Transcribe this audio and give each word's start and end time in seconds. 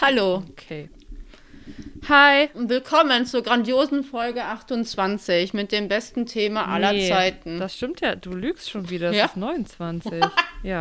Hallo 0.00 0.42
Okay. 0.50 0.90
Hi. 2.08 2.48
und 2.52 2.68
willkommen 2.68 3.24
zur 3.24 3.42
grandiosen 3.42 4.04
Folge 4.04 4.44
28 4.44 5.54
mit 5.54 5.72
dem 5.72 5.88
besten 5.88 6.26
Thema 6.26 6.68
aller 6.68 6.92
Nee, 6.92 7.08
Zeiten. 7.08 7.58
Das 7.58 7.74
stimmt 7.76 8.02
ja, 8.02 8.14
du 8.14 8.32
lügst 8.34 8.68
schon 8.70 8.90
wieder. 8.90 9.08
Es 9.10 9.16
Ja? 9.16 9.24
ist 9.24 9.36
29. 9.38 10.12
ja. 10.62 10.80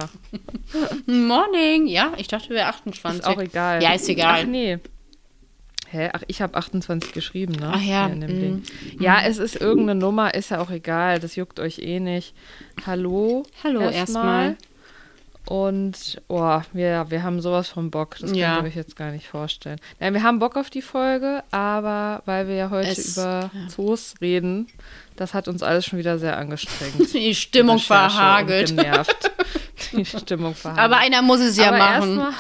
Morning. 1.07 1.87
Ja, 1.87 2.11
ich 2.17 2.27
dachte, 2.27 2.49
wir 2.49 2.67
28. 2.67 3.21
Ist 3.21 3.25
auch 3.25 3.39
egal. 3.41 3.81
Ja, 3.81 3.93
ist 3.93 4.09
egal. 4.09 4.41
Ach 4.43 4.47
nee. 4.47 4.79
Hä? 5.89 6.09
Ach, 6.11 6.23
ich 6.27 6.41
habe 6.41 6.55
28 6.57 7.13
geschrieben, 7.13 7.53
ne? 7.53 7.71
Ach 7.73 7.81
ja, 7.81 8.09
mm, 8.09 8.19
Ding. 8.27 8.63
Ja, 8.99 9.21
es 9.25 9.37
ist 9.37 9.55
irgendeine 9.55 9.97
Nummer, 9.99 10.33
ist 10.33 10.49
ja 10.51 10.59
auch 10.59 10.71
egal. 10.71 11.19
Das 11.19 11.37
juckt 11.37 11.59
euch 11.61 11.79
eh 11.79 12.01
nicht. 12.01 12.35
Hallo. 12.85 13.43
Hallo 13.63 13.79
erstmal. 13.79 14.57
Und, 15.47 16.21
oh, 16.27 16.59
wir, 16.73 17.05
wir 17.09 17.23
haben 17.23 17.39
sowas 17.39 17.69
von 17.69 17.91
Bock. 17.91 18.17
Das 18.19 18.31
Ja. 18.35 18.55
könnt 18.55 18.65
ihr 18.65 18.69
euch 18.69 18.75
jetzt 18.75 18.95
gar 18.95 19.11
nicht 19.11 19.27
vorstellen. 19.27 19.79
Nein, 19.99 20.13
wir 20.15 20.23
haben 20.23 20.39
Bock 20.39 20.57
auf 20.57 20.69
die 20.69 20.81
Folge, 20.81 21.43
aber 21.51 22.23
weil 22.25 22.47
wir 22.47 22.55
ja 22.55 22.69
heute 22.71 22.89
Es- 22.89 23.15
über 23.15 23.51
ja. 23.53 23.67
Zoos 23.69 24.15
reden, 24.21 24.67
das 25.15 25.33
hat 25.33 25.47
uns 25.47 25.61
alles 25.61 25.85
schon 25.85 25.99
wieder 25.99 26.17
sehr 26.17 26.37
angestrengt. 26.39 27.13
Die 27.13 27.35
Stimmung 27.35 27.77
Recherche 27.77 28.15
verhagelt. 28.15 28.67
Genervt. 28.75 29.31
Die 29.91 30.05
Stimmung 30.05 30.55
verhagelt. 30.55 30.83
Aber 30.83 30.97
einer 30.97 31.21
muss 31.21 31.39
es 31.41 31.57
ja 31.57 31.67
Aber 31.67 31.77
machen. 31.77 32.19
erstmal- 32.19 32.33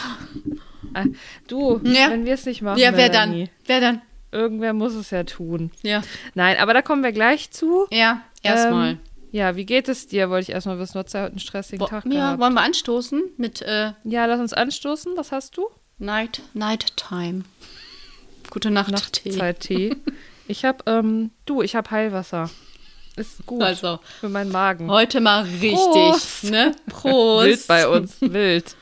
Äh, 0.93 1.07
Du, 1.47 1.79
Ja. 1.83 2.09
wenn 2.09 2.25
wir 2.25 2.33
es 2.33 2.45
nicht 2.45 2.61
machen, 2.61 2.79
Ja, 2.79 2.95
wer 2.95 3.09
dann? 3.09 3.49
Wer 3.65 3.81
dann? 3.81 4.01
Irgendwer 4.31 4.73
muss 4.73 4.93
es 4.95 5.11
ja 5.11 5.23
tun. 5.23 5.71
Ja. 5.83 6.01
Nein, 6.33 6.57
aber 6.57 6.73
da 6.73 6.81
kommen 6.81 7.03
wir 7.03 7.11
gleich 7.11 7.51
zu. 7.51 7.85
Ja, 7.91 8.21
erstmal. 8.41 8.91
Ähm, 8.91 8.99
ja, 9.35 9.55
wie 9.57 9.65
geht 9.65 9.89
es 9.89 10.07
dir? 10.07 10.29
Wollte 10.29 10.43
ich 10.43 10.55
erstmal 10.55 10.79
wissen. 10.79 10.93
Du 10.93 10.99
hast 11.03 11.13
ja 11.13 11.21
heute 11.23 11.31
einen 11.31 11.39
stressigen 11.39 11.81
Wo- 11.81 11.87
Tag 11.87 12.05
ja, 12.05 12.11
gehabt. 12.11 12.39
wollen 12.39 12.53
wir 12.53 12.61
anstoßen 12.61 13.21
mit 13.37 13.61
äh, 13.61 13.91
Ja, 14.05 14.25
lass 14.25 14.39
uns 14.39 14.53
anstoßen. 14.53 15.13
Was 15.17 15.31
hast 15.33 15.57
du? 15.57 15.67
Night, 15.97 16.41
Night 16.53 16.95
Time. 16.95 17.43
Gute 18.49 18.71
Nacht, 18.71 18.87
Tee. 19.13 19.29
Nachtzeit-Tee. 19.31 19.95
ich 20.47 20.63
habe, 20.63 20.83
ähm, 20.85 21.31
du, 21.45 21.61
ich 21.61 21.75
habe 21.75 21.91
Heilwasser. 21.91 22.49
Ist 23.17 23.45
gut 23.45 23.61
Also, 23.61 23.99
für 24.19 24.29
meinen 24.29 24.51
Magen. 24.51 24.89
heute 24.89 25.19
mal 25.21 25.43
richtig, 25.43 25.77
Prost. 25.79 26.43
ne? 26.45 26.73
Prost. 26.87 27.45
Wild 27.47 27.67
bei 27.67 27.87
uns, 27.87 28.17
wild. 28.21 28.75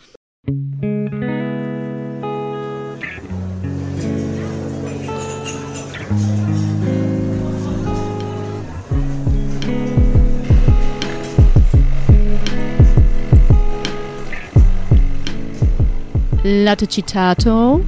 Latte 16.44 16.88
Citato. 16.88 17.84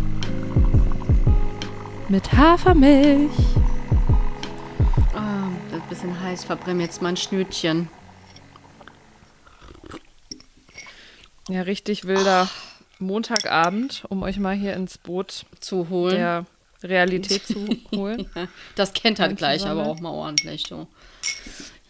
Mit 2.07 2.31
Hafermilch. 2.31 3.31
Das 5.13 5.79
ist 5.79 5.83
ein 5.83 5.89
bisschen 5.89 6.19
heiß, 6.21 6.43
verbrenne 6.45 6.83
jetzt 6.83 7.01
mein 7.01 7.17
Schnütchen. 7.17 7.89
Ja, 11.49 11.63
richtig 11.63 12.05
wilder 12.05 12.49
Montagabend, 12.99 14.05
um 14.09 14.23
euch 14.23 14.39
mal 14.39 14.55
hier 14.55 14.73
ins 14.73 14.97
Boot 14.97 15.45
Zu 15.59 15.89
holen. 15.89 16.15
der 16.15 16.45
Realität 16.81 17.45
zu 17.45 17.67
holen. 17.93 18.29
Das 18.75 18.93
kennt 18.93 19.19
halt 19.19 19.33
du, 19.33 19.35
gleich, 19.35 19.65
aber 19.65 19.85
auch 19.85 19.99
mal 19.99 20.11
ordentlich. 20.11 20.65
So. 20.67 20.87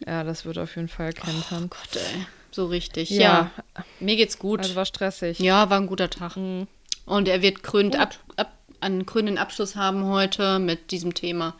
Ja, 0.05 0.23
das 0.23 0.45
wird 0.45 0.57
auf 0.57 0.75
jeden 0.75 0.87
Fall 0.87 1.13
kentern. 1.13 1.69
Gott, 1.69 1.95
ey. 1.95 2.25
So 2.55 2.67
richtig. 2.67 3.09
Ja. 3.09 3.51
Ja. 3.77 3.83
Mir 3.99 4.15
geht's 4.15 4.39
gut. 4.39 4.61
Also 4.61 4.75
war 4.75 4.85
stressig. 4.85 5.39
ja, 5.39 5.69
war 5.69 5.77
ein 5.77 5.87
guter 5.87 6.09
Tag. 6.09 6.37
Mhm. 6.37 6.67
Und 7.05 7.27
er 7.27 7.41
wird 7.41 7.63
krönend 7.63 7.97
ab, 7.97 8.17
ab, 8.37 8.53
einen 8.79 9.05
krönenden 9.05 9.37
Abschluss 9.37 9.75
haben 9.75 10.05
heute 10.05 10.59
mit 10.59 10.91
diesem 10.91 11.13
Thema. 11.13 11.55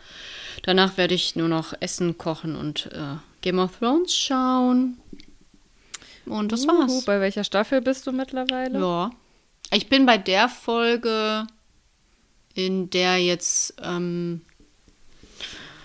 Danach 0.64 0.96
werde 0.96 1.14
ich 1.14 1.36
nur 1.36 1.50
noch 1.50 1.74
Essen 1.82 2.18
kochen 2.18 2.56
und 2.56 2.86
äh, 2.94 3.18
Game 3.42 3.60
of 3.60 3.78
Thrones 3.78 4.16
schauen. 4.16 4.98
Und 6.26 6.54
das 6.54 6.64
Uhu, 6.64 6.70
war's. 6.70 7.04
bei 7.04 7.20
welcher 7.20 7.44
Staffel 7.44 7.82
bist 7.82 8.08
du 8.08 8.14
mittlerweile? 8.14 8.80
Ja. 8.80 9.12
Ich 9.72 9.90
bin 9.90 10.06
bei 10.06 10.18
der 10.18 10.48
Folge, 10.48 11.46
in 12.54 12.90
der 12.90 13.18
jetzt, 13.18 13.74
ähm, 13.84 14.44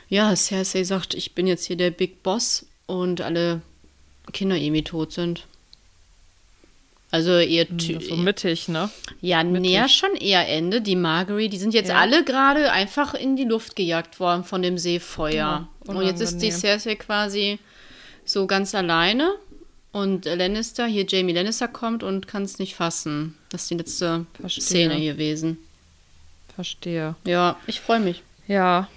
ja, 0.08 0.36
Cersei 0.36 0.84
sagt, 0.84 1.14
ich 1.14 1.34
bin 1.34 1.48
jetzt 1.48 1.64
hier 1.64 1.76
der 1.76 1.90
Big 1.90 2.22
Boss 2.22 2.66
und 2.86 3.20
alle 3.20 3.60
Kinder 4.32 4.56
irgendwie 4.56 4.82
tot 4.84 5.12
sind. 5.12 5.46
Also 7.12 7.38
ihr 7.40 7.66
Hm, 7.66 8.00
So 8.00 8.16
mittig, 8.16 8.68
ne? 8.68 8.88
ja, 9.20 9.42
mittig. 9.42 9.62
näher 9.72 9.88
schon 9.88 10.14
eher 10.14 10.46
Ende. 10.48 10.80
Die 10.80 10.94
Margery, 10.94 11.48
die 11.48 11.58
sind 11.58 11.74
jetzt 11.74 11.88
Ja. 11.88 11.96
alle 11.98 12.24
gerade 12.24 12.70
einfach 12.70 13.14
in 13.14 13.34
die 13.36 13.44
Luft 13.44 13.74
gejagt 13.74 14.20
worden 14.20 14.44
von 14.44 14.62
dem 14.62 14.78
Seefeuer. 14.78 15.34
Ja, 15.34 15.68
und 15.86 16.02
jetzt 16.02 16.20
ist 16.20 16.38
die. 16.38 16.52
Cersei 16.52 16.94
quasi 16.94 17.58
so 18.24 18.46
ganz 18.46 18.74
alleine. 18.76 19.32
Und 19.92 20.24
Lannister, 20.24 20.86
hier 20.86 21.04
Jamie 21.08 21.32
Lannister 21.32 21.66
kommt 21.66 22.04
und 22.04 22.28
kann 22.28 22.44
es 22.44 22.60
nicht 22.60 22.76
fassen. 22.76 23.34
Das 23.48 23.62
ist 23.62 23.70
die 23.70 23.76
letzte 23.76 24.24
Verstehe. 24.40 24.62
Szene 24.62 25.00
gewesen. 25.00 25.58
Verstehe. 26.54 27.16
Ja, 27.26 27.56
ich 27.66 27.80
freue 27.80 27.98
mich. 27.98 28.22
Ja, 28.46 28.88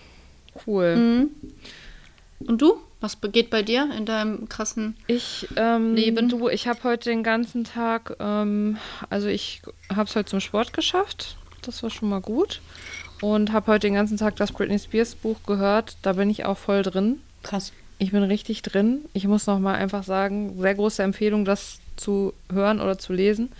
cool. 0.67 0.95
Mhm. 0.95 1.29
Und 2.47 2.61
du? 2.61 2.75
Was 3.03 3.18
geht 3.19 3.50
bei 3.50 3.64
dir 3.64 3.90
in 3.97 4.06
deinem 4.06 4.47
krassen. 4.47 4.96
Ich, 5.08 5.50
ähm, 5.58 5.94
Leben? 5.94 6.30
du, 6.30 6.47
ich 6.47 6.69
habe 6.69 6.86
heute 6.86 7.09
den 7.09 7.22
ganzen 7.22 7.66
Tag, 7.66 8.16
ähm, 8.22 8.78
also 9.09 9.28
ich 9.28 9.62
habe 9.94 10.08
es 10.08 10.16
heute 10.16 10.30
zum 10.30 10.40
Sport 10.40 10.72
geschafft. 10.72 11.36
Das 11.64 11.84
war 11.84 11.90
schon 11.90 12.08
mal 12.08 12.22
gut. 12.22 12.62
Und 13.19 13.52
habe 13.52 13.74
heute 13.74 13.88
den 13.88 13.96
ganzen 13.96 14.16
Tag 14.16 14.38
das 14.38 14.53
Britney 14.53 14.80
Spears 14.80 15.16
Buch 15.16 15.36
gehört. 15.46 15.97
Da 16.02 16.14
bin 16.14 16.30
ich 16.30 16.46
auch 16.46 16.58
voll 16.58 16.81
drin. 16.81 17.19
Krass. 17.44 17.74
Ich 18.00 18.12
bin 18.12 18.24
richtig 18.24 18.62
drin. 18.62 19.00
Ich 19.12 19.28
muss 19.28 19.47
noch 19.47 19.59
mal 19.59 19.75
einfach 19.75 20.06
sagen, 20.06 20.62
sehr 20.62 20.75
große 20.75 21.03
Empfehlung, 21.03 21.44
das 21.44 21.80
zu 21.97 22.34
hören 22.53 22.80
oder 22.80 22.97
zu 22.97 23.12
lesen. 23.12 23.52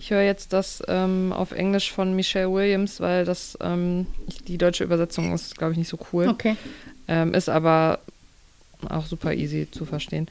Ich 0.00 0.10
höre 0.10 0.22
jetzt 0.22 0.54
das 0.54 0.82
ähm, 0.88 1.34
auf 1.34 1.52
Englisch 1.52 1.92
von 1.92 2.16
Michelle 2.16 2.50
Williams, 2.50 2.98
weil 3.00 3.26
das 3.26 3.58
ähm, 3.60 4.06
die 4.48 4.56
deutsche 4.56 4.84
Übersetzung 4.84 5.34
ist, 5.34 5.58
glaube 5.58 5.72
ich, 5.72 5.78
nicht 5.78 5.90
so 5.90 5.98
cool. 6.14 6.28
Okay. 6.28 6.56
Ähm, 7.08 7.34
ist 7.34 7.50
aber 7.50 8.00
auch 8.88 9.06
super 9.06 9.32
easy 9.34 9.68
zu 9.70 9.84
verstehen. 9.84 10.28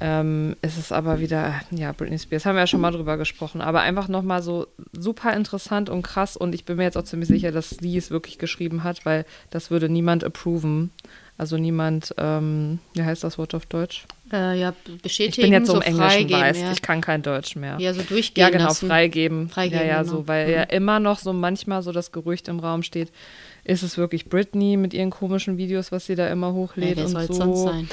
Ähm, 0.00 0.56
es 0.62 0.78
ist 0.78 0.92
aber 0.92 1.20
wieder, 1.20 1.54
ja, 1.70 1.92
Britney 1.92 2.18
Spears, 2.18 2.46
haben 2.46 2.56
wir 2.56 2.60
ja 2.60 2.66
schon 2.66 2.80
mal 2.80 2.92
drüber 2.92 3.16
gesprochen, 3.16 3.60
aber 3.60 3.80
einfach 3.80 4.08
nochmal 4.08 4.42
so 4.42 4.66
super 4.92 5.34
interessant 5.34 5.90
und 5.90 6.02
krass 6.02 6.36
und 6.36 6.54
ich 6.54 6.64
bin 6.64 6.76
mir 6.76 6.84
jetzt 6.84 6.96
auch 6.96 7.04
ziemlich 7.04 7.28
sicher, 7.28 7.52
dass 7.52 7.70
sie 7.70 7.96
es 7.96 8.10
wirklich 8.10 8.38
geschrieben 8.38 8.84
hat, 8.84 9.04
weil 9.06 9.24
das 9.50 9.70
würde 9.70 9.88
niemand 9.88 10.24
approven. 10.24 10.90
Also 11.40 11.56
niemand, 11.56 12.12
ähm, 12.18 12.80
wie 12.94 13.02
heißt 13.04 13.22
das 13.22 13.38
Wort 13.38 13.54
auf 13.54 13.64
Deutsch? 13.64 14.06
Äh, 14.32 14.58
ja, 14.58 14.74
Ich 14.88 15.02
bestätigen, 15.02 15.42
bin 15.42 15.52
jetzt 15.52 15.68
so 15.68 15.74
so 15.74 15.80
im 15.82 16.00
Englischen 16.00 16.30
weiß, 16.32 16.60
ja. 16.60 16.72
ich 16.72 16.82
kann 16.82 17.00
kein 17.00 17.22
Deutsch 17.22 17.54
mehr. 17.54 17.76
ja, 17.78 17.94
so 17.94 18.02
durchgehen 18.02 18.42
Ja, 18.42 18.50
genau, 18.50 18.64
lassen. 18.64 18.88
freigeben. 18.88 19.48
Freigeben, 19.48 19.78
ja, 19.82 19.86
ja, 19.86 20.02
genau. 20.02 20.16
so, 20.16 20.26
weil 20.26 20.48
Mhm. 20.48 20.52
ja 20.54 20.62
immer 20.64 20.98
noch 20.98 21.20
so 21.20 21.32
manchmal 21.32 21.82
so 21.82 21.92
das 21.92 22.10
Gerücht 22.10 22.48
im 22.48 22.58
Raum 22.58 22.82
steht, 22.82 23.12
ist 23.64 23.82
es 23.82 23.98
wirklich 23.98 24.26
Britney 24.28 24.76
mit 24.76 24.94
ihren 24.94 25.10
komischen 25.10 25.56
Videos, 25.58 25.92
was 25.92 26.06
sie 26.06 26.14
da 26.14 26.28
immer 26.28 26.48
Ja, 26.48 26.52
hochlädt 26.54 26.96
wer 26.96 27.04
und 27.06 27.10
so. 27.12 27.18
es 27.18 27.26
sonst 27.28 27.62
sein? 27.62 27.88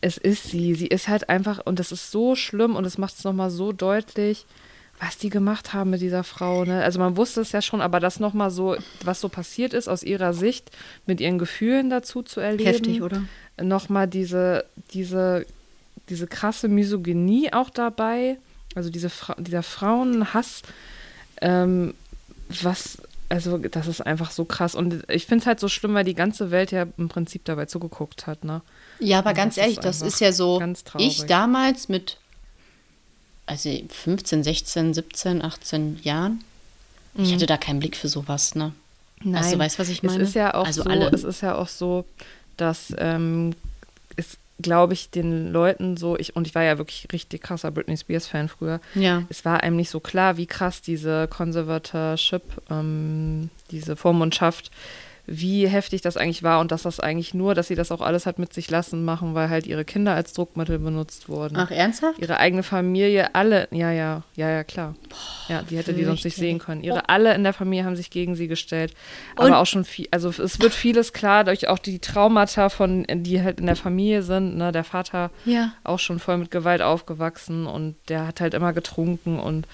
Es 0.00 0.18
ist 0.18 0.44
sie. 0.50 0.74
Sie 0.74 0.88
ist 0.88 1.08
halt 1.08 1.28
einfach, 1.28 1.64
und 1.64 1.78
das 1.78 1.92
ist 1.92 2.10
so 2.10 2.34
schlimm 2.34 2.74
und 2.76 2.84
es 2.84 2.98
macht 2.98 3.14
es 3.16 3.24
nochmal 3.24 3.50
so 3.50 3.72
deutlich, 3.72 4.46
was 4.98 5.16
die 5.18 5.30
gemacht 5.30 5.72
haben 5.72 5.90
mit 5.90 6.00
dieser 6.00 6.24
Frau. 6.24 6.64
Ne? 6.64 6.82
Also 6.82 6.98
man 6.98 7.16
wusste 7.16 7.40
es 7.40 7.52
ja 7.52 7.62
schon, 7.62 7.80
aber 7.80 8.00
das 8.00 8.20
nochmal 8.20 8.50
so, 8.50 8.76
was 9.04 9.20
so 9.20 9.28
passiert 9.28 9.74
ist 9.74 9.88
aus 9.88 10.02
ihrer 10.02 10.32
Sicht, 10.32 10.70
mit 11.06 11.20
ihren 11.20 11.38
Gefühlen 11.38 11.88
dazu 11.90 12.22
zu 12.22 12.40
erleben. 12.40 12.70
Heftig, 12.70 13.02
oder? 13.02 13.22
Nochmal 13.60 14.06
diese, 14.08 14.64
diese, 14.92 15.46
diese 16.08 16.26
krasse 16.26 16.68
Misogynie 16.68 17.52
auch 17.52 17.70
dabei, 17.70 18.38
also 18.74 18.90
diese 18.90 19.10
Fra 19.10 19.34
dieser 19.38 19.62
Frauenhass, 19.62 20.62
ähm, 21.40 21.94
was, 22.62 22.98
also 23.32 23.56
das 23.56 23.86
ist 23.86 24.02
einfach 24.02 24.30
so 24.30 24.44
krass. 24.44 24.74
Und 24.74 25.04
ich 25.08 25.24
finde 25.24 25.42
es 25.42 25.46
halt 25.46 25.58
so 25.58 25.68
schlimm, 25.68 25.94
weil 25.94 26.04
die 26.04 26.14
ganze 26.14 26.50
Welt 26.50 26.70
ja 26.70 26.86
im 26.98 27.08
Prinzip 27.08 27.46
dabei 27.46 27.64
zugeguckt 27.64 28.26
hat, 28.26 28.44
ne? 28.44 28.60
Ja, 28.98 29.20
aber 29.20 29.30
Und 29.30 29.36
ganz 29.36 29.54
das 29.54 29.62
ehrlich, 29.62 29.78
ist 29.78 29.84
das 29.84 30.02
ist 30.02 30.20
ja 30.20 30.32
so. 30.32 30.62
Ich 30.98 31.24
damals 31.24 31.88
mit 31.88 32.18
also 33.46 33.70
15, 33.88 34.44
16, 34.44 34.94
17, 34.94 35.42
18 35.42 36.00
Jahren, 36.02 36.44
ich 37.14 37.32
hatte 37.32 37.46
da 37.46 37.56
keinen 37.56 37.80
Blick 37.80 37.96
für 37.96 38.08
sowas, 38.08 38.54
ne? 38.54 38.72
Also, 39.32 39.58
weißt 39.58 39.78
du, 39.78 39.80
was 39.80 39.88
ich 39.88 40.02
meine? 40.02 40.22
Es 40.22 40.30
ist 40.30 40.34
ja 40.34 40.54
auch 40.54 40.66
Also 40.66 40.82
so, 40.82 40.90
alle. 40.90 41.08
es 41.10 41.24
ist 41.24 41.40
ja 41.40 41.54
auch 41.54 41.68
so, 41.68 42.04
dass 42.58 42.92
ähm, 42.98 43.54
glaube 44.60 44.92
ich, 44.92 45.10
den 45.10 45.50
Leuten 45.52 45.96
so, 45.96 46.16
ich, 46.16 46.36
und 46.36 46.46
ich 46.46 46.54
war 46.54 46.62
ja 46.62 46.78
wirklich 46.78 47.08
richtig 47.12 47.42
krasser 47.42 47.70
Britney 47.70 47.96
Spears-Fan 47.96 48.48
früher, 48.48 48.80
Ja. 48.94 49.24
es 49.28 49.44
war 49.44 49.62
einem 49.62 49.76
nicht 49.76 49.90
so 49.90 49.98
klar, 50.00 50.36
wie 50.36 50.46
krass 50.46 50.82
diese 50.82 51.26
Conservatorship, 51.28 52.42
ähm, 52.70 53.50
diese 53.70 53.96
Vormundschaft 53.96 54.70
wie 55.26 55.68
heftig 55.68 56.00
das 56.00 56.16
eigentlich 56.16 56.42
war 56.42 56.58
und 56.60 56.72
dass 56.72 56.82
das 56.82 56.98
eigentlich 56.98 57.32
nur, 57.32 57.54
dass 57.54 57.68
sie 57.68 57.76
das 57.76 57.92
auch 57.92 58.00
alles 58.00 58.26
hat 58.26 58.40
mit 58.40 58.52
sich 58.52 58.68
lassen 58.70 59.04
machen, 59.04 59.34
weil 59.34 59.48
halt 59.50 59.68
ihre 59.68 59.84
Kinder 59.84 60.14
als 60.14 60.32
Druckmittel 60.32 60.80
benutzt 60.80 61.28
wurden. 61.28 61.56
Ach, 61.56 61.70
ernsthaft? 61.70 62.18
Ihre 62.18 62.38
eigene 62.38 62.64
Familie, 62.64 63.34
alle, 63.34 63.68
ja, 63.70 63.92
ja, 63.92 64.22
ja, 64.34 64.50
ja, 64.50 64.64
klar. 64.64 64.96
ja, 65.48 65.62
die 65.62 65.76
hätte 65.76 65.94
die 65.94 66.04
sonst 66.04 66.24
nicht 66.24 66.36
sehen 66.36 66.58
können. 66.58 66.82
Ihre 66.82 67.08
alle 67.08 67.34
in 67.34 67.44
der 67.44 67.52
Familie 67.52 67.84
haben 67.84 67.94
sich 67.96 68.10
gegen 68.10 68.34
sie 68.34 68.48
gestellt. 68.48 68.94
Aber 69.36 69.46
Und- 69.46 69.54
auch 69.54 69.66
schon 69.66 69.84
viel, 69.84 70.08
also 70.10 70.28
es 70.28 70.60
wird 70.60 70.72
vieles 70.74 71.12
klar 71.12 71.44
durch 71.44 71.68
auch 71.68 71.78
die 71.78 72.00
Traumata 72.00 72.68
von, 72.68 73.06
die 73.08 73.40
halt 73.42 73.60
in 73.60 73.66
der 73.66 73.76
Familie 73.76 74.22
sind. 74.22 74.56
Ne? 74.56 74.72
Der 74.72 74.84
Vater 74.84 75.30
Ja. 75.44 75.72
auch 75.84 76.00
schon 76.00 76.18
voll 76.18 76.36
mit 76.38 76.50
Gewalt 76.50 76.82
aufgewachsen 76.82 77.66
und 77.66 77.94
der 78.08 78.26
hat 78.26 78.40
halt 78.40 78.54
immer 78.54 78.72
getrunken 78.72 79.38
und 79.38 79.66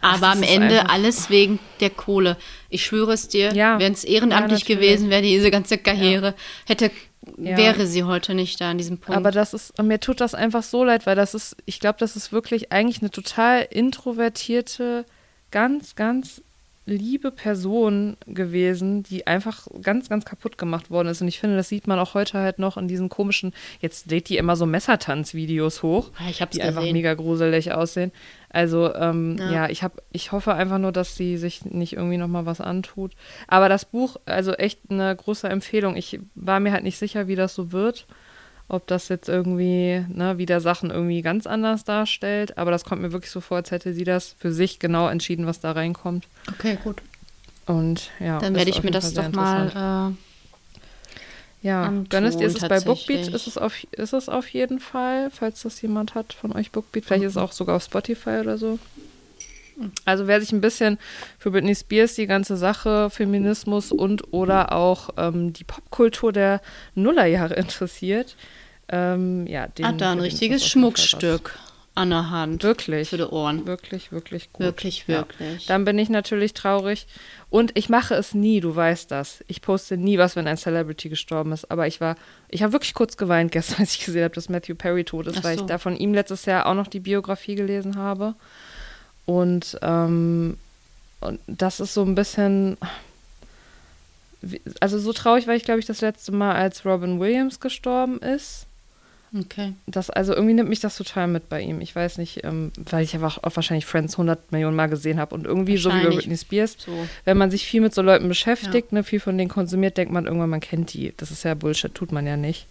Aber 0.00 0.28
am 0.28 0.42
Ende 0.42 0.80
einfach- 0.80 0.92
alles 0.94 1.30
wegen 1.30 1.58
der 1.80 1.90
Kohle. 1.90 2.36
Ich 2.68 2.84
schwöre 2.84 3.12
es 3.12 3.28
dir, 3.28 3.52
Ja. 3.52 3.78
wenn 3.80 3.92
es 3.92 4.04
ehrenamtlich 4.04 4.68
Ja, 4.68 4.74
gewesen 4.76 5.10
wäre, 5.10 5.22
diese 5.22 5.50
ganze 5.50 5.76
Karriere, 5.78 6.34
hätte, 6.66 6.90
Ja. 7.36 7.56
wäre 7.56 7.86
sie 7.86 8.04
heute 8.04 8.34
nicht 8.34 8.60
da 8.60 8.70
an 8.70 8.78
diesem 8.78 8.98
Punkt. 8.98 9.16
Aber 9.16 9.30
das 9.32 9.54
ist, 9.54 9.80
mir 9.82 9.98
tut 10.00 10.20
das 10.20 10.34
einfach 10.34 10.62
so 10.62 10.84
leid, 10.84 11.04
weil 11.06 11.16
das 11.16 11.34
ist, 11.34 11.56
ich 11.66 11.80
glaube, 11.80 11.98
das 11.98 12.14
ist 12.16 12.32
wirklich 12.32 12.70
eigentlich 12.72 13.00
eine 13.02 13.10
total 13.10 13.66
introvertierte, 13.70 15.04
ganz, 15.50 15.94
ganz 15.94 16.42
liebe 16.88 17.30
Person 17.30 18.16
gewesen, 18.26 19.02
die 19.02 19.26
einfach 19.26 19.66
ganz, 19.82 20.08
ganz 20.08 20.24
kaputt 20.24 20.58
gemacht 20.58 20.90
worden 20.90 21.08
ist. 21.08 21.20
Und 21.22 21.28
ich 21.28 21.38
finde, 21.38 21.56
das 21.56 21.68
sieht 21.68 21.86
man 21.86 21.98
auch 21.98 22.14
heute 22.14 22.38
halt 22.38 22.58
noch 22.58 22.76
in 22.76 22.88
diesen 22.88 23.08
komischen, 23.08 23.52
jetzt 23.80 24.10
lädt 24.10 24.28
die 24.28 24.36
immer 24.38 24.56
so 24.56 24.66
Messertanz-Videos 24.66 25.82
hoch, 25.82 26.10
Ja, 26.20 26.30
ich 26.30 26.40
hab's 26.42 26.56
die 26.56 26.62
einfach 26.62 26.80
gesehen. 26.80 26.92
mega 26.94 27.14
gruselig 27.14 27.72
aussehen. 27.72 28.12
Also, 28.50 28.94
ähm, 28.94 29.36
Ja. 29.38 29.52
ja, 29.52 29.68
ich, 29.68 29.82
hab, 29.82 30.00
ich 30.12 30.32
hoffe 30.32 30.54
einfach 30.54 30.78
nur, 30.78 30.92
dass 30.92 31.16
sie 31.16 31.36
sich 31.36 31.64
nicht 31.64 31.92
irgendwie 31.94 32.16
nochmal 32.16 32.46
was 32.46 32.60
antut. 32.60 33.12
Aber 33.46 33.68
das 33.68 33.84
Buch, 33.84 34.16
also 34.24 34.52
echt 34.54 34.80
eine 34.90 35.14
große 35.14 35.48
Empfehlung. 35.48 35.96
Ich 35.96 36.18
war 36.34 36.58
mir 36.60 36.72
halt 36.72 36.84
nicht 36.84 36.98
sicher, 36.98 37.28
wie 37.28 37.36
das 37.36 37.54
so 37.54 37.72
wird 37.72 38.06
ob 38.68 38.86
das 38.86 39.08
jetzt 39.08 39.28
irgendwie, 39.28 40.04
ne, 40.08 40.38
wieder 40.38 40.60
Sachen 40.60 40.90
irgendwie 40.90 41.22
ganz 41.22 41.46
anders 41.46 41.84
darstellt. 41.84 42.58
Aber 42.58 42.70
das 42.70 42.84
kommt 42.84 43.02
mir 43.02 43.12
wirklich 43.12 43.30
so 43.30 43.40
vor, 43.40 43.56
als 43.56 43.70
hätte 43.70 43.94
sie 43.94 44.04
das 44.04 44.34
für 44.38 44.52
sich 44.52 44.78
genau 44.78 45.08
entschieden, 45.08 45.46
was 45.46 45.60
da 45.60 45.72
reinkommt. 45.72 46.26
okay, 46.48 46.78
gut. 46.82 47.02
Und 47.66 48.10
ja, 48.18 48.38
Dann 48.38 48.54
werde 48.54 48.70
ich 48.70 48.82
mir 48.82 48.90
das 48.90 49.12
doch 49.12 49.30
mal. 49.32 50.14
Äh, 50.14 51.66
ja, 51.66 51.84
antun, 51.84 52.08
Gönn 52.08 52.24
es 52.24 52.36
dir, 52.36 52.46
ist 52.46 52.62
es 52.62 52.68
bei 52.68 52.80
Bookbeat, 52.80 53.28
ist 53.28 53.46
es, 53.46 53.58
auf, 53.58 53.84
ist 53.92 54.12
es 54.12 54.28
auf 54.28 54.48
jeden 54.48 54.78
Fall, 54.78 55.28
falls 55.30 55.62
das 55.62 55.82
jemand 55.82 56.14
hat 56.14 56.32
von 56.32 56.52
euch 56.52 56.70
Bookbeat. 56.70 57.04
Vielleicht 57.04 57.24
ist 57.24 57.32
es 57.32 57.36
auch 57.36 57.52
sogar 57.52 57.76
auf 57.76 57.82
Spotify 57.82 58.38
oder 58.40 58.58
so. 58.58 58.78
Also 60.04 60.26
wer 60.26 60.40
sich 60.40 60.52
ein 60.52 60.60
bisschen 60.60 60.98
für 61.38 61.50
Britney 61.50 61.74
Spears 61.74 62.14
die 62.14 62.26
ganze 62.26 62.56
Sache, 62.56 63.10
Feminismus 63.10 63.92
und 63.92 64.32
oder 64.32 64.72
auch 64.72 65.10
ähm, 65.16 65.52
die 65.52 65.64
Popkultur 65.64 66.32
der 66.32 66.60
Nullerjahre 66.94 67.54
interessiert, 67.56 68.36
ähm, 68.88 69.46
ja, 69.46 69.66
den, 69.66 69.86
hat 69.86 70.00
da 70.00 70.12
ein 70.12 70.20
richtiges. 70.20 70.66
Schmuckstück 70.66 71.58
an 71.98 72.10
der 72.10 72.30
Hand. 72.30 72.62
Wirklich. 72.62 73.10
Für 73.10 73.16
die 73.16 73.24
Ohren. 73.24 73.66
Wirklich, 73.66 74.12
wirklich 74.12 74.52
gut. 74.52 74.64
Wirklich, 74.64 75.08
wirklich. 75.08 75.66
Ja. 75.66 75.74
Dann 75.74 75.84
bin 75.84 75.98
ich 75.98 76.08
natürlich 76.08 76.54
traurig. 76.54 77.08
Und 77.50 77.76
ich 77.76 77.88
mache 77.88 78.14
es 78.14 78.34
nie, 78.34 78.60
du 78.60 78.74
weißt 78.74 79.10
das. 79.10 79.44
Ich 79.48 79.60
poste 79.62 79.96
nie 79.96 80.16
was, 80.16 80.36
wenn 80.36 80.46
ein 80.46 80.56
Celebrity 80.56 81.08
gestorben 81.08 81.50
ist. 81.50 81.70
Aber 81.72 81.88
ich 81.88 82.00
war, 82.00 82.14
ich 82.48 82.62
habe 82.62 82.72
wirklich 82.72 82.94
kurz 82.94 83.16
geweint 83.16 83.50
gestern, 83.50 83.76
als 83.80 83.96
ich 83.96 84.04
gesehen 84.04 84.22
habe, 84.22 84.34
dass 84.34 84.48
Matthew 84.48 84.76
Perry 84.76 85.02
tot 85.02 85.26
ist, 85.26 85.38
Ach 85.38 85.44
weil 85.44 85.56
so. 85.56 85.64
ich 85.64 85.66
da 85.66 85.78
von 85.78 85.96
ihm 85.96 86.14
letztes 86.14 86.44
Jahr 86.44 86.66
auch 86.66 86.74
noch 86.74 86.86
die 86.86 87.00
Biografie 87.00 87.56
gelesen 87.56 87.96
habe. 87.96 88.36
Und, 89.28 89.78
ähm, 89.82 90.56
und 91.20 91.38
das 91.46 91.80
ist 91.80 91.92
so 91.92 92.02
ein 92.02 92.14
bisschen. 92.14 92.78
Also 94.80 94.98
so 94.98 95.12
traurig 95.12 95.46
war 95.46 95.54
ich, 95.54 95.64
glaube 95.64 95.80
ich, 95.80 95.86
das 95.86 96.00
letzte 96.00 96.32
Mal, 96.32 96.54
als 96.54 96.86
Robin 96.86 97.20
Williams 97.20 97.60
gestorben 97.60 98.18
ist 98.20 98.64
Okay. 99.38 99.74
das, 99.86 100.08
also 100.08 100.32
irgendwie 100.32 100.54
nimmt 100.54 100.70
mich 100.70 100.80
das 100.80 100.96
total 100.96 101.26
mit 101.26 101.50
bei 101.50 101.60
ihm. 101.60 101.82
Ich 101.82 101.94
weiß 101.94 102.16
nicht, 102.16 102.42
ähm, 102.44 102.72
weil 102.90 103.04
ich 103.04 103.12
einfach 103.12 103.36
auch 103.42 103.54
wahrscheinlich 103.54 103.84
Friends 103.84 104.14
100 104.14 104.50
Millionen 104.50 104.76
Mal 104.76 104.86
gesehen 104.88 105.20
habe 105.20 105.34
und 105.34 105.44
irgendwie 105.44 105.76
so 105.76 105.90
wie 105.90 106.02
bei. 106.04 106.08
Britney 106.14 106.38
Spears, 106.38 106.76
So. 106.78 107.06
wenn 107.26 107.36
man 107.36 107.50
sich 107.50 107.66
viel 107.66 107.82
mit 107.82 107.92
so 107.92 108.00
Leuten 108.00 108.28
beschäftigt, 108.28 108.92
ne, 108.92 109.04
viel 109.04 109.20
von 109.20 109.36
denen 109.36 109.50
konsumiert, 109.50 109.98
denkt 109.98 110.14
man 110.14 110.24
irgendwann, 110.24 110.48
man 110.48 110.60
kennt 110.60 110.94
die. 110.94 111.12
Das 111.18 111.30
ist 111.30 111.42
ja 111.42 111.52
Bullshit, 111.52 111.94
tut 111.94 112.10
man 112.12 112.26
ja 112.26 112.38
nicht. 112.38 112.66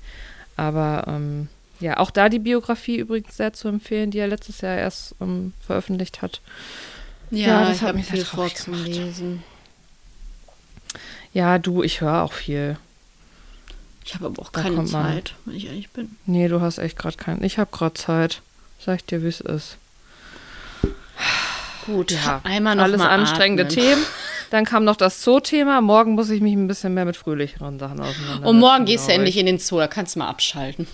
Aber 0.56 1.04
ähm, 1.08 1.48
ja, 1.80 1.98
auch 1.98 2.12
da 2.12 2.30
die 2.30 2.40
Biografie 2.40 2.98
übrigens 2.98 3.38
sehr 3.38 3.54
zu 3.54 3.68
empfehlen, 3.68 4.12
die 4.12 4.20
er 4.20 4.28
letztes 4.28 4.62
Jahr 4.62 4.76
erst 4.78 5.16
ähm, 5.22 5.54
veröffentlicht 5.66 6.22
hat. 6.22 6.42
Ja, 7.32 7.48
Ja, 7.48 7.70
das 7.70 7.82
hat 7.82 7.90
habe 7.90 7.98
mich 8.00 8.08
viel 8.08 8.26
vorzulesen. 8.26 9.44
Ja, 11.34 11.60
du, 11.60 11.84
ich 11.84 12.02
höre 12.02 12.24
auch 12.24 12.34
viel. 12.34 12.78
Ich 14.06 14.16
habe 14.16 14.28
aber 14.28 14.42
auch 14.42 14.50
Da 14.50 14.62
keine 14.62 14.86
Zeit, 14.86 15.36
wenn 15.46 15.56
ich 15.56 15.68
ehrlich 15.68 15.90
bin. 15.90 16.16
Nee, 16.26 16.48
du 16.48 16.62
hast 16.62 16.78
echt 16.78 16.98
gerade 16.98 17.18
keinen. 17.18 17.44
Ich 17.44 17.60
habe 17.60 17.70
gerade 17.72 17.94
Zeit. 17.94 18.42
Sag 18.80 18.96
ich 18.98 19.06
dir, 19.06 19.22
wie 19.22 19.28
es 19.28 19.42
ist. 19.42 19.78
Gut, 21.86 22.12
Ja, 22.12 22.42
einmal 22.44 22.76
noch 22.76 22.84
alles 22.84 23.02
anstrengende 23.02 23.64
atmen. 23.64 23.76
Themen. 23.84 24.06
Dann 24.50 24.64
kam 24.64 24.86
noch 24.86 24.96
das 24.96 25.24
Zoo-Thema. 25.24 25.82
Morgen 25.82 26.14
muss 26.14 26.30
ich 26.30 26.42
mich 26.42 26.54
ein 26.54 26.68
bisschen 26.68 26.94
mehr 26.94 27.04
mit 27.06 27.18
fröhlicheren 27.18 27.80
Sachen 27.80 28.00
auseinandersetzen. 28.00 28.46
Und 28.46 28.60
morgen 28.60 28.86
gehst 28.86 29.10
du 29.10 29.14
endlich 29.14 29.36
ich. 29.36 29.42
in 29.42 29.46
den 29.46 29.60
Zoo, 29.60 29.78
da 29.78 29.88
kannst 29.88 30.16
du 30.16 30.20
mal 30.20 30.30
abschalten. 30.30 30.88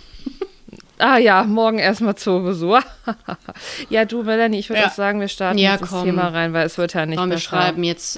Ah 0.99 1.17
ja, 1.17 1.43
morgen 1.43 1.79
erstmal 1.79 2.15
Zoobesuch. 2.15 2.79
ja, 3.89 4.05
du, 4.05 4.23
Melanie, 4.23 4.59
ich 4.59 4.69
würde 4.69 4.81
Ja. 4.83 4.87
auch 4.87 4.93
sagen, 4.93 5.19
wir 5.19 5.27
starten 5.27 5.57
Ja, 5.57 5.71
jetzt 5.73 5.91
das. 5.91 6.03
Thema 6.03 6.27
rein, 6.29 6.53
weil 6.53 6.65
es 6.65 6.77
wird 6.77 6.93
ja 6.93 7.05
nicht 7.05 7.17
Komm, 7.17 7.29
wir 7.29 7.35
besser. 7.35 7.49
schreiben 7.49 7.83
jetzt 7.83 8.17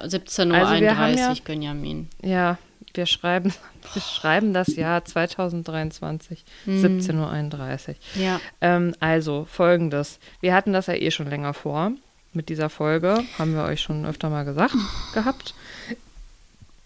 äh, 0.00 0.04
17.31 0.06 0.48
Uhr, 0.50 0.54
Also 0.56 0.74
wir 0.74 0.80
ja- 0.82 1.34
Benjamin. 1.44 2.08
Ja, 2.22 2.58
wir 2.94 3.06
schreiben, 3.06 3.52
wir 3.92 4.02
schreiben 4.02 4.54
das 4.54 4.74
Jahr 4.76 5.04
2023, 5.04 6.44
Mhm. 6.64 7.00
17.31 7.00 7.88
Uhr. 7.88 7.94
Ja. 8.22 8.40
Ähm, 8.60 8.94
also, 8.98 9.46
folgendes. 9.50 10.18
Wir 10.40 10.54
hatten 10.54 10.72
das 10.72 10.86
ja 10.86 10.94
eh 10.94 11.10
schon 11.10 11.28
länger 11.28 11.52
vor 11.54 11.92
mit 12.32 12.48
dieser 12.48 12.70
Folge. 12.70 13.22
Haben 13.38 13.54
wir 13.54 13.64
euch 13.64 13.80
schon 13.82 14.06
öfter 14.06 14.30
mal 14.30 14.44
gesagt 14.44 14.74
gehabt. 15.14 15.54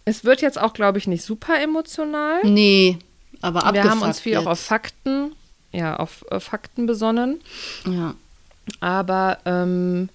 Es 0.04 0.24
wird 0.24 0.42
jetzt 0.42 0.60
auch, 0.60 0.72
glaube 0.72 0.98
ich, 0.98 1.06
nicht 1.06 1.22
super 1.24 1.60
emotional. 1.62 2.40
Nee, 2.42 2.98
aber 3.40 3.64
abgefuckt 3.64 3.84
Wir 3.84 3.90
haben 3.90 4.02
uns 4.02 4.20
viel 4.20 4.32
jetzt. 4.32 4.46
auch 4.46 4.50
auf 4.52 4.60
Fakten, 4.60 5.32
ja, 5.72 5.96
auf 5.96 6.24
äh, 6.30 6.40
Fakten 6.40 6.86
besonnen. 6.86 7.40
Ja. 7.86 8.14
Aber 8.80 9.38
ähm, 9.44 10.08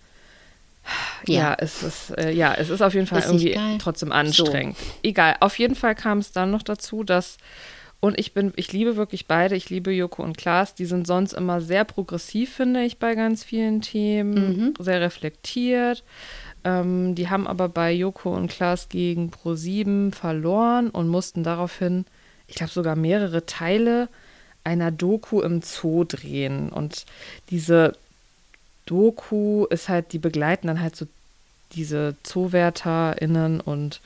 ja. 1.28 1.36
Ja. 1.36 1.56
es 1.60 1.84
ist 1.84 2.12
äh, 2.18 2.32
ja, 2.32 2.54
es 2.54 2.70
ist 2.70 2.82
auf 2.82 2.94
jeden 2.94 3.08
Fall 3.08 3.20
Ist 3.20 3.26
irgendwie 3.26 3.58
trotzdem 3.80 4.12
anstrengend. 4.12 4.78
Egal, 5.04 5.36
auf 5.40 5.58
jeden 5.58 5.76
Fall 5.76 5.96
kam 5.96 6.20
es 6.20 6.32
dann 6.32 6.52
noch 6.52 6.64
dazu, 6.64 7.04
dass 7.04 7.38
und 8.02 8.20
ich 8.20 8.34
bin, 8.34 8.54
ich 8.56 8.72
liebe 8.72 8.98
wirklich 8.98 9.26
beide. 9.26 9.56
Ich 9.56 9.72
liebe 9.72 9.92
Joko 9.92 10.22
und 10.22 10.38
Klaas. 10.38 10.76
Die 10.76 10.86
sind 10.86 11.08
sonst 11.08 11.34
immer 11.34 11.60
sehr 11.60 11.86
progressiv, 11.86 12.54
finde 12.54 12.84
ich, 12.84 13.00
bei 13.00 13.16
ganz 13.16 13.44
vielen 13.44 13.82
Themen. 13.82 14.76
Sehr 14.78 15.02
reflektiert. 15.02 16.04
Ähm, 16.64 17.16
die 17.16 17.30
haben 17.30 17.48
aber 17.48 17.68
bei 17.68 17.92
Joko 17.92 18.36
und 18.36 18.52
Klaas 18.52 18.90
gegen 18.90 19.32
Pro7 19.32 20.14
verloren 20.14 20.90
und 20.92 21.08
mussten 21.08 21.44
daraufhin, 21.44 22.06
ich 22.48 22.56
glaube, 22.56 22.72
sogar 22.72 22.96
mehrere 22.96 23.46
Teile 23.46 24.08
einer 24.64 24.92
Doku 24.92 25.42
im 25.42 25.62
Zoo 25.62 26.04
drehen. 26.04 26.70
Und 26.70 27.06
diese 27.50 27.94
Doku 28.86 29.66
ist 29.66 29.90
halt, 29.90 30.14
die 30.14 30.20
begleiten 30.20 30.68
dann 30.68 30.82
halt 30.82 30.96
so 30.96 31.08
diese 31.74 32.16
ZoowärterInnen 32.24 33.60
und 33.62 34.02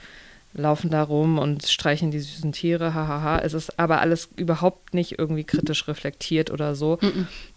laufen 0.54 0.90
da 0.90 1.04
rum 1.04 1.38
und 1.38 1.68
streichen 1.68 2.10
die 2.12 2.20
süßen 2.20 2.52
Tiere, 2.54 2.94
hahaha. 2.94 3.40
Es 3.40 3.54
ist 3.54 3.78
aber 3.80 4.02
alles 4.02 4.30
überhaupt 4.36 4.94
nicht 4.94 5.20
irgendwie 5.20 5.44
kritisch 5.44 5.88
reflektiert 5.88 6.50
oder 6.50 6.76
so. 6.76 6.98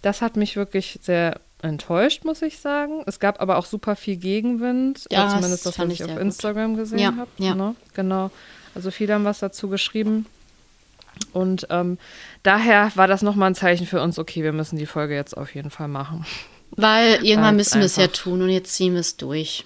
Das 0.03 0.21
hat 0.21 0.37
mich 0.37 0.57
wirklich 0.57 0.99
sehr 1.03 1.41
enttäuscht, 1.63 2.25
muss 2.25 2.43
ich 2.43 2.59
sagen. 2.59 3.03
Es 3.07 3.19
gab 3.19 3.41
aber 3.41 3.57
auch 3.57 3.65
super 3.67 3.97
viel 3.97 4.17
Gegenwind, 4.17 5.07
äh, 5.11 5.29
zumindest 5.29 5.65
das, 5.65 5.79
was 5.79 5.89
ich 5.91 6.05
auf 6.05 6.11
gut. 6.11 6.21
Instagram 6.21 6.77
gesehen 6.77 6.99
Ja, 6.99 7.15
habe. 7.17 7.31
ja. 7.39 7.55
Ne? 7.55 7.75
Genau. 7.95 8.31
Also 8.75 8.91
viele 8.91 9.15
haben 9.15 9.25
was 9.25 9.39
dazu 9.39 9.69
geschrieben. 9.69 10.27
Und 11.33 11.67
ähm, 11.71 11.99
daher 12.43 12.93
war 12.95 13.09
das 13.09 13.23
nochmal 13.23 13.51
ein 13.51 13.55
Zeichen 13.55 13.87
für 13.87 14.01
uns, 14.01 14.19
okay, 14.19 14.43
wir 14.43 14.53
müssen 14.53 14.79
die 14.79 14.87
Folge 14.87 15.15
jetzt 15.15 15.37
auf 15.37 15.55
jeden 15.55 15.71
Fall 15.71 15.89
machen. 15.89 16.27
Weil 16.73 17.25
irgendwann 17.25 17.57
müssen 17.57 17.81
wir 17.81 17.87
es 17.87 17.97
ja 17.97 18.07
tun 18.07 18.43
und 18.43 18.49
jetzt 18.49 18.75
ziehen 18.75 18.95
wir 18.95 19.01
es 19.01 19.17
durch. 19.17 19.65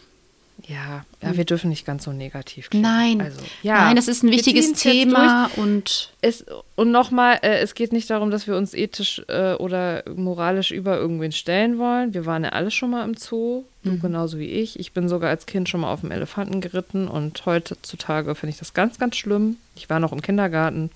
Ja, 0.66 1.04
ja, 1.22 1.36
wir 1.36 1.44
dürfen 1.44 1.68
nicht 1.68 1.86
ganz 1.86 2.04
so 2.04 2.12
negativ 2.12 2.70
klingen. 2.70 2.82
Nein, 2.82 3.20
also, 3.20 3.40
ja, 3.62 3.84
nein, 3.84 3.94
das 3.94 4.08
ist 4.08 4.24
ein 4.24 4.30
wichtiges 4.30 4.72
Thema 4.72 5.50
und 5.56 6.12
Es, 6.22 6.44
und 6.74 6.90
nochmal, 6.90 7.38
äh, 7.42 7.58
es 7.58 7.74
geht 7.74 7.92
nicht 7.92 8.08
darum, 8.10 8.30
dass 8.30 8.46
wir 8.46 8.56
uns 8.56 8.74
ethisch 8.74 9.22
äh, 9.28 9.52
oder 9.54 10.02
moralisch 10.16 10.72
über 10.72 10.96
irgendwen 10.96 11.30
stellen 11.30 11.78
wollen. 11.78 12.14
Wir 12.14 12.26
waren 12.26 12.42
ja 12.42 12.50
alle 12.50 12.70
schon 12.70 12.90
mal 12.90 13.04
im 13.04 13.14
Zoo, 13.16 13.64
du 13.84 13.98
genauso 13.98 14.38
wie 14.38 14.46
ich. 14.48 14.80
Ich 14.80 14.92
bin 14.92 15.08
sogar 15.08 15.30
als 15.30 15.46
Kind 15.46 15.68
schon 15.68 15.82
mal 15.82 15.92
auf 15.92 16.00
dem 16.00 16.10
Elefanten 16.10 16.60
geritten 16.60 17.06
und 17.06 17.44
heutzutage 17.46 18.34
finde 18.34 18.50
ich 18.50 18.58
das 18.58 18.74
ganz, 18.74 18.98
ganz 18.98 19.14
schlimm. 19.16 19.58
Ich 19.76 19.88
war 19.88 20.00
noch 20.00 20.12
im 20.12 20.22
Kindergarten, 20.22 20.90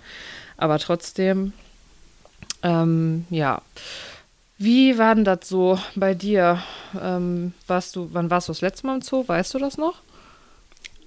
aber 0.61 0.79
trotzdem, 0.79 1.53
ähm, 2.63 3.27
ja. 3.31 3.63
Wie 4.59 4.99
war 4.99 5.15
denn 5.15 5.25
das 5.25 5.49
so 5.49 5.79
bei 5.95 6.15
dir? 6.15 6.63
Ähm, 7.01 7.55
warst 7.67 7.97
du, 7.97 8.11
wann 8.13 8.31
warst 8.31 8.49
du 8.49 8.53
das 8.53 8.61
letzte 8.61 8.87
Mal 8.87 8.97
im 8.97 9.03
Zoo? 9.03 9.27
Weißt 9.27 9.55
du 9.55 9.59
das 9.59 9.79
noch? 9.79 10.03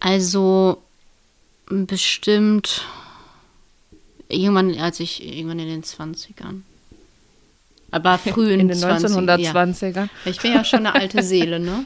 also 0.03 0.83
bestimmt 1.67 2.81
irgendwann, 4.27 4.77
als 4.77 4.99
ich 4.99 5.25
irgendwann 5.25 5.59
in 5.59 5.69
den 5.69 5.83
20ern. 5.83 6.61
Aber 7.89 8.17
früh 8.23 8.51
in, 8.51 8.59
In 8.59 8.67
den 8.67 8.77
20ern, 8.77 9.29
1920ern. 9.29 9.95
Ja. 9.95 10.09
Ich 10.25 10.39
bin 10.41 10.53
ja 10.53 10.65
schon 10.65 10.79
eine 10.85 10.93
alte 10.95 11.23
Seele, 11.23 11.59
ne? 11.59 11.85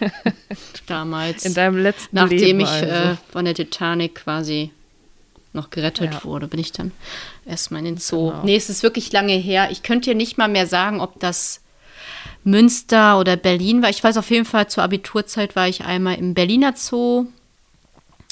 Damals. 0.86 1.46
In 1.46 1.54
deinem 1.54 1.78
letzten 1.78 2.14
Nachdem 2.16 2.38
Leben 2.38 2.60
ich 2.60 2.68
also. 2.68 2.86
äh, 2.86 3.16
von 3.30 3.46
der 3.46 3.54
Titanic 3.54 4.16
quasi 4.16 4.70
noch 5.56 5.70
gerettet 5.70 6.12
Ja. 6.14 6.24
wurde, 6.24 6.46
bin 6.46 6.60
ich 6.60 6.70
dann 6.72 6.92
erstmal 7.44 7.80
in 7.80 7.86
den 7.86 7.96
Zoo. 7.98 8.30
Genau. 8.30 8.44
Nee, 8.44 8.56
es 8.56 8.70
ist 8.70 8.82
wirklich 8.84 9.10
lange 9.12 9.32
her. 9.34 9.68
Ich 9.72 9.82
könnte 9.82 10.10
dir 10.10 10.16
nicht 10.16 10.38
mal 10.38 10.48
mehr 10.48 10.66
sagen, 10.66 11.00
ob 11.00 11.18
das 11.20 11.60
Münster 12.44 13.18
oder 13.18 13.36
Berlin 13.36 13.82
war. 13.82 13.90
Ich 13.90 14.02
weiß 14.02 14.16
auf 14.16 14.30
jeden 14.30 14.44
Fall, 14.44 14.68
zur 14.68 14.84
Abiturzeit 14.84 15.56
war 15.56 15.68
ich 15.68 15.84
einmal 15.84 16.14
im 16.16 16.34
Berliner 16.34 16.74
Zoo 16.76 17.26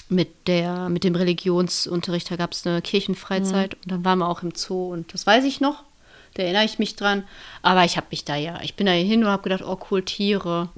mit, 0.08 0.28
der, 0.46 0.88
mit 0.88 1.02
dem 1.04 1.14
Religionsunterricht. 1.14 2.30
Da 2.30 2.36
gab 2.36 2.52
es 2.52 2.66
eine 2.66 2.80
Kirchenfreizeit 2.82 3.74
und 3.74 3.90
dann 3.90 4.04
waren 4.04 4.18
wir 4.18 4.28
auch 4.28 4.42
im 4.42 4.52
Zoo 4.54 4.92
und 4.92 5.12
das 5.12 5.26
weiß 5.26 5.44
ich 5.44 5.60
noch. 5.60 5.82
Da 6.34 6.42
erinnere 6.42 6.64
ich 6.64 6.78
mich 6.78 6.96
dran. 6.96 7.24
Aber 7.62 7.84
ich 7.84 7.96
habe 7.96 8.08
mich 8.10 8.24
da 8.24 8.36
ja, 8.36 8.60
ich 8.62 8.74
bin 8.74 8.86
da 8.86 8.92
hin 8.92 9.22
und 9.24 9.30
habe 9.30 9.42
gedacht, 9.42 9.62
oh 9.66 9.78
cool, 9.90 10.02
Tiere. 10.02 10.68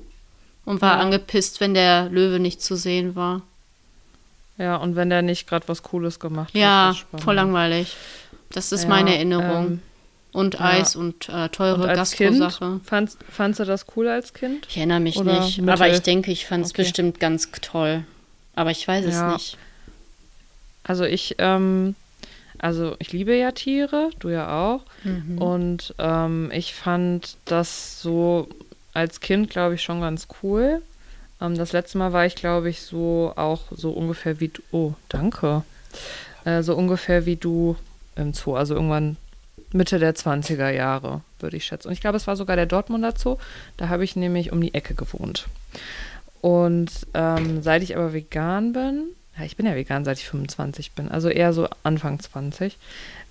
Und 0.65 0.83
war 0.83 0.97
Ja. 0.99 1.03
angepisst, 1.03 1.61
wenn 1.61 1.75
der 1.75 2.09
Löwe 2.09 2.41
nicht 2.41 2.61
zu 2.63 2.77
sehen 2.77 3.15
war. 3.17 3.43
Ja, 4.59 4.77
und 4.77 4.97
wenn 4.97 5.11
der 5.11 5.23
nicht 5.23 5.47
gerade 5.49 5.69
was 5.69 5.83
Cooles 5.83 6.19
gemacht 6.21 6.49
hat. 6.55 6.61
Ja, 6.61 6.91
ist 6.91 6.99
spannend. 6.99 7.25
voll 7.25 7.35
langweilig. 7.35 7.97
Das 8.51 8.73
ist 8.73 8.85
Ja, 8.85 8.89
meine 8.89 9.15
Erinnerung. 9.15 9.67
ähm, 9.67 9.83
und 10.33 10.55
ja. 10.55 10.61
Eis 10.61 10.97
und 10.97 11.29
äh, 11.29 11.49
teure 11.49 11.83
Und 11.85 11.89
als 11.89 12.13
Kind, 12.13 12.39
Gastro-Sache. 12.41 12.81
fandst, 12.85 13.19
fandst 13.31 13.61
du 13.61 13.65
das 13.65 13.87
cool 13.97 14.09
als 14.09 14.35
Kind? 14.35 14.67
Ich 14.69 14.77
erinnere 14.77 15.01
mich 15.01 15.17
Oder 15.17 15.41
nicht. 15.41 15.59
Mittel? 15.59 15.73
Aber 15.73 15.89
ich 15.93 16.01
denke, 16.01 16.31
ich 16.31 16.47
fand 16.47 16.65
es 16.65 16.73
Okay. 16.73 16.83
bestimmt 16.83 17.21
ganz 17.21 17.51
toll. 17.63 18.05
Aber 18.55 18.71
ich 18.71 18.87
weiß 18.87 19.05
es 19.07 19.15
Ja. 19.15 19.33
nicht. 19.33 19.57
Also 20.85 21.05
ich, 21.05 21.35
ähm, 21.39 21.95
also 22.59 22.97
ich 22.99 23.13
liebe 23.13 23.35
ja 23.37 23.51
Tiere, 23.53 24.11
du 24.19 24.29
ja 24.29 24.49
auch. 24.65 24.83
Mhm. 25.05 25.39
Und 25.39 25.95
ähm, 25.99 26.51
ich 26.53 26.75
fand 26.75 27.37
das 27.47 28.01
so 28.01 28.49
als 28.95 29.21
Kind, 29.21 29.51
glaube 29.51 29.75
ich, 29.75 29.83
schon 29.83 30.01
ganz 30.01 30.29
cool. 30.43 30.81
Ähm, 31.41 31.57
das 31.57 31.73
letzte 31.73 31.99
Mal 31.99 32.13
war 32.13 32.27
ich, 32.27 32.35
glaube 32.35 32.69
ich, 32.69 32.83
so 32.83 33.33
auch 33.37 33.65
so 33.71 33.91
ungefähr 33.91 34.41
wie 34.41 34.49
du. 34.49 34.63
Oh, 34.73 34.93
danke. 35.09 35.63
Äh, 36.45 36.63
so 36.63 36.75
ungefähr 36.77 37.27
wie 37.27 37.37
du 37.37 37.77
im 38.17 38.33
Zoo. 38.33 38.55
Also 38.55 38.75
irgendwann 38.75 39.17
Mitte 39.73 39.99
der 39.99 40.15
20er 40.15 40.71
Jahre, 40.71 41.23
würde 41.41 41.57
ich 41.57 41.65
schätzen. 41.65 41.89
Und 41.89 41.95
ich 41.95 42.01
glaube, 42.01 42.17
es 42.17 42.27
war 42.27 42.37
sogar 42.37 42.57
der 42.57 42.67
Dortmunder 42.67 43.15
Zoo. 43.17 43.37
Da 43.77 43.89
habe 43.89 44.05
ich 44.05 44.17
nämlich 44.17 44.53
um 44.53 44.61
die 44.61 44.75
Ecke 44.75 44.95
gewohnt. 44.95 45.47
Und 46.41 46.91
ähm, 47.15 47.63
seit 47.63 47.83
ich 47.83 47.97
aber 47.97 48.13
vegan 48.13 48.73
bin, 48.73 49.09
ja, 49.39 49.45
ich 49.45 49.57
bin 49.57 49.67
ja 49.67 49.75
vegan, 49.75 50.05
seit 50.05 50.19
ich 50.19 50.29
25 50.29 50.93
bin, 50.93 51.09
also 51.09 51.29
eher 51.29 51.53
so 51.53 51.69
Anfang 51.83 52.19
20, 52.21 52.79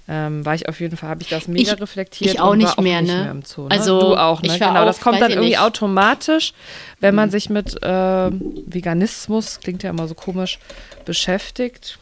ähm, 0.08 0.46
war 0.46 0.54
ich 0.56 0.70
auf 0.70 0.80
jeden 0.80 0.98
Fall, 0.98 1.10
habe 1.10 1.24
ich 1.24 1.30
das 1.30 1.48
mega 1.48 1.74
Ich- 1.74 1.82
reflektiert. 1.82 2.34
ich 2.36 2.40
auch 2.40 2.56
nicht 2.56 2.78
war 2.78 2.84
mehr, 2.84 3.02
nicht 3.02 3.12
ne? 3.14 3.22
mehr 3.24 3.32
im 3.32 3.42
Zoo. 3.44 3.64
Ne? 3.64 3.72
Also, 3.72 4.00
du 4.00 4.16
auch, 4.16 4.42
ne? 4.42 4.58
Genau, 4.60 4.86
das 4.86 4.98
auch, 5.00 5.02
kommt 5.04 5.20
dann 5.22 5.32
irgendwie 5.32 5.50
nicht. 5.50 5.60
automatisch, 5.60 6.54
wenn 7.00 7.16
man 7.16 7.32
sich 7.32 7.50
mit 7.50 7.82
äh, 7.82 8.32
Veganismus, 8.32 9.60
klingt 9.62 9.82
ja 9.84 9.90
immer 9.90 10.08
so 10.08 10.14
komisch, 10.16 10.60
beschäftigt. 11.06 11.98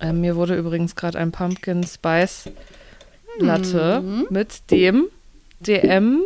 Ähm, 0.00 0.20
mir 0.20 0.34
wurde 0.36 0.56
übrigens 0.56 0.96
gerade 0.96 1.18
ein 1.18 1.30
Pumpkin 1.32 1.84
Spice 1.84 2.44
Latte 3.38 4.00
Mhm. 4.02 4.26
mit 4.30 4.70
dem 4.70 5.06
DM 5.60 6.22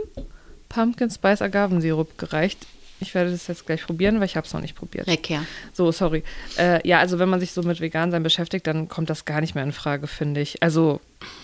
Pumpkin 0.68 1.10
Spice 1.10 1.42
Agavensirup 1.42 2.16
gereicht. 2.18 2.66
Ich 3.04 3.14
werde 3.14 3.30
das 3.30 3.46
jetzt 3.46 3.66
gleich 3.66 3.84
probieren, 3.84 4.18
weil 4.18 4.26
ich 4.26 4.36
habe 4.36 4.46
es 4.46 4.52
noch 4.52 4.60
nicht 4.60 4.74
probiert. 4.74 5.06
Lecker. 5.06 5.44
So, 5.72 5.92
sorry. 5.92 6.24
Äh, 6.58 6.86
ja, 6.86 6.98
also 6.98 7.18
wenn 7.18 7.28
man 7.28 7.40
sich 7.40 7.52
so 7.52 7.62
mit 7.62 7.80
Vegansein 7.80 8.22
beschäftigt, 8.22 8.66
dann 8.66 8.88
kommt 8.88 9.10
das 9.10 9.24
gar 9.24 9.40
nicht 9.40 9.54
mehr 9.54 9.64
in 9.64 9.72
Frage, 9.72 10.06
finde 10.06 10.40
ich. 10.40 10.62
Also 10.62 11.00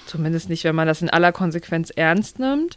zumindest 0.06 0.48
nicht, 0.48 0.64
wenn 0.64 0.74
man 0.74 0.88
das 0.88 1.02
in 1.02 1.10
aller 1.10 1.32
Konsequenz 1.32 1.90
ernst 1.90 2.38
nimmt. 2.38 2.76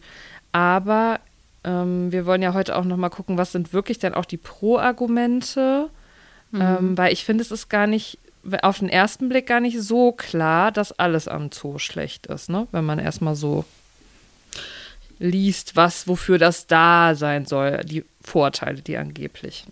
Aber 0.52 1.20
ähm, 1.64 2.12
wir 2.12 2.26
wollen 2.26 2.42
ja 2.42 2.54
heute 2.54 2.76
auch 2.76 2.86
noch 2.86 2.98
mal 2.98 3.10
gucken, 3.10 3.38
was 3.38 3.52
sind 3.52 3.74
wirklich 3.74 4.00
dann 4.00 4.14
auch 4.14 4.26
die 4.26 4.38
Pro-Argumente. 4.38 5.90
Ähm, 6.56 6.96
weil 6.98 7.12
ich 7.12 7.26
finde, 7.26 7.42
es 7.42 7.50
ist 7.50 7.68
gar 7.70 7.88
nicht, 7.88 8.20
auf 8.62 8.78
den 8.78 8.90
ersten 8.90 9.28
Blick 9.28 9.48
gar 9.48 9.60
nicht 9.60 9.82
so 9.82 10.12
klar, 10.12 10.72
dass 10.72 10.92
alles 10.92 11.28
am 11.28 11.52
Zoo 11.52 11.80
schlecht 11.80 12.28
ist, 12.28 12.48
ne? 12.50 12.68
Wenn 12.72 12.86
man 12.86 13.00
erstmal 13.00 13.36
so 13.36 13.66
liest, 15.24 15.76
was, 15.76 16.08
wofür 16.08 16.38
das 16.38 16.68
da 16.68 17.16
sein 17.16 17.46
soll, 17.46 17.82
die 17.86 18.04
Vorteile, 18.22 18.82
die 18.82 18.98
angeblichen. 18.98 19.72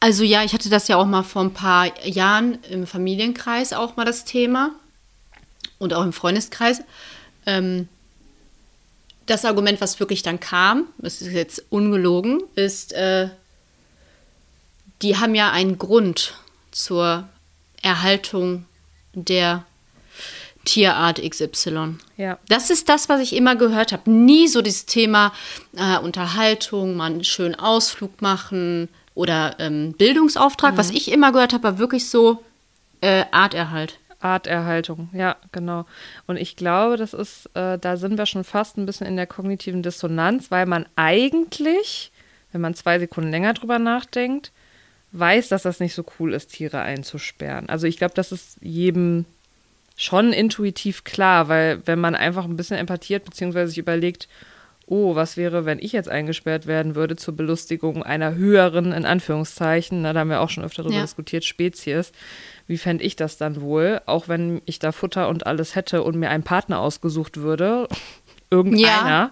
Also 0.00 0.24
ja, 0.24 0.42
ich 0.42 0.52
hatte 0.52 0.68
das 0.68 0.88
ja 0.88 0.96
auch 0.96 1.06
mal 1.06 1.22
vor 1.22 1.42
ein 1.42 1.54
paar 1.54 1.86
Jahren 2.04 2.58
im 2.68 2.88
Familienkreis 2.88 3.72
auch 3.72 3.96
mal 3.96 4.04
das 4.04 4.24
Thema 4.24 4.72
und 5.78 5.94
auch 5.94 6.02
im 6.02 6.12
Freundeskreis. 6.12 6.82
Ähm, 7.46 7.88
das 9.26 9.44
Argument, 9.44 9.80
was 9.80 10.00
wirklich 10.00 10.24
dann 10.24 10.40
kam, 10.40 10.88
das 10.98 11.22
ist 11.22 11.32
jetzt 11.32 11.64
ungelogen, 11.70 12.42
ist, 12.56 12.92
äh, 12.92 13.28
die 15.02 15.16
haben 15.16 15.36
ja 15.36 15.52
einen 15.52 15.78
Grund 15.78 16.34
zur 16.72 17.28
Erhaltung 17.80 18.64
der 19.14 19.64
Tierart 20.64 21.20
XY. 21.20 21.96
Ja. 22.16 22.38
Das 22.48 22.70
ist 22.70 22.88
das, 22.88 23.08
was 23.08 23.20
ich 23.20 23.34
immer 23.34 23.56
gehört 23.56 23.92
habe. 23.92 24.10
Nie 24.10 24.48
so 24.48 24.62
dieses 24.62 24.86
Thema 24.86 25.32
äh, 25.76 25.98
Unterhaltung, 25.98 26.96
mal 26.96 27.06
einen 27.06 27.24
schönen 27.24 27.54
Ausflug 27.54 28.22
machen 28.22 28.88
oder 29.14 29.56
ähm, 29.58 29.92
Bildungsauftrag. 29.92 30.76
Was 30.76 30.90
ich 30.90 31.10
immer 31.10 31.32
gehört 31.32 31.52
habe, 31.52 31.64
war 31.64 31.78
wirklich 31.78 32.08
so 32.08 32.42
äh, 33.00 33.24
Arterhalt. 33.30 33.98
Arterhaltung, 34.20 35.08
ja, 35.12 35.36
genau. 35.50 35.84
Und 36.26 36.36
ich 36.36 36.54
glaube, 36.54 36.96
das 36.96 37.12
ist, 37.12 37.46
äh, 37.54 37.76
da 37.78 37.96
sind 37.96 38.18
wir 38.18 38.26
schon 38.26 38.44
fast 38.44 38.78
ein 38.78 38.86
bisschen 38.86 39.06
in 39.06 39.16
der 39.16 39.26
kognitiven 39.26 39.82
Dissonanz, 39.82 40.50
weil 40.50 40.66
man 40.66 40.86
eigentlich, 40.94 42.12
wenn 42.52 42.60
man 42.60 42.74
zwei 42.74 43.00
Sekunden 43.00 43.30
länger 43.30 43.54
drüber 43.54 43.80
nachdenkt, 43.80 44.52
weiß, 45.12 45.48
dass 45.48 45.62
das 45.62 45.80
nicht 45.80 45.94
so 45.94 46.04
cool 46.18 46.34
ist, 46.34 46.52
Tiere 46.52 46.80
einzusperren. 46.80 47.68
Also 47.68 47.86
ich 47.86 47.98
glaube, 47.98 48.14
das 48.14 48.32
ist 48.32 48.58
jedem 48.62 49.26
schon 50.04 50.32
intuitiv 50.32 51.04
klar, 51.04 51.48
weil 51.48 51.80
wenn 51.86 52.00
man 52.00 52.14
einfach 52.14 52.44
ein 52.44 52.56
bisschen 52.56 52.78
empathiert, 52.78 53.24
beziehungsweise 53.24 53.68
sich 53.68 53.78
überlegt, 53.78 54.28
oh, 54.86 55.14
was 55.14 55.36
wäre, 55.36 55.64
wenn 55.64 55.78
ich 55.78 55.92
jetzt 55.92 56.08
eingesperrt 56.08 56.66
werden 56.66 56.94
würde 56.94 57.16
zur 57.16 57.34
Belustigung 57.36 58.02
einer 58.02 58.34
höheren, 58.34 58.92
in 58.92 59.06
Anführungszeichen, 59.06 60.02
na, 60.02 60.12
da 60.12 60.20
haben 60.20 60.28
wir 60.30 60.40
auch 60.40 60.50
schon 60.50 60.64
öfter 60.64 60.82
darüber 60.82 60.96
Ja. 60.98 61.02
diskutiert, 61.02 61.44
Spezies. 61.44 62.12
Wie 62.66 62.76
fände 62.78 63.04
ich 63.04 63.16
das 63.16 63.36
dann 63.38 63.60
wohl, 63.60 64.00
auch 64.06 64.28
wenn 64.28 64.60
ich 64.66 64.80
da 64.80 64.92
Futter 64.92 65.28
und 65.28 65.46
alles 65.46 65.76
hätte 65.76 66.02
und 66.02 66.16
mir 66.16 66.30
ein 66.30 66.42
Partner 66.42 66.80
ausgesucht 66.80 67.38
würde? 67.38 67.88
Irgendeiner. 68.52 69.30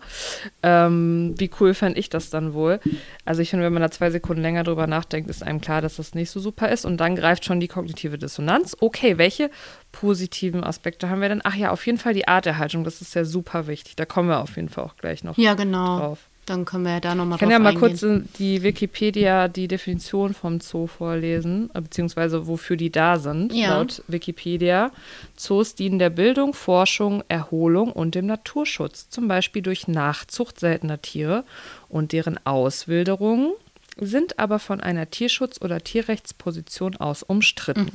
Ähm, 0.62 1.34
wie 1.36 1.50
cool 1.60 1.74
fände 1.74 2.00
ich 2.00 2.08
das 2.08 2.30
dann 2.30 2.54
wohl? 2.54 2.80
Also 3.26 3.42
ich 3.42 3.50
finde, 3.50 3.66
wenn 3.66 3.72
man 3.74 3.82
da 3.82 3.90
zwei 3.90 4.10
Sekunden 4.10 4.40
länger 4.40 4.64
drüber 4.64 4.86
nachdenkt, 4.86 5.28
ist 5.28 5.42
einem 5.42 5.60
klar, 5.60 5.82
dass 5.82 5.96
das 5.96 6.14
nicht 6.14 6.30
so 6.30 6.40
super 6.40 6.70
ist. 6.70 6.86
Und 6.86 6.96
dann 6.96 7.16
greift 7.16 7.44
schon 7.44 7.60
die 7.60 7.68
kognitive 7.68 8.16
Dissonanz. 8.16 8.76
Okay, 8.80 9.18
welche 9.18 9.50
positiven 9.92 10.64
Aspekte 10.64 11.10
haben 11.10 11.20
wir 11.20 11.28
denn? 11.28 11.42
Ach 11.44 11.54
ja, 11.54 11.70
auf 11.70 11.84
jeden 11.84 11.98
Fall 11.98 12.14
die 12.14 12.26
Arterhaltung. 12.28 12.82
Das 12.82 13.02
ist 13.02 13.14
ja 13.14 13.24
super 13.26 13.66
wichtig. 13.66 13.96
Da 13.96 14.06
kommen 14.06 14.28
wir 14.30 14.40
auf 14.40 14.56
jeden 14.56 14.70
Fall 14.70 14.84
auch 14.84 14.96
gleich 14.96 15.22
noch 15.22 15.36
Ja, 15.36 15.52
genau. 15.52 15.98
drauf. 15.98 16.29
Dann 16.50 16.64
können 16.64 16.84
wir 16.84 16.90
ja 16.94 17.00
da 17.00 17.14
nochmal 17.14 17.36
Ich 17.36 17.40
kann 17.40 17.48
drauf 17.48 17.52
ja 17.52 17.58
mal 17.60 17.68
eingehen. 17.68 18.20
kurz 18.26 18.36
die 18.38 18.62
Wikipedia 18.64 19.46
die 19.46 19.68
Definition 19.68 20.34
vom 20.34 20.60
Zoo 20.60 20.88
vorlesen, 20.88 21.70
äh, 21.74 21.80
beziehungsweise 21.80 22.48
wofür 22.48 22.76
die 22.76 22.90
da 22.90 23.18
sind, 23.20 23.54
Ja. 23.54 23.76
laut 23.76 24.02
Wikipedia. 24.08 24.90
Zoos 25.36 25.76
dienen 25.76 26.00
der 26.00 26.10
Bildung, 26.10 26.52
Forschung, 26.52 27.22
Erholung 27.28 27.92
und 27.92 28.16
dem 28.16 28.26
Naturschutz, 28.26 29.08
zum 29.10 29.28
Beispiel 29.28 29.62
durch 29.62 29.86
Nachzucht 29.86 30.58
seltener 30.58 31.00
Tiere 31.00 31.44
und 31.88 32.10
deren 32.10 32.44
Auswilderung, 32.44 33.52
sind 33.96 34.40
aber 34.40 34.58
von 34.58 34.80
einer 34.80 35.08
Tierschutz- 35.08 35.60
oder 35.62 35.80
Tierrechtsposition 35.82 36.96
aus 36.96 37.22
umstritten. 37.22 37.92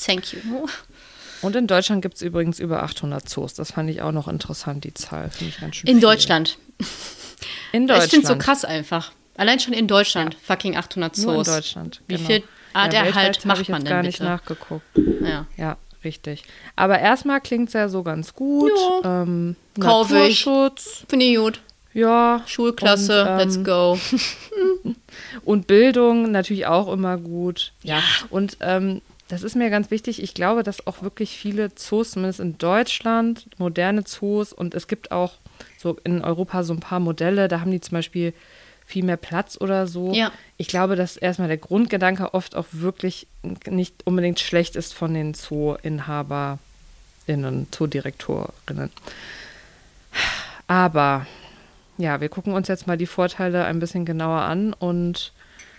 Thank 0.00 0.32
you. 0.34 0.38
Und 1.42 1.56
in 1.56 1.66
Deutschland 1.66 2.00
gibt 2.02 2.14
es 2.14 2.22
übrigens 2.22 2.60
über 2.60 2.82
800 2.84 3.28
Zoos. 3.28 3.54
Das 3.54 3.72
fand 3.72 3.90
ich 3.90 4.02
auch 4.02 4.12
noch 4.12 4.28
interessant, 4.28 4.84
die 4.84 4.94
Zahl. 4.94 5.30
Ich 5.40 5.58
ganz 5.60 5.76
schön 5.76 5.88
In 5.88 5.96
viel. 5.96 6.02
Deutschland. 6.02 6.58
In 7.72 7.86
Das 7.86 7.96
Deutschland. 7.98 8.08
stimmt 8.08 8.26
so 8.26 8.36
krass 8.44 8.64
einfach. 8.64 9.12
Allein 9.36 9.60
schon 9.60 9.72
in 9.74 9.86
Deutschland. 9.86 10.36
Fucking 10.42 10.76
800 10.76 11.14
Zoos. 11.14 11.24
Nur 11.26 11.34
in 11.36 11.44
Deutschland. 11.44 12.00
Wie 12.06 12.16
genau. 12.16 12.26
viel 12.26 12.42
Arterhalt 12.72 13.14
weltweit 13.14 13.36
habe 13.38 13.48
macht 13.48 13.60
ich 13.62 13.68
man 13.68 13.84
denn 13.84 13.90
gar 13.92 14.02
nicht 14.02 14.18
bitte? 14.18 14.30
nachgeguckt. 14.30 14.86
Ja. 15.22 15.46
Ja, 15.56 15.76
richtig. 16.04 16.42
Aber 16.74 16.98
erstmal 16.98 17.40
klingt 17.40 17.68
es 17.68 17.74
ja 17.74 17.88
so 17.88 18.02
ganz 18.02 18.34
gut. 18.34 18.72
Ja. 19.04 19.22
Ähm, 19.22 19.56
Kauf 19.78 20.08
ich. 20.10 20.14
Naturschutz, 20.46 21.04
Finde 21.08 21.26
ich 21.26 21.36
gut. 21.36 21.60
ja. 21.92 22.42
Schulklasse, 22.46 23.22
Und, 23.22 23.28
ähm, 23.28 23.38
let's 23.38 23.64
go. 23.64 23.98
Und 25.44 25.66
Bildung 25.66 26.30
natürlich 26.30 26.66
auch 26.66 26.92
immer 26.92 27.16
gut. 27.16 27.72
Ja. 27.82 28.02
Und 28.30 28.56
ähm, 28.60 29.02
das 29.28 29.42
ist 29.42 29.56
mir 29.56 29.70
ganz 29.70 29.90
wichtig. 29.90 30.22
Ich 30.22 30.34
glaube, 30.34 30.62
dass 30.62 30.86
auch 30.86 31.02
wirklich 31.02 31.36
viele 31.36 31.74
Zoos, 31.74 32.12
zumindest 32.12 32.40
in 32.40 32.58
Deutschland, 32.58 33.46
moderne 33.58 34.04
Zoos 34.04 34.52
und 34.52 34.74
es 34.74 34.86
gibt 34.86 35.10
auch 35.10 35.34
so 35.78 35.98
in 36.04 36.22
Europa 36.22 36.62
so 36.62 36.72
ein 36.72 36.80
paar 36.80 37.00
Modelle. 37.00 37.48
Da 37.48 37.60
haben 37.60 37.70
die 37.70 37.80
zum 37.80 37.96
Beispiel 37.96 38.32
viel 38.84 39.04
mehr 39.04 39.16
Platz 39.16 39.58
oder 39.60 39.88
so. 39.88 40.12
Ja. 40.12 40.30
Ich 40.58 40.68
glaube, 40.68 40.94
dass 40.94 41.16
erstmal 41.16 41.48
der 41.48 41.56
Grundgedanke 41.56 42.34
oft 42.34 42.54
auch 42.54 42.66
wirklich 42.70 43.26
nicht 43.66 44.06
unbedingt 44.06 44.38
schlecht 44.38 44.76
ist 44.76 44.94
von 44.94 45.12
den 45.12 45.34
Zooinhaberinnen, 45.34 47.66
Zoodirektorinnen. 47.72 48.90
Aber 50.68 51.26
ja, 51.98 52.20
wir 52.20 52.28
gucken 52.28 52.52
uns 52.52 52.68
jetzt 52.68 52.86
mal 52.86 52.96
die 52.96 53.06
Vorteile 53.06 53.64
ein 53.64 53.80
bisschen 53.80 54.04
genauer 54.04 54.42
an 54.42 54.72
und 54.72 55.32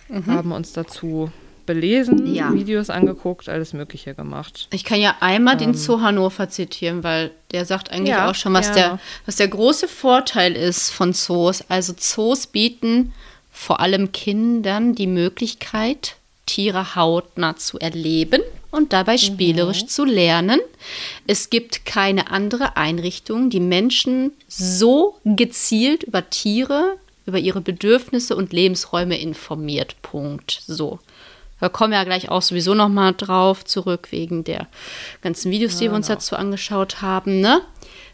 haben 0.09 0.51
uns 0.51 0.73
dazu 0.73 1.31
belesen, 1.67 2.33
Ja. 2.33 2.51
Videos 2.51 2.89
angeguckt, 2.89 3.47
alles 3.47 3.73
Mögliche 3.73 4.15
gemacht. 4.15 4.67
Ich 4.73 4.83
kann 4.83 4.99
ja 4.99 5.17
einmal 5.19 5.55
den 5.57 5.75
Zoo 5.75 6.01
Hannover 6.01 6.49
zitieren, 6.49 7.03
weil 7.03 7.29
der 7.51 7.65
sagt 7.65 7.91
eigentlich 7.91 8.09
Ähm. 8.13 8.17
Ja, 8.17 8.29
auch 8.31 8.35
schon, 8.35 8.53
was 8.53 8.73
gerne. 8.73 8.79
der, 8.93 8.99
was 9.27 9.35
der 9.35 9.47
große 9.49 9.87
Vorteil 9.87 10.53
ist 10.55 10.89
von 10.89 11.13
Zoos. 11.13 11.63
Also 11.69 11.93
Zoos 11.95 12.47
bieten 12.47 13.13
vor 13.51 13.79
allem 13.79 14.11
Kindern 14.11 14.95
die 14.95 15.07
Möglichkeit, 15.07 16.15
Tiere 16.47 16.95
hautnah 16.95 17.55
zu 17.57 17.77
erleben 17.79 18.41
und 18.71 18.93
dabei 18.93 19.13
Mhm. 19.13 19.17
spielerisch 19.17 19.85
zu 19.87 20.05
lernen. 20.05 20.59
Es 21.27 21.49
gibt 21.49 21.85
keine 21.85 22.31
andere 22.31 22.77
Einrichtung, 22.77 23.49
die 23.49 23.59
Menschen 23.59 24.31
so 24.47 25.17
gezielt 25.25 26.03
über 26.03 26.29
Tiere, 26.29 26.97
über 27.25 27.39
ihre 27.39 27.59
Bedürfnisse 27.59 28.35
und 28.37 28.53
Lebensräume 28.53 29.19
informiert. 29.19 29.95
Punkt. 30.01 30.61
So. 30.65 30.99
Da 31.59 31.69
kommen 31.69 31.91
wir 31.91 31.97
ja 31.97 32.03
gleich 32.03 32.29
auch 32.29 32.41
sowieso 32.41 32.73
noch 32.75 32.89
mal 32.89 33.13
drauf 33.13 33.65
zurück, 33.65 34.07
wegen 34.11 34.43
der 34.43 34.67
ganzen 35.21 35.51
Videos, 35.51 35.77
die 35.77 35.85
wir 35.85 35.93
uns 35.93 36.07
Genau. 36.07 36.17
dazu 36.17 36.35
angeschaut 36.35 37.01
haben. 37.01 37.41
Ne? 37.41 37.61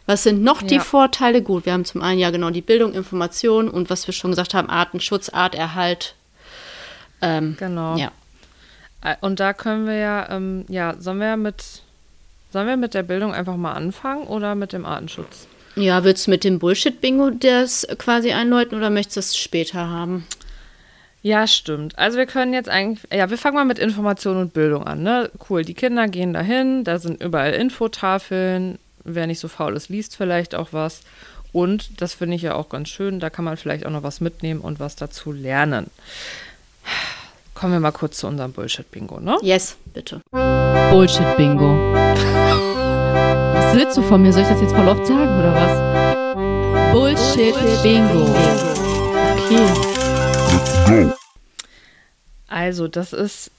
Was 0.06 0.22
sind 0.22 0.42
noch 0.42 0.62
die 0.62 0.76
Ja. 0.76 0.80
Vorteile? 0.80 1.42
Gut, 1.42 1.66
wir 1.66 1.72
haben 1.74 1.84
zum 1.84 2.00
einen 2.02 2.18
ja 2.18 2.30
genau 2.30 2.50
die 2.50 2.62
Bildung, 2.62 2.94
Information 2.94 3.68
und 3.68 3.90
was 3.90 4.06
wir 4.06 4.14
schon 4.14 4.30
gesagt 4.30 4.54
haben, 4.54 4.70
Artenschutz, 4.70 5.28
Arterhalt. 5.28 6.14
Ähm, 7.22 7.56
Genau. 7.58 7.96
Ja. 7.96 8.10
Äh, 9.02 9.16
Und 9.20 9.40
da 9.40 9.52
können 9.52 9.86
wir 9.86 9.96
ja, 9.96 10.28
ähm, 10.30 10.64
ja, 10.68 10.94
sollen 10.98 11.18
wir 11.20 11.36
mit, 11.36 11.62
sollen 12.52 12.66
wir 12.66 12.76
mit 12.76 12.94
der 12.94 13.02
Bildung 13.02 13.34
einfach 13.34 13.56
mal 13.56 13.72
anfangen 13.72 14.26
oder 14.26 14.54
mit 14.54 14.72
dem 14.72 14.84
Artenschutz? 14.86 15.46
ja, 15.76 16.04
willst 16.04 16.26
du 16.26 16.30
mit 16.30 16.44
dem 16.44 16.60
Bullshit-Bingo 16.60 17.30
das 17.30 17.86
quasi 17.98 18.32
einläuten 18.32 18.78
oder 18.78 18.90
möchtest 18.90 19.16
du 19.16 19.20
es 19.20 19.36
später 19.36 19.88
haben? 19.88 20.24
Ja, 21.24 21.46
stimmt. 21.46 21.98
Also 21.98 22.18
wir 22.18 22.26
können 22.26 22.52
jetzt 22.52 22.68
eigentlich, 22.68 23.10
ja, 23.10 23.30
wir 23.30 23.38
fangen 23.38 23.54
mal 23.54 23.64
mit 23.64 23.78
Information 23.78 24.36
und 24.36 24.52
Bildung 24.52 24.86
an, 24.86 25.02
ne? 25.02 25.30
Cool, 25.48 25.64
die 25.64 25.72
Kinder 25.72 26.06
gehen 26.06 26.34
dahin, 26.34 26.84
da 26.84 26.98
sind 26.98 27.22
überall 27.22 27.54
Infotafeln, 27.54 28.78
wer 29.04 29.26
nicht 29.26 29.40
so 29.40 29.48
faul 29.48 29.74
ist, 29.74 29.88
liest 29.88 30.16
vielleicht 30.16 30.54
auch 30.54 30.68
was. 30.72 31.00
Und 31.50 32.02
das 32.02 32.12
finde 32.12 32.36
ich 32.36 32.42
ja 32.42 32.54
auch 32.54 32.68
ganz 32.68 32.90
schön, 32.90 33.20
da 33.20 33.30
kann 33.30 33.46
man 33.46 33.56
vielleicht 33.56 33.86
auch 33.86 33.90
noch 33.90 34.02
was 34.02 34.20
mitnehmen 34.20 34.60
und 34.60 34.80
was 34.80 34.96
dazu 34.96 35.32
lernen. 35.32 35.86
Kommen 37.54 37.72
wir 37.72 37.80
mal 37.80 37.92
kurz 37.92 38.18
zu 38.18 38.26
unserem 38.26 38.52
Bullshit-Bingo, 38.52 39.20
ne? 39.20 39.38
Yes, 39.40 39.78
bitte. 39.94 40.20
Bullshit-Bingo. 40.30 41.94
Was 43.54 43.74
willst 43.74 43.96
du 43.96 44.02
von 44.02 44.20
mir? 44.20 44.30
Soll 44.30 44.42
ich 44.42 44.48
das 44.48 44.60
jetzt 44.60 44.74
voll 44.74 44.88
oft 44.88 45.06
sagen 45.06 45.38
oder 45.38 45.54
was? 45.54 46.92
Bullshit-Bingo. 46.92 48.26
Okay. 49.38 49.93
Also, 52.46 52.88
das 52.88 53.12
ist 53.12 53.50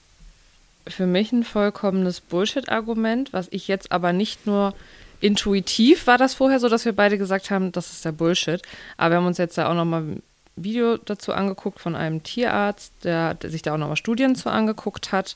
für 0.88 1.06
mich 1.06 1.32
ein 1.32 1.44
vollkommenes 1.44 2.22
Bullshit-Argument, 2.22 3.34
was 3.34 3.48
ich 3.52 3.68
jetzt 3.68 3.92
aber 3.92 4.14
nicht 4.14 4.46
nur 4.46 4.74
intuitiv 5.22 6.08
war 6.08 6.18
das 6.18 6.36
vorher 6.36 6.60
so, 6.60 6.70
dass 6.70 6.86
wir 6.86 6.94
beide 6.94 7.18
gesagt 7.18 7.50
haben, 7.50 7.72
das 7.72 7.92
ist 7.92 8.06
der 8.06 8.12
Bullshit. 8.12 8.62
Aber 8.98 9.12
wir 9.12 9.18
haben 9.18 9.26
uns 9.26 9.38
jetzt 9.38 9.58
da 9.58 9.70
auch 9.70 9.74
nochmal 9.74 10.02
ein 10.02 10.24
Video 10.56 10.98
dazu 10.98 11.34
angeguckt 11.34 11.80
von 11.80 11.96
einem 11.96 12.24
Tierarzt, 12.24 12.94
der, 13.04 13.34
der 13.34 13.50
sich 13.50 13.62
da 13.62 13.74
auch 13.74 13.78
nochmal 13.78 13.98
Studien 13.98 14.36
zu 14.36 14.50
angeguckt 14.50 15.12
hat. 15.12 15.36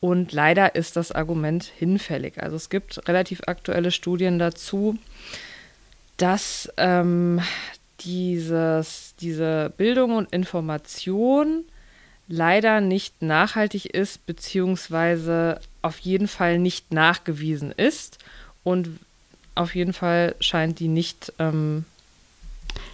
Und 0.00 0.32
leider 0.32 0.74
ist 0.74 0.96
das 0.96 1.12
Argument 1.12 1.64
hinfällig. 1.64 2.42
Also 2.42 2.56
es 2.56 2.70
gibt 2.70 3.06
relativ 3.06 3.42
aktuelle 3.46 3.90
Studien 3.90 4.38
dazu, 4.38 4.98
dass 6.16 6.72
ähm, 6.76 7.40
dieses, 8.00 9.14
diese 9.20 9.72
Bildung 9.76 10.16
und 10.16 10.32
Information 10.32 11.64
leider 12.28 12.80
nicht 12.80 13.22
nachhaltig 13.22 13.86
ist, 13.86 14.24
beziehungsweise 14.24 15.60
auf 15.82 15.98
jeden 15.98 16.28
Fall 16.28 16.58
nicht 16.58 16.92
nachgewiesen 16.92 17.72
ist. 17.72 18.18
Und 18.62 19.00
auf 19.54 19.74
jeden 19.74 19.92
Fall 19.92 20.34
scheint 20.40 20.78
die 20.78 20.88
nicht, 20.88 21.32
ähm, 21.38 21.84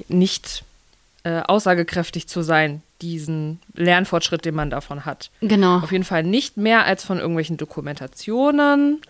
nicht 0.09 0.65
äh, 1.25 1.41
aussagekräftig 1.41 2.29
zu 2.29 2.43
sein, 2.43 2.83
diesen 3.03 3.61
Lernfortschritt, 3.75 4.45
den 4.45 4.55
man 4.55 4.71
davon 4.71 5.05
hat. 5.05 5.31
Genau. 5.41 5.79
Auf 5.79 5.93
jeden 5.93 6.05
Fall 6.05 6.23
nicht 6.23 6.57
mehr 6.57 6.87
als 6.87 7.05
von 7.05 7.19
irgendwelchen 7.19 7.59
Dokumentationen, 7.59 9.03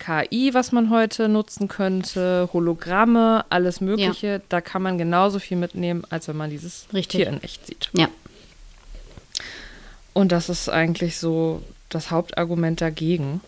KI, 0.00 0.54
was 0.54 0.72
man 0.72 0.90
heute 0.90 1.28
nutzen 1.28 1.68
könnte, 1.68 2.48
Hologramme, 2.52 3.44
alles 3.50 3.80
Mögliche. 3.80 4.40
Da 4.48 4.60
kann 4.60 4.82
man 4.82 4.98
genauso 4.98 5.38
viel 5.38 5.58
mitnehmen, 5.58 6.02
als 6.10 6.26
wenn 6.26 6.36
man 6.36 6.50
dieses 6.50 6.86
Richtig. 6.92 7.20
Tier 7.20 7.28
in 7.28 7.42
echt 7.42 7.66
sieht. 7.66 7.90
Ja. 7.92 8.08
Und 10.12 10.32
das 10.32 10.48
ist 10.48 10.68
eigentlich 10.68 11.18
so 11.18 11.62
das 11.90 12.10
Hauptargument 12.10 12.80
dagegen. 12.80 13.40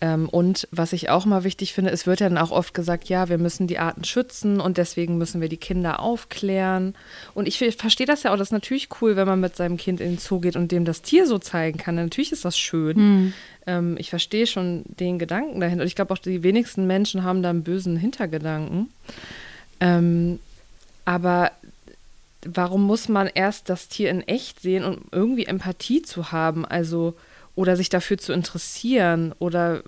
Ähm, 0.00 0.28
und 0.28 0.68
was 0.70 0.92
ich 0.92 1.08
auch 1.08 1.24
mal 1.24 1.42
wichtig 1.44 1.72
finde, 1.72 1.90
es 1.90 2.06
wird 2.06 2.20
ja 2.20 2.28
dann 2.28 2.36
auch 2.36 2.50
oft 2.50 2.74
gesagt, 2.74 3.08
ja, 3.08 3.30
wir 3.30 3.38
müssen 3.38 3.66
die 3.66 3.78
Arten 3.78 4.04
schützen 4.04 4.60
und 4.60 4.76
deswegen 4.76 5.16
müssen 5.16 5.40
wir 5.40 5.48
die 5.48 5.56
Kinder 5.56 6.00
aufklären. 6.00 6.94
Und 7.34 7.48
ich, 7.48 7.60
ich 7.62 7.76
verstehe 7.76 8.06
das 8.06 8.22
ja 8.22 8.32
auch, 8.32 8.36
das 8.36 8.48
ist 8.48 8.52
natürlich 8.52 8.88
cool, 9.00 9.16
wenn 9.16 9.26
man 9.26 9.40
mit 9.40 9.56
seinem 9.56 9.78
Kind 9.78 10.00
in 10.00 10.10
den 10.10 10.18
Zoo 10.18 10.40
geht 10.40 10.54
und 10.54 10.70
dem 10.70 10.84
das 10.84 11.00
Tier 11.00 11.26
so 11.26 11.38
zeigen 11.38 11.78
kann. 11.78 11.94
Natürlich 11.94 12.32
ist 12.32 12.44
das 12.44 12.58
schön. 12.58 13.32
Ähm, 13.66 13.96
ich 13.98 14.10
verstehe 14.10 14.46
schon 14.46 14.84
den 14.86 15.18
Gedanken 15.18 15.60
dahinter. 15.60 15.82
Und 15.82 15.88
ich 15.88 15.96
glaube 15.96 16.12
auch, 16.12 16.18
die 16.18 16.42
wenigsten 16.42 16.86
Menschen 16.86 17.24
haben 17.24 17.42
da 17.42 17.48
einen 17.48 17.64
bösen 17.64 17.96
Hintergedanken. 17.96 18.90
Ähm, 19.80 20.38
aber 21.06 21.52
warum 22.44 22.82
muss 22.82 23.08
man 23.08 23.30
erst 23.32 23.70
das 23.70 23.88
Tier 23.88 24.10
in 24.10 24.20
echt 24.28 24.60
sehen, 24.60 24.84
um 24.84 24.98
irgendwie 25.10 25.46
Empathie 25.46 26.02
zu 26.02 26.32
haben? 26.32 26.66
Also, 26.66 27.14
oder 27.56 27.74
sich 27.76 27.88
dafür 27.88 28.18
zu 28.18 28.32
interessieren 28.32 29.34
oder 29.40 29.82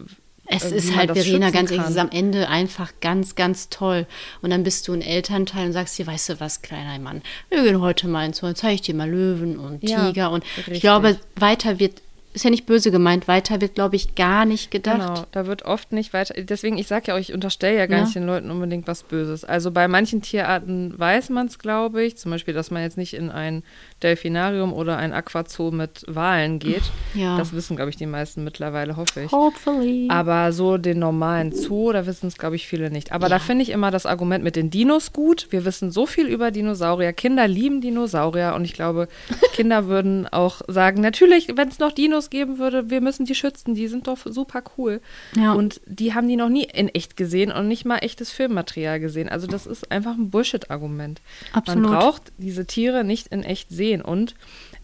Es 0.46 0.64
ist 0.64 0.96
halt, 0.96 1.12
Verena, 1.12 1.50
ganz 1.50 1.70
ehrlich, 1.70 1.86
ist 1.88 1.98
am 1.98 2.10
Ende 2.10 2.48
einfach 2.48 2.92
ganz, 3.00 3.34
ganz 3.34 3.68
toll. 3.68 4.06
Und 4.40 4.50
dann 4.50 4.62
bist 4.64 4.88
du 4.88 4.94
ein 4.94 5.02
Elternteil 5.02 5.66
und 5.66 5.72
sagst 5.74 5.98
dir, 5.98 6.06
weißt 6.06 6.30
du 6.30 6.40
was, 6.40 6.62
kleiner 6.62 6.98
Mann, 6.98 7.22
wir 7.50 7.62
gehen 7.62 7.80
heute 7.80 8.08
mal 8.08 8.24
ins 8.24 8.38
Zoo, 8.38 8.52
zeige 8.54 8.74
ich 8.74 8.80
dir 8.82 8.94
mal 8.94 9.08
Löwen 9.08 9.58
und 9.58 9.88
Ja, 9.88 10.06
Tiger. 10.06 10.30
Und 10.30 10.44
ich 10.44 10.56
richtig. 10.66 10.80
glaube, 10.80 11.18
weiter 11.36 11.78
wird, 11.78 12.00
ist 12.34 12.44
ja 12.44 12.50
nicht 12.50 12.66
böse 12.66 12.90
gemeint, 12.90 13.26
weiter 13.28 13.60
wird, 13.60 13.74
glaube 13.74 13.96
ich, 13.96 14.14
gar 14.14 14.44
nicht 14.44 14.70
gedacht. 14.70 14.98
Genau, 14.98 15.26
da 15.32 15.46
wird 15.46 15.64
oft 15.64 15.92
nicht 15.92 16.12
weiter. 16.12 16.34
Deswegen, 16.40 16.78
ich 16.78 16.86
sage 16.86 17.06
ja 17.08 17.14
auch, 17.14 17.18
ich 17.18 17.32
unterstelle 17.32 17.76
ja 17.78 17.86
gar 17.86 17.98
Ja. 17.98 18.04
nicht 18.04 18.14
den 18.14 18.26
Leuten 18.26 18.50
unbedingt 18.50 18.86
was 18.86 19.02
Böses. 19.02 19.44
Also 19.44 19.70
bei 19.70 19.88
manchen 19.88 20.22
Tierarten 20.22 20.98
weiß 20.98 21.30
man 21.30 21.46
es, 21.46 21.58
glaube 21.58 22.04
ich. 22.04 22.16
Zum 22.16 22.30
Beispiel, 22.30 22.54
dass 22.54 22.70
man 22.70 22.82
jetzt 22.82 22.96
nicht 22.96 23.14
in 23.14 23.30
ein 23.30 23.62
Delfinarium 24.02 24.72
oder 24.72 24.96
ein 24.96 25.12
Aquazoo 25.12 25.70
mit 25.70 26.04
Walen 26.06 26.58
geht. 26.58 26.82
Ja. 27.14 27.36
Das 27.36 27.52
wissen, 27.52 27.76
glaube 27.76 27.90
ich, 27.90 27.96
die 27.96 28.06
meisten 28.06 28.44
mittlerweile, 28.44 28.96
hoffe 28.96 29.22
ich. 29.22 29.32
Hopefully. 29.32 30.08
Aber 30.10 30.52
so 30.52 30.78
den 30.78 30.98
normalen 30.98 31.52
Zoo, 31.52 31.92
da 31.92 32.06
wissen 32.06 32.28
es, 32.28 32.36
glaube 32.38 32.56
ich, 32.56 32.66
viele 32.66 32.90
nicht. 32.90 33.12
Aber 33.12 33.28
da 33.28 33.38
finde 33.38 33.62
ich 33.62 33.70
immer 33.70 33.90
das 33.90 34.06
Argument 34.06 34.44
mit 34.44 34.56
den 34.56 34.70
Dinos 34.70 35.12
gut. 35.12 35.48
Wir 35.50 35.64
wissen 35.64 35.90
so 35.90 36.06
viel 36.06 36.26
über 36.26 36.50
Dinosaurier. 36.50 37.12
Kinder 37.12 37.48
lieben 37.48 37.80
Dinosaurier 37.80 38.54
und 38.54 38.64
ich 38.64 38.72
glaube, 38.74 39.08
Kinder 39.54 39.86
würden 39.86 40.26
auch 40.28 40.60
sagen, 40.68 41.00
natürlich, 41.00 41.48
wenn 41.56 41.68
es 41.68 41.78
noch 41.78 41.92
Dinos 41.92 42.27
geben 42.30 42.58
würde, 42.58 42.90
wir 42.90 43.00
müssen 43.00 43.24
die 43.26 43.34
schützen. 43.34 43.74
Die 43.74 43.88
sind 43.88 44.06
doch 44.06 44.18
super 44.24 44.62
cool. 44.76 45.00
Ja. 45.36 45.52
Und 45.52 45.80
die 45.86 46.14
haben 46.14 46.28
die 46.28 46.36
noch 46.36 46.48
nie 46.48 46.64
in 46.64 46.88
echt 46.88 47.16
gesehen 47.16 47.50
und 47.52 47.68
nicht 47.68 47.84
mal 47.84 47.98
echtes 47.98 48.30
Filmmaterial 48.30 49.00
gesehen. 49.00 49.28
Also 49.28 49.46
das 49.46 49.66
ist 49.66 49.90
einfach 49.90 50.14
ein 50.16 50.30
Bullshit-Argument. 50.30 51.20
Absolut. 51.52 51.82
Man 51.82 51.92
braucht 51.92 52.22
diese 52.38 52.66
Tiere 52.66 53.04
nicht 53.04 53.28
in 53.28 53.42
echt 53.42 53.70
sehen. 53.70 54.02
Und 54.02 54.34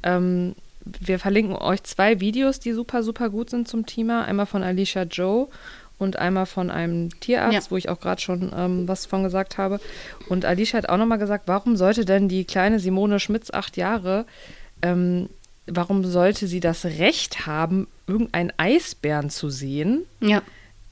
ähm, 0.02 0.54
wir 0.85 1.18
verlinken 1.18 1.57
euch 1.57 1.83
zwei 1.85 2.20
Videos, 2.20 2.61
die 2.61 2.72
super, 2.72 3.02
super 3.02 3.30
gut 3.30 3.50
sind 3.50 3.68
zum 3.68 3.87
Thema. 3.87 4.24
Einmal 4.24 4.46
von 4.46 4.62
Alicia 4.62 5.04
Joe 5.04 5.48
und 5.96 6.18
einmal 6.18 6.44
von 6.46 6.70
einem 6.70 7.09
Tierarzt, 7.20 7.54
Ja. 7.54 7.70
wo 7.70 7.76
ich 7.76 7.88
auch 7.88 8.00
gerade 8.00 8.20
schon 8.20 8.52
ähm, 8.54 8.88
was 8.88 9.07
von 9.07 9.22
gesagt 9.22 9.59
habe. 9.59 9.80
Und 10.28 10.44
Alicia 10.44 10.76
hat 10.78 10.88
auch 10.88 10.96
nochmal 10.96 11.18
gesagt, 11.18 11.44
warum 11.46 11.76
sollte 11.76 12.04
denn 12.04 12.28
die 12.28 12.44
kleine 12.44 12.80
Simone 12.80 13.20
Schmitz, 13.20 13.50
acht 13.52 13.76
Jahre, 13.76 14.26
ähm, 14.83 15.28
warum 15.66 16.05
sollte 16.05 16.46
sie 16.46 16.61
das 16.61 16.85
Recht 16.85 17.46
haben, 17.46 17.88
irgendeinen 18.07 18.53
Eisbären 18.57 19.31
zu 19.31 19.50
sehen? 19.50 20.05
ja. 20.20 20.42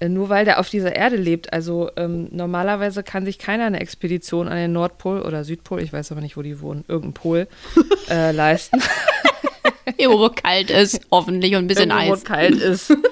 Äh, 0.00 0.08
Nur 0.08 0.28
weil 0.30 0.44
der 0.44 0.58
auf 0.58 0.68
dieser 0.68 0.96
Erde 0.96 1.14
lebt. 1.14 1.52
Also 1.52 1.90
ähm, 1.96 2.26
normalerweise 2.32 3.04
kann 3.04 3.24
sich 3.24 3.38
keiner 3.38 3.66
eine 3.66 3.80
Expedition 3.80 4.48
an 4.48 4.56
den 4.56 4.72
Nordpol 4.72 5.22
oder 5.22 5.44
Südpol, 5.44 5.80
ich 5.80 5.92
weiß 5.92 6.10
aber 6.10 6.20
nicht, 6.20 6.36
wo 6.36 6.42
die 6.42 6.60
wohnen, 6.60 6.84
irgendein 6.88 7.12
Pol, 7.14 7.46
äh, 8.10 8.32
leisten. 8.32 8.82
Irgendwo, 9.96 10.20
wo 10.24 10.28
kalt 10.28 10.70
ist, 10.70 11.00
hoffentlich 11.10 11.54
und 11.54 11.64
ein 11.64 11.66
bisschen 11.68 11.90
Irgendwo, 11.90 12.08
wo 12.10 12.14
Eis. 12.14 12.24
kalt 12.24 12.56
ist. 12.56 12.96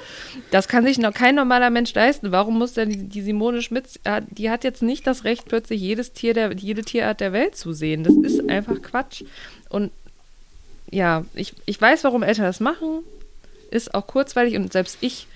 Das 0.51 0.66
kann 0.66 0.85
sich 0.85 0.99
noch 0.99 1.12
kein 1.14 1.37
normaler 1.37 1.70
Mensch 1.70 1.94
leisten. 1.94 2.33
Warum 2.33 2.59
muss 2.59 2.73
denn 2.73 2.90
die, 2.90 3.09
die 3.09 3.23
Simone 3.23 3.62
Schmitz, 3.62 4.01
äh, 4.03 4.20
die 4.31 4.51
hat 4.51 4.64
jetzt 4.64 4.83
nicht 4.83 5.07
das 5.07 5.23
Recht, 5.23 5.44
plötzlich 5.46 5.81
jedes 5.81 6.12
Tier 6.12 6.35
der, 6.35 6.53
jede 6.55 6.83
Tierart 6.83 7.20
der 7.20 7.33
Welt 7.33 7.55
zu 7.55 7.73
sehen. 7.73 8.03
Das 8.03 8.14
ist 8.16 8.49
einfach 8.51 8.83
Quatsch. 8.83 9.23
Und 9.68 9.92
ja, 10.90 11.24
ich, 11.35 11.55
ich 11.66 11.81
weiß, 11.81 12.05
warum 12.05 12.22
Eltern 12.22 12.44
das 12.44 12.61
machen. 12.61 13.00
Ist 13.70 13.94
auch 13.94 14.07
kurzweilig 14.07 14.57
und 14.57 14.72
selbst 14.72 14.98
ich 15.00 15.26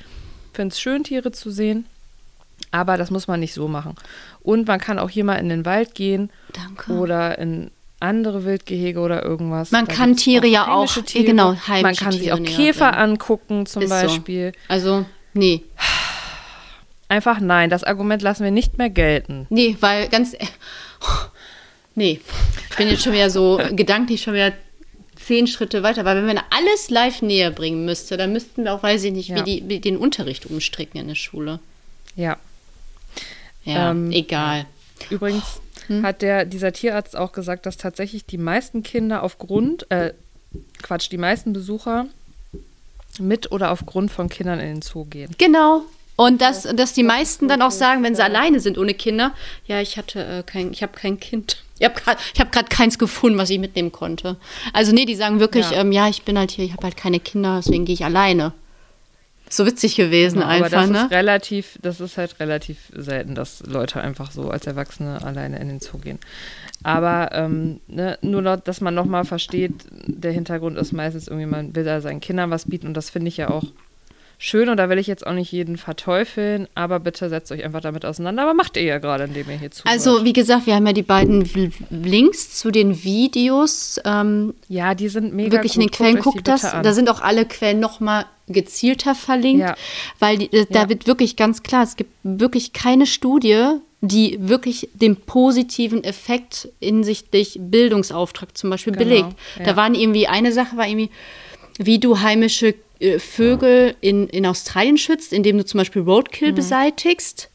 finde 0.52 0.72
es 0.72 0.80
schön, 0.80 1.04
Tiere 1.04 1.32
zu 1.32 1.50
sehen. 1.50 1.86
Aber 2.70 2.96
das 2.96 3.10
muss 3.10 3.26
man 3.28 3.40
nicht 3.40 3.54
so 3.54 3.68
machen. 3.68 3.94
Und 4.42 4.66
man 4.66 4.80
kann 4.80 4.98
auch 4.98 5.10
hier 5.10 5.24
mal 5.24 5.36
in 5.36 5.48
den 5.48 5.64
Wald 5.64 5.94
gehen 5.94 6.30
Danke. 6.52 6.92
oder 6.92 7.38
in 7.38 7.70
andere 8.00 8.44
Wildgehege 8.44 8.98
oder 9.00 9.22
irgendwas. 9.24 9.70
Man 9.70 9.86
Da 9.86 9.92
kann 9.94 10.16
Tiere 10.16 10.46
ja 10.46 10.68
auch- 10.72 10.94
ja, 10.96 11.02
Tiere. 11.02 11.24
genau, 11.24 11.48
Man 11.52 11.68
heimische 11.68 12.04
kann 12.04 12.12
sich 12.12 12.32
auch 12.32 12.42
Käfer 12.42 12.90
bringen. 12.90 13.02
angucken 13.12 13.66
zum 13.66 13.82
Ist 13.82 13.88
so. 13.90 13.94
Beispiel. 13.94 14.52
Also, 14.68 15.04
nee. 15.32 15.62
Einfach 17.08 17.38
nein, 17.40 17.70
das 17.70 17.84
Argument 17.84 18.22
lassen 18.22 18.44
wir 18.44 18.50
nicht 18.50 18.76
mehr 18.78 18.90
gelten. 18.90 19.46
Nee, 19.50 19.76
weil 19.80 20.08
ganz. 20.08 20.34
Nee. 21.96 22.20
Ich 22.70 22.76
bin 22.76 22.88
jetzt 22.88 23.04
schon 23.04 23.12
wieder 23.12 23.30
so 23.30 23.60
gedanklich 23.72 24.20
schon 24.22 24.34
wieder 24.34 24.52
zehn 25.26 25.46
Schritte 25.46 25.82
weiter, 25.82 26.04
weil 26.04 26.16
wenn 26.16 26.26
man 26.34 26.40
alles 26.50 26.90
live 26.90 27.22
näher 27.22 27.50
bringen 27.50 27.84
müsste, 27.84 28.16
dann 28.16 28.32
müssten 28.32 28.64
wir 28.64 28.72
auch, 28.74 28.82
weiß 28.82 29.04
ich 29.04 29.12
nicht, 29.12 29.28
Ja. 29.28 29.36
wie, 29.36 29.42
die, 29.60 29.68
wie 29.68 29.80
den 29.80 29.96
Unterricht 29.96 30.46
umstricken 30.46 31.00
in 31.00 31.08
der 31.08 31.14
Schule. 31.14 31.60
Ja. 32.16 32.36
Ja, 33.64 33.90
Ähm, 33.90 34.10
egal. 34.12 34.66
Übrigens 35.10 35.60
Hm? 35.86 36.02
hat 36.04 36.22
der, 36.22 36.44
dieser 36.44 36.72
Tierarzt 36.72 37.16
auch 37.16 37.32
gesagt, 37.32 37.66
dass 37.66 37.76
tatsächlich 37.76 38.24
die 38.26 38.38
meisten 38.38 38.82
Kinder 38.82 39.22
aufgrund, 39.22 39.90
äh, 39.90 40.12
Quatsch, 40.82 41.10
die 41.10 41.18
meisten 41.18 41.52
Besucher 41.52 42.06
mit 43.18 43.52
oder 43.52 43.70
aufgrund 43.70 44.10
von 44.10 44.28
Kindern 44.28 44.60
in 44.60 44.66
den 44.66 44.82
Zoo 44.82 45.04
gehen. 45.04 45.34
Genau. 45.38 45.82
Und 46.16 46.40
dass, 46.40 46.62
dass 46.62 46.92
die 46.92 47.02
meisten 47.02 47.48
dann 47.48 47.60
auch 47.62 47.72
sagen, 47.72 48.02
wenn 48.04 48.14
sie 48.14 48.22
alleine 48.22 48.60
sind 48.60 48.78
ohne 48.78 48.94
Kinder, 48.94 49.32
ja, 49.66 49.80
ich 49.80 49.96
hatte 49.96 50.24
äh, 50.24 50.42
kein, 50.44 50.72
ich 50.72 50.82
habe 50.82 50.92
kein 50.92 51.18
Kind. 51.18 51.62
Ich 51.78 51.84
habe 51.84 52.00
gerade 52.00 52.20
hab 52.38 52.52
grad 52.52 52.70
keins 52.70 52.98
gefunden, 52.98 53.36
was 53.36 53.50
ich 53.50 53.58
mitnehmen 53.58 53.90
konnte. 53.90 54.36
Also 54.72 54.92
nee, 54.92 55.06
die 55.06 55.16
sagen 55.16 55.40
wirklich, 55.40 55.70
Ja. 55.70 55.80
ähm, 55.80 55.90
ja 55.90 56.08
ich 56.08 56.22
bin 56.22 56.38
halt 56.38 56.52
hier, 56.52 56.64
ich 56.64 56.72
habe 56.72 56.84
halt 56.84 56.96
keine 56.96 57.18
Kinder, 57.18 57.60
deswegen 57.64 57.84
gehe 57.84 57.94
ich 57.94 58.04
alleine. 58.04 58.52
So 59.50 59.66
witzig 59.66 59.96
gewesen 59.96 60.36
Genau, 60.36 60.46
aber 60.46 60.64
einfach, 60.64 60.70
das 60.70 60.90
ne? 60.90 61.02
ist 61.02 61.10
relativ, 61.10 61.78
das 61.82 62.00
ist 62.00 62.16
halt 62.16 62.40
relativ 62.40 62.78
selten, 62.94 63.34
dass 63.34 63.62
Leute 63.66 64.00
einfach 64.00 64.30
so 64.30 64.48
als 64.50 64.66
Erwachsene 64.66 65.22
alleine 65.22 65.58
in 65.58 65.68
den 65.68 65.80
Zoo 65.80 65.98
gehen. 65.98 66.18
Aber 66.82 67.30
ähm, 67.32 67.80
ne, 67.86 68.18
nur 68.22 68.40
noch, 68.40 68.56
dass 68.58 68.80
man 68.80 68.94
nochmal 68.94 69.24
versteht, 69.24 69.72
der 69.90 70.32
Hintergrund 70.32 70.78
ist 70.78 70.92
meistens 70.92 71.28
irgendwie, 71.28 71.46
man 71.46 71.74
will 71.74 71.84
da 71.84 72.00
seinen 72.00 72.20
Kindern 72.20 72.50
was 72.50 72.66
bieten 72.66 72.86
und 72.86 72.94
das 72.94 73.10
finde 73.10 73.28
ich 73.28 73.36
ja 73.36 73.50
auch 73.50 73.64
schön 74.46 74.68
und 74.68 74.76
da 74.76 74.88
will 74.90 74.98
ich 74.98 75.06
jetzt 75.06 75.26
auch 75.26 75.32
nicht 75.32 75.50
jeden 75.52 75.76
verteufeln, 75.76 76.68
aber 76.74 77.00
bitte 77.00 77.28
setzt 77.28 77.50
euch 77.50 77.64
einfach 77.64 77.80
damit 77.80 78.04
auseinander. 78.04 78.42
Aber 78.42 78.54
macht 78.54 78.76
ihr 78.76 78.82
ja 78.82 78.98
gerade, 78.98 79.24
indem 79.24 79.48
ihr 79.50 79.58
hier 79.58 79.70
zuhört. 79.70 79.90
Also, 79.92 80.24
wie 80.24 80.32
gesagt, 80.34 80.66
wir 80.66 80.74
haben 80.74 80.86
ja 80.86 80.92
die 80.92 81.02
beiden 81.02 81.48
Links 81.90 82.50
zu 82.58 82.70
den 82.70 83.02
Videos. 83.04 83.98
Ähm, 84.04 84.54
ja, 84.68 84.94
die 84.94 85.08
sind 85.08 85.32
mega 85.34 85.52
wirklich 85.52 85.74
in 85.76 85.80
den 85.80 85.88
gut. 85.88 85.96
Quellen, 85.96 86.16
die 86.16 86.22
guckt 86.22 86.46
das. 86.46 86.60
Da 86.62 86.92
sind 86.92 87.08
auch 87.10 87.20
alle 87.22 87.46
Quellen 87.46 87.80
nochmal 87.80 88.26
gezielter 88.46 89.14
verlinkt, 89.14 89.60
Ja. 89.62 89.74
weil 90.18 90.36
die, 90.38 90.52
äh, 90.52 90.66
da 90.68 90.82
Ja. 90.82 90.88
wird 90.90 91.06
wirklich 91.06 91.36
ganz 91.36 91.62
klar, 91.62 91.82
es 91.82 91.96
gibt 91.96 92.10
wirklich 92.22 92.74
keine 92.74 93.06
Studie, 93.06 93.78
die 94.02 94.36
wirklich 94.38 94.90
den 94.92 95.16
positiven 95.16 96.04
Effekt 96.04 96.68
hinsichtlich 96.80 97.56
Bildungsauftrag 97.58 98.56
zum 98.56 98.68
Beispiel 98.68 98.92
Genau, 98.92 99.04
belegt. 99.04 99.28
ja. 99.58 99.64
Da 99.64 99.76
waren 99.76 99.94
irgendwie, 99.94 100.26
eine 100.26 100.52
Sache 100.52 100.76
war 100.76 100.86
irgendwie, 100.86 101.08
wie 101.78 101.98
du 101.98 102.20
heimische 102.20 102.74
äh, 103.00 103.18
Vögel 103.18 103.94
in, 104.00 104.28
in 104.28 104.46
Australien 104.46 104.96
schützt, 104.98 105.32
indem 105.32 105.58
du 105.58 105.64
zum 105.64 105.78
Beispiel 105.78 106.02
Roadkill 106.02 106.52
Mhm. 106.52 106.56
beseitigst 106.56 107.50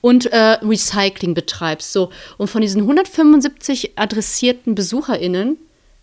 und 0.00 0.26
äh, 0.26 0.58
Recycling 0.62 1.34
betreibst. 1.34 1.92
So. 1.92 2.10
Und 2.38 2.48
von 2.48 2.60
diesen 2.62 2.82
175 2.82 3.92
adressierten 3.96 4.74
BesucherInnen 4.74 5.56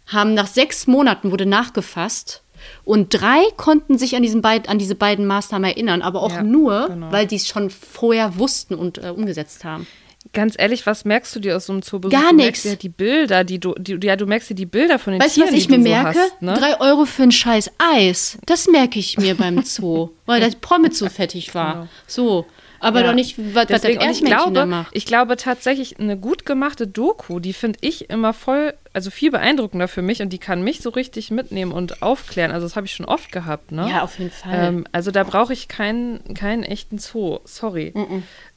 haben 0.07 0.33
nach 0.33 0.47
sechs 0.47 0.87
Monaten 0.87 1.31
wurde 1.31 1.45
nachgefasst 1.45 2.41
und 2.83 3.13
drei 3.13 3.41
konnten 3.57 3.97
sich 3.97 4.15
an, 4.15 4.23
diesen 4.23 4.41
beid, 4.41 4.67
an 4.67 4.79
diese 4.79 4.95
beiden 4.95 5.25
Maßnahmen 5.27 5.69
erinnern, 5.69 6.01
aber 6.01 6.21
auch 6.23 6.31
Ja, 6.31 6.43
nur, 6.43 6.87
genau. 6.87 7.11
weil 7.11 7.25
die 7.27 7.35
es 7.35 7.47
schon 7.47 7.69
vorher 7.69 8.37
wussten 8.37 8.73
und 8.73 8.97
äh, 8.97 9.09
umgesetzt 9.15 9.63
haben. 9.63 9.85
Ganz 10.33 10.55
ehrlich, 10.59 10.85
was 10.85 11.05
merkst 11.05 11.33
du 11.35 11.39
dir 11.39 11.55
aus 11.55 11.65
so 11.65 11.73
einem 11.73 11.81
Zoobesuch? 11.81 12.11
Gar 12.19 12.33
merkst 12.33 12.65
dir 12.65 12.75
die 12.75 12.89
Bilder, 12.89 13.43
die 13.43 13.59
du, 13.59 13.73
die, 13.75 13.97
ja, 14.05 14.15
du 14.15 14.25
merkst 14.25 14.49
dir 14.49 14.55
die 14.55 14.65
Bilder 14.65 14.99
von 14.99 15.13
den 15.13 15.21
Weißt 15.21 15.37
du, 15.37 15.41
Tieren, 15.41 15.53
was 15.53 15.59
ich 15.59 15.67
die 15.67 15.77
mir 15.77 15.83
du 15.83 15.89
merke? 15.89 16.13
So 16.13 16.19
hast, 16.19 16.41
ne? 16.41 16.53
Drei 16.53 16.79
Euro 16.81 17.05
für 17.05 17.23
ein 17.23 17.31
scheiß 17.31 17.71
Eis. 17.77 18.37
Das 18.45 18.67
merke 18.67 18.99
ich 18.99 19.17
mir 19.17 19.35
beim 19.35 19.61
Zoo, 19.63 20.09
weil 20.25 20.41
der 20.41 20.51
Pommes 20.59 20.99
so 20.99 21.09
fettig 21.09 21.55
war. 21.55 21.73
Genau. 21.73 21.87
So. 22.05 22.45
Aber 22.81 23.01
Ja. 23.01 23.07
doch 23.07 23.13
nicht, 23.13 23.37
was, 23.37 23.55
was 23.55 23.67
das 23.67 23.81
Deswegen, 23.81 23.99
und 24.01 24.09
ich 24.09 24.21
Erdmännchen 24.21 24.53
da 24.53 24.53
glaube, 24.53 24.65
macht. 24.65 24.95
ich 24.95 25.05
glaube 25.05 25.35
tatsächlich, 25.35 25.99
eine 25.99 26.15
gut 26.17 26.45
gemachte 26.45 26.87
Doku, 26.87 27.39
die 27.41 27.51
finde 27.51 27.77
ich 27.81 28.09
immer 28.09 28.31
voll, 28.31 28.73
also 28.93 29.11
viel 29.11 29.31
beeindruckender 29.31 29.89
für 29.89 30.01
mich 30.01 30.21
und 30.21 30.29
die 30.29 30.37
kann 30.37 30.61
mich 30.61 30.79
so 30.79 30.89
richtig 30.89 31.29
mitnehmen 31.29 31.73
und 31.73 32.01
aufklären. 32.01 32.51
Also 32.51 32.65
das 32.65 32.77
habe 32.77 32.85
ich 32.87 32.93
schon 32.93 33.05
oft 33.05 33.33
gehabt, 33.33 33.73
ne? 33.73 33.89
Ja, 33.89 34.03
auf 34.03 34.17
jeden 34.17 34.31
Fall. 34.31 34.53
Ähm, 34.55 34.87
also 34.93 35.11
da 35.11 35.25
brauche 35.25 35.51
ich 35.51 35.67
keinen, 35.67 36.33
keinen 36.35 36.63
echten 36.63 36.99
Zoo. 36.99 37.39
Sorry. 37.43 37.93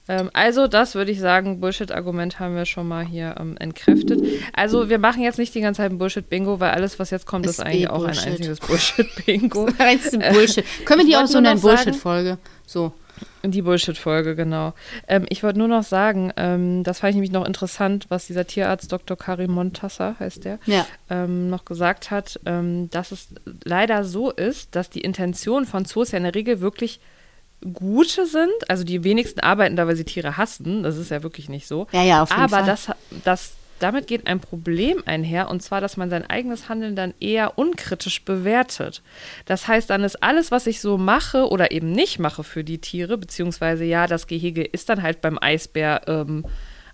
Ähm, 0.08 0.30
also 0.32 0.66
das 0.66 0.94
würde 0.94 1.10
ich 1.12 1.20
sagen, 1.20 1.60
Bullshit-Argument 1.60 2.40
haben 2.40 2.56
wir 2.56 2.66
schon 2.66 2.88
mal 2.88 3.04
hier 3.04 3.36
ähm, 3.38 3.56
entkräftet. 3.58 4.20
Also 4.52 4.88
wir 4.88 4.98
machen 4.98 5.22
jetzt 5.22 5.38
nicht 5.38 5.54
die 5.54 5.60
ganze 5.60 5.78
Zeit 5.78 5.90
ein 5.90 5.98
Bullshit-Bingo, 5.98 6.60
weil 6.60 6.70
alles, 6.70 6.98
was 6.98 7.10
jetzt 7.10 7.26
kommt, 7.26 7.46
ist, 7.46 7.52
Ist 7.58 7.60
eigentlich 7.60 7.84
eh 7.84 7.88
auch 7.88 8.04
ein 8.04 8.18
einziges 8.18 8.60
Bullshit-Bingo. 8.60 9.68
Reinste 9.78 10.18
Bullshit. 10.18 10.64
Können 10.84 11.00
wir 11.00 11.06
die 11.06 11.16
auch 11.16 11.26
so 11.26 11.40
nennen? 11.40 11.60
Bullshit-Folge. 11.60 12.38
So. 12.66 12.92
Die 13.44 13.62
Bullshit-Folge, 13.62 14.36
genau. 14.36 14.72
Ähm, 15.08 15.26
ich 15.28 15.42
wollte 15.42 15.58
nur 15.58 15.68
noch 15.68 15.82
sagen, 15.82 16.32
ähm, 16.36 16.82
das 16.84 17.00
fand 17.00 17.10
ich 17.10 17.14
nämlich 17.16 17.32
noch 17.32 17.44
interessant, 17.44 18.06
was 18.08 18.26
dieser 18.26 18.46
Tierarzt 18.46 18.90
Dr. 18.90 19.16
Karim 19.16 19.52
Montassa, 19.52 20.16
heißt 20.18 20.44
der, 20.44 20.58
Ja. 20.66 20.86
ähm, 21.10 21.50
noch 21.50 21.64
gesagt 21.64 22.10
hat, 22.10 22.40
ähm, 22.46 22.88
dass 22.90 23.10
es 23.12 23.28
leider 23.64 24.04
so 24.04 24.30
ist, 24.30 24.74
dass 24.76 24.90
die 24.90 25.00
Intentionen 25.00 25.66
von 25.66 25.84
Zoos 25.84 26.12
ja 26.12 26.18
in 26.18 26.24
der 26.24 26.34
Regel 26.34 26.60
wirklich 26.60 27.00
gute 27.72 28.26
sind. 28.26 28.52
Also 28.68 28.84
die 28.84 29.04
wenigsten 29.04 29.40
arbeiten 29.40 29.76
da, 29.76 29.86
weil 29.86 29.96
sie 29.96 30.04
Tiere 30.04 30.36
hassen. 30.36 30.82
Das 30.82 30.96
ist 30.96 31.10
ja 31.10 31.22
wirklich 31.22 31.48
nicht 31.48 31.66
so. 31.66 31.86
Ja, 31.92 32.02
ja, 32.02 32.22
auf 32.22 32.30
jeden 32.30 32.42
Aber 32.42 32.58
Fall. 32.58 32.66
Das, 32.66 32.88
das, 33.24 33.52
damit 33.78 34.06
geht 34.06 34.26
ein 34.26 34.40
Problem 34.40 35.02
einher, 35.06 35.50
und 35.50 35.62
zwar, 35.62 35.80
dass 35.80 35.96
man 35.96 36.08
sein 36.08 36.28
eigenes 36.28 36.68
Handeln 36.68 36.94
dann 36.94 37.14
eher 37.18 37.58
unkritisch 37.58 38.24
bewertet. 38.24 39.02
Das 39.46 39.66
heißt, 39.66 39.90
dann 39.90 40.04
ist 40.04 40.22
alles, 40.22 40.50
was 40.50 40.66
ich 40.66 40.80
so 40.80 40.98
mache 40.98 41.48
oder 41.48 41.72
eben 41.72 41.90
nicht 41.90 42.18
mache 42.18 42.44
für 42.44 42.62
die 42.62 42.78
Tiere, 42.78 43.18
beziehungsweise 43.18 43.84
ja, 43.84 44.06
das 44.06 44.26
Gehege 44.26 44.62
ist 44.62 44.88
dann 44.88 45.02
halt 45.02 45.20
beim 45.20 45.38
Eisbär 45.40 46.02
ähm, 46.06 46.44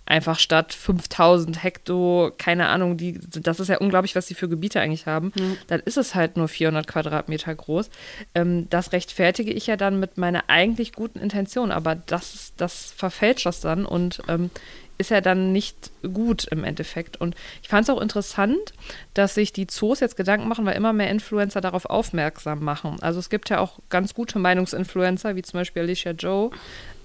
einfach 0.09 0.39
statt 0.39 0.73
5000 0.73 1.63
Hektar, 1.63 2.31
keine 2.31 2.67
Ahnung, 2.67 2.97
die, 2.97 3.19
das 3.19 3.59
ist 3.59 3.67
ja 3.67 3.77
unglaublich, 3.77 4.15
was 4.15 4.25
die 4.25 4.33
für 4.33 4.49
Gebiete 4.49 4.81
eigentlich 4.81 5.05
haben, 5.05 5.31
dann 5.67 5.79
ist 5.81 5.97
es 5.97 6.15
halt 6.15 6.35
nur 6.35 6.47
400 6.47 6.87
Quadratmeter 6.87 7.53
groß. 7.53 7.89
Ähm, 8.33 8.67
das 8.69 8.91
rechtfertige 8.91 9.53
ich 9.53 9.67
ja 9.67 9.77
dann 9.77 9.99
mit 9.99 10.17
meiner 10.17 10.45
eigentlich 10.47 10.93
guten 10.93 11.19
Intention, 11.19 11.71
aber 11.71 11.95
das, 11.95 12.53
das 12.57 12.91
verfälscht 12.97 13.45
das 13.45 13.61
dann 13.61 13.85
und 13.85 14.21
ähm, 14.27 14.49
ist 14.97 15.11
ja 15.11 15.21
dann 15.21 15.53
nicht 15.53 15.91
gut 16.01 16.45
im 16.51 16.63
Endeffekt. 16.63 17.17
Und 17.17 17.35
ich 17.61 17.69
fand 17.69 17.83
es 17.87 17.89
auch 17.89 18.01
interessant, 18.01 18.73
dass 19.13 19.35
sich 19.35 19.53
die 19.53 19.65
Zoos 19.67 20.01
jetzt 20.01 20.17
Gedanken 20.17 20.47
machen, 20.47 20.65
weil 20.65 20.75
immer 20.75 20.91
mehr 20.91 21.09
Influencer 21.09 21.61
darauf 21.61 21.85
aufmerksam 21.85 22.63
machen. 22.63 22.97
Also 22.99 23.19
es 23.19 23.29
gibt 23.29 23.49
ja 23.49 23.59
auch 23.59 23.79
ganz 23.89 24.13
gute 24.13 24.39
Meinungsinfluencer, 24.39 25.35
wie 25.35 25.41
zum 25.41 25.59
Beispiel 25.59 25.83
Alicia 25.83 26.11
Joe. 26.11 26.51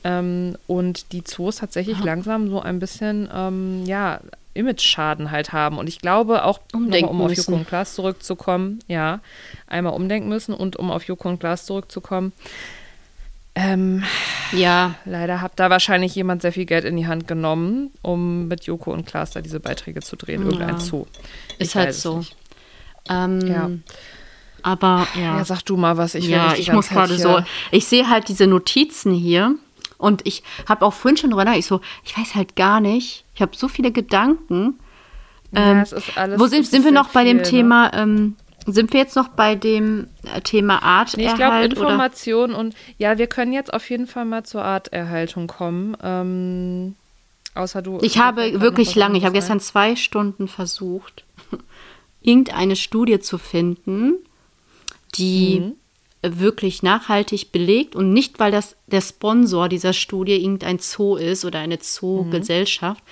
Ähm, 0.04 0.56
und 0.66 1.12
die 1.12 1.24
Zoos 1.24 1.56
tatsächlich 1.56 1.98
langsam 2.04 2.50
so 2.50 2.60
ein 2.60 2.78
bisschen, 2.78 3.28
ähm, 3.34 3.84
ja, 3.86 4.20
Image-Schaden 4.52 5.30
halt 5.30 5.52
haben. 5.52 5.78
Und 5.78 5.88
ich 5.88 5.98
glaube 5.98 6.44
auch, 6.44 6.60
Umdenken 6.72 7.10
um 7.10 7.20
auf 7.22 7.28
müssen. 7.30 7.50
Joko 7.52 7.56
und 7.60 7.66
Klaas 7.66 7.94
zurückzukommen, 7.94 8.78
ja, 8.86 9.20
einmal 9.66 9.94
umdenken 9.94 10.28
müssen 10.28 10.54
und 10.54 10.76
um 10.76 10.90
auf 10.90 11.04
Joko 11.04 11.28
und 11.28 11.40
Klaas 11.40 11.66
zurückzukommen. 11.66 12.32
Ähm, 13.56 14.02
Ja. 14.52 14.94
Leider 15.04 15.40
hat 15.40 15.52
da 15.56 15.70
wahrscheinlich 15.70 16.14
jemand 16.14 16.42
sehr 16.42 16.52
viel 16.52 16.66
Geld 16.66 16.84
in 16.84 16.96
die 16.96 17.06
Hand 17.06 17.26
genommen, 17.26 17.90
um 18.02 18.46
mit 18.48 18.64
Joko 18.64 18.92
und 18.92 19.06
Klaas 19.06 19.30
da 19.30 19.40
diese 19.40 19.58
Beiträge 19.60 20.00
zu 20.00 20.16
drehen. 20.16 20.42
Irgendein 20.42 20.70
Ja. 20.70 20.78
Zoo. 20.80 21.06
Ist 21.58 21.70
Ich 21.70 21.74
halt 21.76 21.88
weiß 21.88 21.96
es 21.96 22.02
so. 22.02 22.24
Ähm, 23.08 23.40
Ja. 23.46 23.70
Aber 24.62 25.06
ja. 25.14 25.38
Ja. 25.38 25.44
sag 25.44 25.62
du 25.62 25.76
mal 25.76 25.96
was. 25.96 26.14
Ich 26.14 26.26
ja, 26.26 26.54
ich 26.54 26.72
muss 26.72 26.88
gerade 26.88 27.16
so. 27.18 27.40
Ich 27.70 27.86
sehe 27.86 28.08
halt 28.08 28.28
diese 28.28 28.46
Notizen 28.46 29.12
hier 29.12 29.56
und 30.04 30.26
ich 30.26 30.42
habe 30.68 30.84
auch 30.84 30.92
vorhin 30.92 31.16
schon 31.16 31.30
drüber 31.30 31.56
ich 31.56 31.66
so, 31.66 31.80
ich 32.04 32.16
weiß 32.16 32.34
halt 32.34 32.56
gar 32.56 32.80
nicht. 32.80 33.24
Ich 33.34 33.42
habe 33.42 33.56
so 33.56 33.68
viele 33.68 33.90
Gedanken. 33.90 34.78
Ja, 35.52 35.72
Ähm, 35.72 35.78
es 35.80 35.92
ist 35.92 36.16
alles, 36.16 36.38
Wo 36.38 36.46
sind, 36.46 36.66
sind 36.66 36.84
wir 36.84 36.92
noch 36.92 37.08
bei 37.08 37.24
dem 37.24 37.38
viel, 37.38 37.44
ne? 37.44 37.50
Thema? 37.50 37.92
Ähm, 37.94 38.36
sind 38.66 38.92
wir 38.92 39.00
jetzt 39.00 39.16
noch 39.16 39.28
bei 39.28 39.54
dem 39.54 40.08
äh, 40.34 40.40
Thema 40.40 40.82
Art? 40.82 41.16
Nee, 41.16 41.26
ich 41.26 41.34
glaube, 41.34 41.64
Information 41.64 42.54
und 42.54 42.74
ja, 42.98 43.18
wir 43.18 43.26
können 43.26 43.52
jetzt 43.52 43.72
auf 43.72 43.88
jeden 43.90 44.06
Fall 44.06 44.24
mal 44.24 44.44
zur 44.44 44.64
Arterhaltung 44.64 45.46
kommen. 45.46 45.96
Ähm, 46.02 46.94
außer 47.54 47.82
du. 47.82 47.98
Ich 48.02 48.18
habe 48.18 48.60
wirklich 48.60 48.94
lange, 48.94 49.18
ich 49.18 49.24
habe 49.24 49.34
gestern 49.34 49.60
zwei 49.60 49.96
Stunden 49.96 50.48
versucht, 50.48 51.24
irgendeine 52.22 52.76
Studie 52.76 53.20
zu 53.20 53.38
finden, 53.38 54.14
die 55.16 55.60
Mhm. 55.60 55.74
Wirklich 56.40 56.82
nachhaltig 56.82 57.52
belegt 57.52 57.94
und 57.96 58.12
nicht, 58.12 58.38
weil 58.40 58.50
das 58.52 58.76
der 58.86 59.00
Sponsor 59.00 59.68
dieser 59.68 59.92
Studie 59.92 60.36
irgendein 60.42 60.78
Zoo 60.78 61.16
ist 61.16 61.44
oder 61.44 61.58
eine 61.58 61.78
Zoogesellschaft, 61.78 63.02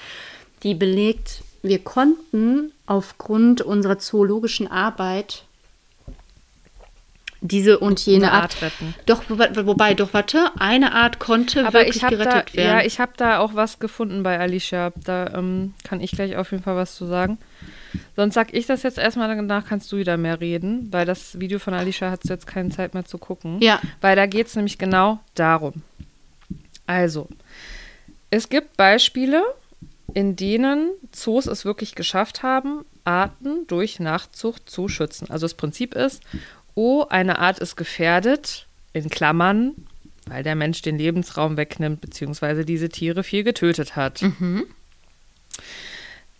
die 0.62 0.74
belegt, 0.74 1.42
wir 1.62 1.78
konnten 1.78 2.72
aufgrund 2.86 3.60
unserer 3.62 3.98
zoologischen 3.98 4.66
Arbeit 4.70 5.44
diese 7.40 7.80
und 7.80 7.98
jene 8.06 8.26
Eine 8.30 8.32
Art, 8.34 8.42
Art 8.54 8.62
retten. 8.62 8.94
Doch, 9.06 9.22
wo- 9.28 9.66
wobei, 9.66 9.94
doch, 9.94 10.14
warte, 10.14 10.50
eine 10.60 10.92
Art 10.92 11.18
konnte 11.18 11.66
Aber 11.66 11.80
wirklich 11.80 11.96
ich 11.96 12.04
habe 12.04 12.16
da, 12.16 12.24
gerettet 12.24 12.54
werden. 12.54 12.78
ja, 12.80 12.84
ich 12.86 13.00
habe 13.00 13.12
da 13.16 13.40
auch 13.40 13.54
was 13.54 13.80
gefunden 13.80 14.22
bei 14.22 14.38
Alicia. 14.38 14.92
Da 15.04 15.26
ähm, 15.34 15.74
kann 15.82 16.00
ich 16.00 16.12
gleich 16.12 16.36
auf 16.36 16.52
jeden 16.52 16.62
Fall 16.62 16.76
was 16.76 16.94
zu 16.94 17.04
sagen. 17.06 17.38
Sonst 18.16 18.34
sag 18.34 18.54
ich 18.54 18.66
das 18.66 18.82
jetzt 18.82 18.98
erstmal, 18.98 19.28
danach 19.28 19.66
kannst 19.66 19.90
du 19.92 19.96
wieder 19.96 20.16
mehr 20.16 20.40
reden, 20.40 20.88
weil 20.92 21.06
das 21.06 21.38
Video 21.40 21.58
von 21.58 21.74
Alicia 21.74 22.10
hat 22.10 22.24
jetzt 22.24 22.46
keine 22.46 22.70
Zeit 22.70 22.94
mehr 22.94 23.04
zu 23.04 23.18
gucken. 23.18 23.60
Ja. 23.60 23.80
Weil 24.00 24.16
da 24.16 24.26
geht 24.26 24.46
es 24.46 24.56
nämlich 24.56 24.78
genau 24.78 25.20
darum. 25.34 25.82
Also, 26.86 27.28
es 28.30 28.48
gibt 28.48 28.76
Beispiele, 28.76 29.42
in 30.14 30.36
denen 30.36 30.90
Zoos 31.12 31.46
es 31.46 31.64
wirklich 31.64 31.94
geschafft 31.94 32.42
haben, 32.42 32.84
Arten 33.04 33.66
durch 33.66 34.00
Nachzucht 34.00 34.68
zu 34.68 34.88
schützen. 34.88 35.30
Also 35.30 35.44
das 35.44 35.54
Prinzip 35.54 35.94
ist, 35.94 36.22
oh, 36.74 37.04
eine 37.08 37.38
Art 37.38 37.58
ist 37.58 37.76
gefährdet, 37.76 38.66
in 38.92 39.08
Klammern, 39.08 39.74
weil 40.26 40.42
der 40.42 40.54
Mensch 40.54 40.82
den 40.82 40.98
Lebensraum 40.98 41.56
wegnimmt, 41.56 42.00
beziehungsweise 42.00 42.64
diese 42.64 42.88
Tiere 42.88 43.24
viel 43.24 43.42
getötet 43.42 43.96
hat. 43.96 44.22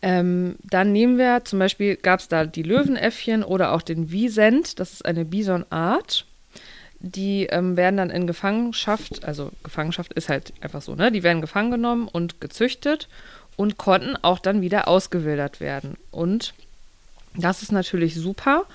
Ähm, 0.03 0.57
dann 0.65 0.91
nehmen 0.91 1.17
wir 1.17 1.45
zum 1.45 1.61
Beispiel, 1.61 1.97
gab 1.97 2.21
es 2.21 2.29
da 2.29 2.45
die 2.45 2.65
Löwenäffchen 2.65 3.45
oder 3.45 3.73
auch 3.73 3.83
den 3.83 4.11
Wiesent, 4.11 4.81
das 4.81 4.93
ist 4.93 5.07
eine 5.07 5.25
Bisonart. 5.25 6.27
Die 6.99 7.47
ähm, 7.47 7.77
werden 7.77 7.97
dann 7.97 8.11
in 8.11 8.27
Gefangenschaft, 8.27 9.25
also 9.25 9.51
Gefangenschaft 9.65 10.12
ist 10.12 10.29
halt 10.29 10.53
einfach 10.61 10.83
so, 10.83 10.95
ne? 10.95 11.11
Die 11.11 11.23
werden 11.23 11.41
gefangen 11.41 11.71
genommen 11.73 12.09
und 12.09 12.41
gezüchtet 12.41 13.09
und 13.57 13.77
konnten 13.77 14.17
auch 14.23 14.38
dann 14.38 14.61
wieder 14.61 14.88
ausgewildert 14.88 15.61
werden. 15.61 15.97
Und 16.11 16.55
das 17.37 17.62
ist 17.62 17.73
natürlich 17.73 18.15
super. 18.15 18.67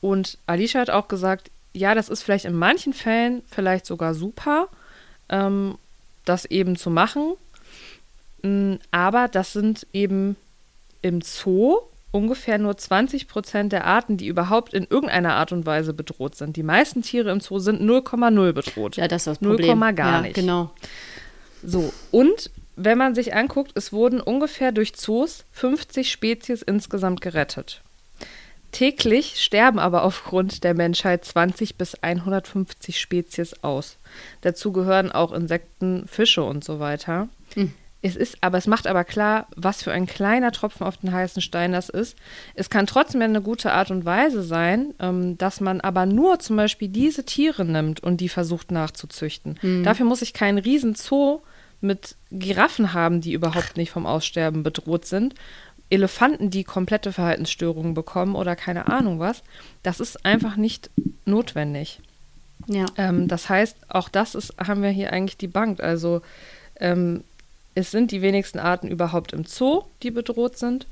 Und 0.00 0.38
Alicia 0.46 0.80
hat 0.80 0.90
auch 0.90 1.08
gesagt, 1.08 1.50
ja, 1.72 1.94
das 1.94 2.08
ist 2.08 2.22
vielleicht 2.22 2.44
in 2.44 2.54
manchen 2.54 2.92
Fällen 2.92 3.42
vielleicht 3.50 3.86
sogar 3.86 4.14
super, 4.14 4.68
ähm, 5.28 5.76
das 6.24 6.44
eben 6.44 6.76
zu 6.76 6.90
machen. 6.90 7.34
Mm, 8.42 8.74
Aber 8.90 9.28
das 9.28 9.52
sind 9.52 9.86
eben 9.92 10.36
im 11.02 11.20
Zoo 11.20 11.78
ungefähr 12.10 12.58
nur 12.58 12.76
20 12.76 13.28
Prozent 13.28 13.72
der 13.72 13.84
Arten, 13.84 14.16
die 14.16 14.26
überhaupt 14.26 14.72
in 14.72 14.86
irgendeiner 14.88 15.34
Art 15.34 15.52
und 15.52 15.66
Weise 15.66 15.92
bedroht 15.92 16.34
sind. 16.34 16.56
Die 16.56 16.62
meisten 16.62 17.02
Tiere 17.02 17.30
im 17.30 17.40
Zoo 17.40 17.58
sind 17.58 17.82
0,0 17.82 18.52
bedroht. 18.52 18.96
ja, 18.96 19.08
das 19.08 19.22
ist 19.22 19.26
das 19.26 19.40
0, 19.40 19.56
Problem. 19.56 19.80
gar 19.80 19.94
ja, 19.96 20.20
nicht. 20.22 20.34
Genau. 20.34 20.70
So, 21.62 21.92
und 22.10 22.50
wenn 22.76 22.96
man 22.96 23.14
sich 23.14 23.34
anguckt, 23.34 23.72
es 23.74 23.92
wurden 23.92 24.20
ungefähr 24.20 24.72
durch 24.72 24.94
Zoos 24.94 25.44
50 25.52 26.10
Spezies 26.10 26.62
insgesamt 26.62 27.20
gerettet. 27.20 27.82
Täglich 28.70 29.42
sterben 29.42 29.78
aber 29.78 30.04
aufgrund 30.04 30.62
der 30.62 30.74
Menschheit 30.74 31.24
20 31.24 31.76
bis 31.76 31.94
150 32.02 33.00
Spezies 33.00 33.64
aus. 33.64 33.96
Dazu 34.42 34.72
gehören 34.72 35.10
auch 35.10 35.32
Insekten, 35.32 36.06
Fische 36.06 36.42
und 36.42 36.62
so 36.64 36.78
weiter. 36.78 37.28
Es 38.00 38.14
ist, 38.14 38.38
aber 38.42 38.58
es 38.58 38.68
macht 38.68 38.86
aber 38.86 39.02
klar, 39.02 39.48
was 39.56 39.82
für 39.82 39.90
ein 39.90 40.06
kleiner 40.06 40.52
Tropfen 40.52 40.86
auf 40.86 40.98
den 40.98 41.12
heißen 41.12 41.42
Stein 41.42 41.72
das 41.72 41.88
ist. 41.88 42.16
Es 42.54 42.70
kann 42.70 42.86
trotzdem 42.86 43.22
eine 43.22 43.42
gute 43.42 43.72
Art 43.72 43.90
und 43.90 44.04
Weise 44.04 44.42
sein, 44.42 44.94
ähm, 45.00 45.36
dass 45.36 45.60
man 45.60 45.80
aber 45.80 46.06
nur 46.06 46.38
zum 46.38 46.56
Beispiel 46.56 46.88
diese 46.88 47.24
Tiere 47.24 47.64
nimmt 47.64 48.00
und 48.00 48.20
die 48.20 48.28
versucht 48.28 48.70
nachzuzüchten. 48.70 49.58
Dafür 49.82 50.06
muss 50.06 50.22
ich 50.22 50.32
keinen 50.32 50.58
riesen 50.58 50.94
Zoo 50.94 51.40
mit 51.80 52.16
Giraffen 52.30 52.92
haben, 52.92 53.20
die 53.20 53.32
überhaupt 53.32 53.76
nicht 53.76 53.90
vom 53.90 54.06
Aussterben 54.06 54.62
bedroht 54.62 55.04
sind. 55.04 55.34
Elefanten, 55.90 56.50
die 56.50 56.64
komplette 56.64 57.12
Verhaltensstörungen 57.12 57.94
bekommen 57.94 58.34
oder 58.34 58.56
keine 58.56 58.88
Ahnung 58.88 59.18
was. 59.18 59.42
Das 59.82 60.00
ist 60.00 60.24
einfach 60.24 60.56
nicht 60.56 60.90
notwendig. 61.24 62.00
Ja. 62.66 62.84
Ähm, 62.96 63.28
das 63.28 63.48
heißt, 63.48 63.76
auch 63.88 64.08
das 64.08 64.34
ist, 64.34 64.54
haben 64.58 64.82
wir 64.82 64.90
hier 64.90 65.12
eigentlich 65.12 65.38
debunked. 65.38 65.80
Also 65.80 66.20
ähm, 66.78 67.24
es 67.78 67.90
sind 67.90 68.10
die 68.10 68.22
wenigsten 68.22 68.58
Arten 68.58 68.88
überhaupt 68.88 69.32
im 69.32 69.44
Zoo, 69.44 69.82
die 70.02 70.10
bedroht 70.10 70.58
sind. 70.58 70.86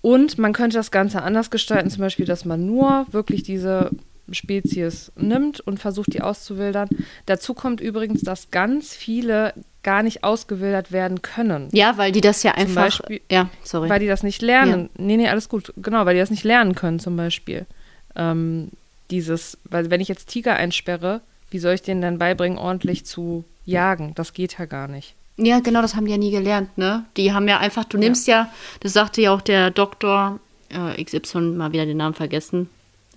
Und 0.00 0.36
man 0.38 0.52
könnte 0.52 0.76
das 0.76 0.90
Ganze 0.90 1.22
anders 1.22 1.50
gestalten, 1.50 1.88
zum 1.90 2.00
Beispiel, 2.00 2.26
dass 2.26 2.44
man 2.44 2.66
nur 2.66 3.06
wirklich 3.12 3.42
diese 3.44 3.90
Spezies 4.30 5.12
nimmt 5.16 5.60
und 5.60 5.78
versucht, 5.78 6.12
die 6.14 6.20
auszuwildern. 6.22 6.88
Dazu 7.26 7.54
kommt 7.54 7.80
übrigens, 7.80 8.22
dass 8.22 8.50
ganz 8.50 8.94
viele 8.94 9.52
gar 9.82 10.02
nicht 10.02 10.22
ausgewildert 10.24 10.92
werden 10.92 11.22
können. 11.22 11.68
ja, 11.72 11.96
weil 11.98 12.12
die 12.12 12.20
das 12.20 12.42
ja 12.42 12.52
einfach. 12.52 12.84
Beispiel- 13.00 13.20
ja, 13.30 13.48
sorry. 13.64 13.88
Weil 13.88 13.98
die 14.00 14.06
das 14.06 14.22
nicht 14.22 14.40
lernen. 14.42 14.90
Nee, 14.96 15.16
nee, 15.16 15.28
alles 15.28 15.48
gut. 15.48 15.72
Genau, 15.76 16.04
weil 16.06 16.14
die 16.14 16.20
das 16.20 16.30
nicht 16.30 16.44
lernen 16.44 16.74
können, 16.74 16.98
zum 17.00 17.16
Beispiel. 17.16 17.66
Ähm, 18.14 18.70
dieses, 19.10 19.58
weil 19.64 19.90
wenn 19.90 20.00
ich 20.00 20.08
jetzt 20.08 20.28
Tiger 20.28 20.54
einsperre, 20.54 21.20
wie 21.50 21.58
soll 21.58 21.74
ich 21.74 21.82
denen 21.82 22.00
dann 22.00 22.18
beibringen, 22.18 22.58
ordentlich 22.58 23.04
zu 23.04 23.44
jagen? 23.66 24.14
Das 24.14 24.32
geht 24.32 24.56
ja 24.58 24.64
gar 24.66 24.88
nicht. 24.88 25.14
Ja, 25.44 25.60
genau, 25.60 25.82
das 25.82 25.96
haben 25.96 26.04
die 26.06 26.12
ja 26.12 26.18
nie 26.18 26.30
gelernt, 26.30 26.76
ne? 26.78 27.04
Die 27.16 27.32
haben 27.32 27.48
ja 27.48 27.58
einfach, 27.58 27.84
du 27.84 27.98
nimmst 27.98 28.26
ja, 28.28 28.48
das 28.80 28.92
sagte 28.92 29.20
ja 29.22 29.34
auch 29.34 29.40
der 29.40 29.70
Doktor 29.70 30.38
äh, 30.68 31.02
XY, 31.02 31.40
mal 31.56 31.72
wieder 31.72 31.86
den 31.86 31.96
Namen 31.96 32.14
vergessen, 32.14 32.68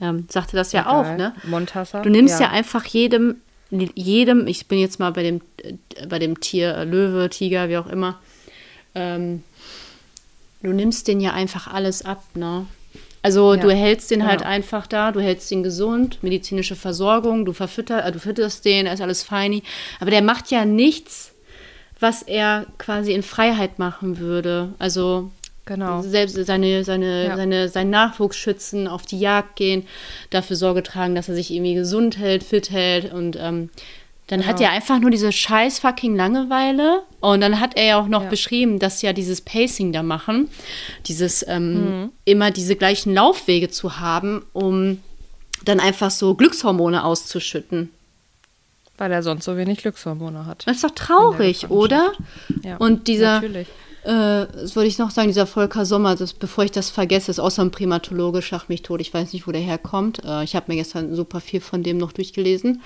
ähm, 0.02 0.26
sagte 0.30 0.58
das 0.58 0.72
ja 0.72 0.88
auch, 0.88 1.04
Egal. 1.04 1.18
ne? 1.18 1.36
Montassa. 1.46 2.02
Du 2.02 2.10
nimmst 2.10 2.40
ja. 2.40 2.50
einfach 2.50 2.86
jedem, 2.86 3.38
jedem, 3.70 4.48
ich 4.48 4.68
bin 4.68 4.80
jetzt 4.80 5.00
mal 5.00 5.12
bei 5.12 5.24
dem, 5.24 5.42
äh, 5.62 6.08
bei 6.08 6.20
dem 6.20 6.40
Tier, 6.40 6.76
äh, 6.76 6.84
Löwe, 6.84 7.30
Tiger, 7.30 7.70
wie 7.70 7.78
auch 7.78 7.88
immer, 7.88 8.20
ähm, 8.96 9.44
du 10.64 10.72
nimmst 10.72 11.08
den 11.08 11.22
ja 11.22 11.34
einfach 11.34 11.68
alles 11.72 12.04
ab, 12.04 12.24
ne? 12.34 12.66
Also 13.22 13.56
Ja, 13.56 13.62
du 13.62 13.72
hältst 13.72 14.12
den 14.12 14.28
halt 14.28 14.40
genau. 14.40 14.52
einfach 14.52 14.86
da, 14.86 15.12
du 15.12 15.20
hältst 15.20 15.52
ihn 15.52 15.64
gesund, 15.64 16.20
medizinische 16.22 16.76
Versorgung, 16.76 17.44
du 17.44 17.54
verfütter, 17.54 18.06
äh, 18.06 18.12
du 18.12 18.20
fütterst 18.20 18.66
den, 18.66 18.86
er 18.86 18.94
ist 18.94 19.02
alles 19.02 19.24
feini. 19.24 19.64
Aber 20.00 20.12
der 20.12 20.22
macht 20.22 20.52
ja 20.52 20.64
nichts, 20.64 21.32
was 22.00 22.22
er 22.24 22.66
quasi 22.78 23.14
in 23.14 23.24
Freiheit 23.24 23.80
machen 23.80 24.20
würde. 24.20 24.74
Also 24.80 25.32
Genau. 25.66 26.02
selbst 26.04 26.36
seine, 26.46 26.84
seine, 26.84 27.26
Ja. 27.26 27.36
seine, 27.38 27.70
seinen 27.70 27.90
Nachwuchs 27.90 28.38
schützen, 28.38 28.88
auf 28.88 29.06
die 29.06 29.20
Jagd 29.20 29.56
gehen, 29.56 29.88
dafür 30.30 30.56
Sorge 30.56 30.84
tragen, 30.84 31.16
dass 31.16 31.28
er 31.30 31.34
sich 31.36 31.50
irgendwie 31.52 31.74
gesund 31.74 32.18
hält, 32.20 32.44
fit 32.44 32.70
hält 32.70 33.12
und 33.12 33.36
ähm, 33.42 33.70
dann 34.28 34.46
hat 34.48 34.58
Genau. 34.58 34.70
er 34.70 34.76
einfach 34.76 35.00
nur 35.00 35.10
diese 35.12 35.32
scheiß 35.32 35.80
fucking 35.80 36.16
Langeweile 36.16 37.02
und 37.20 37.42
dann 37.42 37.60
hat 37.60 37.78
er 37.78 37.86
ja 37.86 38.00
auch 38.00 38.08
noch 38.08 38.24
Ja. 38.24 38.30
beschrieben, 38.30 38.78
dass 38.80 39.02
ja 39.02 39.14
dieses 39.14 39.42
Pacing 39.42 39.92
da 39.92 40.04
machen, 40.04 40.50
dieses 41.08 41.44
ähm, 41.48 42.02
Mhm. 42.04 42.12
immer 42.26 42.52
diese 42.52 42.76
gleichen 42.76 43.14
Laufwege 43.14 43.70
zu 43.70 44.00
haben, 44.00 44.44
um 44.54 45.00
dann 45.64 45.80
einfach 45.80 46.12
so 46.12 46.36
Glückshormone 46.36 47.04
auszuschütten. 47.04 47.90
Weil 48.98 49.12
er 49.12 49.24
sonst 49.24 49.44
so 49.46 49.58
wenig 49.58 49.80
Glückshormone 49.80 50.46
hat. 50.46 50.64
Das 50.68 50.78
ist 50.78 50.84
doch 50.84 50.92
traurig, 50.92 51.70
oder? 51.70 52.14
Ja, 52.64 52.78
Und 52.78 53.08
dieser, 53.10 53.42
Natürlich. 53.42 53.68
äh, 54.04 54.48
das 54.48 54.76
wollte 54.76 54.88
ich 54.88 54.98
noch 54.98 55.12
sagen, 55.12 55.28
dieser 55.28 55.46
Volker 55.48 55.86
Sommer, 55.86 56.16
das, 56.16 56.32
bevor 56.34 56.64
ich 56.64 56.72
das 56.72 56.90
vergesse, 56.92 57.30
ist 57.32 57.40
außer 57.40 57.62
ein 57.62 57.72
Primatologe, 57.72 58.42
schach 58.42 58.70
mich 58.70 58.84
tot, 58.84 59.02
ich 59.02 59.14
weiß 59.14 59.34
nicht, 59.34 59.48
wo 59.48 59.52
der 59.52 59.60
herkommt. 59.62 60.24
Äh, 60.24 60.46
ich 60.46 60.56
habe 60.56 60.72
mir 60.72 60.78
gestern 60.78 61.14
super 61.14 61.42
viel 61.42 61.60
von 61.60 61.84
dem 61.84 61.98
noch 61.98 62.14
durchgelesen. 62.14 62.82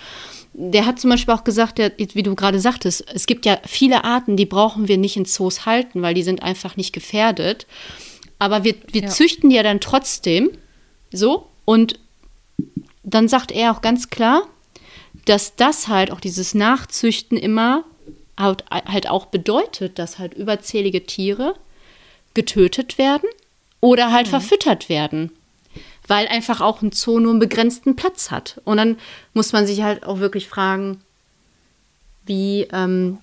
Der 0.54 0.88
hat 0.88 1.00
zum 1.00 1.12
Beispiel 1.12 1.34
auch 1.36 1.44
gesagt, 1.44 1.78
der, 1.78 1.92
wie 1.98 2.24
du 2.24 2.34
gerade 2.34 2.60
sagtest, 2.60 3.06
es 3.14 3.28
gibt 3.28 3.46
ja 3.46 3.60
viele 3.66 4.04
Arten, 4.04 4.36
die 4.36 4.48
brauchen 4.48 4.88
wir 4.88 4.98
nicht 4.98 5.16
in 5.16 5.26
Zoos 5.26 5.68
halten, 5.68 6.02
weil 6.02 6.16
die 6.16 6.24
sind 6.24 6.42
einfach 6.42 6.76
nicht 6.76 6.92
gefährdet. 6.92 7.68
Aber 8.40 8.64
wir, 8.64 8.74
wir 8.92 9.04
Ja. 9.04 9.10
züchten 9.10 9.52
die 9.52 9.58
ja 9.58 9.64
dann 9.64 9.80
trotzdem 9.80 10.50
so 11.14 11.46
und 11.66 12.00
dann 13.04 13.28
sagt 13.28 13.52
er 13.52 13.72
auch 13.72 13.82
ganz 13.82 14.10
klar, 14.10 14.42
dass 15.26 15.56
das 15.56 15.88
halt 15.88 16.12
auch 16.12 16.20
dieses 16.20 16.54
Nachzüchten 16.54 17.38
immer 17.38 17.84
halt, 18.38 19.10
auch 19.10 19.26
bedeutet, 19.26 20.00
dass 20.00 20.18
halt 20.18 20.34
überzählige 20.34 21.06
Tiere 21.06 21.56
getötet 22.34 22.98
werden 22.98 23.28
oder 23.82 24.12
halt 24.12 24.28
verfüttert 24.28 24.88
werden. 24.88 25.32
Weil 26.08 26.28
einfach 26.28 26.62
auch 26.62 26.82
ein 26.82 26.92
Zoo 26.92 27.20
nur 27.20 27.32
einen 27.32 27.40
begrenzten 27.40 27.96
Platz 27.96 28.32
hat. 28.32 28.62
Und 28.66 28.78
dann 28.78 28.98
muss 29.34 29.52
man 29.52 29.68
sich 29.68 29.82
halt 29.82 30.06
auch 30.06 30.20
wirklich 30.20 30.48
fragen, 30.48 31.02
wie 32.26 32.68
ähm, 32.72 33.20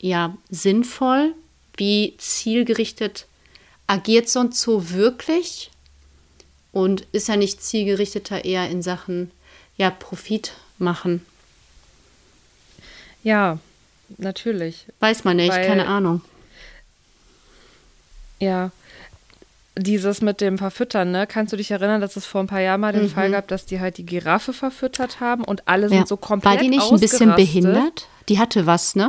ja, 0.00 0.36
sinnvoll, 0.50 1.34
wie 1.76 2.14
zielgerichtet 2.18 3.26
agiert 3.86 4.28
so 4.28 4.40
ein 4.40 4.52
Zoo 4.52 4.90
wirklich? 4.90 5.70
Und 6.72 7.06
ist 7.12 7.28
er 7.28 7.36
nicht 7.36 7.62
zielgerichteter 7.62 8.44
eher 8.44 8.68
in 8.68 8.82
Sachen 8.82 9.30
ja, 9.76 9.90
Profit 9.90 10.52
machen? 10.78 11.24
Ja, 13.22 13.58
natürlich. 14.18 14.86
Weiß 15.00 15.24
man 15.24 15.36
nicht, 15.36 15.50
Weil- 15.52 15.66
keine 15.66 15.86
Ahnung. 15.86 16.20
Ja. 18.40 18.70
dieses 19.76 20.20
mit 20.20 20.40
dem 20.40 20.56
Verfüttern, 20.56 21.10
ne? 21.10 21.26
Kannst 21.26 21.52
du 21.52 21.56
dich 21.56 21.72
erinnern, 21.72 22.00
dass 22.00 22.14
es 22.14 22.24
vor 22.26 22.40
ein 22.40 22.46
paar 22.46 22.60
Jahren 22.60 22.80
mal 22.80 22.92
den 22.92 23.10
Fall 23.10 23.32
gab, 23.32 23.48
dass 23.48 23.66
die 23.66 23.80
halt 23.80 23.98
die 23.98 24.06
Giraffe 24.06 24.52
verfüttert 24.52 25.18
haben 25.18 25.42
und 25.42 25.66
alle 25.66 25.88
sind 25.88 25.96
Mhm. 25.96 26.02
Ja. 26.02 26.06
so 26.06 26.16
komplett 26.16 26.54
War 26.54 26.60
die 26.62 26.68
nicht 26.68 26.92
ein 26.92 27.00
bisschen 27.00 27.34
behindert? 27.34 28.06
Die 28.28 28.38
hatte 28.38 28.66
was, 28.66 28.94
ne? 28.94 29.08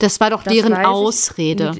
Das 0.00 0.18
war 0.18 0.30
doch 0.30 0.42
Das 0.42 0.52
deren 0.52 0.74
Ausrede. 0.74 1.76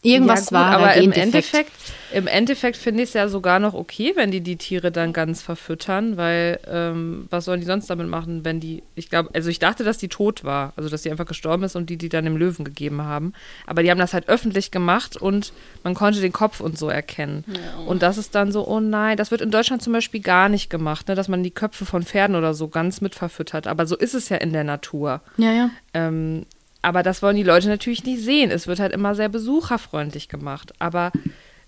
Irgendwas 0.00 0.38
ja, 0.38 0.44
gut, 0.46 0.52
war 0.52 0.66
aber 0.78 0.94
im 0.94 1.10
Gendefekt. 1.10 1.18
Endeffekt, 1.26 1.72
im 2.12 2.26
Endeffekt 2.26 2.76
finde 2.76 3.02
ich 3.02 3.10
es 3.10 3.14
ja 3.14 3.28
sogar 3.28 3.58
noch 3.58 3.74
okay, 3.74 4.12
wenn 4.14 4.30
die 4.30 4.40
die 4.40 4.56
Tiere 4.56 4.90
dann 4.90 5.12
ganz 5.12 5.42
verfüttern, 5.42 6.16
weil 6.16 6.58
ähm, 6.66 7.26
was 7.30 7.44
sollen 7.44 7.60
die 7.60 7.66
sonst 7.66 7.88
damit 7.88 8.08
machen, 8.08 8.44
wenn 8.44 8.60
die, 8.60 8.82
ich 8.94 9.10
glaube, 9.10 9.30
also 9.34 9.50
ich 9.50 9.58
dachte, 9.58 9.84
dass 9.84 9.98
die 9.98 10.08
tot 10.08 10.44
war, 10.44 10.72
also 10.76 10.88
dass 10.88 11.02
die 11.02 11.10
einfach 11.10 11.26
gestorben 11.26 11.64
ist 11.64 11.76
und 11.76 11.90
die 11.90 11.96
die 11.96 12.08
dann 12.08 12.24
dem 12.24 12.36
Löwen 12.36 12.64
gegeben 12.64 13.02
haben, 13.02 13.32
aber 13.66 13.82
die 13.82 13.90
haben 13.90 13.98
das 13.98 14.14
halt 14.14 14.28
öffentlich 14.28 14.70
gemacht 14.70 15.16
und 15.16 15.52
man 15.84 15.94
konnte 15.94 16.20
den 16.20 16.32
Kopf 16.32 16.60
und 16.60 16.78
so 16.78 16.88
erkennen. 16.88 17.44
Und 17.86 18.02
das 18.02 18.18
ist 18.18 18.34
dann 18.34 18.52
so, 18.52 18.66
oh 18.66 18.80
nein, 18.80 19.16
das 19.16 19.30
wird 19.30 19.40
in 19.40 19.50
Deutschland 19.50 19.82
zum 19.82 19.92
Beispiel 19.92 20.20
gar 20.20 20.48
nicht 20.48 20.70
gemacht, 20.70 21.08
ne, 21.08 21.14
dass 21.14 21.28
man 21.28 21.42
die 21.42 21.50
Köpfe 21.50 21.84
von 21.84 22.02
Pferden 22.02 22.36
oder 22.36 22.54
so 22.54 22.68
ganz 22.68 23.00
mit 23.00 23.14
verfüttert, 23.14 23.66
aber 23.66 23.86
so 23.86 23.96
ist 23.96 24.14
es 24.14 24.28
ja 24.28 24.38
in 24.38 24.52
der 24.52 24.64
Natur. 24.64 25.20
Ja, 25.36 25.52
ja. 25.52 25.70
Ähm, 25.94 26.46
aber 26.80 27.02
das 27.02 27.22
wollen 27.22 27.36
die 27.36 27.42
Leute 27.42 27.68
natürlich 27.68 28.04
nicht 28.04 28.22
sehen. 28.22 28.50
Es 28.50 28.66
wird 28.66 28.78
halt 28.78 28.92
immer 28.92 29.14
sehr 29.14 29.28
besucherfreundlich 29.28 30.28
gemacht. 30.28 30.72
Aber 30.78 31.12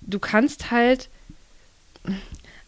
du 0.02 0.18
kannst 0.18 0.70
halt, 0.70 1.08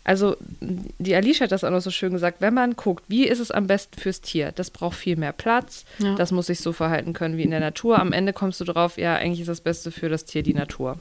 also 0.05 0.37
die 0.61 1.15
Alicia 1.15 1.45
hat 1.45 1.53
das 1.53 1.63
auch 1.63 1.71
noch 1.71 1.81
so 1.81 1.91
schön 1.93 2.13
gesagt, 2.13 2.41
wenn 2.41 2.55
man 2.55 2.75
guckt, 2.75 3.05
wie 3.07 3.27
ist 3.27 3.39
es 3.39 3.53
am 3.53 3.69
besten 3.69 4.01
fürs 4.01 4.21
Tier? 4.21 4.51
Das 4.53 4.71
braucht 4.71 4.97
viel 4.97 5.15
mehr 5.17 5.33
Platz, 5.33 5.85
Ja. 5.99 6.17
das 6.17 6.33
muss 6.33 6.47
sich 6.47 6.59
so 6.61 6.73
verhalten 6.73 7.13
können 7.13 7.37
wie 7.37 7.45
in 7.45 7.53
der 7.53 7.61
Natur. 7.61 8.01
Am 8.01 8.13
Ende 8.13 8.33
kommst 8.33 8.61
du 8.61 8.65
drauf, 8.65 8.99
ja, 8.99 9.15
eigentlich 9.15 9.41
ist 9.41 9.49
das 9.49 9.61
Beste 9.61 9.93
für 9.93 10.09
das 10.09 10.25
Tier 10.25 10.43
die 10.43 10.55
Natur. 10.55 10.99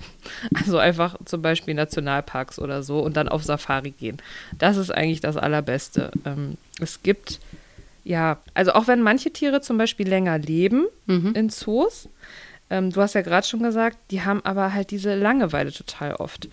Also 0.54 0.78
einfach 0.78 1.16
zum 1.26 1.42
Beispiel 1.42 1.74
Nationalparks 1.74 2.60
oder 2.60 2.84
so 2.84 3.00
und 3.00 3.18
dann 3.18 3.28
auf 3.28 3.44
Safari 3.44 3.92
gehen. 3.92 4.18
Das 4.60 4.78
ist 4.78 4.92
eigentlich 4.92 5.20
das 5.22 5.36
Allerbeste. 5.36 6.12
Ähm, 6.26 6.58
es 6.80 7.02
gibt 7.02 7.40
ja, 8.04 8.38
also 8.56 8.74
auch 8.74 8.88
wenn 8.88 9.02
manche 9.02 9.32
Tiere 9.32 9.62
zum 9.62 9.78
Beispiel 9.78 10.08
länger 10.08 10.38
leben 10.40 10.86
in 11.08 11.50
Zoos, 11.52 12.08
ähm, 12.72 12.92
du 12.92 13.02
hast 13.02 13.14
ja 13.14 13.22
gerade 13.22 13.46
schon 13.46 13.62
gesagt, 13.62 13.98
die 14.10 14.24
haben 14.24 14.44
aber 14.44 14.74
halt 14.74 14.90
diese 14.90 15.14
Langeweile 15.14 15.72
total 15.72 16.16
oft 16.16 16.48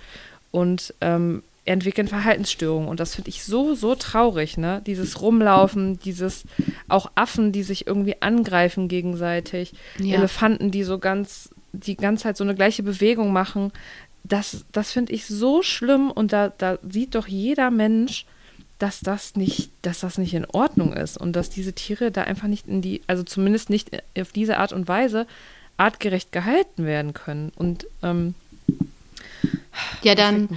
und 0.50 0.92
ähm, 1.00 1.42
entwickeln 1.64 2.08
Verhaltensstörungen 2.08 2.88
und 2.88 2.98
das 2.98 3.14
finde 3.14 3.30
ich 3.30 3.44
so, 3.44 3.74
so 3.74 3.94
traurig, 3.94 4.56
ne? 4.56 4.82
Dieses 4.86 5.20
Rumlaufen, 5.20 5.98
dieses 6.00 6.44
auch 6.88 7.10
Affen, 7.14 7.52
die 7.52 7.62
sich 7.62 7.86
irgendwie 7.86 8.20
angreifen 8.20 8.88
gegenseitig, 8.88 9.74
Ja. 9.98 10.16
Elefanten, 10.16 10.70
die 10.70 10.82
so 10.82 10.98
ganz, 10.98 11.50
die 11.72 11.96
ganze 11.96 12.24
Zeit 12.24 12.36
so 12.36 12.44
eine 12.44 12.54
gleiche 12.54 12.82
Bewegung 12.82 13.32
machen, 13.32 13.70
das, 14.24 14.64
das 14.72 14.92
finde 14.92 15.12
ich 15.12 15.26
so 15.26 15.62
schlimm 15.62 16.10
und 16.10 16.32
da, 16.32 16.52
da 16.58 16.78
sieht 16.88 17.14
doch 17.14 17.28
jeder 17.28 17.70
Mensch, 17.70 18.26
dass 18.78 19.00
das 19.00 19.36
nicht, 19.36 19.70
dass 19.82 20.00
das 20.00 20.18
nicht 20.18 20.34
in 20.34 20.46
Ordnung 20.46 20.92
ist 20.92 21.16
und 21.18 21.34
dass 21.34 21.50
diese 21.50 21.72
Tiere 21.72 22.10
da 22.10 22.22
einfach 22.22 22.48
nicht 22.48 22.66
in 22.66 22.80
die, 22.80 23.02
also 23.06 23.22
zumindest 23.22 23.70
nicht 23.70 23.90
auf 24.18 24.32
diese 24.32 24.58
Art 24.58 24.72
und 24.72 24.88
Weise 24.88 25.26
artgerecht 25.78 26.30
gehalten 26.32 26.84
werden 26.84 27.14
können. 27.14 27.50
Und 27.56 27.86
ähm, 28.02 28.34
Ja, 30.02 30.14
dann, 30.14 30.48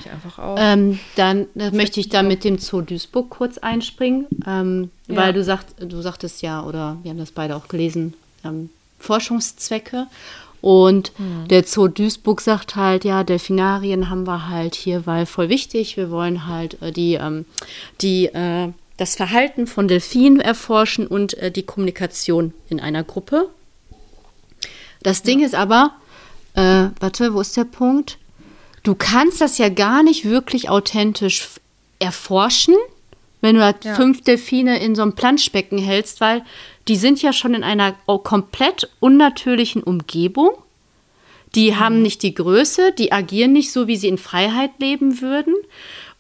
ähm, 0.58 1.00
dann 1.16 1.42
äh, 1.42 1.46
Das 1.56 1.72
möchte 1.74 1.98
regt 1.98 1.98
ich 1.98 2.10
da 2.10 2.24
mit 2.24 2.44
dem 2.44 2.58
Zoo 2.58 2.82
Duisburg 2.82 3.30
kurz 3.30 3.58
einspringen, 3.60 4.26
ähm, 4.46 4.90
Ja. 5.08 5.16
weil 5.18 5.34
du, 5.34 5.44
sagt, 5.44 5.76
du 5.80 6.02
sagtest 6.02 6.42
ja, 6.42 6.64
oder 6.64 6.98
wir 7.04 7.12
haben 7.12 7.18
das 7.20 7.32
beide 7.32 7.56
auch 7.56 7.68
gelesen, 7.68 8.14
ähm, 8.44 8.70
Forschungszwecke. 9.00 10.08
Und 10.62 11.12
Hm. 11.18 11.48
der 11.48 11.64
Zoo 11.64 11.88
Duisburg 11.88 12.40
sagt 12.42 12.76
halt, 12.76 13.04
ja, 13.04 13.24
Delfinarien 13.24 14.10
haben 14.12 14.28
wir 14.28 14.48
halt 14.50 14.76
hier, 14.76 15.08
weil 15.08 15.26
voll 15.26 15.50
wichtig. 15.50 15.98
Wir 15.98 16.12
wollen 16.12 16.46
halt 16.48 16.80
äh, 16.84 16.92
die, 16.92 17.16
ähm, 17.16 17.46
die, 18.02 18.26
äh, 18.28 18.70
das 18.98 19.16
Verhalten 19.16 19.66
von 19.66 19.88
Delfinen 19.88 20.40
erforschen 20.40 21.08
und 21.08 21.34
äh, 21.40 21.50
die 21.52 21.64
Kommunikation 21.64 22.54
in 22.70 22.80
einer 22.80 23.04
Gruppe. 23.04 23.50
Das 25.04 25.24
Ding 25.24 25.42
ist 25.44 25.56
aber, 25.56 25.94
äh, 26.56 26.88
warte, 27.00 27.34
wo 27.34 27.42
ist 27.42 27.58
der 27.58 27.64
Punkt? 27.66 28.18
Du 28.84 28.96
kannst 28.96 29.42
das 29.42 29.58
ja 29.58 29.70
gar 29.70 30.04
nicht 30.04 30.26
wirklich 30.26 30.70
authentisch 30.70 31.48
erforschen, 32.00 32.76
wenn 33.42 33.56
du 33.56 33.64
halt 33.64 33.86
Ja. 33.86 33.96
fünf 33.96 34.22
Delfine 34.22 34.80
in 34.80 34.96
so 34.96 35.02
einem 35.02 35.14
Planschbecken 35.14 35.78
hältst, 35.78 36.22
weil 36.22 36.44
die 36.88 36.96
sind 36.96 37.22
ja 37.22 37.34
schon 37.34 37.54
in 37.54 37.64
einer 37.64 37.94
komplett 38.24 38.90
unnatürlichen 39.00 39.84
Umgebung. 39.84 40.52
Die 41.54 41.76
haben 41.76 42.02
nicht 42.02 42.24
die 42.24 42.34
Größe, 42.34 42.94
die 42.98 43.12
agieren 43.12 43.52
nicht 43.54 43.72
so, 43.72 43.88
wie 43.88 43.98
sie 43.98 44.08
in 44.08 44.18
Freiheit 44.18 44.72
leben 44.80 45.22
würden. 45.22 45.54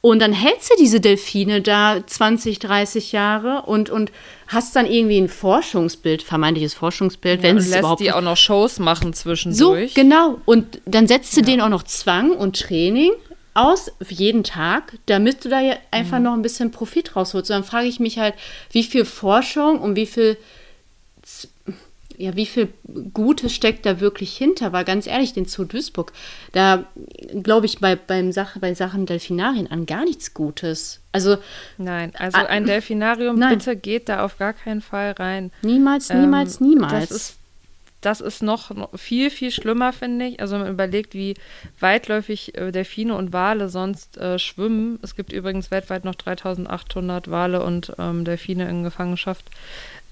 Und 0.01 0.19
dann 0.19 0.33
hältst 0.33 0.71
du 0.71 0.75
diese 0.79 0.99
Delfine 0.99 1.61
da 1.61 2.01
20, 2.05 2.57
30 2.57 3.11
Jahre 3.11 3.61
und, 3.67 3.91
und 3.91 4.11
hast 4.47 4.75
dann 4.75 4.87
irgendwie 4.87 5.19
ein 5.19 5.29
Forschungsbild, 5.29 6.23
vermeintliches 6.23 6.73
Forschungsbild, 6.73 7.43
wenn 7.43 7.57
und 7.57 7.61
es 7.61 7.67
lässt 7.69 7.79
überhaupt 7.79 8.01
die 8.01 8.11
auch 8.11 8.21
noch 8.21 8.35
Shows 8.37 8.79
machen 8.79 9.13
so, 9.13 9.21
zwischendurch. 9.21 9.93
genau. 9.93 10.39
Und 10.45 10.81
dann 10.85 11.07
setzt 11.07 11.37
du 11.37 11.41
denen 11.41 11.61
auch 11.61 11.69
noch 11.69 11.83
Zwang 11.83 12.31
und 12.31 12.59
Training 12.59 13.11
aus, 13.53 13.91
jeden 14.09 14.43
Tag, 14.43 14.93
damit 15.05 15.45
du 15.45 15.49
da 15.49 15.59
ja 15.61 15.75
einfach 15.91 16.17
Mhm. 16.17 16.23
noch 16.23 16.33
ein 16.33 16.41
bisschen 16.41 16.71
Profit 16.71 17.15
rausholst. 17.15 17.51
Und 17.51 17.55
dann 17.57 17.63
frage 17.63 17.87
ich 17.87 17.99
mich 17.99 18.17
halt, 18.17 18.33
wie 18.71 18.83
viel 18.83 19.05
Forschung 19.05 19.79
und 19.81 19.95
wie 19.95 20.05
viel, 20.07 20.35
ja, 22.21 22.35
wie 22.35 22.45
viel 22.45 22.69
Gutes 23.13 23.53
steckt 23.53 23.85
da 23.85 23.99
wirklich 23.99 24.35
hinter? 24.37 24.71
Weil 24.71 24.85
ganz 24.85 25.07
ehrlich, 25.07 25.33
den 25.33 25.45
Zoo 25.45 25.63
Duisburg, 25.65 26.13
da 26.53 26.85
glaube 27.43 27.65
ich 27.65 27.79
bei, 27.79 27.95
beim 27.95 28.31
Sache, 28.31 28.59
bei 28.59 28.73
Sachen 28.73 29.05
Delfinarien 29.05 29.69
an 29.69 29.85
gar 29.85 30.03
nichts 30.05 30.33
Gutes. 30.33 31.01
Also 31.11 31.37
Nein, 31.77 32.13
also 32.17 32.37
Ah, 32.37 32.45
ein 32.45 32.65
Delfinarium, 32.65 33.37
nein. 33.37 33.57
bitte 33.57 33.75
geht 33.75 34.07
da 34.09 34.23
auf 34.23 34.37
gar 34.37 34.53
keinen 34.53 34.81
Fall 34.81 35.11
rein. 35.11 35.51
niemals, 35.61 36.09
Ähm, 36.09 36.21
niemals, 36.21 36.59
niemals. 36.61 37.09
Das 37.09 37.11
ist, 37.11 37.37
das 38.01 38.19
ist 38.21 38.41
noch, 38.41 38.71
noch 38.71 38.97
viel, 38.97 39.29
viel 39.29 39.51
schlimmer, 39.51 39.93
finde 39.93 40.25
ich. 40.25 40.39
Also 40.39 40.55
wenn 40.55 40.61
man 40.61 40.71
überlegt, 40.71 41.13
wie 41.13 41.35
weitläufig 41.79 42.57
äh, 42.57 42.71
Delfine 42.71 43.15
und 43.15 43.31
Wale 43.33 43.69
sonst 43.69 44.17
äh, 44.17 44.39
schwimmen. 44.39 44.97
Es 45.03 45.15
gibt 45.15 45.31
übrigens 45.33 45.69
weltweit 45.69 46.03
noch 46.05 46.15
3800 46.15 47.29
Wale 47.29 47.63
und 47.63 47.93
ähm, 47.99 48.25
Delfine 48.25 48.67
in 48.69 48.83
Gefangenschaft. 48.83 49.45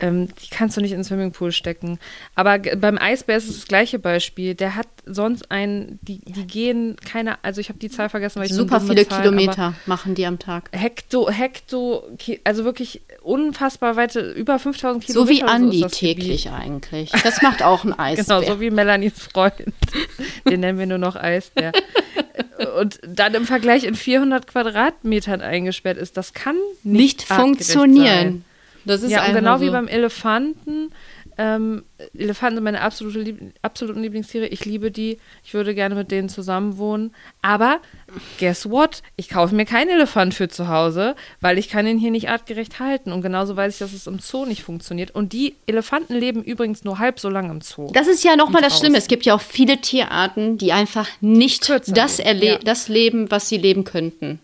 Ähm, 0.02 0.28
die 0.28 0.50
kannst 0.50 0.78
du 0.78 0.82
nicht 0.82 0.92
in 0.92 1.00
den 1.00 1.04
Swimmingpool 1.04 1.52
stecken. 1.52 2.00
Aber 2.36 2.58
beim 2.58 2.98
Eisbär 2.98 3.36
ist 3.38 3.50
es 3.50 3.56
das 3.58 3.68
gleiche 3.68 4.00
Beispiel. 4.00 4.56
Der 4.56 4.76
hat 4.76 4.88
sonst 5.06 5.52
einen, 5.52 6.00
die, 6.02 6.20
die 6.20 6.48
gehen 6.48 6.96
keine, 7.06 7.44
also 7.44 7.60
ich 7.60 7.68
habe 7.70 7.80
die 7.80 7.90
Zahl 7.90 8.08
vergessen, 8.10 8.40
weil 8.40 8.46
ich 8.48 8.54
so 8.54 8.60
super 8.62 8.80
viele 8.80 9.02
aber- 9.10 9.22
Kilometer 9.22 9.74
machen 9.86 10.16
die 10.16 10.26
am 10.26 10.40
Tag. 10.40 10.70
Hekto, 10.72 11.30
Hekto, 11.30 12.04
also 12.46 12.64
wirklich 12.64 13.02
unfassbar 13.22 13.96
weite, 13.98 14.22
über 14.32 14.58
5000 14.58 15.04
So 15.06 15.26
Kilometer. 15.26 15.30
wie 15.32 15.44
oder 15.44 15.52
ist 15.52 15.56
Andi 15.56 15.78
Gebiet. 15.82 15.92
täglich 15.94 16.50
eigentlich. 16.52 17.12
Das 17.24 17.42
macht 17.42 17.62
auch 17.62 17.84
ein 17.84 17.92
Eisbär. 18.00 18.40
Genau, 18.40 18.54
so 18.54 18.62
wie 18.62 18.70
Melanies 18.72 19.20
Freund. 19.20 19.54
Den 20.50 20.62
nennen 20.62 20.80
wir 20.80 20.86
nur 20.86 20.98
noch 20.98 21.16
Eisbär. 21.18 21.72
Und 22.80 23.00
dann 23.06 23.34
im 23.34 23.46
Vergleich 23.46 23.84
in 23.84 23.96
400 23.96 24.48
Quadratmetern 24.48 25.42
eingesperrt 25.42 25.98
ist, 25.98 26.18
das 26.18 26.34
kann 26.34 26.56
nicht, 26.84 26.94
nicht 26.94 27.24
funktionieren. 27.24 28.06
Sein. 28.06 28.46
Das 28.89 29.04
ist 29.04 29.12
Ja, 29.12 29.25
und 29.25 29.34
genau 29.34 29.58
so. 29.58 29.63
wie 29.65 29.69
beim 29.69 29.88
Elefanten. 29.88 30.91
Ähm, 31.38 31.86
Elefanten 32.17 32.58
sind 32.58 32.63
meine 32.65 32.82
absolute 32.82 33.21
Lieb 33.21 33.54
absoluten 33.62 34.02
Lieblingstiere. 34.02 34.47
Ich 34.47 34.65
liebe 34.65 34.91
die. 34.91 35.19
Ich 35.41 35.54
würde 35.54 35.73
gerne 35.73 35.95
mit 35.95 36.12
denen 36.12 36.28
zusammen 36.28 36.78
wohnen. 36.78 37.15
Aber 37.41 37.80
guess 38.39 38.69
what? 38.69 39.02
Ich 39.15 39.30
kaufe 39.30 39.56
mir 39.56 39.65
keinen 39.65 39.89
Elefant 39.89 40.34
für 40.34 40.49
zu 40.49 40.67
Hause, 40.67 41.15
weil 41.39 41.58
ich 41.58 41.69
kann 41.69 41.88
ihn 41.88 41.97
hier 41.97 42.12
nicht 42.12 42.30
artgerecht 42.30 42.80
halten. 42.82 43.13
Und 43.13 43.21
genauso 43.21 43.56
weiß 43.56 43.71
ich, 43.73 43.80
dass 43.80 43.93
es 43.93 44.06
im 44.06 44.19
Zoo 44.19 44.45
nicht 44.45 44.63
funktioniert. 44.63 45.12
Und 45.12 45.32
die 45.32 45.56
Elefanten 45.65 46.13
leben 46.13 46.43
übrigens 46.43 46.84
nur 46.84 46.99
halb 46.99 47.21
so 47.21 47.30
lange 47.30 47.52
im 47.52 47.62
Zoo. 47.62 47.89
Das 47.93 48.08
ist 48.08 48.23
ja 48.25 48.36
nochmal 48.36 48.62
das. 48.62 48.78
Schlimme. 48.78 48.97
Es 48.97 49.08
gibt 49.08 49.25
ja 49.25 49.34
auch 49.36 49.41
viele 49.41 49.80
Tierarten, 49.80 50.58
die 50.58 50.73
einfach 50.73 51.08
nicht 51.21 51.67
Kürzer 51.67 51.93
das, 51.93 52.17
ja. 52.17 52.58
das 52.58 52.89
leben, 52.89 53.32
was 53.32 53.47
sie 53.47 53.58
leben 53.58 53.86
könnten. 53.86 54.39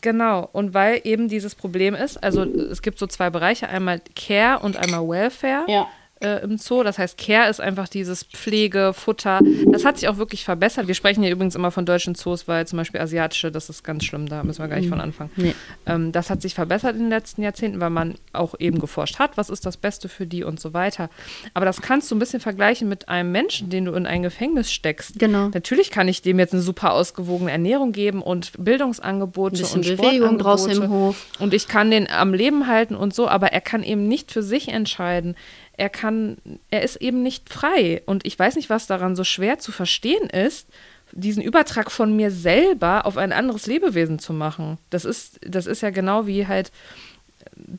Genau, 0.00 0.48
und 0.52 0.72
weil 0.72 1.00
eben 1.04 1.28
dieses 1.28 1.54
Problem 1.54 1.94
ist, 1.94 2.22
also 2.22 2.44
es 2.44 2.80
gibt 2.80 2.98
so 2.98 3.06
zwei 3.08 3.30
Bereiche, 3.30 3.68
einmal 3.68 4.00
Care 4.14 4.60
und 4.60 4.76
einmal 4.76 5.08
Welfare 5.08 5.64
Ja. 5.66 5.88
Äh, 6.24 6.42
im 6.42 6.58
Zoo. 6.58 6.82
Das 6.82 6.98
heißt, 6.98 7.18
Care 7.18 7.48
ist 7.50 7.60
einfach 7.60 7.88
dieses 7.88 8.24
Pflege, 8.24 8.92
Futter. 8.94 9.40
Das 9.70 9.84
hat 9.84 9.98
sich 9.98 10.08
auch 10.08 10.16
wirklich 10.16 10.44
verbessert. 10.44 10.86
Wir 10.86 10.94
sprechen 10.94 11.22
hier 11.22 11.32
übrigens 11.32 11.54
immer 11.54 11.70
von 11.70 11.84
deutschen 11.84 12.14
Zoos, 12.14 12.48
weil 12.48 12.66
zum 12.66 12.78
Beispiel 12.78 13.00
asiatische, 13.00 13.52
das 13.52 13.68
ist 13.68 13.84
ganz 13.84 14.04
schlimm, 14.04 14.28
da 14.28 14.42
müssen 14.42 14.62
wir 14.62 14.68
gar 14.68 14.76
nicht 14.78 14.88
von 14.88 15.00
anfangen. 15.00 15.30
Nee. 15.36 15.54
Ähm, 15.86 16.12
das 16.12 16.30
hat 16.30 16.40
sich 16.40 16.54
verbessert 16.54 16.94
in 16.94 17.02
den 17.02 17.10
letzten 17.10 17.42
Jahrzehnten, 17.42 17.80
weil 17.80 17.90
man 17.90 18.14
auch 18.32 18.54
eben 18.58 18.78
geforscht 18.78 19.18
hat, 19.18 19.36
was 19.36 19.50
ist 19.50 19.66
das 19.66 19.76
Beste 19.76 20.08
für 20.08 20.26
die 20.26 20.44
und 20.44 20.58
so 20.58 20.72
weiter. 20.72 21.10
Aber 21.52 21.66
das 21.66 21.82
kannst 21.82 22.10
du 22.10 22.16
ein 22.16 22.18
bisschen 22.18 22.40
vergleichen 22.40 22.88
mit 22.88 23.08
einem 23.08 23.30
Menschen, 23.30 23.68
den 23.68 23.84
du 23.84 23.92
in 23.92 24.06
ein 24.06 24.22
Gefängnis 24.22 24.72
steckst. 24.72 25.18
Genau. 25.18 25.50
Natürlich 25.52 25.90
kann 25.90 26.08
ich 26.08 26.22
dem 26.22 26.38
jetzt 26.38 26.54
eine 26.54 26.62
super 26.62 26.92
ausgewogene 26.92 27.50
Ernährung 27.50 27.92
geben 27.92 28.22
und 28.22 28.52
Bildungsangebote 28.58 29.56
Ein 29.56 29.58
bisschen 29.58 29.82
und 29.82 29.96
Bewegung 29.96 30.38
draußen 30.38 30.72
im. 30.72 30.88
Hof. 30.88 31.26
Und 31.38 31.52
ich 31.52 31.68
kann 31.68 31.90
den 31.90 32.08
am 32.08 32.32
Leben 32.32 32.66
halten 32.66 32.94
und 32.94 33.14
so, 33.14 33.28
aber 33.28 33.52
er 33.52 33.60
kann 33.60 33.82
eben 33.82 34.08
nicht 34.08 34.32
für 34.32 34.42
sich 34.42 34.68
entscheiden. 34.68 35.34
Er 35.76 35.88
kann, 35.88 36.36
er 36.70 36.82
ist 36.82 36.96
eben 36.96 37.22
nicht 37.22 37.48
frei. 37.48 38.02
Und 38.06 38.26
ich 38.26 38.38
weiß 38.38 38.56
nicht, 38.56 38.70
was 38.70 38.86
daran 38.86 39.16
so 39.16 39.24
schwer 39.24 39.58
zu 39.58 39.72
verstehen 39.72 40.30
ist, 40.30 40.68
diesen 41.12 41.42
Übertrag 41.42 41.90
von 41.90 42.14
mir 42.14 42.30
selber 42.30 43.06
auf 43.06 43.16
ein 43.16 43.32
anderes 43.32 43.66
Lebewesen 43.66 44.18
zu 44.18 44.32
machen. 44.32 44.78
Das 44.90 45.04
ist, 45.04 45.38
das 45.46 45.66
ist 45.66 45.82
ja 45.82 45.90
genau 45.90 46.26
wie 46.26 46.46
halt 46.46 46.72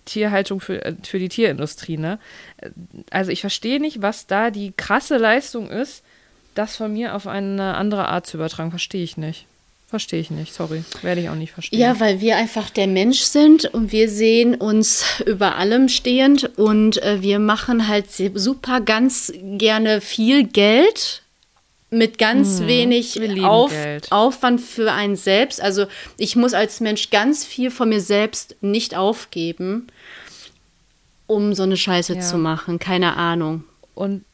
Tierhaltung 0.05 0.61
für, 0.61 0.83
äh, 0.85 0.95
für 1.03 1.19
die 1.19 1.29
Tierindustrie, 1.29 1.97
ne? 1.97 2.19
Also 3.09 3.31
ich 3.31 3.41
verstehe 3.41 3.79
nicht, 3.79 4.01
was 4.01 4.27
da 4.27 4.51
die 4.51 4.73
krasse 4.75 5.17
Leistung 5.17 5.69
ist, 5.69 6.03
das 6.53 6.75
von 6.77 6.93
mir 6.93 7.15
auf 7.15 7.27
eine 7.27 7.75
andere 7.75 8.07
Art 8.07 8.27
zu 8.27 8.37
übertragen. 8.37 8.69
Verstehe 8.69 9.03
ich 9.03 9.17
nicht. 9.17 9.45
Verstehe 9.95 10.19
ich 10.19 10.29
nicht, 10.29 10.53
sorry. 10.53 10.83
Werde 11.03 11.21
ich 11.21 11.29
auch 11.29 11.35
nicht 11.35 11.53
verstehen. 11.53 11.79
Ja, 11.79 11.97
weil 12.01 12.19
wir 12.19 12.35
einfach 12.35 12.69
der 12.69 12.85
Mensch 12.87 13.21
sind 13.21 13.63
und 13.73 13.93
wir 13.93 14.09
sehen 14.09 14.55
uns 14.55 15.05
über 15.25 15.55
allem 15.55 15.87
stehend 15.87 16.57
und 16.57 17.01
äh, 17.01 17.21
wir 17.21 17.39
machen 17.39 17.87
halt 17.87 18.07
super 18.35 18.81
ganz 18.81 19.31
gerne 19.41 20.01
viel 20.01 20.43
Geld 20.45 21.21
mit 21.91 22.17
ganz 22.17 22.59
Mhm. 22.59 22.67
wenig 22.67 23.43
Auf. 23.45 23.71
Aufwand 24.09 24.59
für 24.59 24.91
einen 24.91 25.15
selbst. 25.15 25.61
Also 25.61 25.85
ich 26.17 26.35
muss 26.35 26.53
als 26.53 26.81
Mensch 26.81 27.09
ganz 27.09 27.45
viel 27.45 27.71
von 27.71 27.87
mir 27.87 28.01
selbst 28.01 28.57
nicht 28.59 28.95
aufgeben, 28.97 29.87
um 31.25 31.53
so 31.53 31.63
eine 31.63 31.77
Scheiße 31.77 32.15
Ja. 32.15 32.19
zu 32.19 32.37
machen. 32.37 32.79
Keine 32.79 33.15
Ahnung. 33.15 33.63
Und 33.93 34.25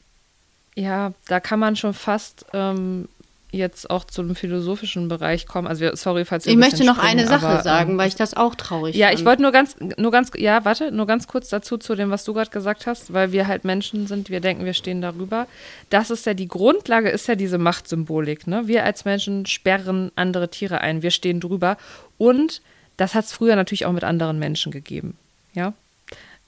ja, 0.75 1.13
da 1.27 1.39
kann 1.39 1.59
man 1.59 1.75
schon 1.75 1.93
fast 1.93 2.45
ähm, 2.51 3.07
jetzt 3.51 3.89
auch 3.89 4.05
zum 4.05 4.33
philosophischen 4.35 5.07
Bereich 5.09 5.45
kommen. 5.45 5.67
Also, 5.67 5.81
wir- 5.81 5.95
sorry, 5.97 6.23
falls 6.25 6.45
Ich 6.45 6.53
ein 6.53 6.59
möchte 6.59 6.85
noch 6.85 6.97
eine 6.97 7.27
Sache 7.27 7.47
aber, 7.47 7.63
sagen, 7.63 7.91
ähm, 7.91 7.97
weil 7.97 8.07
ich 8.07 8.15
das 8.15 8.33
auch 8.33 8.55
traurig 8.55 8.95
Ja, 8.95 9.07
fand. 9.07 9.19
ich 9.19 9.25
wollte 9.25 9.41
nur 9.41 9.51
ganz, 9.51 9.75
nur 9.97 10.11
ganz, 10.11 10.31
ja, 10.37 10.63
warte, 10.63 10.91
nur 10.91 11.05
ganz 11.05 11.27
kurz 11.27 11.49
dazu 11.49 11.77
zu 11.77 11.95
dem, 11.95 12.09
was 12.11 12.23
du 12.23 12.33
gerade 12.33 12.49
gesagt 12.49 12.87
hast, 12.87 13.13
weil 13.13 13.31
wir 13.33 13.47
halt 13.47 13.65
Menschen 13.65 14.07
sind, 14.07 14.29
wir 14.29 14.39
denken, 14.39 14.63
wir 14.65 14.73
stehen 14.73 15.01
darüber. 15.01 15.47
Das 15.89 16.09
ist 16.09 16.25
ja 16.25 16.33
die 16.33 16.47
Grundlage, 16.47 17.09
ist 17.09 17.27
ja 17.27 17.35
diese 17.35 17.57
Machtsymbolik. 17.57 18.47
Ne? 18.47 18.67
Wir 18.67 18.85
als 18.85 19.03
Menschen 19.05 19.45
sperren 19.45 20.11
andere 20.15 20.49
Tiere 20.49 20.79
ein, 20.81 21.01
wir 21.01 21.11
stehen 21.11 21.39
drüber. 21.41 21.77
Und 22.17 22.61
das 22.97 23.15
hat 23.15 23.25
es 23.25 23.33
früher 23.33 23.55
natürlich 23.55 23.85
auch 23.85 23.91
mit 23.91 24.03
anderen 24.03 24.39
Menschen 24.39 24.71
gegeben. 24.71 25.17
Ja. 25.53 25.73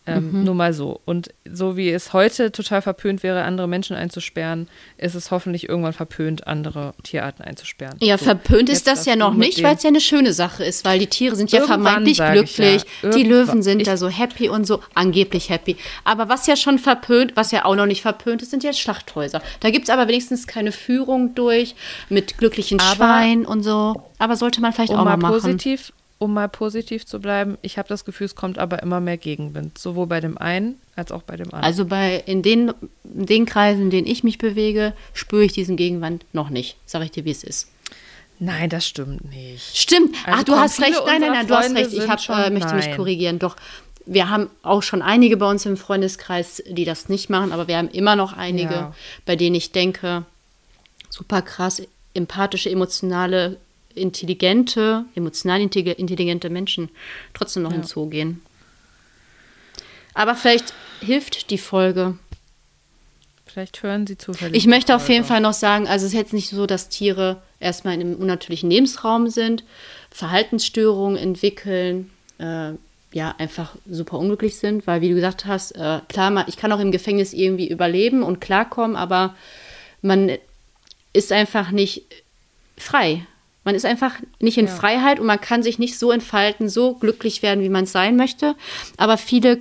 Ähm, 0.05 0.31
Mhm. 0.31 0.43
Nur 0.43 0.53
mal 0.55 0.73
so. 0.73 0.99
Und 1.05 1.29
so 1.49 1.77
wie 1.77 1.89
es 1.89 2.11
heute 2.11 2.51
total 2.51 2.81
verpönt 2.81 3.23
wäre, 3.23 3.43
andere 3.43 3.67
Menschen 3.69 3.95
einzusperren, 3.95 4.67
ist 4.97 5.15
es 5.15 5.31
hoffentlich 5.31 5.69
irgendwann 5.69 5.93
verpönt, 5.93 6.45
andere 6.45 6.93
Tierarten 7.03 7.41
einzusperren. 7.43 7.97
Ja, 8.01 8.17
so. 8.17 8.25
verpönt 8.25 8.69
ist 8.69 8.85
das 8.87 9.05
ja 9.05 9.15
noch 9.15 9.33
nicht, 9.33 9.63
weil 9.63 9.75
es 9.75 9.83
ja 9.83 9.87
eine 9.89 10.01
schöne 10.01 10.33
Sache 10.33 10.65
ist, 10.65 10.83
weil 10.83 10.99
die 10.99 11.07
Tiere 11.07 11.35
sind 11.37 11.51
ja 11.53 11.59
Irgendwann, 11.61 11.83
vermeintlich 11.83 12.17
sag 12.17 12.35
ich 12.35 12.57
ja. 12.57 12.65
glücklich, 12.77 12.85
die. 13.15 13.23
Löwen 13.23 13.63
sind 13.63 13.87
da 13.87 13.95
so 13.95 14.09
happy 14.09 14.49
und 14.49 14.65
so 14.67 14.81
angeblich 14.93 15.49
happy. 15.49 15.77
Aber 16.03 16.27
was 16.27 16.47
ja 16.47 16.55
schon 16.57 16.79
verpönt, 16.79 17.33
was 17.35 17.51
ja 17.51 17.63
auch 17.63 17.75
noch 17.75 17.85
nicht 17.85 18.01
verpönt 18.01 18.41
ist, 18.41 18.51
sind 18.51 18.63
ja 18.63 18.73
Schlachthäuser. 18.73 19.41
Da 19.61 19.69
gibt 19.69 19.85
es 19.85 19.89
aber 19.89 20.07
wenigstens 20.09 20.47
keine 20.47 20.71
Führung 20.73 21.33
durch 21.35 21.75
mit 22.09 22.37
glücklichen 22.37 22.79
Aber- 22.81 22.95
Schweinen 22.95 23.45
und 23.45 23.63
so. 23.63 24.01
Aber 24.19 24.35
sollte 24.35 24.59
man 24.61 24.73
vielleicht 24.73 24.91
um 24.91 24.99
auch 24.99 25.05
mal 25.05 25.17
mal 25.17 25.31
machen. 25.31 25.33
positiv, 25.41 25.93
um 26.23 26.33
mal 26.33 26.47
positiv 26.49 27.05
zu 27.05 27.19
bleiben, 27.19 27.57
ich 27.61 27.77
habe 27.77 27.87
das 27.89 28.05
Gefühl, 28.05 28.25
es 28.25 28.35
kommt 28.35 28.57
aber 28.57 28.81
immer 28.81 28.99
mehr 28.99 29.17
Gegenwind, 29.17 29.77
sowohl 29.77 30.07
bei 30.07 30.19
dem 30.21 30.37
einen 30.37 30.79
als 30.95 31.11
auch 31.11 31.21
bei 31.23 31.35
dem 31.35 31.47
anderen. 31.47 31.63
Also 31.63 31.85
bei 31.85 32.23
in 32.25 32.41
den, 32.41 32.73
in 33.03 33.25
den 33.25 33.45
Kreisen, 33.45 33.83
in 33.83 33.89
denen 33.89 34.07
ich 34.07 34.23
mich 34.23 34.37
bewege, 34.37 34.93
spüre 35.13 35.43
ich 35.43 35.51
diesen 35.53 35.75
Gegenwand 35.77 36.25
noch 36.33 36.49
nicht. 36.49 36.77
Sag 36.85 37.03
ich 37.03 37.11
dir, 37.11 37.25
wie 37.25 37.31
es 37.31 37.43
ist. 37.43 37.67
Nein, 38.39 38.69
das 38.69 38.87
stimmt 38.87 39.29
nicht. 39.31 39.77
Stimmt. 39.77 40.15
Also 40.25 40.39
Ach, 40.39 40.43
du 40.43 40.55
hast 40.55 40.81
recht. 40.81 41.01
Nein, 41.05 41.21
nein, 41.21 41.31
nein, 41.31 41.47
du 41.47 41.55
hast 41.55 41.65
Freunde 41.67 41.81
recht. 41.81 41.93
Ich 41.93 42.09
hab, 42.09 42.19
schon- 42.19 42.35
äh, 42.37 42.49
möchte 42.49 42.73
mich 42.75 42.87
nein. 42.87 42.97
korrigieren. 42.97 43.39
Doch, 43.39 43.55
wir 44.05 44.29
haben 44.29 44.49
auch 44.63 44.83
schon 44.83 45.01
einige 45.01 45.37
bei 45.37 45.49
uns 45.49 45.65
im 45.65 45.77
Freundeskreis, 45.77 46.61
die 46.67 46.83
das 46.85 47.09
nicht 47.09 47.29
machen, 47.29 47.51
aber 47.51 47.67
wir 47.67 47.77
haben 47.77 47.89
immer 47.89 48.15
noch 48.15 48.33
einige, 48.33 48.73
Ja. 48.73 48.95
bei 49.25 49.35
denen 49.35 49.55
ich 49.55 49.71
denke, 49.71 50.25
super 51.09 51.41
krass, 51.41 51.81
empathische, 52.13 52.69
emotionale, 52.69 53.57
intelligente, 53.95 55.05
emotional 55.15 55.59
intelli- 55.61 55.95
intelligente 55.95 56.49
Menschen 56.49 56.89
trotzdem 57.33 57.63
noch 57.63 57.71
Ja. 57.71 57.75
in 57.77 57.81
den 57.81 57.87
Zoo 57.87 58.07
gehen. 58.07 58.41
Aber 60.13 60.35
vielleicht 60.35 60.73
hilft 61.01 61.49
die 61.49 61.57
Folge. 61.57 62.17
Vielleicht 63.45 63.83
hören 63.83 64.07
sie 64.07 64.17
zufällig. 64.17 64.55
Ich 64.55 64.67
möchte 64.67 64.95
auf 64.95 65.07
jeden. 65.09 65.25
Fall 65.25 65.39
noch 65.41 65.53
sagen, 65.53 65.87
also 65.87 66.05
es 66.05 66.13
ist 66.13 66.17
jetzt 66.17 66.33
nicht 66.33 66.49
so, 66.49 66.65
dass 66.65 66.89
Tiere 66.89 67.41
erstmal 67.59 67.93
in 67.93 68.01
einem 68.01 68.15
unnatürlichen 68.15 68.69
Lebensraum 68.69 69.29
sind, 69.29 69.63
Verhaltensstörungen 70.09 71.17
entwickeln, 71.17 72.09
äh, 72.39 72.71
ja, 73.11 73.35
einfach 73.37 73.75
super 73.87 74.17
unglücklich 74.17 74.57
sind, 74.57 74.87
weil 74.87 75.01
wie 75.01 75.09
du 75.09 75.15
gesagt 75.15 75.45
hast, 75.45 75.73
äh, 75.73 75.99
klar, 76.09 76.47
ich 76.47 76.57
kann 76.57 76.71
auch 76.71 76.79
im 76.79 76.91
Gefängnis 76.91 77.31
irgendwie 77.33 77.69
überleben 77.69 78.23
und 78.23 78.41
klarkommen, 78.41 78.95
aber 78.95 79.35
man 80.01 80.31
ist 81.13 81.31
einfach 81.31 81.69
nicht 81.69 82.05
frei. 82.75 83.25
Man 83.63 83.75
ist 83.75 83.85
einfach 83.85 84.15
nicht 84.39 84.57
in 84.57 84.67
Ja. 84.67 84.73
Freiheit 84.73 85.19
und 85.19 85.25
man 85.25 85.39
kann 85.39 85.63
sich 85.63 85.79
nicht 85.79 85.97
so 85.97 86.11
entfalten, 86.11 86.69
so 86.69 86.95
glücklich 86.95 87.41
werden, 87.41 87.63
wie 87.63 87.69
man 87.69 87.85
es 87.85 87.91
sein 87.91 88.15
möchte. 88.15 88.55
Aber 88.97 89.17
viele 89.17 89.59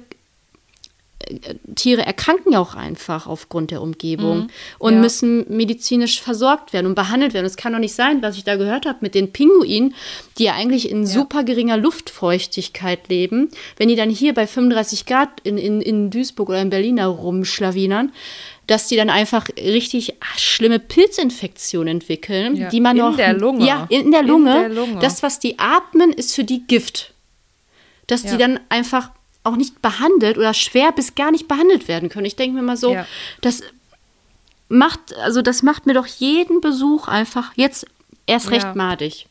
Tiere 1.75 2.05
erkranken 2.05 2.53
ja 2.53 2.61
auch 2.61 2.75
einfach 2.75 3.27
aufgrund 3.27 3.71
der 3.71 3.83
Umgebung 3.83 4.49
und 4.79 4.95
ja. 4.95 5.01
müssen 5.01 5.45
medizinisch 5.49 6.21
versorgt 6.21 6.73
werden 6.73 6.87
und 6.87 6.95
behandelt 6.95 7.35
werden. 7.35 7.47
Es 7.47 7.57
kann 7.57 7.73
doch 7.73 7.79
nicht 7.79 7.95
sein, 7.95 8.23
was 8.23 8.37
ich 8.37 8.45
da 8.45 8.57
gehört 8.57 8.87
habe 8.87 8.99
mit 9.01 9.15
den 9.15 9.33
Pinguinen, 9.33 9.95
die 10.39 10.45
ja 10.45 10.55
eigentlich 10.55 10.91
in 10.91 11.07
super 11.07 11.45
geringer 11.45 11.77
Luftfeuchtigkeit 11.77 13.09
leben, 13.09 13.51
wenn 13.77 13.89
die 13.89 13.97
dann 13.97 14.11
hier 14.11 14.35
bei 14.35 14.47
35 14.47 15.07
Grad 15.07 15.29
in, 15.43 15.59
in, 15.59 15.81
in 15.81 16.11
Duisburg 16.11 16.51
oder 16.51 16.61
in 16.61 16.71
Berlin 16.71 16.99
rumschlawinern, 17.01 18.13
dass 18.73 18.89
die 18.89 18.97
dann 18.97 19.11
einfach 19.11 19.49
richtig 19.57 20.15
schlimme 20.37 20.79
Pilzinfektionen 20.81 21.89
entwickeln, 21.89 22.57
Ja, 22.57 22.69
die 22.71 22.81
man 22.81 22.97
in 22.97 23.03
noch 23.05 23.17
der 23.17 23.35
Lunge. 23.35 23.67
Ja, 23.67 23.87
in, 23.91 24.11
der 24.11 24.21
In 24.23 24.27
Lunge. 24.27 24.61
der 24.61 24.69
Lunge. 24.71 24.99
Das, 25.01 25.23
was 25.23 25.39
die 25.39 25.59
atmen, 25.59 26.13
ist 26.13 26.35
für 26.35 26.45
die 26.45 26.67
Gift 26.67 27.11
dass 28.09 28.23
die 28.23 28.29
Ja. 28.31 28.37
dann 28.37 28.61
einfach 28.69 29.11
auch 29.45 29.57
nicht 29.57 29.81
behandelt 29.81 30.37
oder 30.37 30.53
schwer 30.55 30.93
bis 30.93 31.15
gar 31.15 31.31
nicht 31.31 31.49
behandelt 31.49 31.89
werden 31.89 32.09
können. 32.09 32.27
Ich 32.27 32.37
denke 32.37 32.57
mir 32.57 32.63
mal 32.63 32.77
so, 32.77 32.93
Ja. 32.93 33.07
das 33.41 33.63
macht, 34.69 35.15
also 35.19 35.41
das 35.41 35.63
macht 35.63 35.87
mir 35.87 35.95
doch 35.95 36.07
jeden 36.07 36.61
Besuch 36.61 37.09
einfach 37.09 37.53
jetzt 37.57 37.87
erst 38.27 38.51
recht 38.51 38.75
madig. 38.75 39.27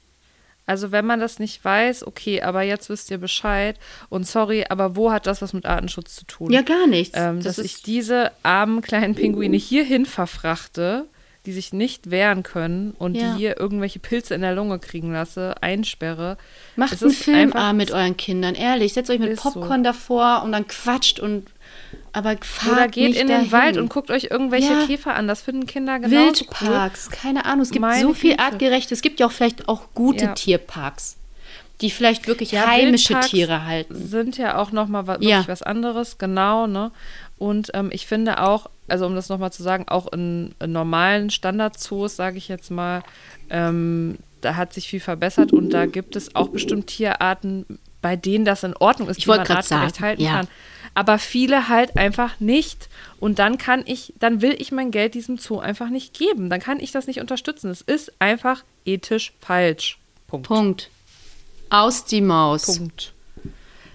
Also 0.68 0.92
wenn 0.92 1.06
man 1.06 1.20
das 1.20 1.40
nicht 1.40 1.64
weiß, 1.66 2.06
okay, 2.08 2.42
aber 2.44 2.62
jetzt 2.62 2.90
wisst 2.90 3.10
ihr 3.12 3.18
Bescheid. 3.18 3.78
Und 4.10 4.26
sorry, 4.28 4.66
aber 4.70 4.96
wo 4.96 5.12
hat 5.12 5.26
das 5.28 5.42
was 5.42 5.54
mit 5.54 5.66
Artenschutz 5.66 6.16
zu 6.16 6.26
tun? 6.26 6.52
Ja, 6.52 6.62
gar 6.62 6.88
nichts. 6.88 7.18
ähm, 7.18 7.38
das 7.42 7.56
dass 7.58 7.66
ich 7.66 7.82
diese 7.84 8.32
armen 8.44 8.82
kleinen 8.82 9.16
Pinguine 9.16 9.58
hierhin 9.58 10.06
verfrachte, 10.06 11.06
die 11.48 11.52
sich 11.54 11.74
nicht 11.74 12.12
wehren 12.12 12.44
können 12.44 12.92
und 12.92 13.16
Ja. 13.16 13.34
die 13.34 13.40
hier 13.40 13.60
irgendwelche 13.60 13.98
Pilze 13.98 14.36
in 14.36 14.42
der 14.42 14.54
Lunge 14.54 14.78
kriegen 14.78 15.12
lasse, 15.12 15.56
einsperre. 15.62 16.38
macht 16.76 16.94
Es 16.94 17.02
einen 17.02 17.12
Film 17.12 17.36
einfach- 17.38 17.60
ah, 17.60 17.74
mit 17.74 17.92
euren 17.92 18.16
Kindern, 18.16 18.54
ehrlich. 18.54 18.94
Setzt 18.94 19.10
euch 19.10 19.20
mit 19.20 19.32
Ist 19.32 19.42
so. 19.42 19.50
Popcorn 19.52 19.84
davor 19.84 20.44
und 20.44 20.52
dann 20.52 20.68
quatscht 20.68 21.20
und 21.20 21.48
aber 22.14 22.36
fahrt 22.42 22.72
Oder 22.74 22.88
geht 22.88 23.16
in 23.16 23.28
dahin. 23.28 23.44
den 23.46 23.52
Wald 23.52 23.78
und 23.78 23.90
guckt 23.90 24.12
euch 24.12 24.26
irgendwelche 24.32 24.74
Ja. 24.74 24.86
Käfer 24.86 25.16
an. 25.16 25.28
Das 25.28 25.42
finden 25.42 25.66
Kinder 25.66 26.00
genauso 26.00 26.42
Wildparks, 26.42 27.10
keine 27.10 27.46
Ahnung. 27.46 27.62
Es 27.62 27.72
gibt 27.72 27.82
Meine 27.82 28.02
so 28.02 28.14
viel 28.14 28.32
Güte. 28.32 28.44
artgerecht. 28.44 28.92
Es 28.92 29.02
gibt 29.02 29.20
ja 29.20 29.28
auch 29.28 29.32
vielleicht 29.32 29.68
auch 29.70 29.84
gute 29.94 30.26
Ja. 30.26 30.34
Tierparks, 30.34 31.18
die 31.82 31.90
vielleicht 31.90 32.28
wirklich 32.28 32.52
Ja, 32.52 32.68
heimische 32.68 33.10
Wildparks 33.10 33.30
Tiere 33.32 33.66
halten. 33.66 33.96
sind 34.08 34.38
ja 34.38 34.58
auch 34.58 34.72
noch 34.72 34.88
mal 34.88 35.08
wirklich 35.08 35.48
was 35.48 35.64
anderes, 35.64 36.18
genau, 36.18 36.68
ne? 36.68 36.92
Und 37.38 37.72
ähm, 37.74 37.90
ich 37.92 38.06
finde 38.06 38.40
auch, 38.44 38.70
also 38.88 39.06
um 39.08 39.16
das 39.16 39.30
noch 39.30 39.40
mal 39.40 39.52
zu 39.52 39.64
sagen, 39.64 39.86
auch 39.88 40.12
in, 40.14 40.54
in 40.60 40.72
normalen 40.74 41.30
Standardzoos, 41.32 42.16
sage 42.16 42.38
ich 42.38 42.48
jetzt 42.50 42.70
mal, 42.70 43.02
ähm, 43.50 44.18
da 44.42 44.56
hat 44.58 44.74
sich 44.74 44.88
viel 44.88 45.00
verbessert 45.00 45.52
und 45.54 45.70
da 45.72 45.86
gibt 45.88 46.16
es 46.16 46.36
auch 46.36 46.50
bestimmt 46.50 46.88
Tierarten, 46.88 47.80
bei 48.02 48.16
denen 48.16 48.46
das 48.46 48.64
in 48.64 48.76
Ordnung 48.76 49.10
ist, 49.10 49.18
Ich 49.18 49.24
die 49.24 49.30
man 49.30 49.40
artgerecht 49.40 49.68
sagen, 49.68 49.92
halten 50.02 50.26
kann. 50.26 50.48
Aber 50.94 51.20
viele 51.20 51.70
halt 51.70 51.98
einfach 51.98 52.40
nicht. 52.40 52.90
Und 53.20 53.40
dann 53.40 53.58
kann 53.58 53.84
ich, 53.86 54.14
dann 54.20 54.42
will 54.42 54.56
ich 54.58 54.72
mein 54.72 54.92
Geld 54.92 55.14
diesem 55.14 55.38
Zoo 55.38 55.60
einfach 55.60 55.90
nicht 55.90 56.18
geben. 56.18 56.50
Dann 56.50 56.60
kann 56.60 56.80
ich 56.80 56.92
das 56.92 57.08
nicht 57.08 57.22
unterstützen. 57.22 57.70
Es 57.70 57.82
ist 57.82 58.12
einfach 58.20 58.64
ethisch 58.86 59.34
falsch. 59.40 60.00
Punkt. 60.28 60.48
Punkt. 60.48 60.90
Aus 61.70 62.06
die 62.06 62.22
Maus. 62.22 62.78
Punkt. 62.78 63.14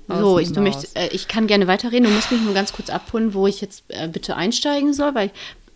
So, 0.09 0.15
Aus 0.15 0.41
ich, 0.41 0.49
die 0.49 0.55
du 0.55 0.61
Maus. 0.61 0.75
möchtest, 0.75 0.97
äh, 0.97 1.09
ich 1.09 1.29
kann 1.29 1.47
gerne 1.47 1.67
weiterreden. 1.67 2.05
Du 2.05 2.11
musst 2.11 2.31
mich 2.33 2.41
nur 2.41 2.55
ganz 2.55 2.73
kurz 2.73 2.91
abholen, 2.91 3.35
wo 3.35 3.47
ich 3.47 3.61
jetzt 3.61 3.85
äh, 3.89 4.09
bitte 4.09 4.37
einsteigen 4.37 4.95
soll, 4.95 5.15
weil 5.15 5.31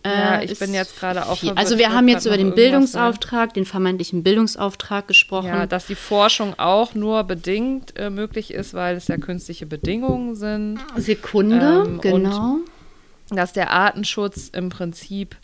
Ja, 0.05 0.41
ich 0.41 0.51
es 0.51 0.59
bin 0.59 0.73
jetzt 0.73 0.99
gerade 0.99 1.27
auch 1.27 1.37
verwirrt. 1.37 1.57
Also 1.57 1.75
Ich 1.75 1.79
wir 1.79 1.93
haben 1.93 2.07
jetzt 2.07 2.25
über 2.25 2.37
den. 2.37 2.55
Bildungsauftrag, 2.55 3.53
den 3.53 3.65
vermeintlichen 3.65 4.23
Bildungsauftrag 4.23 5.07
gesprochen. 5.07 5.47
Ja, 5.47 5.67
dass 5.67 5.87
die 5.87 5.95
Forschung 5.95 6.57
auch 6.57 6.95
nur 6.95 7.23
bedingt 7.23 7.97
äh, 7.97 8.09
möglich 8.09 8.53
ist, 8.53 8.73
weil 8.73 8.95
es 8.95 9.07
ja 9.07 9.17
künstliche 9.17 9.65
Bedingungen 9.65 10.35
sind. 10.35 10.79
Sekunde, 10.97 11.83
Ähm, 11.85 12.01
genau. 12.01 12.57
Dass 13.29 13.53
der 13.53 13.71
Artenschutz 13.71 14.49
im 14.49 14.69
Prinzip 14.69 15.35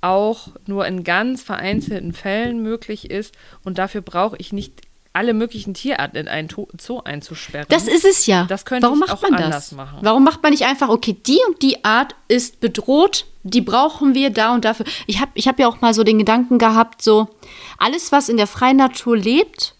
auch 0.00 0.48
nur 0.66 0.86
in 0.86 1.02
ganz 1.02 1.42
vereinzelten 1.42 2.12
Fällen 2.12 2.62
möglich 2.62 3.10
ist. 3.10 3.34
Und 3.64 3.78
dafür 3.78 4.02
brauche 4.02 4.36
ich 4.36 4.52
nicht 4.52 4.82
alle 5.14 5.32
möglichen 5.32 5.74
Tierarten 5.74 6.16
in 6.18 6.28
einen 6.28 6.48
Zoo 6.48 7.00
einzusperren. 7.02 7.66
Das 7.70 7.86
ist 7.88 8.04
es 8.04 8.26
ja. 8.26 8.44
Das 8.44 8.64
könnte 8.64 8.86
Warum 8.86 8.98
macht 8.98 9.12
auch 9.12 9.22
man 9.22 9.34
anders 9.34 9.70
das? 9.70 9.72
machen. 9.72 9.98
Warum 10.02 10.24
macht 10.24 10.42
man 10.42 10.50
nicht 10.50 10.64
einfach, 10.64 10.88
okay, 10.88 11.16
die 11.26 11.38
und 11.48 11.62
die 11.62 11.84
Art 11.84 12.14
ist 12.28 12.60
bedroht, 12.60 13.24
die 13.44 13.60
brauchen 13.60 14.14
wir 14.14 14.30
da 14.30 14.54
und 14.54 14.64
dafür. 14.64 14.86
Ich 15.06 15.20
habe 15.20 15.30
ich 15.34 15.46
hab 15.48 15.58
ja 15.58 15.68
auch 15.68 15.80
mal 15.80 15.94
so 15.94 16.02
den 16.02 16.18
Gedanken 16.18 16.58
gehabt, 16.58 17.00
so 17.00 17.28
alles, 17.78 18.10
was 18.12 18.28
in 18.28 18.36
der 18.36 18.46
freien 18.46 18.76
Natur 18.76 19.16
lebt 19.16 19.74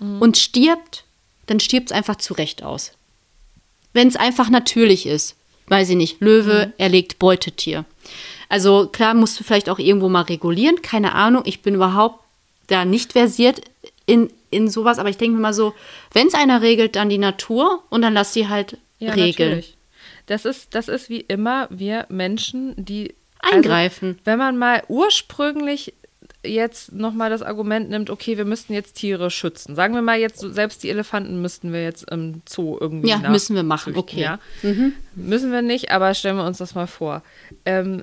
und 0.00 0.38
stirbt, 0.38 1.04
dann 1.46 1.60
stirbt 1.60 1.90
es 1.90 1.96
einfach 1.96 2.16
zurecht 2.16 2.62
aus. 2.62 2.92
Wenn 3.92 4.08
es 4.08 4.16
einfach 4.16 4.50
natürlich 4.50 5.06
ist. 5.06 5.36
Weiß 5.68 5.88
ich 5.90 5.96
nicht, 5.96 6.20
Löwe 6.20 6.72
erlegt 6.78 7.20
Beutetier. 7.20 7.84
Also 8.48 8.88
klar 8.88 9.14
musst 9.14 9.38
du 9.38 9.44
vielleicht 9.44 9.68
auch 9.70 9.78
irgendwo 9.78 10.08
mal 10.08 10.22
regulieren, 10.22 10.82
keine 10.82 11.14
Ahnung. 11.14 11.42
Ich 11.44 11.62
bin 11.62 11.76
überhaupt 11.76 12.24
da 12.66 12.84
nicht 12.84 13.12
versiert 13.12 13.60
in, 14.06 14.32
in 14.50 14.68
sowas, 14.68 14.98
aber 14.98 15.08
ich 15.08 15.16
denke 15.16 15.36
mir 15.36 15.42
mal 15.42 15.52
so, 15.54 15.74
wenn 16.12 16.26
es 16.26 16.34
einer 16.34 16.62
regelt, 16.62 16.96
dann 16.96 17.08
die 17.08 17.18
Natur 17.18 17.82
und 17.90 18.02
dann 18.02 18.14
lass 18.14 18.32
sie 18.32 18.48
halt 18.48 18.78
Ja, 18.98 19.12
regeln. 19.12 19.50
natürlich. 19.50 19.76
Das 20.26 20.44
ist, 20.44 20.74
das 20.74 20.88
ist 20.88 21.08
wie 21.08 21.20
immer 21.20 21.66
wir 21.70 22.06
Menschen, 22.08 22.74
die 22.76 23.14
also, 23.40 23.56
Eingreifen. 23.56 24.18
wenn 24.24 24.38
man 24.38 24.58
mal 24.58 24.82
ursprünglich 24.88 25.94
jetzt 26.44 26.92
nochmal 26.92 27.28
das 27.30 27.42
Argument 27.42 27.90
nimmt, 27.90 28.08
okay, 28.08 28.38
wir 28.38 28.44
müssten 28.46 28.72
jetzt 28.72 28.94
Tiere 28.94 29.30
schützen. 29.30 29.74
Sagen 29.74 29.94
wir 29.94 30.02
mal 30.02 30.18
jetzt, 30.18 30.40
selbst 30.40 30.82
die 30.82 30.88
Elefanten 30.88 31.42
müssten 31.42 31.72
wir 31.72 31.82
jetzt 31.82 32.10
im 32.10 32.40
Zoo 32.48 32.78
irgendwie 32.80 33.08
Ja, 33.10 33.18
müssen 33.28 33.56
wir 33.56 33.62
machen, 33.62 33.94
okay. 33.96 34.36
Mhm. 34.62 34.70
Ja? 34.70 34.90
Müssen 35.16 35.52
wir 35.52 35.60
nicht, 35.62 35.90
aber 35.90 36.14
stellen 36.14 36.36
wir 36.36 36.44
uns 36.46 36.58
das 36.58 36.74
mal 36.74 36.86
vor. 36.86 37.22
Ähm, 37.66 38.02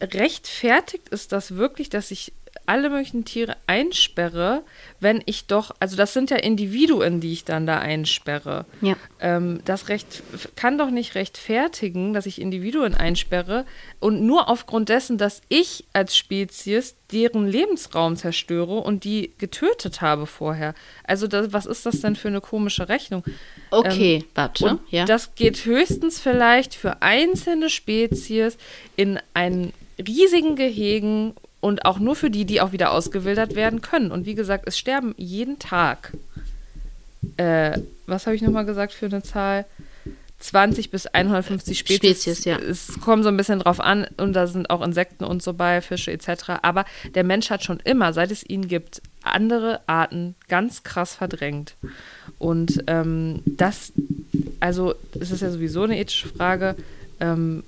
rechtfertigt 0.00 1.08
ist 1.08 1.32
das 1.32 1.56
wirklich, 1.56 1.88
dass 1.90 2.10
ich 2.10 2.32
alle 2.66 2.90
möglichen 2.90 3.24
Tiere 3.24 3.56
einsperre, 3.66 4.62
wenn 5.00 5.22
ich 5.26 5.46
doch, 5.46 5.74
also 5.80 5.96
das 5.96 6.12
sind 6.12 6.30
ja 6.30 6.36
Individuen, 6.36 7.20
die 7.20 7.32
ich 7.32 7.44
dann 7.44 7.66
da 7.66 7.78
einsperre. 7.78 8.64
Ja. 8.80 8.96
Ähm, 9.20 9.60
das 9.64 9.88
recht, 9.88 10.22
kann 10.56 10.78
doch 10.78 10.90
nicht 10.90 11.14
rechtfertigen, 11.14 12.14
dass 12.14 12.26
ich 12.26 12.40
Individuen 12.40 12.94
einsperre 12.94 13.66
und 14.00 14.22
nur 14.22 14.48
aufgrund 14.48 14.88
dessen, 14.88 15.18
dass 15.18 15.42
ich 15.48 15.84
als 15.92 16.16
Spezies 16.16 16.96
deren 17.12 17.46
Lebensraum 17.46 18.16
zerstöre 18.16 18.78
und 18.78 19.04
die 19.04 19.32
getötet 19.38 20.00
habe 20.00 20.26
vorher. 20.26 20.74
Also 21.04 21.26
das, 21.26 21.52
was 21.52 21.66
ist 21.66 21.86
das 21.86 22.00
denn 22.00 22.16
für 22.16 22.28
eine 22.28 22.40
komische 22.40 22.88
Rechnung? 22.88 23.22
Okay, 23.70 24.24
warte. 24.34 24.64
Und 24.64 24.80
ja. 24.90 25.04
das 25.04 25.34
geht 25.34 25.64
höchstens 25.64 26.18
vielleicht 26.18 26.74
für 26.74 27.02
einzelne 27.02 27.70
Spezies 27.70 28.56
in 28.96 29.20
einen 29.34 29.72
riesigen 29.98 30.56
Gehegen 30.56 31.34
und 31.64 31.86
auch 31.86 31.98
nur 31.98 32.14
für 32.14 32.28
die, 32.28 32.44
die 32.44 32.60
auch 32.60 32.72
wieder 32.72 32.92
ausgewildert 32.92 33.54
werden 33.54 33.80
können. 33.80 34.10
Und 34.10 34.26
wie 34.26 34.34
gesagt, 34.34 34.64
es 34.68 34.78
sterben 34.78 35.14
jeden 35.16 35.58
Tag, 35.58 36.12
äh, 37.38 37.78
was 38.06 38.26
habe 38.26 38.36
ich 38.36 38.42
nochmal 38.42 38.66
gesagt 38.66 38.92
für 38.92 39.06
eine 39.06 39.22
Zahl? 39.22 39.64
20 40.40 40.90
bis 40.90 41.06
150 41.06 41.78
Spezies. 41.78 42.20
Spezies, 42.20 42.44
ja. 42.44 42.58
Es 42.58 43.00
kommt 43.00 43.22
so 43.22 43.30
ein 43.30 43.36
bisschen 43.38 43.60
drauf 43.60 43.80
an 43.80 44.06
und 44.18 44.34
da 44.34 44.46
sind 44.46 44.68
auch 44.68 44.82
Insekten 44.82 45.24
und 45.24 45.42
so 45.42 45.54
bei, 45.54 45.80
Fische 45.80 46.12
etc. 46.12 46.58
Aber 46.60 46.84
der 47.14 47.24
Mensch 47.24 47.48
hat 47.48 47.64
schon 47.64 47.80
immer, 47.80 48.12
seit 48.12 48.30
es 48.30 48.46
ihn 48.46 48.68
gibt, 48.68 49.00
andere 49.22 49.80
Arten 49.86 50.34
ganz 50.48 50.82
krass 50.82 51.14
verdrängt. 51.14 51.76
Und 52.38 52.84
ähm, 52.88 53.40
das, 53.46 53.94
also 54.60 54.94
es 55.18 55.30
ist 55.30 55.40
ja 55.40 55.50
sowieso 55.50 55.84
eine 55.84 55.98
ethische 55.98 56.28
Frage, 56.28 56.76
ähm, 57.20 57.64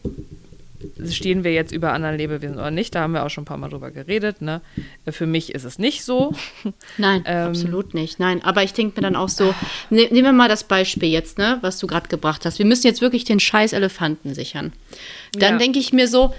stehen 1.11 1.45
wir 1.45 1.53
jetzt 1.53 1.73
über 1.73 1.93
anderen 1.93 2.17
Lebewesen 2.17 2.57
oder 2.57 2.71
nicht? 2.71 2.95
Da 2.95 3.01
haben 3.01 3.13
wir 3.13 3.25
auch 3.25 3.31
schon 3.31 3.43
ein 3.43 3.47
paar 3.47 3.57
Mal 3.57 3.69
drüber 3.69 3.91
geredet. 3.91 4.41
Ne? 4.43 4.61
Für 5.09 5.27
mich 5.27 5.55
ist 5.55 5.65
es 5.65 5.79
nicht 5.79 6.05
so. 6.05 6.33
Nein, 6.99 7.23
Ähm, 7.27 7.49
absolut 7.49 7.95
nicht. 7.95 8.19
Nein, 8.19 8.43
aber 8.45 8.63
ich 8.63 8.73
denke 8.73 8.97
mir 8.97 9.03
dann 9.03 9.17
auch 9.17 9.29
so, 9.29 9.55
ne, 9.91 10.09
nehmen 10.11 10.25
wir 10.25 10.33
mal 10.33 10.49
das 10.49 10.65
Beispiel 10.65 11.09
jetzt, 11.09 11.39
ne, 11.39 11.59
was 11.61 11.79
du 11.79 11.87
gerade 11.87 12.09
gebracht 12.09 12.45
hast. 12.45 12.59
Wir 12.59 12.67
müssen 12.67 12.87
jetzt 12.87 13.01
wirklich 13.01 13.25
den 13.25 13.41
scheiß 13.41 13.73
Elefanten 13.73 14.35
sichern. 14.35 14.73
Dann 15.33 15.55
Ja. 15.55 15.59
denke 15.59 15.79
ich 15.79 15.93
mir 15.93 16.09
so, 16.09 16.35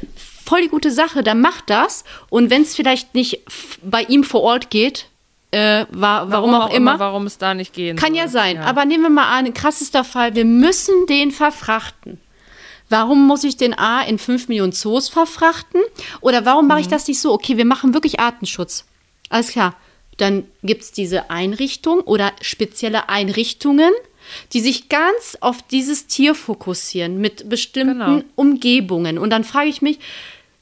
voll 0.46 0.62
die 0.62 0.70
gute 0.70 0.92
Sache, 0.92 1.24
dann 1.24 1.42
macht 1.42 1.70
das. 1.70 2.04
Und 2.30 2.50
wenn 2.50 2.62
es 2.62 2.76
vielleicht 2.76 3.16
nicht 3.16 3.42
bei 3.84 4.02
ihm 4.04 4.24
vor 4.24 4.42
Ort 4.42 4.70
geht, 4.70 5.08
äh, 5.52 5.86
wa 5.92 6.26
warum, 6.28 6.54
auch, 6.54 6.74
immer, 6.74 7.00
Warum 7.00 7.26
es 7.26 7.38
da 7.38 7.54
nicht 7.54 7.74
gehen 7.74 7.96
kann 7.96 8.10
soll. 8.10 8.18
ja 8.18 8.28
sein. 8.28 8.58
Aber 8.58 8.84
nehmen 8.84 9.04
wir 9.04 9.10
mal 9.10 9.38
an, 9.38 9.54
krassester 9.54 10.04
Fall, 10.04 10.36
wir 10.36 10.44
müssen 10.44 11.06
den 11.08 11.32
verfrachten. 11.32 12.20
Warum 12.90 13.28
muss 13.28 13.44
ich 13.44 13.58
den 13.58 13.78
A 13.78 14.02
in 14.02 14.18
5 14.18 14.48
Millionen 14.48 14.72
Zoos 14.72 15.10
verfrachten? 15.10 15.82
Oder 16.22 16.46
warum 16.46 16.68
mache 16.68 16.80
ich 16.82 16.88
das 16.88 17.08
nicht 17.08 17.20
so? 17.20 17.34
Okay, 17.34 17.58
wir 17.58 17.66
machen 17.66 17.94
wirklich 17.94 18.20
Artenschutz. 18.20 18.86
Alles 19.30 19.50
klar. 19.50 19.76
Dann 20.18 20.46
gibt 20.64 20.84
es 20.84 20.92
diese 20.94 21.30
Einrichtung 21.30 22.00
oder 22.02 22.32
spezielle 22.42 23.10
Einrichtungen, 23.10 23.92
die 24.54 24.62
sich 24.62 24.90
ganz 24.90 25.38
auf 25.42 25.62
dieses 25.62 26.08
Tier 26.08 26.34
fokussieren 26.34 27.20
mit 27.20 27.50
bestimmten 27.50 28.00
Genau. 28.00 28.24
Umgebungen. 28.36 29.18
Und 29.18 29.30
dann 29.30 29.44
frage 29.44 29.70
ich 29.70 29.82
mich, 29.82 30.00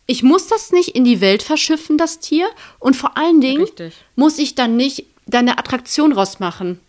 ich 0.08 0.24
muss 0.24 0.48
das 0.48 0.72
nicht 0.72 0.90
in 0.90 1.04
die 1.04 1.22
Welt 1.22 1.42
verschiffen, 1.42 1.98
das 1.98 2.20
Tier. 2.20 2.48
Und 2.80 2.96
vor 2.96 3.18
allen 3.18 3.42
Dingen 3.42 3.62
Richtig. 3.62 3.94
muss 4.16 4.38
ich 4.40 4.56
dann 4.56 4.76
nicht 4.76 5.06
da 5.26 5.40
eine 5.40 5.58
Attraktion 5.58 6.12
rausmachen 6.12 6.80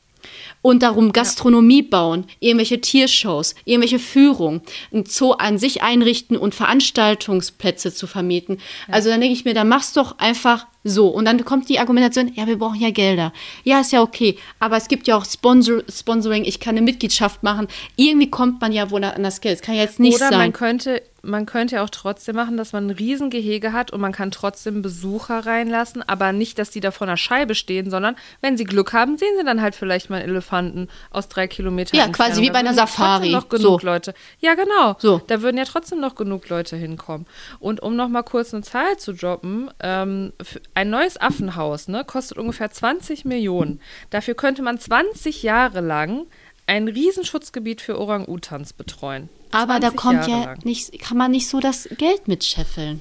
und 0.67 0.83
darum 0.83 1.13
Gastronomie 1.13 1.83
bauen, 1.83 2.25
irgendwelche 2.41 2.81
Tiershows, 2.81 3.55
irgendwelche 3.67 4.01
Führungen, 4.01 4.63
ein 4.93 5.07
Zoo 5.07 5.31
an 5.31 5.59
sich 5.59 5.85
einrichten 5.85 6.37
und 6.37 6.57
Veranstaltungsplätze 6.57 7.95
zu 7.95 8.09
vermieten. 8.09 8.59
Also 8.89 9.09
dann 9.09 9.21
denke 9.21 9.35
ich 9.35 9.45
mir, 9.45 9.55
dann 9.55 9.69
mach's 9.69 9.93
doch 9.93 10.19
einfach 10.19 10.67
so. 10.89 11.09
Und 11.09 11.25
dann 11.25 11.45
kommt 11.45 11.69
die 11.69 11.79
Argumentation, 11.79 12.33
ja, 12.35 12.47
wir 12.47 12.59
brauchen 12.59 12.81
ja 12.81 12.91
Gelder. 12.91 13.33
Ja, 13.65 13.81
ist 13.81 13.93
ja 13.93 14.03
okay. 14.03 14.39
Aber 14.61 14.77
es 14.77 14.89
gibt 14.89 15.07
ja 15.07 15.17
auch 15.17 15.25
Sponsor 15.25 15.83
Sponsoring, 15.91 16.45
ich 16.45 16.61
kann 16.61 16.77
eine 16.77 16.83
Mitgliedschaft 16.83 17.43
machen. 17.43 17.69
Irgendwie 17.97 18.31
kommt 18.31 18.61
man 18.61 18.73
ja 18.73 18.91
wohl 18.91 19.05
an 19.05 19.23
das 19.23 19.41
Geld. 19.41 19.59
Das 19.59 19.67
kann 19.67 19.75
ja 19.75 19.83
jetzt 19.83 20.01
nicht 20.01 20.17
Oder 20.17 20.29
sein. 20.31 20.39
man 20.39 20.53
könnte, 20.53 21.03
man 21.23 21.45
könnte 21.45 21.83
auch 21.83 21.91
trotzdem 21.91 22.37
machen, 22.37 22.57
dass 22.57 22.73
man 22.73 22.87
ein 22.87 22.91
Riesengehege 22.91 23.73
hat 23.73 23.91
und 23.91 24.01
man 24.01 24.13
kann 24.13 24.31
trotzdem 24.31 24.81
Besucher 24.83 25.45
reinlassen, 25.45 26.03
aber 26.09 26.33
nicht, 26.33 26.59
dass 26.59 26.71
die 26.71 26.79
da 26.81 26.93
vor 26.93 27.07
einer 27.09 27.17
Scheibe 27.17 27.57
stehen, 27.57 27.91
sondern 27.91 28.15
wenn 28.43 28.57
sie 28.57 28.63
Glück 28.65 28.93
haben, 28.93 29.19
sehen 29.19 29.35
sie 29.39 29.45
dann 29.45 29.61
halt 29.61 29.75
vielleicht 29.75 30.09
mal 30.09 30.21
einen 30.21 30.29
Elefanten 30.31 30.87
aus 31.11 31.29
drei 31.29 31.49
Kilometern. 31.49 31.99
Ja, 31.99 32.07
quasi 32.09 32.41
Entfernung. 32.41 32.43
wie 32.43 32.47
Da 32.47 32.53
bei 32.53 32.59
einer 32.61 32.75
Safari. 32.75 33.31
noch 33.33 33.49
genug 33.49 33.81
So. 33.81 33.87
Leute. 33.87 34.15
Ja, 34.41 34.55
genau. 34.55 34.95
So. 34.99 35.21
Da 35.27 35.43
würden 35.43 35.57
ja 35.59 35.65
trotzdem 35.65 35.99
noch 36.01 36.15
genug 36.15 36.49
Leute 36.49 36.77
hinkommen. 36.77 37.27
Und 37.59 37.83
um 37.83 37.97
noch 37.97 38.09
mal 38.09 38.23
kurz 38.23 38.55
eine 38.55 38.63
Zahl 38.63 38.97
zu 38.99 39.13
droppen, 39.13 39.69
ähm, 39.81 40.33
für 40.41 40.61
ein 40.77 40.91
neues 40.91 41.17
Affenhaus 41.21 41.89
ne, 41.89 42.05
kostet 42.05 42.39
ungefähr 42.39 42.71
20 42.71 43.25
Millionen. 43.25 43.81
Dafür 44.11 44.35
könnte 44.35 44.63
man 44.63 44.79
20 44.79 45.43
Jahre 45.43 45.81
lang 45.81 46.27
ein 46.67 46.87
Riesenschutzgebiet 46.89 47.81
für 47.81 47.99
Orang-Utans 47.99 48.73
betreuen. 48.75 49.29
aber 49.53 49.81
da 49.81 49.89
20 49.89 49.97
kommt 49.97 50.29
Jahre 50.29 50.31
ja 50.31 50.45
lang. 50.45 50.59
nicht, 50.65 50.99
kann 51.01 51.17
man 51.17 51.31
nicht 51.31 51.49
so 51.49 51.61
das 51.61 51.89
Geld 51.97 52.29
mitscheffeln. 52.29 53.01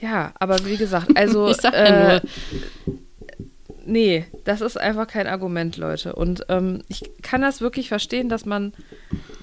Ja, 0.00 0.32
aber 0.38 0.64
wie 0.66 0.76
gesagt, 0.76 1.08
also 1.16 1.48
Ich 1.48 1.56
sag 1.58 1.72
äh, 1.74 2.20
nur. 2.86 2.96
nee, 3.86 4.26
das 4.44 4.60
ist 4.60 4.78
einfach 4.78 5.06
kein 5.06 5.26
Argument, 5.26 5.76
Leute. 5.78 6.14
Und 6.14 6.44
ähm, 6.48 6.82
ich 6.88 7.10
kann 7.22 7.40
das 7.40 7.60
wirklich 7.60 7.88
verstehen, 7.88 8.28
dass 8.28 8.44
man, 8.44 8.72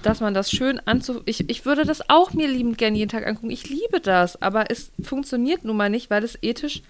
dass 0.02 0.20
man 0.20 0.34
das 0.34 0.50
schön 0.50 0.80
anzu. 0.84 1.22
Ich, 1.24 1.48
ich 1.50 1.64
würde 1.64 1.84
das 1.84 2.08
auch 2.10 2.32
mir 2.32 2.46
liebend 2.48 2.78
gerne 2.78 2.96
jeden 2.98 3.10
Tag 3.10 3.26
angucken. 3.26 3.50
Ich 3.50 3.68
liebe 3.68 4.00
das, 4.00 4.40
aber 4.40 4.70
es 4.70 4.92
funktioniert 5.02 5.64
nun 5.64 5.76
mal 5.76 5.90
nicht, 5.90 6.10
weil 6.10 6.22
es 6.22 6.38
ethisch 6.42 6.82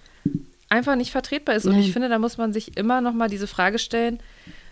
einfach 0.69 0.95
nicht 0.95 1.11
vertretbar 1.11 1.55
ist. 1.55 1.65
Und 1.65 1.73
Nein. 1.73 1.81
ich 1.81 1.93
finde, 1.93 2.09
da 2.09 2.19
muss 2.19 2.37
man 2.37 2.53
sich 2.53 2.77
immer 2.77 3.01
noch 3.01 3.13
mal 3.13 3.29
diese 3.29 3.47
Frage 3.47 3.79
stellen. 3.79 4.19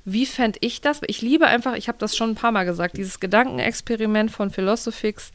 Wie 0.06 0.26
fände 0.26 0.60
ich 0.62 0.80
das? 0.80 1.02
Ich 1.08 1.22
liebe 1.22 1.48
einfach, 1.48 1.76
ich 1.76 1.88
habe 1.88 1.98
das 1.98 2.16
schon 2.16 2.32
ein 2.32 2.36
paar 2.36 2.52
Mal 2.52 2.66
gesagt, 2.66 2.98
dieses 2.98 3.20
Gedankenexperiment 3.20 4.32
von 4.32 4.52
Philosophix, 4.52 5.32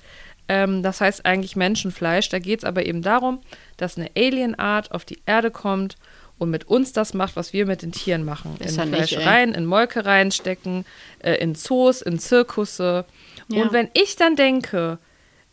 ähm, 0.49 0.83
das 0.83 1.01
heißt 1.01 1.27
eigentlich 1.27 1.57
Menschenfleisch. 1.57 2.29
Da 2.29 2.39
geht 2.39 2.61
es 2.61 2.65
aber 2.65 2.87
eben 2.87 3.03
darum, 3.03 3.41
dass 3.77 3.99
eine 3.99 4.11
Alienart 4.17 4.93
auf 4.93 5.05
die 5.05 5.19
Erde 5.27 5.51
kommt 5.51 5.97
und 6.39 6.51
mit 6.51 6.65
uns 6.69 6.93
das 6.93 7.15
macht, 7.15 7.37
was 7.37 7.53
wir 7.53 7.67
mit 7.67 7.83
den 7.83 7.93
Tieren 7.93 8.25
machen. 8.25 8.57
Ist 8.59 8.79
in 8.79 8.91
nicht. 8.91 8.97
Fleischereien, 8.97 9.55
in 9.55 9.67
Molkereien 9.67 10.31
stecken, 10.31 10.85
äh, 11.21 11.35
in 11.35 11.55
Zoos, 11.55 12.03
in 12.03 12.19
Zirkusse. 12.19 13.05
Ja. 13.49 13.63
Und 13.63 13.73
wenn 13.73 13.89
ich 13.95 14.17
dann 14.17 14.37
denke, 14.37 14.99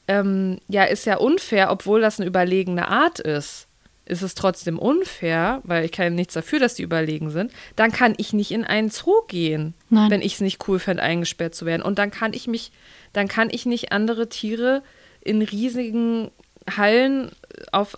ähm, 0.07 0.60
ja, 0.68 0.86
ist 0.86 1.05
ja 1.05 1.18
unfair, 1.18 1.70
obwohl 1.72 2.01
das 2.01 2.20
eine 2.20 2.28
überlegene 2.28 2.88
Art 2.88 3.20
ist, 3.20 3.68
ist 4.10 4.24
es 4.24 4.36
trotzdem 4.36 4.80
unfair, 4.80 5.62
weil 5.64 5.86
ich 5.86 5.91
kann 5.91 6.16
nichts 6.16 6.34
dafür, 6.34 6.60
dass 6.60 6.74
die 6.74 6.84
überlegen 6.84 7.30
sind, 7.30 7.51
dann 7.76 7.91
kann 7.91 8.16
ich 8.18 8.34
nicht 8.34 8.51
in 8.51 8.66
einen 8.66 8.89
Zoo 8.89 9.22
gehen, 9.28 9.76
Nein. 9.89 10.10
wenn 10.10 10.22
ich 10.22 10.34
es 10.34 10.41
nicht 10.41 10.68
cool 10.68 10.80
fände, 10.80 11.03
eingesperrt 11.03 11.55
zu 11.55 11.66
werden. 11.66 11.84
Und 11.84 11.99
dann 11.99 12.12
kann 12.12 12.34
ich 12.34 12.47
mich, 12.47 12.72
dann 13.14 13.28
kann 13.28 13.49
ich 13.51 13.66
nicht 13.66 13.91
andere 13.91 14.28
Tiere 14.28 14.82
in 15.22 15.41
riesigen 15.41 16.32
Hallen 16.76 17.32
auf 17.72 17.97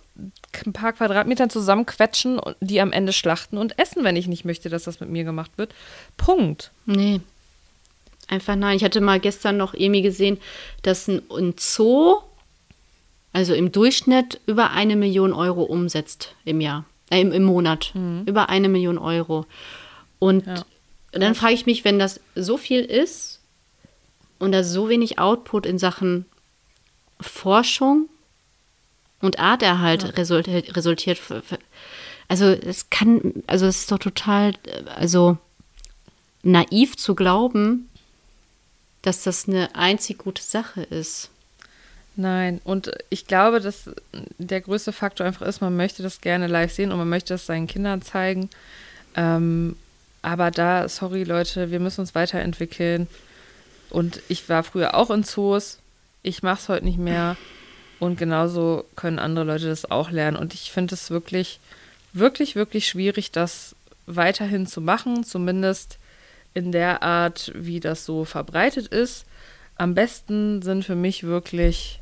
ein 0.66 0.72
paar 0.72 0.92
Quadratmetern 0.92 1.50
zusammenquetschen 1.50 2.38
und 2.38 2.56
die 2.60 2.80
am 2.80 2.92
Ende 2.92 3.12
schlachten 3.12 3.56
und 3.56 3.78
essen, 3.78 4.04
wenn 4.04 4.16
ich 4.16 4.28
nicht 4.28 4.44
möchte, 4.44 4.68
dass 4.68 4.84
das 4.84 5.00
mit 5.00 5.08
mir 5.08 5.24
gemacht 5.24 5.52
wird. 5.56 5.74
Punkt. 6.16 6.72
Nee. 6.84 7.20
Einfach 8.28 8.56
nein. 8.56 8.76
Ich 8.76 8.84
hatte 8.84 9.00
mal 9.00 9.20
gestern 9.20 9.56
noch 9.56 9.74
irgendwie 9.74 10.02
gesehen, 10.02 10.38
dass 10.82 11.08
ein, 11.08 11.22
ein 11.30 11.54
Zoo, 11.58 12.16
also 13.32 13.54
im 13.54 13.72
Durchschnitt, 13.72 14.40
über 14.46 14.70
eine 14.72 14.96
Million 14.96 15.32
Euro 15.32 15.62
umsetzt 15.62 16.34
im 16.44 16.60
Jahr, 16.60 16.84
äh, 17.10 17.20
im, 17.20 17.32
im 17.32 17.44
Monat. 17.44 17.92
Über 18.26 18.48
eine 18.48 18.68
Million 18.68 18.98
Euro. 18.98 19.46
Und 20.18 20.46
Ja. 20.46 20.64
dann 21.12 21.34
frage 21.34 21.54
ich 21.54 21.66
mich, 21.66 21.84
wenn 21.84 21.98
das 21.98 22.20
so 22.34 22.56
viel 22.56 22.80
ist 22.80 23.40
und 24.38 24.52
da 24.52 24.62
so 24.64 24.88
wenig 24.88 25.18
Output 25.18 25.66
in 25.66 25.78
Sachen 25.78 26.26
Forschung 27.20 28.08
und 29.20 29.38
Arterhalt 29.38 30.16
resultiert, 30.18 30.76
resultiert. 30.76 31.20
Also 32.28 32.46
es 32.46 32.90
kann, 32.90 33.42
also 33.46 33.66
es 33.66 33.80
ist 33.80 33.92
doch 33.92 33.98
total, 33.98 34.54
also 34.96 35.38
naiv 36.42 36.96
zu 36.96 37.14
glauben, 37.14 37.88
dass 39.02 39.22
das 39.22 39.48
eine 39.48 39.74
einzig 39.74 40.18
gute 40.18 40.42
Sache 40.42 40.82
ist. 40.82 41.30
Nein, 42.14 42.60
und 42.64 42.92
ich 43.08 43.26
glaube, 43.26 43.60
dass 43.60 43.90
der 44.38 44.60
größte 44.60 44.92
Faktor 44.92 45.26
einfach 45.26 45.46
ist, 45.46 45.62
man 45.62 45.76
möchte 45.76 46.02
das 46.02 46.20
gerne 46.20 46.46
live 46.46 46.72
sehen 46.72 46.92
und 46.92 46.98
man 46.98 47.08
möchte 47.08 47.34
es 47.34 47.46
seinen 47.46 47.66
Kindern 47.66 48.02
zeigen. 48.02 48.50
Ähm, 49.16 49.76
aber 50.20 50.50
da, 50.50 50.88
sorry 50.88 51.24
Leute, 51.24 51.70
wir 51.70 51.80
müssen 51.80 52.02
uns 52.02 52.14
weiterentwickeln. 52.14 53.08
Und 53.90 54.20
ich 54.28 54.48
war 54.48 54.62
früher 54.62 54.94
auch 54.94 55.10
in 55.10 55.24
Zoos. 55.24 55.78
Ich 56.22 56.42
mache 56.42 56.60
es 56.60 56.68
heute 56.68 56.84
nicht 56.84 56.98
mehr. 56.98 57.36
Und 57.98 58.18
genauso 58.18 58.84
können 58.94 59.18
andere 59.18 59.44
Leute 59.44 59.68
das 59.68 59.90
auch 59.90 60.10
lernen. 60.10 60.36
Und 60.36 60.54
ich 60.54 60.70
finde 60.70 60.94
es 60.94 61.10
wirklich, 61.10 61.60
wirklich, 62.12 62.56
wirklich 62.56 62.88
schwierig, 62.88 63.32
das 63.32 63.74
weiterhin 64.06 64.66
zu 64.66 64.80
machen. 64.80 65.24
Zumindest 65.24 65.98
in 66.54 66.72
der 66.72 67.02
Art, 67.02 67.52
wie 67.54 67.80
das 67.80 68.04
so 68.04 68.24
verbreitet 68.24 68.86
ist. 68.86 69.24
Am 69.76 69.94
besten 69.94 70.62
sind 70.62 70.84
für 70.84 70.94
mich 70.94 71.24
wirklich 71.24 72.01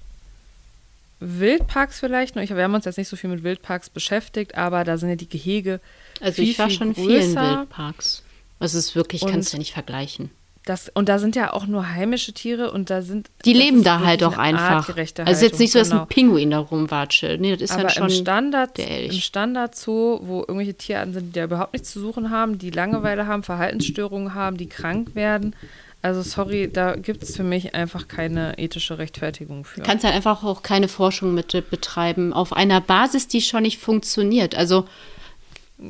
Wildparks 1.20 2.00
vielleicht 2.00 2.34
noch. 2.36 2.42
Wir 2.42 2.62
haben 2.64 2.74
uns 2.74 2.84
jetzt 2.86 2.98
nicht 2.98 3.08
so 3.08 3.16
viel 3.16 3.30
mit 3.30 3.42
Wildparks 3.44 3.90
beschäftigt, 3.90 4.56
aber 4.56 4.84
da 4.84 4.96
sind 4.96 5.10
ja 5.10 5.16
die 5.16 5.28
Gehege. 5.28 5.80
Also 6.20 6.36
viel, 6.42 6.50
ich 6.50 6.58
war 6.58 6.68
viel 6.68 6.76
schon 6.78 6.88
in 6.88 6.94
größer. 6.94 7.08
vielen 7.22 7.36
Wildparks. 7.36 8.22
Also 8.58 8.78
es 8.78 8.86
ist 8.86 8.96
wirklich, 8.96 9.22
Und- 9.22 9.30
kannst 9.30 9.52
du 9.52 9.56
ja 9.56 9.58
nicht 9.60 9.72
vergleichen. 9.72 10.30
Das, 10.66 10.90
und 10.92 11.08
da 11.08 11.18
sind 11.18 11.36
ja 11.36 11.54
auch 11.54 11.66
nur 11.66 11.88
heimische 11.94 12.34
Tiere 12.34 12.70
und 12.70 12.90
da 12.90 13.00
sind. 13.00 13.30
Die 13.46 13.54
leben 13.54 13.82
da 13.82 14.00
halt 14.04 14.22
auch 14.22 14.36
einfach. 14.36 14.86
Also 14.94 15.00
es 15.24 15.30
ist 15.38 15.42
jetzt 15.42 15.58
nicht 15.58 15.72
so, 15.72 15.78
dass 15.78 15.88
Haltung, 15.90 16.04
ein 16.04 16.08
Pinguin 16.08 16.50
da 16.50 16.58
rumwatscht. 16.58 17.22
Nee, 17.38 17.52
das 17.52 17.62
ist 17.62 17.70
Aber 17.72 17.84
dann 17.84 17.90
schon. 17.90 18.02
im 18.04 18.10
Standard, 18.10 18.76
der 18.76 18.90
Elch. 18.90 19.14
im 19.14 19.20
Standard 19.20 19.74
Zoo, 19.74 20.20
wo 20.22 20.40
irgendwelche 20.40 20.74
Tierarten 20.74 21.14
sind, 21.14 21.28
die 21.28 21.32
da 21.38 21.44
überhaupt 21.44 21.72
nichts 21.72 21.90
zu 21.90 21.98
suchen 21.98 22.30
haben, 22.30 22.58
die 22.58 22.70
Langeweile 22.70 23.26
haben, 23.26 23.42
Verhaltensstörungen 23.42 24.34
haben, 24.34 24.58
die 24.58 24.68
krank 24.68 25.14
werden. 25.14 25.56
Also 26.02 26.22
sorry, 26.22 26.70
da 26.72 26.96
gibt 26.96 27.22
es 27.22 27.36
für 27.36 27.42
mich 27.42 27.74
einfach 27.74 28.08
keine 28.08 28.58
ethische 28.58 28.96
Rechtfertigung 28.96 29.64
für. 29.64 29.80
Du 29.80 29.86
kannst 29.86 30.04
halt 30.04 30.14
einfach 30.14 30.42
auch 30.44 30.62
keine 30.62 30.88
Forschung 30.88 31.34
mit 31.34 31.52
betreiben 31.68 32.32
auf 32.32 32.54
einer 32.54 32.80
Basis, 32.80 33.28
die 33.28 33.42
schon 33.42 33.62
nicht 33.62 33.78
funktioniert. 33.78 34.54
Also 34.54 34.86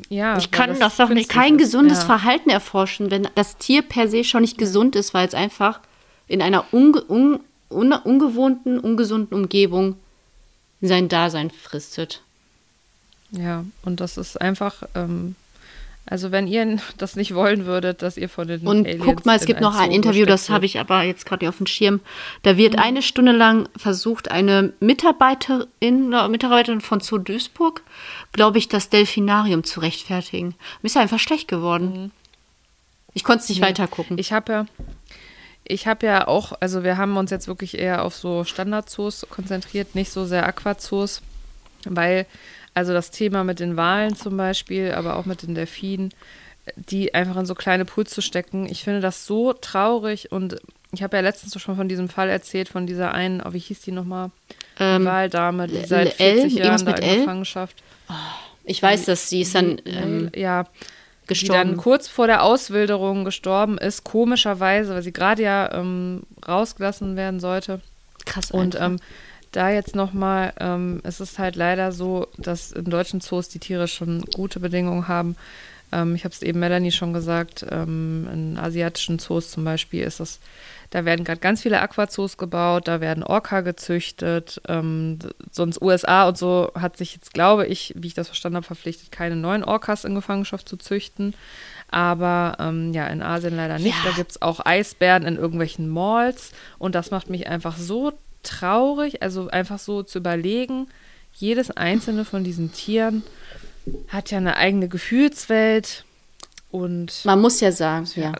ja, 0.09 0.37
ich 0.37 0.51
kann 0.51 0.77
das 0.79 0.97
doch 0.97 1.09
nicht, 1.09 1.29
kein 1.29 1.55
ist. 1.55 1.61
gesundes 1.61 1.99
ja. 1.99 2.05
Verhalten 2.05 2.49
erforschen, 2.49 3.09
wenn 3.09 3.27
das 3.35 3.57
Tier 3.57 3.81
per 3.81 4.07
se 4.09 4.23
schon 4.23 4.41
nicht 4.41 4.57
gesund 4.57 4.95
ist, 4.95 5.13
weil 5.13 5.27
es 5.27 5.33
einfach 5.33 5.79
in 6.27 6.41
einer 6.41 6.65
unge 6.73 7.03
un 7.09 7.39
un 7.69 7.93
ungewohnten, 7.93 8.79
ungesunden 8.79 9.33
Umgebung 9.33 9.95
sein 10.81 11.07
Dasein 11.07 11.51
fristet. 11.51 12.21
Ja, 13.31 13.63
und 13.83 14.01
das 14.01 14.17
ist 14.17 14.41
einfach, 14.41 14.83
ähm, 14.93 15.35
also 16.11 16.33
wenn 16.33 16.45
ihr 16.45 16.77
das 16.97 17.15
nicht 17.15 17.33
wollen 17.33 17.65
würdet, 17.65 18.01
dass 18.01 18.17
ihr 18.17 18.27
von 18.27 18.45
den 18.45 18.67
Und 18.67 18.85
Aliens 18.85 19.05
guck 19.05 19.25
mal, 19.25 19.37
es 19.37 19.45
gibt 19.45 19.61
noch 19.61 19.77
ein 19.77 19.91
Interview, 19.91 20.25
das 20.25 20.49
habe 20.49 20.65
ich 20.65 20.77
aber 20.77 21.03
jetzt 21.03 21.25
gerade 21.25 21.47
auf 21.47 21.55
dem 21.55 21.67
Schirm. 21.67 22.01
Da 22.41 22.57
wird 22.57 22.77
eine 22.77 23.01
Stunde 23.01 23.31
lang 23.31 23.69
versucht, 23.77 24.29
eine 24.29 24.73
Mitarbeiterin 24.81 26.09
oder 26.09 26.27
Mitarbeiterin 26.27 26.81
von 26.81 26.99
Zoo 26.99 27.17
Duisburg, 27.17 27.81
glaube 28.33 28.57
ich, 28.57 28.67
das 28.67 28.89
Delfinarium 28.89 29.63
zu 29.63 29.79
rechtfertigen. 29.79 30.53
Mir 30.81 30.87
ist 30.87 30.97
einfach 30.97 31.17
schlecht 31.17 31.47
geworden. 31.47 32.11
Ich 33.13 33.23
konnte 33.23 33.43
es 33.43 33.49
nicht 33.49 33.61
weiter 33.61 33.87
gucken. 33.87 34.17
Ich 34.17 34.33
habe 34.33 34.51
ja, 34.51 34.65
ich 35.63 35.87
habe 35.87 36.05
ja 36.05 36.27
auch, 36.27 36.51
also 36.59 36.83
wir 36.83 36.97
haben 36.97 37.15
uns 37.15 37.31
jetzt 37.31 37.47
wirklich 37.47 37.79
eher 37.79 38.03
auf 38.03 38.15
so 38.15 38.43
Standardzoos 38.43 39.27
konzentriert, 39.29 39.95
nicht 39.95 40.11
so 40.11 40.25
sehr 40.25 40.45
Aquazoos, 40.45 41.21
weil 41.85 42.25
also 42.73 42.93
das 42.93 43.11
Thema 43.11 43.43
mit 43.43 43.59
den 43.59 43.77
Walen 43.77 44.15
zum 44.15 44.37
Beispiel, 44.37 44.93
aber 44.93 45.17
auch 45.17 45.25
mit 45.25 45.43
den 45.43 45.55
Delfinen, 45.55 46.13
die 46.75 47.13
einfach 47.13 47.37
in 47.37 47.45
so 47.45 47.55
kleine 47.55 47.85
Pools 47.85 48.11
zu 48.11 48.21
stecken, 48.21 48.67
ich 48.67 48.83
finde 48.83 49.01
das 49.01 49.25
so 49.25 49.53
traurig 49.53 50.31
und 50.31 50.57
ich 50.93 51.03
habe 51.03 51.17
ja 51.17 51.21
letztens 51.21 51.59
schon 51.59 51.75
von 51.75 51.87
diesem 51.87 52.09
Fall 52.09 52.29
erzählt, 52.29 52.69
von 52.69 52.85
dieser 52.85 53.13
einen, 53.13 53.41
oh, 53.41 53.53
wie 53.53 53.59
hieß 53.59 53.81
die 53.81 53.91
nochmal? 53.91 54.29
Ähm, 54.79 55.05
Waldame, 55.05 55.67
die 55.67 55.77
L- 55.77 55.87
seit 55.87 56.19
L, 56.19 56.41
40 56.41 56.55
Jahren 56.55 56.71
irgendwas 56.71 56.95
da 56.95 57.01
in 57.01 57.09
L? 57.09 57.19
Gefangenschaft. 57.19 57.83
Ich 58.63 58.81
weiß, 58.83 59.05
dass 59.05 59.29
sie 59.29 59.41
ist 59.41 59.55
dann 59.55 59.81
ähm, 59.85 60.31
ja, 60.35 60.63
die 60.63 61.27
gestorben. 61.27 61.69
dann 61.69 61.77
kurz 61.77 62.07
vor 62.07 62.27
der 62.27 62.43
Auswilderung 62.43 63.25
gestorben 63.25 63.77
ist, 63.77 64.03
komischerweise, 64.03 64.93
weil 64.93 65.01
sie 65.01 65.13
gerade 65.13 65.41
ja 65.43 65.71
ähm, 65.73 66.23
rausgelassen 66.47 67.15
werden 67.15 67.39
sollte. 67.39 67.79
Krass. 68.25 68.51
Und 68.51 68.77
ähm, 68.79 68.99
da 69.51 69.69
jetzt 69.69 69.95
nochmal, 69.95 70.53
ähm, 70.59 71.01
es 71.03 71.19
ist 71.19 71.39
halt 71.39 71.55
leider 71.55 71.91
so, 71.91 72.27
dass 72.37 72.71
in 72.71 72.85
deutschen 72.85 73.21
Zoos 73.21 73.49
die 73.49 73.59
Tiere 73.59 73.87
schon 73.87 74.21
gute 74.21 74.59
Bedingungen 74.59 75.07
haben. 75.07 75.35
Ähm, 75.91 76.15
ich 76.15 76.23
habe 76.23 76.33
es 76.33 76.41
eben 76.41 76.59
Melanie 76.59 76.91
schon 76.91 77.13
gesagt, 77.13 77.65
ähm, 77.69 78.27
in 78.31 78.57
asiatischen 78.57 79.19
Zoos 79.19 79.51
zum 79.51 79.63
Beispiel 79.63 80.03
ist 80.03 80.19
es, 80.19 80.39
da 80.91 81.05
werden 81.05 81.23
gerade 81.23 81.39
ganz 81.39 81.61
viele 81.61 81.81
Aquazoos 81.81 82.37
gebaut, 82.37 82.87
da 82.87 82.99
werden 82.99 83.23
Orca 83.23 83.61
gezüchtet. 83.61 84.61
Ähm, 84.67 85.19
sonst 85.49 85.81
USA 85.81 86.27
und 86.27 86.37
so 86.37 86.71
hat 86.75 86.97
sich 86.97 87.13
jetzt, 87.13 87.33
glaube 87.33 87.65
ich, 87.65 87.93
wie 87.97 88.07
ich 88.07 88.13
das 88.13 88.27
verstanden 88.27 88.57
habe, 88.57 88.65
verpflichtet, 88.65 89.11
keine 89.11 89.37
neuen 89.37 89.63
Orcas 89.63 90.03
in 90.03 90.15
Gefangenschaft 90.15 90.67
zu 90.67 90.75
züchten. 90.75 91.33
Aber 91.89 92.57
ähm, 92.59 92.93
ja, 92.93 93.07
in 93.07 93.21
Asien 93.21 93.55
leider 93.55 93.79
nicht. 93.79 93.97
Ja. 94.03 94.11
Da 94.11 94.15
gibt 94.15 94.31
es 94.31 94.41
auch 94.41 94.65
Eisbären 94.65 95.25
in 95.25 95.37
irgendwelchen 95.37 95.89
Malls. 95.89 96.51
Und 96.77 96.95
das 96.95 97.09
macht 97.09 97.29
mich 97.29 97.47
einfach 97.47 97.77
so 97.77 98.13
traurig, 98.43 99.21
also 99.21 99.47
einfach 99.49 99.79
so 99.79 100.03
zu 100.03 100.19
überlegen, 100.19 100.87
jedes 101.33 101.71
einzelne 101.71 102.25
von 102.25 102.43
diesen 102.43 102.73
Tieren 102.73 103.23
hat 104.09 104.31
ja 104.31 104.37
eine 104.37 104.57
eigene 104.57 104.87
Gefühlswelt 104.87 106.05
und 106.71 107.25
Man 107.25 107.41
muss 107.41 107.59
ja 107.59 107.71
sagen, 107.71 108.07
ja. 108.15 108.33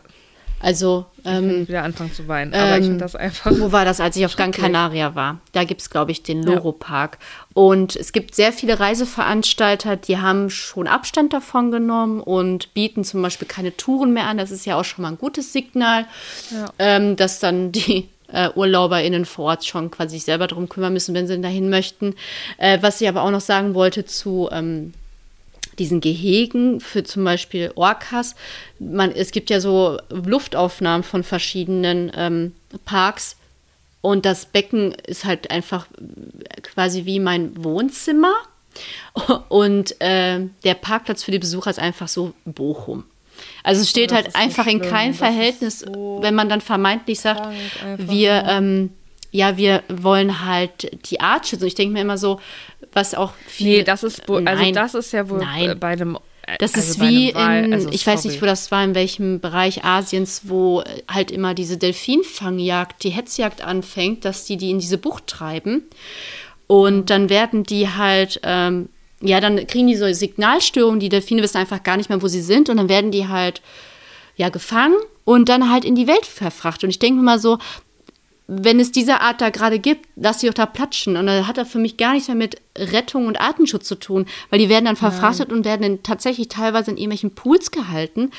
Also, 0.64 1.06
ich 1.18 1.24
kann 1.24 1.50
ähm, 1.50 1.66
wieder 1.68 1.82
anfangen 1.82 2.12
zu 2.12 2.28
weinen. 2.28 2.54
Aber 2.54 2.74
ich 2.78 2.84
ähm, 2.84 2.84
finde 2.84 2.98
das 2.98 3.16
einfach. 3.16 3.50
Wo 3.58 3.72
war 3.72 3.84
das, 3.84 3.98
als 3.98 4.14
ich 4.16 4.24
auf 4.24 4.36
Gran. 4.36 4.52
Canaria 4.52 5.16
war? 5.16 5.40
Da 5.50 5.64
gibt 5.64 5.80
es, 5.80 5.90
glaube 5.90 6.12
ich, 6.12 6.22
den 6.22 6.40
Loro 6.44 6.70
Park. 6.70 7.18
Und 7.52 7.96
es 7.96 8.12
gibt 8.12 8.36
sehr 8.36 8.52
viele 8.52 8.78
Reiseveranstalter, 8.78 9.96
die 9.96 10.18
haben 10.18 10.50
schon 10.50 10.86
Abstand 10.86 11.32
davon 11.32 11.72
genommen 11.72 12.20
und 12.20 12.72
bieten 12.74 13.02
zum 13.02 13.22
Beispiel 13.22 13.48
keine 13.48 13.76
Touren 13.76 14.12
mehr 14.12 14.26
an. 14.28 14.38
Das 14.38 14.52
ist 14.52 14.64
ja 14.64 14.78
auch 14.78 14.84
schon 14.84 15.02
mal 15.02 15.08
ein 15.08 15.18
gutes 15.18 15.52
Signal, 15.52 16.06
Ja. 16.52 16.72
ähm, 16.78 17.16
dass 17.16 17.40
dann 17.40 17.72
die 17.72 18.08
äh, 18.32 18.48
UrlauberInnen 18.54 19.24
vor 19.24 19.46
Ort 19.46 19.64
schon 19.64 19.90
quasi 19.90 20.16
sich 20.16 20.24
selber 20.24 20.46
darum 20.46 20.68
kümmern 20.68 20.92
müssen, 20.92 21.14
wenn 21.14 21.26
sie 21.26 21.40
dahin 21.40 21.70
möchten. 21.70 22.14
Äh, 22.58 22.78
was 22.80 23.00
ich 23.00 23.08
aber 23.08 23.22
auch 23.22 23.30
noch 23.30 23.40
sagen 23.40 23.74
wollte 23.74 24.04
zu 24.04 24.48
ähm, 24.52 24.92
diesen 25.78 26.00
Gehegen 26.00 26.80
für 26.80 27.04
zum 27.04 27.24
Beispiel 27.24 27.72
Orcas. 27.74 28.34
Man, 28.78 29.10
es 29.12 29.30
gibt 29.30 29.50
ja 29.50 29.60
so 29.60 29.98
Luftaufnahmen 30.10 31.02
von 31.02 31.22
verschiedenen 31.22 32.12
ähm, 32.14 32.52
Parks 32.84 33.36
und 34.00 34.24
das 34.24 34.46
Becken 34.46 34.92
ist 35.06 35.24
halt 35.24 35.50
einfach 35.50 35.86
quasi 36.62 37.04
wie 37.04 37.20
mein 37.20 37.64
Wohnzimmer 37.64 38.34
und 39.48 40.00
äh, 40.00 40.40
der 40.64 40.74
Parkplatz 40.74 41.22
für 41.22 41.30
die 41.30 41.38
Besucher 41.38 41.70
ist 41.70 41.78
einfach 41.78 42.08
so 42.08 42.34
Bochum. 42.44 43.04
Also 43.62 43.82
es 43.82 43.90
steht 43.90 44.10
das 44.10 44.18
halt 44.24 44.36
einfach 44.36 44.66
in 44.66 44.80
keinem 44.80 45.14
Verhältnis, 45.14 45.80
so 45.80 46.18
wenn 46.20 46.34
man 46.34 46.48
dann 46.48 46.60
vermeintlich 46.60 47.20
sagt, 47.20 47.48
wir 47.98 48.42
nur. 48.42 48.52
ähm, 48.52 48.90
ja, 49.32 49.56
wir 49.56 49.82
wollen 49.88 50.44
halt 50.44 51.10
die 51.10 51.20
Art 51.20 51.46
schützen. 51.48 51.64
Und 51.64 51.68
ich 51.68 51.74
denke 51.74 51.94
mir 51.94 52.02
immer 52.02 52.18
so, 52.18 52.38
was 52.92 53.14
auch 53.14 53.32
viel. 53.46 53.78
nee, 53.78 53.82
das 53.82 54.02
ist 54.02 54.28
wohl, 54.28 54.46
also 54.46 54.62
Nein. 54.62 54.74
das 54.74 54.94
ist 54.94 55.12
ja 55.12 55.28
wohl 55.28 55.38
Nein. 55.40 55.70
äh, 55.70 55.74
bei 55.74 55.88
einem. 55.88 56.18
äh, 56.46 56.58
Das 56.58 56.74
also 56.74 56.86
ist 56.86 57.00
wie 57.00 57.30
in, 57.30 57.72
also 57.72 57.88
ich 57.90 58.06
weiß 58.06 58.24
nicht, 58.26 58.42
wo 58.42 58.46
das 58.46 58.70
war, 58.70 58.84
in 58.84 58.94
welchem 58.94 59.40
Bereich 59.40 59.84
Asiens, 59.84 60.42
wo 60.44 60.82
äh, 60.82 61.02
halt 61.08 61.30
immer 61.30 61.54
diese 61.54 61.78
Delfinfangjagd, 61.78 63.02
die 63.04 63.10
Hetzjagd 63.10 63.62
anfängt, 63.62 64.26
dass 64.26 64.44
die 64.44 64.58
die 64.58 64.70
in 64.70 64.78
diese 64.78 64.98
Bucht 64.98 65.26
treiben. 65.26 65.84
Und 66.66 67.08
dann 67.08 67.30
werden 67.30 67.64
die 67.64 67.88
halt, 67.88 68.40
ähm, 68.42 68.90
ja, 69.22 69.40
dann 69.40 69.66
kriegen 69.66 69.86
die 69.86 69.96
so 69.96 70.12
Signalstörungen, 70.12 71.00
die 71.00 71.08
Delfine 71.08 71.42
wissen 71.42 71.58
einfach 71.58 71.82
gar 71.82 71.96
nicht 71.96 72.08
mehr, 72.08 72.22
wo 72.22 72.28
sie 72.28 72.42
sind. 72.42 72.68
Und 72.68 72.76
dann 72.76 72.88
werden 72.88 73.10
die 73.10 73.28
halt, 73.28 73.62
ja, 74.36 74.48
gefangen 74.48 74.96
und 75.24 75.48
dann 75.48 75.70
halt 75.70 75.84
in 75.84 75.94
die 75.94 76.06
Welt 76.06 76.26
verfrachtet. 76.26 76.84
Und 76.84 76.90
ich 76.90 76.98
denke 76.98 77.18
mir 77.18 77.24
mal 77.24 77.38
so, 77.38 77.58
wenn 78.48 78.80
es 78.80 78.92
diese 78.92 79.20
Art 79.20 79.40
da 79.40 79.50
gerade 79.50 79.78
gibt, 79.78 80.06
lass 80.16 80.40
sie 80.40 80.46
doch 80.48 80.54
da 80.54 80.66
platschen. 80.66 81.16
Und 81.16 81.26
dann 81.26 81.46
hat 81.46 81.58
er 81.58 81.64
für 81.64 81.78
mich 81.78 81.96
gar 81.96 82.12
nichts 82.12 82.28
mehr 82.28 82.36
mit 82.36 82.56
Rettung 82.76 83.26
und 83.26 83.40
Artenschutz 83.40 83.86
zu 83.86 83.94
tun, 83.94 84.26
weil 84.50 84.58
die 84.58 84.68
werden 84.68 84.84
dann 84.86 84.96
verfrachtet 84.96 85.52
und 85.52 85.64
werden 85.64 85.82
dann 85.82 86.02
tatsächlich 86.02 86.48
teilweise 86.48 86.90
in 86.90 86.96
irgendwelchen 86.96 87.34
Pools 87.34 87.70
gehalten, 87.70 88.30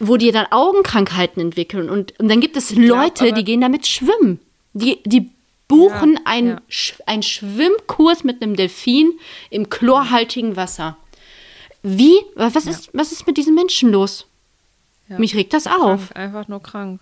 wo 0.00 0.16
die 0.16 0.32
dann 0.32 0.46
Augenkrankheiten 0.50 1.40
entwickeln. 1.40 1.88
Und, 1.88 2.18
und 2.18 2.28
dann 2.28 2.40
gibt 2.40 2.56
es 2.56 2.74
Leute, 2.74 3.24
aber- 3.26 3.32
die 3.32 3.44
gehen 3.44 3.60
damit 3.60 3.86
schwimmen. 3.86 4.40
Die, 4.74 4.98
die 5.04 5.30
buchen 5.68 6.14
Ja, 6.14 6.20
einen, 6.24 6.48
ja. 6.48 6.62
Sch 6.68 6.94
einen 7.06 7.22
Schwimmkurs 7.22 8.24
mit 8.24 8.42
einem 8.42 8.56
Delfin 8.56 9.12
im 9.50 9.70
chlorhaltigen 9.70 10.56
Wasser. 10.56 10.96
Wie? 11.82 12.16
Was 12.34 12.56
ist, 12.56 12.90
was 12.92 13.12
ist 13.12 13.26
mit 13.26 13.36
diesen 13.36 13.54
Menschen 13.54 13.90
los? 13.90 14.26
Ja. 15.08 15.18
Mich 15.18 15.34
regt 15.34 15.54
das 15.54 15.66
auf. 15.66 16.08
Krank, 16.08 16.16
einfach 16.16 16.48
nur 16.48 16.62
krank. 16.62 17.00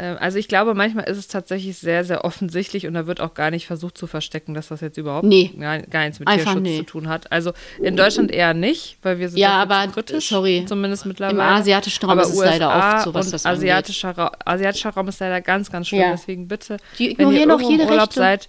Äh, 0.00 0.16
Also 0.18 0.38
ich 0.38 0.48
glaube, 0.48 0.74
manchmal 0.74 1.04
ist 1.08 1.18
es 1.18 1.28
tatsächlich 1.28 1.76
sehr, 1.78 2.04
sehr 2.04 2.24
offensichtlich 2.24 2.86
und 2.86 2.94
da 2.94 3.06
wird 3.06 3.20
auch 3.20 3.34
gar 3.34 3.50
nicht 3.50 3.66
versucht 3.66 3.98
zu 3.98 4.06
verstecken, 4.06 4.54
dass 4.54 4.68
das 4.68 4.80
jetzt 4.80 4.96
überhaupt 4.96 5.24
Nee. 5.26 5.50
gar, 5.58 5.78
gar 5.80 6.02
nichts 6.04 6.18
mit 6.18 6.28
Einfach 6.28 6.44
Tierschutz 6.54 6.62
nee. 6.62 6.76
zu 6.78 6.84
tun 6.84 7.08
hat. 7.08 7.30
Also 7.32 7.52
in 7.82 7.96
Deutschland 7.96 8.30
eher 8.30 8.54
nicht, 8.54 8.96
weil 9.02 9.18
wir 9.18 9.28
sind 9.28 9.38
Ja, 9.38 9.50
aber, 9.62 9.86
kritisch, 9.92 10.28
sorry, 10.28 10.64
zumindest 10.66 11.06
mittlerweile. 11.06 11.38
im 11.38 11.40
asiatischen 11.40 12.04
Raum 12.04 12.18
aber 12.18 12.22
ist 12.22 12.30
es 12.34 12.38
leider 12.38 12.68
USA 12.68 12.94
oft 12.96 13.04
so, 13.04 13.14
was 13.14 13.30
das 13.30 13.46
asiatischer, 13.46 14.16
Ra 14.16 14.32
asiatischer 14.44 14.90
Raum 14.90 15.08
ist 15.08 15.20
leider 15.20 15.40
ganz, 15.40 15.70
ganz 15.70 15.88
schlimm. 15.88 16.00
Ja. 16.02 16.10
Deswegen 16.12 16.48
bitte, 16.48 16.78
Die 16.98 17.16
wenn 17.18 17.30
ihr 17.32 17.42
auch 17.44 17.60
irgendwo 17.60 17.66
im 17.66 17.70
jede 17.78 17.84
Urlaub 17.84 18.08
Rechte. 18.08 18.14
seid, 18.20 18.48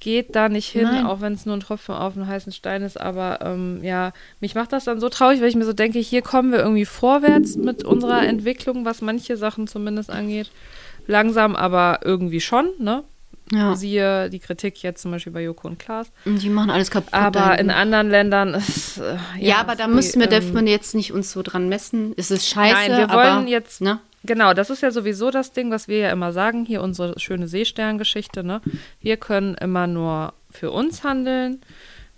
geht 0.00 0.36
da 0.36 0.50
nicht 0.50 0.68
hin, 0.68 0.82
Nein. 0.82 1.06
auch 1.06 1.22
wenn 1.22 1.32
es 1.32 1.46
nur 1.46 1.56
ein 1.56 1.60
Tropfen 1.60 1.94
auf 1.94 2.14
einen 2.14 2.26
heißen 2.26 2.52
Stein 2.52 2.82
ist. 2.82 3.00
Aber 3.00 3.38
ähm, 3.42 3.80
ja, 3.82 4.12
mich 4.40 4.54
macht 4.54 4.72
das 4.72 4.84
dann 4.84 5.00
so 5.00 5.08
traurig, 5.08 5.40
weil 5.40 5.48
ich 5.48 5.54
mir 5.56 5.64
so 5.64 5.72
denke, 5.72 5.98
hier 5.98 6.20
kommen 6.20 6.52
wir 6.52 6.58
irgendwie 6.58 6.84
vorwärts 6.84 7.56
mit 7.56 7.84
unserer 7.84 8.22
Entwicklung, 8.26 8.84
was 8.84 9.00
manche 9.00 9.38
Sachen 9.38 9.66
zumindest 9.66 10.10
angeht. 10.10 10.50
Langsam, 11.06 11.54
aber 11.56 12.00
irgendwie 12.04 12.40
schon, 12.40 12.70
ne? 12.78 13.04
Ja. 13.52 13.76
Siehe 13.76 14.30
die 14.30 14.38
Kritik 14.38 14.82
jetzt 14.82 15.02
zum 15.02 15.10
Beispiel 15.10 15.32
bei 15.32 15.42
Joko 15.42 15.68
und 15.68 15.78
Klaas. 15.78 16.10
Die 16.24 16.48
machen 16.48 16.70
alles 16.70 16.90
kaputt. 16.90 17.12
Aber 17.12 17.58
in 17.58 17.70
anderen 17.70 18.08
Ländern 18.08 18.54
ist. 18.54 18.98
Äh, 18.98 19.16
ja, 19.38 19.56
aber 19.58 19.76
da 19.76 19.86
müssen 19.86 20.18
wir, 20.18 20.28
die, 20.28 20.36
dürfen 20.40 20.54
wir 20.64 20.72
jetzt 20.72 20.94
nicht 20.94 21.12
uns 21.12 21.30
so 21.30 21.42
dran 21.42 21.68
messen. 21.68 22.14
Es 22.16 22.30
ist 22.30 22.48
scheiße, 22.48 22.74
Nein, 22.74 22.90
wir 22.92 23.08
wollen 23.10 23.26
aber, 23.28 23.46
jetzt- 23.48 23.82
Ne? 23.82 23.98
Genau, 24.26 24.54
das 24.54 24.70
ist 24.70 24.80
ja 24.82 24.90
sowieso 24.90 25.30
das 25.30 25.52
Ding, 25.52 25.70
was 25.70 25.88
wir 25.88 25.98
ja 25.98 26.10
immer 26.10 26.32
sagen, 26.32 26.64
hier 26.64 26.80
unsere 26.82 27.20
schöne 27.20 27.46
Seesterngeschichte, 27.46 28.42
ne? 28.42 28.62
Wir 29.02 29.18
können 29.18 29.54
immer 29.56 29.86
nur 29.86 30.32
für 30.50 30.70
uns 30.70 31.04
handeln. 31.04 31.60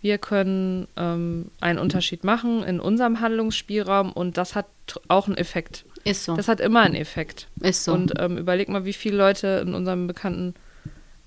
Wir 0.00 0.18
können 0.18 0.86
ähm, 0.96 1.50
einen 1.60 1.80
Unterschied 1.80 2.22
machen 2.22 2.62
in 2.62 2.78
unserem 2.78 3.18
Handlungsspielraum 3.20 4.12
und 4.12 4.36
das 4.36 4.54
hat 4.54 4.66
auch 5.08 5.26
einen 5.26 5.36
Effekt. 5.36 5.84
Ist 6.06 6.24
so. 6.24 6.36
Das 6.36 6.48
hat 6.48 6.60
immer 6.60 6.82
einen 6.82 6.94
Effekt. 6.94 7.48
ist 7.60 7.84
so. 7.84 7.92
Und 7.92 8.14
ähm, 8.18 8.38
überleg 8.38 8.68
mal, 8.68 8.84
wie 8.84 8.92
viele 8.92 9.16
Leute 9.16 9.62
in 9.66 9.74
unserem 9.74 10.06
bekannten 10.06 10.54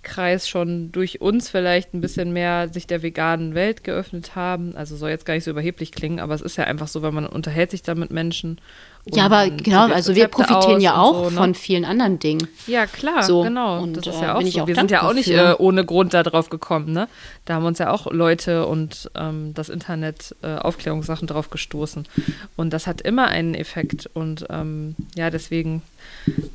Kreis 0.01 0.47
schon 0.47 0.91
durch 0.93 1.19
uns 1.19 1.49
vielleicht 1.49 1.93
ein 1.93 1.99
bisschen 1.99 2.31
mehr 2.31 2.69
sich 2.69 2.87
der 2.87 3.03
veganen 3.03 3.53
Welt 3.53 3.83
geöffnet 3.83 4.35
haben. 4.35 4.73
Also 4.75 4.95
soll 4.95 5.09
jetzt 5.09 5.25
gar 5.25 5.33
nicht 5.33 5.43
so 5.43 5.51
überheblich 5.51 5.91
klingen, 5.91 6.19
aber 6.21 6.33
es 6.33 6.41
ist 6.41 6.55
ja 6.57 6.63
einfach 6.63 6.87
so, 6.87 7.01
wenn 7.01 7.13
man 7.13 7.27
unterhält 7.27 7.71
sich 7.71 7.81
da 7.81 7.95
mit 7.95 8.09
Menschen. 8.09 8.61
ja, 9.07 9.25
aber 9.25 9.47
dann 9.47 9.57
genau, 9.57 9.87
also 9.87 10.15
wir 10.15 10.29
profitieren 10.29 10.79
ja 10.79 10.97
auch 10.97 11.25
so, 11.25 11.29
ne? 11.31 11.35
von 11.35 11.53
vielen 11.53 11.83
anderen 11.83 12.17
Dingen. 12.17 12.47
Ja, 12.65 12.85
klar, 12.85 13.23
So, 13.23 13.43
genau. 13.43 13.81
und, 13.83 13.97
das 13.97 14.07
ist 14.07 14.21
äh, 14.21 14.23
ja 14.23 14.35
auch 14.35 14.41
so. 14.41 14.61
auch 14.61 14.67
wir 14.67 14.75
sind 14.75 14.89
ja 14.89 15.03
auch 15.03 15.13
nicht 15.13 15.29
äh, 15.29 15.53
ohne 15.57 15.83
Grund 15.83 16.13
da 16.13 16.23
drauf 16.23 16.49
gekommen, 16.49 16.93
ne? 16.93 17.09
Da 17.43 17.55
haben 17.55 17.65
uns 17.65 17.79
ja 17.79 17.91
auch 17.91 18.09
Leute 18.09 18.67
und 18.67 19.11
ähm, 19.15 19.53
das 19.53 19.67
Internet 19.67 20.33
äh, 20.43 20.55
Aufklärungssachen 20.55 21.27
drauf 21.27 21.49
gestoßen. 21.49 22.07
Und 22.55 22.71
das 22.71 22.87
hat 22.87 23.01
immer 23.01 23.27
einen 23.27 23.53
Effekt. 23.53 24.09
Und 24.13 24.45
ähm, 24.49 24.95
ja, 25.15 25.29
deswegen 25.29 25.81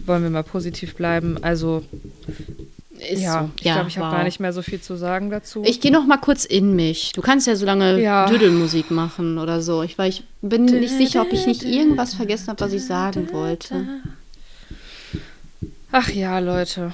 wollen 0.07 0.23
wir 0.23 0.31
mal 0.31 0.45
positiv 0.45 0.95
bleiben. 0.95 1.43
Also 1.43 1.83
Ist 2.99 3.23
ja, 3.23 3.43
so. 3.43 3.51
ich 3.57 3.63
glaube, 3.63 3.89
ich 3.89 3.99
habe 3.99 4.09
wow. 4.09 4.15
gar 4.17 4.25
nicht 4.25 4.41
mehr 4.41 4.53
so 4.53 4.63
viel 4.63 4.81
zu 4.81 4.97
sagen 4.97 5.31
dazu. 5.31 5.63
Ich 5.65 5.81
gehe 5.81 5.91
noch 5.91 6.07
mal 6.07 6.17
kurz 6.17 6.45
in 6.45 6.77
mich. 6.77 7.13
Du 7.13 7.23
kannst 7.23 7.47
ja 7.47 7.57
so 7.57 7.67
lange 7.67 8.01
Ja. 8.01 8.27
Dödelmusik 8.27 8.91
machen 8.91 9.39
oder 9.39 9.61
so. 9.63 9.83
Ich, 9.83 9.99
weil 9.99 10.11
ich 10.11 10.25
bin 10.43 10.65
nicht 10.65 10.97
sicher, 10.97 11.23
ob 11.23 11.33
ich 11.33 11.47
nicht 11.47 11.65
irgendwas 11.65 12.15
vergessen 12.15 12.49
habe, 12.49 12.61
was 12.61 12.73
ich 12.73 12.85
sagen 12.85 13.33
wollte. 13.33 13.87
Ach 15.91 16.09
ja, 16.09 16.39
Leute. 16.39 16.93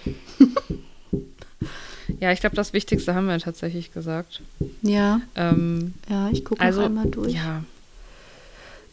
ja, 2.20 2.32
ich 2.32 2.40
glaube, 2.40 2.56
das 2.56 2.72
Wichtigste 2.72 3.14
haben 3.14 3.26
wir 3.26 3.38
tatsächlich 3.38 3.92
gesagt. 3.92 4.42
Ja, 4.82 5.20
Ähm, 5.36 5.94
ja, 6.08 6.28
ich 6.30 6.44
gucke 6.44 6.60
also, 6.60 6.82
einmal 6.82 7.06
durch. 7.06 7.32
ja, 7.32 7.62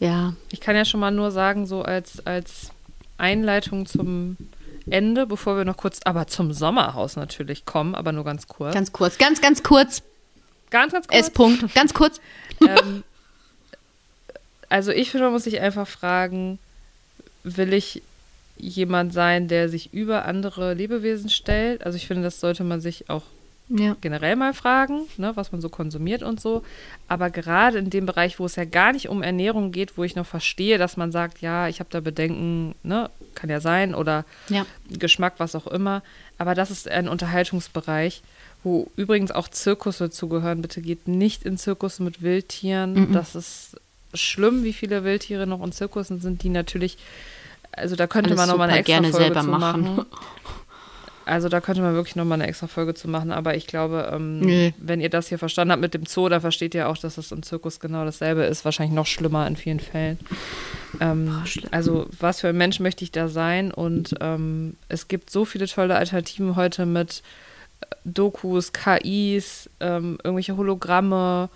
ja. 0.00 0.34
Ich 0.50 0.60
kann 0.60 0.76
ja 0.76 0.84
schon 0.84 1.00
mal 1.00 1.10
nur 1.10 1.30
sagen, 1.30 1.66
so 1.66 1.82
als, 1.82 2.24
als 2.26 2.70
Einleitung 3.18 3.86
zum 3.86 4.36
Ende, 4.90 5.26
bevor 5.26 5.56
wir 5.56 5.64
noch 5.64 5.76
kurz, 5.76 6.00
aber 6.04 6.26
zum 6.26 6.52
Sommerhaus 6.52 7.16
natürlich 7.16 7.64
kommen, 7.64 7.94
aber 7.94 8.12
nur 8.12 8.24
ganz 8.24 8.46
kurz. 8.46 8.74
Ganz 8.74 8.92
kurz, 8.92 9.18
ganz, 9.18 9.40
ganz 9.40 9.62
kurz. 9.62 10.02
ganz, 10.70 10.92
ganz 10.92 11.08
kurz. 11.08 11.20
S-Punkt. 11.20 11.74
Ganz 11.74 11.94
kurz. 11.94 12.20
ähm, 12.60 13.04
also 14.68 14.90
ich 14.92 15.10
finde, 15.10 15.24
man 15.24 15.32
muss 15.32 15.44
sich 15.44 15.60
einfach 15.60 15.88
fragen, 15.88 16.58
will 17.42 17.72
ich 17.72 18.02
jemand 18.56 19.12
sein, 19.12 19.48
der 19.48 19.68
sich 19.68 19.92
über 19.92 20.24
andere 20.24 20.74
Lebewesen 20.74 21.30
stellt? 21.30 21.84
Also 21.84 21.96
ich 21.96 22.06
finde, 22.06 22.24
das 22.24 22.40
sollte 22.40 22.64
man 22.64 22.80
sich 22.80 23.08
auch 23.08 23.22
Ja. 23.70 23.96
generell 24.00 24.34
mal 24.36 24.54
fragen, 24.54 25.02
ne, 25.18 25.32
was 25.34 25.52
man 25.52 25.60
so 25.60 25.68
konsumiert 25.68 26.22
und 26.22 26.40
so. 26.40 26.62
Aber 27.06 27.28
gerade 27.30 27.78
in 27.78 27.90
dem 27.90 28.06
Bereich, 28.06 28.38
wo 28.38 28.46
es 28.46 28.56
ja 28.56 28.64
gar 28.64 28.92
nicht 28.92 29.08
um 29.08 29.22
Ernährung 29.22 29.72
geht, 29.72 29.98
wo 29.98 30.04
ich 30.04 30.16
noch 30.16 30.26
verstehe, 30.26 30.78
dass 30.78 30.96
man 30.96 31.12
sagt, 31.12 31.40
ja, 31.42 31.68
ich 31.68 31.80
habe 31.80 31.90
da 31.90 32.00
Bedenken, 32.00 32.74
ne, 32.82 33.10
kann 33.34 33.50
ja 33.50 33.60
sein, 33.60 33.94
oder 33.94 34.24
Ja. 34.48 34.64
Geschmack, 34.90 35.34
was 35.38 35.54
auch 35.54 35.66
immer. 35.66 36.02
Aber 36.38 36.54
das 36.54 36.70
ist 36.70 36.88
ein 36.88 37.08
Unterhaltungsbereich, 37.08 38.22
wo 38.64 38.90
übrigens 38.96 39.30
auch 39.32 39.48
Zirkusse 39.48 40.10
zugehören. 40.10 40.62
Bitte 40.62 40.80
geht 40.80 41.06
nicht 41.06 41.42
in 41.44 41.58
Zirkusse 41.58 42.02
mit 42.02 42.22
Wildtieren. 42.22 43.12
Das 43.12 43.34
ist 43.34 43.76
schlimm, 44.14 44.64
wie 44.64 44.72
viele 44.72 45.04
Wildtiere 45.04 45.46
noch 45.46 45.62
in 45.62 45.72
Zirkussen 45.72 46.20
sind, 46.20 46.42
die 46.42 46.48
natürlich, 46.48 46.96
also 47.72 47.94
da 47.96 48.06
könnte 48.06 48.30
Alles 48.30 48.38
man 48.38 48.48
nochmal 48.48 48.70
eine 48.70 48.78
extra 48.78 48.94
gerne 48.94 49.10
Folge 49.10 49.24
selber 49.34 49.42
machen. 49.42 49.82
machen. 49.82 50.06
Also 51.28 51.48
da 51.48 51.60
könnte 51.60 51.82
man 51.82 51.94
wirklich 51.94 52.16
nochmal 52.16 52.40
eine 52.40 52.48
extra 52.48 52.66
Folge 52.66 52.94
zu 52.94 53.08
machen, 53.08 53.32
aber 53.32 53.54
ich 53.54 53.66
glaube, 53.66 54.10
ähm, 54.12 54.40
Nö. 54.40 54.70
wenn 54.78 55.00
ihr 55.00 55.10
das 55.10 55.28
hier 55.28 55.38
verstanden 55.38 55.72
habt 55.72 55.82
mit 55.82 55.94
dem 55.94 56.06
Zoo, 56.06 56.28
dann 56.28 56.40
versteht 56.40 56.74
ihr 56.74 56.88
auch, 56.88 56.96
dass 56.96 57.18
es 57.18 57.32
im 57.32 57.42
Zirkus 57.42 57.80
genau 57.80 58.04
dasselbe 58.04 58.44
ist. 58.44 58.64
Wahrscheinlich 58.64 58.94
noch 58.94 59.06
schlimmer 59.06 59.46
in 59.46 59.56
vielen 59.56 59.80
Fällen. 59.80 60.18
Ähm, 61.00 61.42
schlimm. 61.44 61.68
also 61.70 62.06
was 62.18 62.40
für 62.40 62.48
ein 62.48 62.56
Mensch 62.56 62.80
möchte 62.80 63.04
ich 63.04 63.12
da 63.12 63.28
sein? 63.28 63.70
Und 63.70 64.14
ähm, 64.20 64.76
es 64.88 65.08
gibt 65.08 65.30
so 65.30 65.44
viele 65.44 65.66
tolle 65.66 65.96
Alternativen 65.96 66.56
heute 66.56 66.86
mit 66.86 67.22
äh, 67.80 67.86
Dokus, 68.04 68.72
KIs, 68.72 69.68
ähm, 69.80 70.18
irgendwelche 70.24 70.56
Hologramme. 70.56 71.50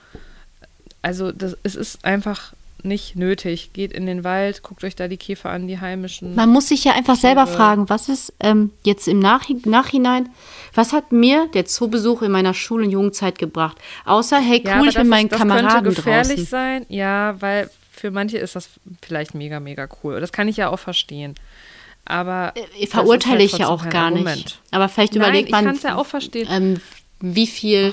Also 1.00 1.32
das, 1.32 1.56
es 1.62 1.74
ist 1.74 2.04
einfach 2.04 2.52
nicht 2.84 3.16
nötig. 3.16 3.72
Geht 3.72 3.92
in 3.92 4.06
den 4.06 4.24
Wald, 4.24 4.62
guckt 4.62 4.82
euch 4.84 4.96
da 4.96 5.08
die 5.08 5.16
Käfer 5.16 5.50
an, 5.50 5.66
die 5.68 5.78
heimischen. 5.80 6.34
Man 6.34 6.48
muss 6.50 6.68
sich 6.68 6.84
ja 6.84 6.92
einfach 6.92 7.16
selber 7.16 7.44
Tiere. 7.44 7.56
fragen, 7.56 7.88
was 7.88 8.08
ist 8.08 8.32
ähm, 8.40 8.70
jetzt 8.84 9.08
im 9.08 9.18
Nachhi 9.18 9.56
Nachhinein, 9.64 10.28
was 10.74 10.92
hat 10.92 11.12
mir 11.12 11.48
der 11.54 11.64
Zoobesuch 11.66 12.22
in 12.22 12.32
meiner 12.32 12.54
Schul- 12.54 12.82
und 12.84 12.90
Jugendzeit 12.90 13.38
gebracht? 13.38 13.78
Außer, 14.04 14.38
hey, 14.40 14.62
Ja, 14.64 14.72
cool, 14.74 14.78
aber 14.78 14.88
ich 14.88 14.94
das 14.94 15.02
bin 15.02 15.08
meinen 15.10 15.28
das 15.28 15.38
Kameraden 15.38 15.84
könnte 15.84 15.94
gefährlich 16.02 16.28
draußen. 16.36 16.46
sein, 16.46 16.86
ja, 16.88 17.36
weil 17.40 17.70
für 17.90 18.10
manche 18.10 18.38
ist 18.38 18.56
das 18.56 18.68
vielleicht 19.02 19.34
mega, 19.34 19.60
mega 19.60 19.88
cool. 20.02 20.20
Das 20.20 20.32
kann 20.32 20.48
ich 20.48 20.56
ja 20.56 20.68
auch 20.70 20.78
verstehen. 20.78 21.34
Aber 22.04 22.52
das 22.56 22.64
Äh, 22.80 22.86
Verurteile 22.88 23.38
ist 23.44 23.44
ich 23.44 23.52
halt 23.52 23.60
ja 23.60 23.68
auch 23.68 23.88
gar 23.88 24.06
Argument. 24.06 24.36
nicht. 24.36 24.60
Aber 24.72 24.88
vielleicht 24.88 25.14
Nein, 25.14 25.22
überlegt 25.22 25.50
man, 25.52 25.78
ja 25.82 25.96
ähm, 26.50 26.80
wie 27.20 27.46
viel, 27.46 27.92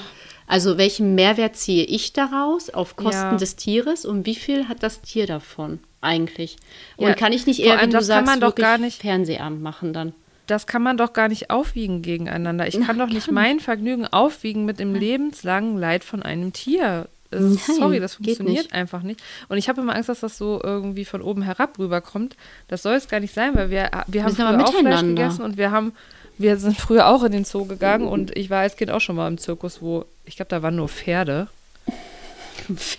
also 0.49 0.77
welchen 0.77 1.15
Mehrwert 1.15 1.55
ziehe 1.55 1.85
ich 1.85 2.11
daraus 2.11 2.69
auf 2.69 2.97
Kosten 2.97 3.13
Ja. 3.31 3.37
des 3.37 3.55
Tieres 3.55 4.03
und 4.03 4.25
wie 4.25 4.35
viel 4.35 4.67
hat 4.67 4.83
das 4.83 4.99
Tier 5.01 5.25
davon 5.27 5.79
eigentlich? 6.01 6.57
Und 6.97 7.07
Ja, 7.07 7.13
kann 7.13 7.31
ich 7.31 7.45
nicht 7.45 7.59
eher, 7.61 7.77
wie 7.81 7.85
du 7.85 7.91
kann 7.93 8.03
sagst, 8.03 8.25
man 8.25 8.41
doch 8.41 8.55
gar 8.55 8.77
nicht- 8.77 8.99
Fernsehabend 9.01 9.61
machen 9.61 9.93
dann? 9.93 10.13
Das 10.47 10.65
kann 10.65 10.81
man 10.81 10.97
doch 10.97 11.13
gar 11.13 11.27
nicht 11.27 11.51
aufwiegen 11.51 12.01
gegeneinander. 12.01 12.67
Ich 12.67 12.81
kann 12.81 12.97
doch 12.97 13.07
nicht 13.09 13.31
mein 13.31 13.59
Vergnügen 13.59 14.07
aufwiegen 14.07 14.65
mit 14.65 14.79
dem 14.79 14.95
lebenslangen 14.95 15.77
Leid 15.77 16.03
von 16.03 16.23
einem 16.23 16.51
Tier. 16.53 17.07
Ist- 17.29 17.67
Nein, 17.69 17.77
Sorry, 17.77 17.99
das 17.99 18.15
funktioniert 18.15 18.63
nicht. 18.63 18.73
einfach 18.73 19.03
nicht. 19.03 19.21
Und 19.49 19.59
ich 19.59 19.69
habe 19.69 19.81
immer 19.81 19.93
Angst, 19.93 20.09
dass 20.09 20.21
das 20.21 20.39
so 20.39 20.59
irgendwie 20.63 21.05
von 21.05 21.21
oben 21.21 21.43
herab 21.43 21.77
rüberkommt. 21.77 22.35
Das 22.67 22.81
soll 22.81 22.95
es 22.95 23.07
gar 23.07 23.19
nicht 23.19 23.35
sein, 23.35 23.53
weil 23.53 23.69
wir, 23.69 23.91
wir 24.07 24.23
haben 24.23 24.35
früher 24.35 24.63
auch 24.65 24.73
Fleisch 24.73 25.01
gegessen 25.01 25.43
und 25.43 25.55
wir 25.57 25.69
haben, 25.69 25.93
wir 26.39 26.57
sind 26.57 26.77
früher 26.77 27.07
auch 27.07 27.23
in 27.23 27.31
den 27.31 27.45
Zoo 27.45 27.65
gegangen 27.65 28.07
und 28.07 28.35
ich 28.35 28.49
war 28.49 28.61
als 28.61 28.75
Kind 28.75 28.89
auch 28.91 29.01
schon 29.01 29.17
mal 29.17 29.27
im 29.27 29.37
Zirkus, 29.37 29.81
wo, 29.81 30.05
ich 30.25 30.37
glaube, 30.37 30.49
da 30.49 30.63
waren 30.63 30.75
nur 30.75 30.87
Pferde. 30.87 31.47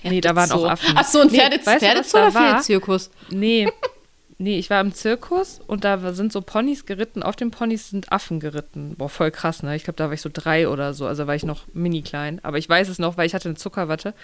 Nee, 0.03 0.21
da 0.21 0.35
waren 0.37 0.51
auch 0.53 0.65
Affen. 0.65 0.95
Ach 0.97 1.07
so, 1.07 1.21
ein 1.21 1.29
Nee, 1.29 1.39
Pferde 1.39 1.61
was 1.65 1.79
Pferdezoo 1.79 2.19
da 2.19 2.23
oder? 2.29 2.33
Pferdezirkus? 2.33 3.11
Nee. 3.31 3.69
Nee, 4.39 4.59
ich 4.59 4.71
war 4.71 4.81
im 4.81 4.95
Zirkus 4.95 5.61
und 5.67 5.85
da 5.85 6.15
sind 6.15 6.33
so 6.33 6.41
Ponys 6.41 6.87
geritten. 6.87 7.23
Auf 7.23 7.37
den 7.37 7.51
Ponys 7.51 7.91
sind 7.91 8.11
Affen 8.11 8.41
geritten. 8.41 8.95
Boah, 8.97 9.11
voll 9.11 9.31
krass, 9.31 9.63
ne? 9.63 9.77
Ich 9.77 9.85
glaube, 9.85 9.99
da 9.99 10.07
war 10.07 10.15
ich 10.15 10.23
so 10.23 10.31
drei 10.33 10.67
oder 10.67 10.95
so. 10.95 11.07
Also 11.07 11.27
war 11.27 11.35
ich 11.35 11.45
noch 11.45 11.65
mini 11.75 12.01
klein. 12.01 12.41
Aber 12.43 12.57
ich 12.57 12.67
weiß 12.67 12.89
es 12.89 12.99
noch, 12.99 13.19
weil 13.19 13.27
ich 13.27 13.35
hatte 13.35 13.51
eine 13.51 13.59
Zuckerwatte. 13.59 14.15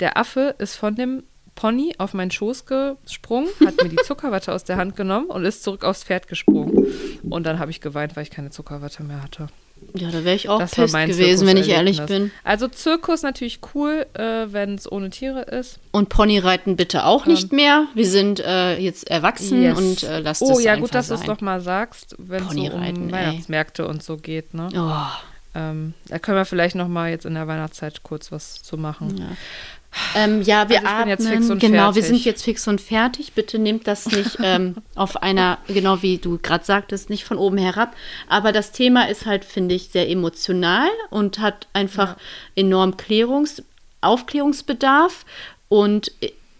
Der 0.00 0.16
Affe 0.16 0.54
ist 0.58 0.76
von 0.76 0.96
dem 0.96 1.24
Pony 1.56 1.94
auf 1.98 2.14
meinen 2.14 2.30
Schoß 2.30 2.66
gesprungen, 2.66 3.48
hat 3.64 3.82
mir 3.82 3.88
die 3.88 3.96
Zuckerwatte 4.04 4.52
aus 4.52 4.62
der 4.62 4.76
Hand 4.76 4.94
genommen 4.94 5.26
und 5.26 5.44
ist 5.44 5.64
zurück 5.64 5.82
aufs 5.84 6.04
Pferd 6.04 6.28
gesprungen. 6.28 6.86
Und 7.28 7.44
dann 7.44 7.58
habe 7.58 7.72
ich 7.72 7.80
geweint, 7.80 8.14
weil 8.14 8.22
ich 8.22 8.30
keine 8.30 8.50
Zuckerwatte 8.50 9.02
mehr 9.02 9.22
hatte. 9.22 9.48
Ja, 9.94 10.10
da 10.10 10.24
wäre 10.24 10.34
ich 10.36 10.48
auch 10.48 10.58
Das 10.58 10.70
pisst 10.74 10.94
gewesen, 10.94 11.46
wenn 11.46 11.58
ich 11.58 11.68
ehrlich 11.68 12.00
bin. 12.02 12.30
Also 12.44 12.66
Zirkus 12.66 13.22
natürlich 13.22 13.60
cool, 13.74 14.06
äh, 14.14 14.46
wenn 14.50 14.74
es 14.74 14.90
ohne 14.90 15.10
Tiere 15.10 15.42
ist. 15.42 15.80
Und 15.92 16.08
Ponyreiten 16.08 16.76
bitte 16.76 17.04
auch 17.04 17.26
nicht 17.26 17.52
mehr. 17.52 17.86
Wir 17.94 18.06
sind 18.06 18.40
äh, 18.40 18.78
jetzt 18.78 19.10
erwachsen 19.10 19.62
Yes. 19.62 19.76
und 19.78 20.02
äh, 20.04 20.20
lasst 20.20 20.40
oh 20.42 20.52
es 20.52 20.64
ja, 20.64 20.72
einfach 20.72 20.84
gut, 20.84 20.94
dass 20.94 21.08
du 21.08 21.14
es 21.14 21.22
doch 21.24 21.40
mal 21.42 21.60
sagst, 21.60 22.14
wenn 22.18 22.44
es 22.46 22.52
so 22.54 22.60
um 22.72 22.82
ey. 22.82 23.12
Weihnachtsmärkte 23.12 23.86
und 23.86 24.02
so 24.02 24.16
geht. 24.16 24.54
Ne? 24.54 24.68
Oh, 24.74 25.06
Ähm, 25.54 25.92
da 26.08 26.18
können 26.18 26.38
wir 26.38 26.44
vielleicht 26.46 26.74
noch 26.74 26.88
mal 26.88 27.10
jetzt 27.10 27.26
in 27.26 27.34
der 27.34 27.46
Weihnachtszeit 27.46 28.02
kurz 28.02 28.32
was 28.32 28.62
zu 28.62 28.76
machen. 28.78 29.16
ja. 29.18 29.26
Ähm, 30.14 30.42
ja, 30.42 30.68
wir 30.68 30.78
Also 30.78 30.88
atmen. 30.88 31.08
jetzt 31.08 31.28
fix 31.28 31.50
und 31.50 31.58
genau, 31.58 31.94
wir 31.94 32.02
fertig. 32.02 32.04
sind 32.04 32.24
jetzt 32.24 32.42
fix 32.44 32.68
und 32.68 32.80
fertig. 32.80 33.32
Bitte 33.32 33.58
nehmt 33.58 33.86
das 33.86 34.06
nicht 34.06 34.38
ähm, 34.42 34.76
auf 34.94 35.22
einer, 35.22 35.58
genau 35.68 36.02
wie 36.02 36.18
du 36.18 36.38
gerade 36.38 36.64
sagtest, 36.64 37.10
nicht 37.10 37.24
von 37.24 37.38
oben 37.38 37.58
herab. 37.58 37.94
Aber 38.28 38.52
das 38.52 38.72
Thema 38.72 39.08
ist 39.08 39.26
halt, 39.26 39.44
finde 39.44 39.74
ich, 39.74 39.88
sehr 39.88 40.08
emotional 40.08 40.88
und 41.10 41.38
hat 41.38 41.66
einfach 41.72 42.16
enorm 42.54 42.96
Klärungs-, 42.96 43.62
Aufklärungsbedarf. 44.00 45.24
Und 45.68 46.12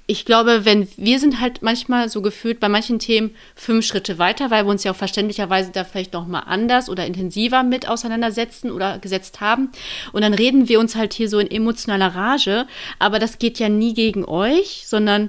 ich 0.09 0.25
glaube, 0.25 0.65
wenn 0.65 0.87
wir 0.97 1.19
sind 1.19 1.41
halt 1.41 1.63
manchmal 1.63 2.09
so 2.09 2.23
gefühlt 2.23 2.61
bei 2.61 2.69
manchen 2.69 3.01
Themen 3.01 3.35
fünf 3.57 3.85
Schritte 3.85 4.19
weiter, 4.19 4.51
weil 4.53 4.65
wir 4.65 4.71
uns 4.71 4.85
ja 4.85 4.93
auch 4.93 4.97
verständlicherweise 4.97 5.73
da 5.73 5.83
vielleicht 5.83 6.13
noch 6.13 6.29
mal 6.29 6.41
anders 6.41 6.89
oder 6.89 7.07
intensiver 7.07 7.65
mit 7.65 7.89
auseinandersetzen 7.89 8.71
oder 8.71 9.01
gesetzt 9.01 9.41
haben. 9.41 9.71
Und 10.13 10.23
dann 10.23 10.35
reden 10.35 10.69
wir 10.69 10.79
uns 10.79 10.95
halt 10.95 11.13
hier 11.13 11.29
so 11.29 11.41
in 11.41 11.51
emotionaler 11.51 12.15
Rage, 12.15 12.67
aber 13.01 13.19
das 13.19 13.39
geht 13.39 13.59
ja 13.59 13.69
nie 13.69 13.95
gegen 13.95 14.25
euch, 14.25 14.85
sondern 14.87 15.29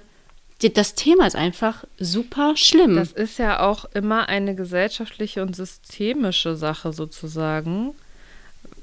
das 0.61 0.93
Thema 0.93 1.25
ist 1.25 1.35
einfach 1.35 1.83
super 1.99 2.53
schlimm. 2.55 2.95
Das 2.95 3.11
ist 3.11 3.39
ja 3.39 3.61
auch 3.61 3.85
immer 3.93 4.29
eine 4.29 4.53
gesellschaftliche 4.53 5.41
und 5.41 5.55
systemische 5.55 6.55
Sache 6.55 6.93
sozusagen, 6.93 7.95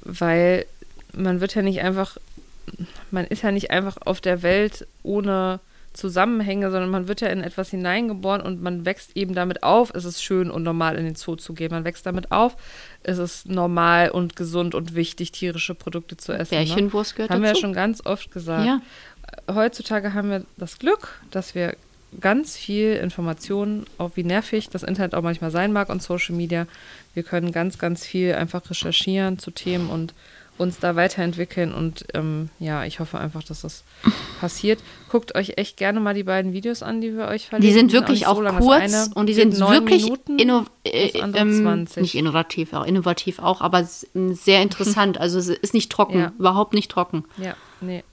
weil 0.03 0.67
man 1.13 1.41
wird 1.41 1.55
ja 1.55 1.63
nicht 1.63 1.81
einfach, 1.83 2.17
man 3.13 3.27
ist 3.27 3.43
ja 3.43 3.53
nicht 3.53 3.71
einfach 3.71 3.97
auf 4.05 4.21
der 4.21 4.43
Welt 4.43 4.87
ohne 5.05 5.61
Zusammenhänge, 5.95 6.71
sondern 6.71 6.91
man 6.91 7.09
wird 7.09 7.21
ja 7.23 7.29
in 7.29 7.41
etwas 7.41 7.71
hineingeboren 7.71 8.41
und 8.43 8.61
man 8.63 8.85
wächst 8.85 9.17
eben 9.17 9.35
damit 9.35 9.63
auf, 9.63 9.93
es 9.95 10.05
ist 10.05 10.23
schön 10.23 10.51
und 10.51 10.63
normal 10.63 10.97
in 10.97 11.05
den 11.05 11.15
Zoo 11.15 11.37
zu 11.37 11.55
gehen. 11.55 11.71
Man 11.71 11.85
wächst 11.85 12.05
damit 12.05 12.31
auf, 12.33 12.57
es 13.03 13.19
ist 13.19 13.49
normal 13.49 14.11
und 14.11 14.37
gesund 14.37 14.75
und 14.75 14.95
wichtig, 14.95 15.33
tierische 15.33 15.75
Produkte 15.75 16.17
zu 16.17 16.33
essen. 16.33 16.55
ne? 16.59 16.65
Bärchenwurst 16.65 17.15
gehört 17.17 17.31
Haben 17.31 17.41
wir 17.43 17.49
ja 17.49 17.53
dazu. 17.55 17.63
schon 17.63 17.73
ganz 17.73 18.05
oft 18.05 18.31
gesagt 18.33 18.67
Ja. 18.67 18.81
heutzutage 19.55 20.15
haben 20.15 20.31
wir 20.31 20.45
das 20.57 20.79
Glück, 20.79 21.21
dass 21.31 21.55
wir 21.55 21.77
ganz 22.21 22.57
viel 22.57 22.95
Informationen, 22.95 23.87
auch 23.99 24.13
wie 24.15 24.23
nervig 24.25 24.69
das 24.71 24.83
Internet 24.85 25.15
auch 25.15 25.23
manchmal 25.23 25.51
sein 25.51 25.73
mag 25.73 25.89
und 25.89 26.03
Social 26.03 26.35
Media, 26.35 26.67
wir 27.15 27.23
können 27.25 27.51
ganz, 27.53 27.79
ganz 27.79 28.05
viel 28.05 28.35
einfach 28.35 28.69
recherchieren 28.71 29.39
zu 29.39 29.51
Themen 29.51 29.89
und 29.91 30.15
uns 30.57 30.79
da 30.79 30.95
weiterentwickeln 30.95 31.75
und 31.75 32.05
ähm, 32.15 32.49
ja, 32.61 32.85
ich 32.85 33.01
hoffe 33.01 33.19
einfach, 33.19 33.43
dass 33.43 33.63
das 33.63 33.83
passiert. 34.41 34.79
Guckt 35.11 35.35
euch 35.35 35.55
echt 35.57 35.77
gerne 35.77 35.99
mal 36.01 36.15
die 36.15 36.23
beiden 36.23 36.53
Videos 36.53 36.83
an, 36.83 37.01
die 37.01 37.17
wir 37.17 37.27
euch 37.27 37.49
verlinken. 37.49 37.69
Die 37.69 37.73
sind 37.73 37.91
auch 37.91 37.95
wirklich 37.95 38.27
auch 38.27 38.37
so. 38.37 38.43
Das 38.43 38.57
kurz 38.59 38.81
eine 38.83 39.11
und 39.15 39.27
die 39.27 39.35
sind 39.35 39.59
wirklich 39.59 40.05
Minuten, 40.05 40.39
inno 40.39 40.65
äh, 40.85 41.09
ähm, 41.09 41.63
20. 41.63 42.03
nicht 42.03 42.15
innovativ, 42.15 42.73
auch 42.73 42.85
innovativ 42.87 43.39
auch, 43.41 43.61
aber 43.61 43.85
sehr 43.85 44.63
interessant. 44.63 45.19
Also 45.25 45.39
es 45.39 45.49
ist 45.49 45.75
nicht 45.75 45.91
trocken, 45.91 46.19
Ja. 46.19 46.33
überhaupt 46.39 46.75
nicht 46.75 46.91
trocken. 46.91 47.25
Ja, 47.39 47.57
nee. 47.81 48.05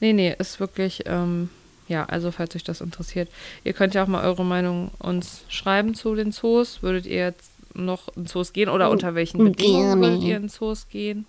Nee, 0.00 0.12
nee, 0.12 0.34
ist 0.38 0.58
wirklich, 0.60 1.04
ähm, 1.06 1.48
ja, 1.88 2.04
also 2.06 2.30
falls 2.30 2.56
euch 2.56 2.64
das 2.64 2.80
interessiert. 2.80 3.28
Ihr 3.62 3.72
könnt 3.72 3.94
ja 3.94 4.02
auch 4.02 4.08
mal 4.08 4.24
eure 4.24 4.44
Meinung 4.44 4.90
uns 4.98 5.42
schreiben 5.48 5.94
zu 5.94 6.14
den 6.14 6.32
Zoos. 6.32 6.82
Würdet 6.82 7.06
ihr 7.06 7.16
jetzt 7.26 7.50
noch 7.74 8.08
in 8.16 8.26
Zoos 8.26 8.52
gehen 8.52 8.68
oder 8.68 8.90
unter 8.90 9.14
welchen 9.14 9.38
Bedingungen 9.44 10.00
würdet 10.00 10.22
ihr 10.22 10.36
in 10.36 10.48
Zoos 10.48 10.88
gehen? 10.88 11.26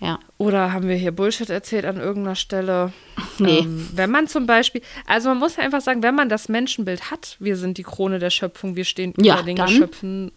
Ja. 0.00 0.18
Oder 0.38 0.72
haben 0.72 0.88
wir 0.88 0.96
hier 0.96 1.12
Bullshit 1.12 1.50
erzählt 1.50 1.84
an 1.84 1.98
irgendeiner 1.98 2.36
Stelle? 2.36 2.92
Nee. 3.38 3.60
Ähm, 3.60 3.88
wenn 3.94 4.10
man 4.10 4.28
zum 4.28 4.46
Beispiel, 4.46 4.82
also 5.06 5.30
man 5.30 5.38
muss 5.38 5.56
ja 5.56 5.62
einfach 5.62 5.80
sagen, 5.80 6.02
wenn 6.02 6.14
man 6.14 6.28
das 6.28 6.50
Menschenbild 6.50 7.10
hat, 7.10 7.36
wir 7.40 7.56
sind 7.56 7.78
die 7.78 7.82
Krone 7.82 8.18
der 8.18 8.28
Schöpfung, 8.28 8.76
wir 8.76 8.84
stehen 8.84 9.14
Ja, 9.16 9.36
über 9.36 9.44
den 9.44 9.56
dann. 9.56 9.66
Geschöpfen. 9.66 10.32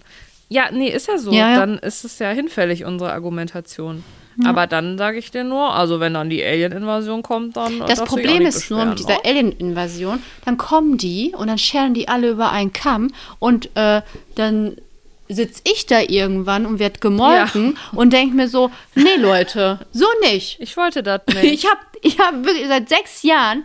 Ja, 0.47 0.72
nee, 0.72 0.88
ist 0.88 1.09
ja 1.09 1.18
so. 1.18 1.32
Ja, 1.32 1.51
ja. 1.51 1.59
Dann 1.59 1.80
ist 1.80 2.05
es 2.05 2.20
ja 2.20 2.30
hinfällig, 2.30 2.86
unsere 2.86 3.11
Argumentation. 3.11 4.05
Aber 4.43 4.68
dann 4.68 4.97
sage 4.97 5.18
ich 5.18 5.32
dir 5.32 5.43
nur, 5.43 5.74
also 5.74 5.99
wenn 5.99 6.14
dann 6.14 6.30
die 6.30 6.43
Alien-Invasion 6.43 7.24
kommt, 7.24 7.57
dann. 7.57 7.80
Das 7.80 7.89
dich 7.89 8.01
auch 8.01 8.05
Problem 8.05 8.41
ist 8.43 8.70
nur 8.70 8.86
mit 8.86 8.99
dieser 8.99 9.16
ne? 9.16 9.26
Alien-Invasion, 9.26 10.22
dann 10.45 10.57
kommen 10.57 10.97
die 10.97 11.34
und 11.38 11.47
dann 11.47 11.57
scheren 11.57 11.93
die 11.93 12.07
alle 12.07 12.30
über 12.30 12.51
einen 12.51 12.74
Kamm 12.74 13.11
und 13.39 13.70
äh, 13.76 14.01
dann 14.36 14.78
sitze 15.30 15.61
ich 15.65 15.86
da 15.86 16.01
irgendwann 16.01 16.65
und 16.65 16.80
werde 16.80 16.99
gemolken 16.99 17.78
und 17.93 18.13
denke 18.13 18.36
mir 18.36 18.47
so, 18.47 18.71
nee 18.95 19.15
Leute, 19.17 19.80
so 19.91 20.05
nicht. 20.21 20.57
Ich 20.59 20.76
wollte 20.78 21.01
das 21.03 21.21
nicht. 21.28 21.43
Ich 21.43 21.65
habe 21.65 21.80
ich 22.01 22.19
hab 22.19 22.43
wirklich 22.45 22.67
seit 22.67 22.89
sechs 22.89 23.24
Jahren 23.24 23.63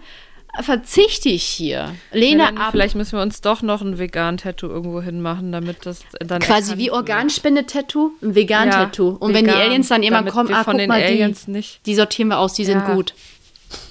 verzichte 0.61 1.29
ich 1.29 1.45
hier. 1.45 1.95
Lehne 2.13 2.39
Melanie, 2.45 2.59
ab. 2.59 2.69
Vielleicht 2.73 2.95
müssen 2.97 3.13
wir 3.19 3.23
uns 3.23 3.41
doch 3.43 3.63
noch 3.63 3.81
ein 3.83 3.99
Vegan-Tattoo 3.99 4.67
irgendwo 4.69 5.01
hinmachen, 5.03 5.53
damit 5.53 5.85
das 5.87 6.01
dann. 6.21 6.41
Quasi 6.41 6.79
wie. 6.79 6.91
Organspende-Tattoo, 6.91 8.13
ein 8.23 8.35
Vegan-Tattoo. 8.35 9.11
Ja, 9.13 9.17
und 9.19 9.35
wenn 9.35 9.45
die 9.45 9.51
vegan, 9.51 9.63
Aliens 9.63 9.89
dann 9.89 10.03
immer 10.03 10.17
damit 10.19 10.33
kommen, 10.33 10.53
ah, 10.53 10.65
von 10.65 10.73
guck 10.73 10.79
den 10.81 10.89
mal, 10.89 11.03
Aliens 11.03 11.45
die, 11.45 11.51
nicht- 11.53 11.87
die 11.87 11.95
sortieren 11.95 12.29
wir 12.29 12.39
aus, 12.39 12.55
die 12.55 12.65
sind 12.65 12.79
Ja. 12.81 12.95
gut. 12.95 13.15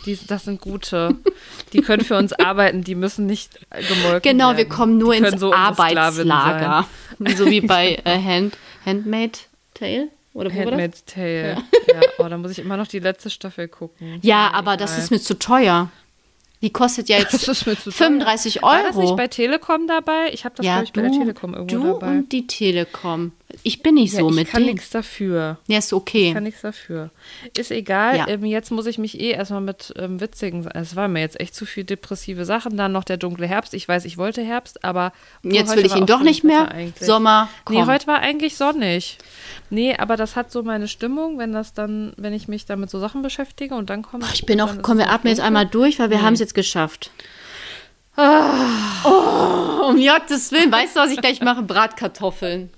Die, 0.06 0.18
das 0.28 0.46
sind 0.46 0.62
gute. 0.62 1.16
Die 1.74 1.82
können 1.82 2.04
für 2.04 2.18
uns 2.18 2.34
arbeiten, 2.34 2.84
die 2.84 2.96
müssen 2.96 3.26
nicht 3.26 3.60
gemolken 3.70 4.22
Genau, 4.32 4.48
werden. 4.48 4.58
wir 4.58 4.70
kommen 4.70 4.98
nur 4.98 5.14
die 5.14 5.24
ins 5.24 5.40
so 5.40 5.54
Arbeitslager. 5.54 6.86
So 7.36 7.46
wie 7.48 7.62
bei 7.62 7.96
äh, 8.06 8.22
Hand, 8.22 8.58
Handmade 8.86 9.40
Tale? 9.74 10.08
Oder? 10.34 10.54
Handmaid's 10.54 11.04
Tale. 11.06 11.58
Ja. 11.88 12.02
oh, 12.20 12.28
da 12.28 12.38
muss 12.38 12.52
ich 12.52 12.60
immer 12.60 12.78
noch 12.78 12.88
die 12.88 13.00
letzte 13.00 13.30
Staffel 13.30 13.68
gucken. 13.68 14.20
Ja, 14.22 14.52
aber 14.54 14.78
das 14.78 14.98
ist 14.98 15.10
mir 15.10 15.20
zu 15.20 15.38
teuer. 15.40 15.90
Die 16.62 16.72
kostet 16.72 17.08
ja 17.10 17.18
jetzt 17.20 17.48
ist 17.48 17.66
mir 17.68 17.76
zu 17.76 17.92
teuer. 17.92 17.94
35 17.94 18.62
War 18.64 18.84
das 18.84 18.96
nicht 18.96 19.06
Euro. 19.08 19.16
bei 19.16 19.28
Telekom 19.28 19.88
dabei? 19.88 20.30
Ich 20.34 20.44
habe 20.46 20.56
das, 20.56 20.66
Ja, 20.66 20.74
glaube 20.82 20.86
ich, 20.86 20.94
bei 20.94 21.02
der 21.02 21.12
du, 21.12 21.18
Telekom 21.20 21.54
irgendwo 21.54 21.78
du 21.78 21.88
dabei. 21.94 22.08
und 22.08 22.32
die 22.32 22.48
Telekom. 22.48 23.32
Ich 23.64 23.82
bin 23.82 23.96
nicht 23.96 24.14
ja, 24.14 24.20
so 24.20 24.30
ich 24.30 24.36
mit 24.36 24.50
kann 24.50 24.64
denen. 24.64 24.74
nichts 24.76 24.90
dafür. 24.90 25.58
Ja, 25.68 25.78
ist 25.78 25.88
Ich 25.88 25.94
okay. 25.94 26.34
kann 26.34 26.44
nichts 26.44 26.62
dafür. 26.62 27.12
Ist 27.58 27.72
egal. 27.72 28.18
Ja. 28.18 28.28
Ähm, 28.28 28.44
jetzt 28.44 28.72
muss 28.72 28.86
ich 28.88 28.98
mich 28.98 29.20
eh 29.22 29.32
erstmal 29.32 29.62
mit 29.62 29.94
ähm, 29.98 30.20
witzigen. 30.20 30.68
Es 30.74 30.98
war 30.98 31.08
mir 31.08 31.22
jetzt 31.22 31.40
echt 31.40 31.56
zu 31.56 31.66
viel 31.66 31.86
depressive 31.86 32.44
Sachen. 32.44 32.76
Dann 32.76 32.92
noch 32.92 33.06
der 33.06 33.16
dunkle 33.16 33.48
Herbst. 33.48 33.74
Ich 33.74 33.88
weiß, 33.88 34.04
ich 34.04 34.18
wollte 34.18 34.42
Herbst, 34.44 34.84
aber. 34.84 35.14
oh, 35.46 35.50
Jetzt 35.50 35.74
will 35.78 35.86
ich 35.86 35.96
ihn 35.96 36.06
doch 36.06 36.22
nicht 36.24 36.44
mehr. 36.44 36.70
Eigentlich. 36.72 37.08
Sommer, 37.08 37.48
Nee, 37.70 37.78
komm. 37.78 37.88
heute 37.88 38.08
war 38.08 38.20
eigentlich 38.20 38.58
sonnig. 38.58 39.18
Nee, 39.70 39.96
aber 39.96 40.18
das 40.18 40.36
hat 40.36 40.52
so 40.52 40.64
meine 40.64 40.88
Stimmung, 40.90 41.38
wenn 41.40 41.54
das 41.54 41.74
dann, 41.74 42.14
wenn 42.18 42.34
ich 42.34 42.50
mich 42.50 42.66
damit 42.66 42.90
so 42.90 43.00
Sachen 43.00 43.22
beschäftige 43.22 43.76
und 43.76 43.90
dann 43.90 44.02
kommt. 44.02 44.26
Ich 44.34 44.46
bin 44.46 44.60
auch, 44.60 44.74
komm, 44.82 44.98
wir 44.98 45.10
atmen 45.10 45.30
jetzt 45.32 45.42
einmal 45.42 45.66
durch, 45.66 46.00
weil 46.00 46.10
wir 46.10 46.22
haben 46.22 46.34
es 46.34 46.40
jetzt 46.42 46.47
geschafft. 46.54 47.12
Oh, 48.18 49.90
um 49.90 49.98
Gottes 50.04 50.52
Willen. 50.52 50.72
Weißt 50.72 50.96
du, 50.96 51.00
was 51.02 51.12
ich 51.12 51.22
gleich 51.22 51.42
mache? 51.42 51.62
Bratkartoffeln. 51.62 52.72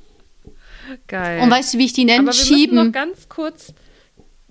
Geil. 1.08 1.42
Und 1.42 1.52
weißt 1.52 1.74
du, 1.74 1.78
wie 1.78 1.86
ich 1.86 1.94
die 1.94 2.06
nenne? 2.06 2.30
aber 2.30 2.34
wir 2.34 2.40
müssen 2.40 2.76
noch 2.76 2.84
Schieben. 2.84 2.92
ganz 2.92 3.30
kurz. 3.30 3.74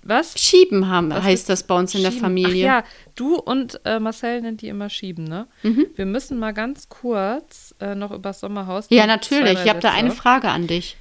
Was? 0.01 0.39
Schieben 0.39 0.87
haben, 0.87 1.11
Was 1.11 1.23
heißt 1.23 1.49
das 1.49 1.63
bei 1.63 1.75
uns 1.75 1.93
in 1.93 2.01
der 2.01 2.11
Schieben. 2.11 2.21
Familie. 2.23 2.69
Ach 2.71 2.77
ja, 2.77 2.83
du 3.15 3.35
und 3.35 3.81
äh, 3.85 3.99
Marcel 3.99 4.41
nennt 4.41 4.61
die 4.61 4.69
immer 4.69 4.89
Schieben, 4.89 5.25
ne? 5.25 5.47
Mhm. 5.61 5.87
Wir 5.95 6.05
müssen 6.05 6.39
mal 6.39 6.53
ganz 6.53 6.87
kurz 6.89 7.75
äh, 7.79 7.93
noch 7.95 8.11
über 8.11 8.29
das 8.29 8.39
Sommerhaus. 8.39 8.87
Ja, 8.89 9.05
natürlich. 9.05 9.59
Ich 9.63 9.69
habe 9.69 9.81
da 9.81 9.91
eine 9.91 10.11
Frage 10.11 10.49
an 10.49 10.67
dich. 10.67 10.95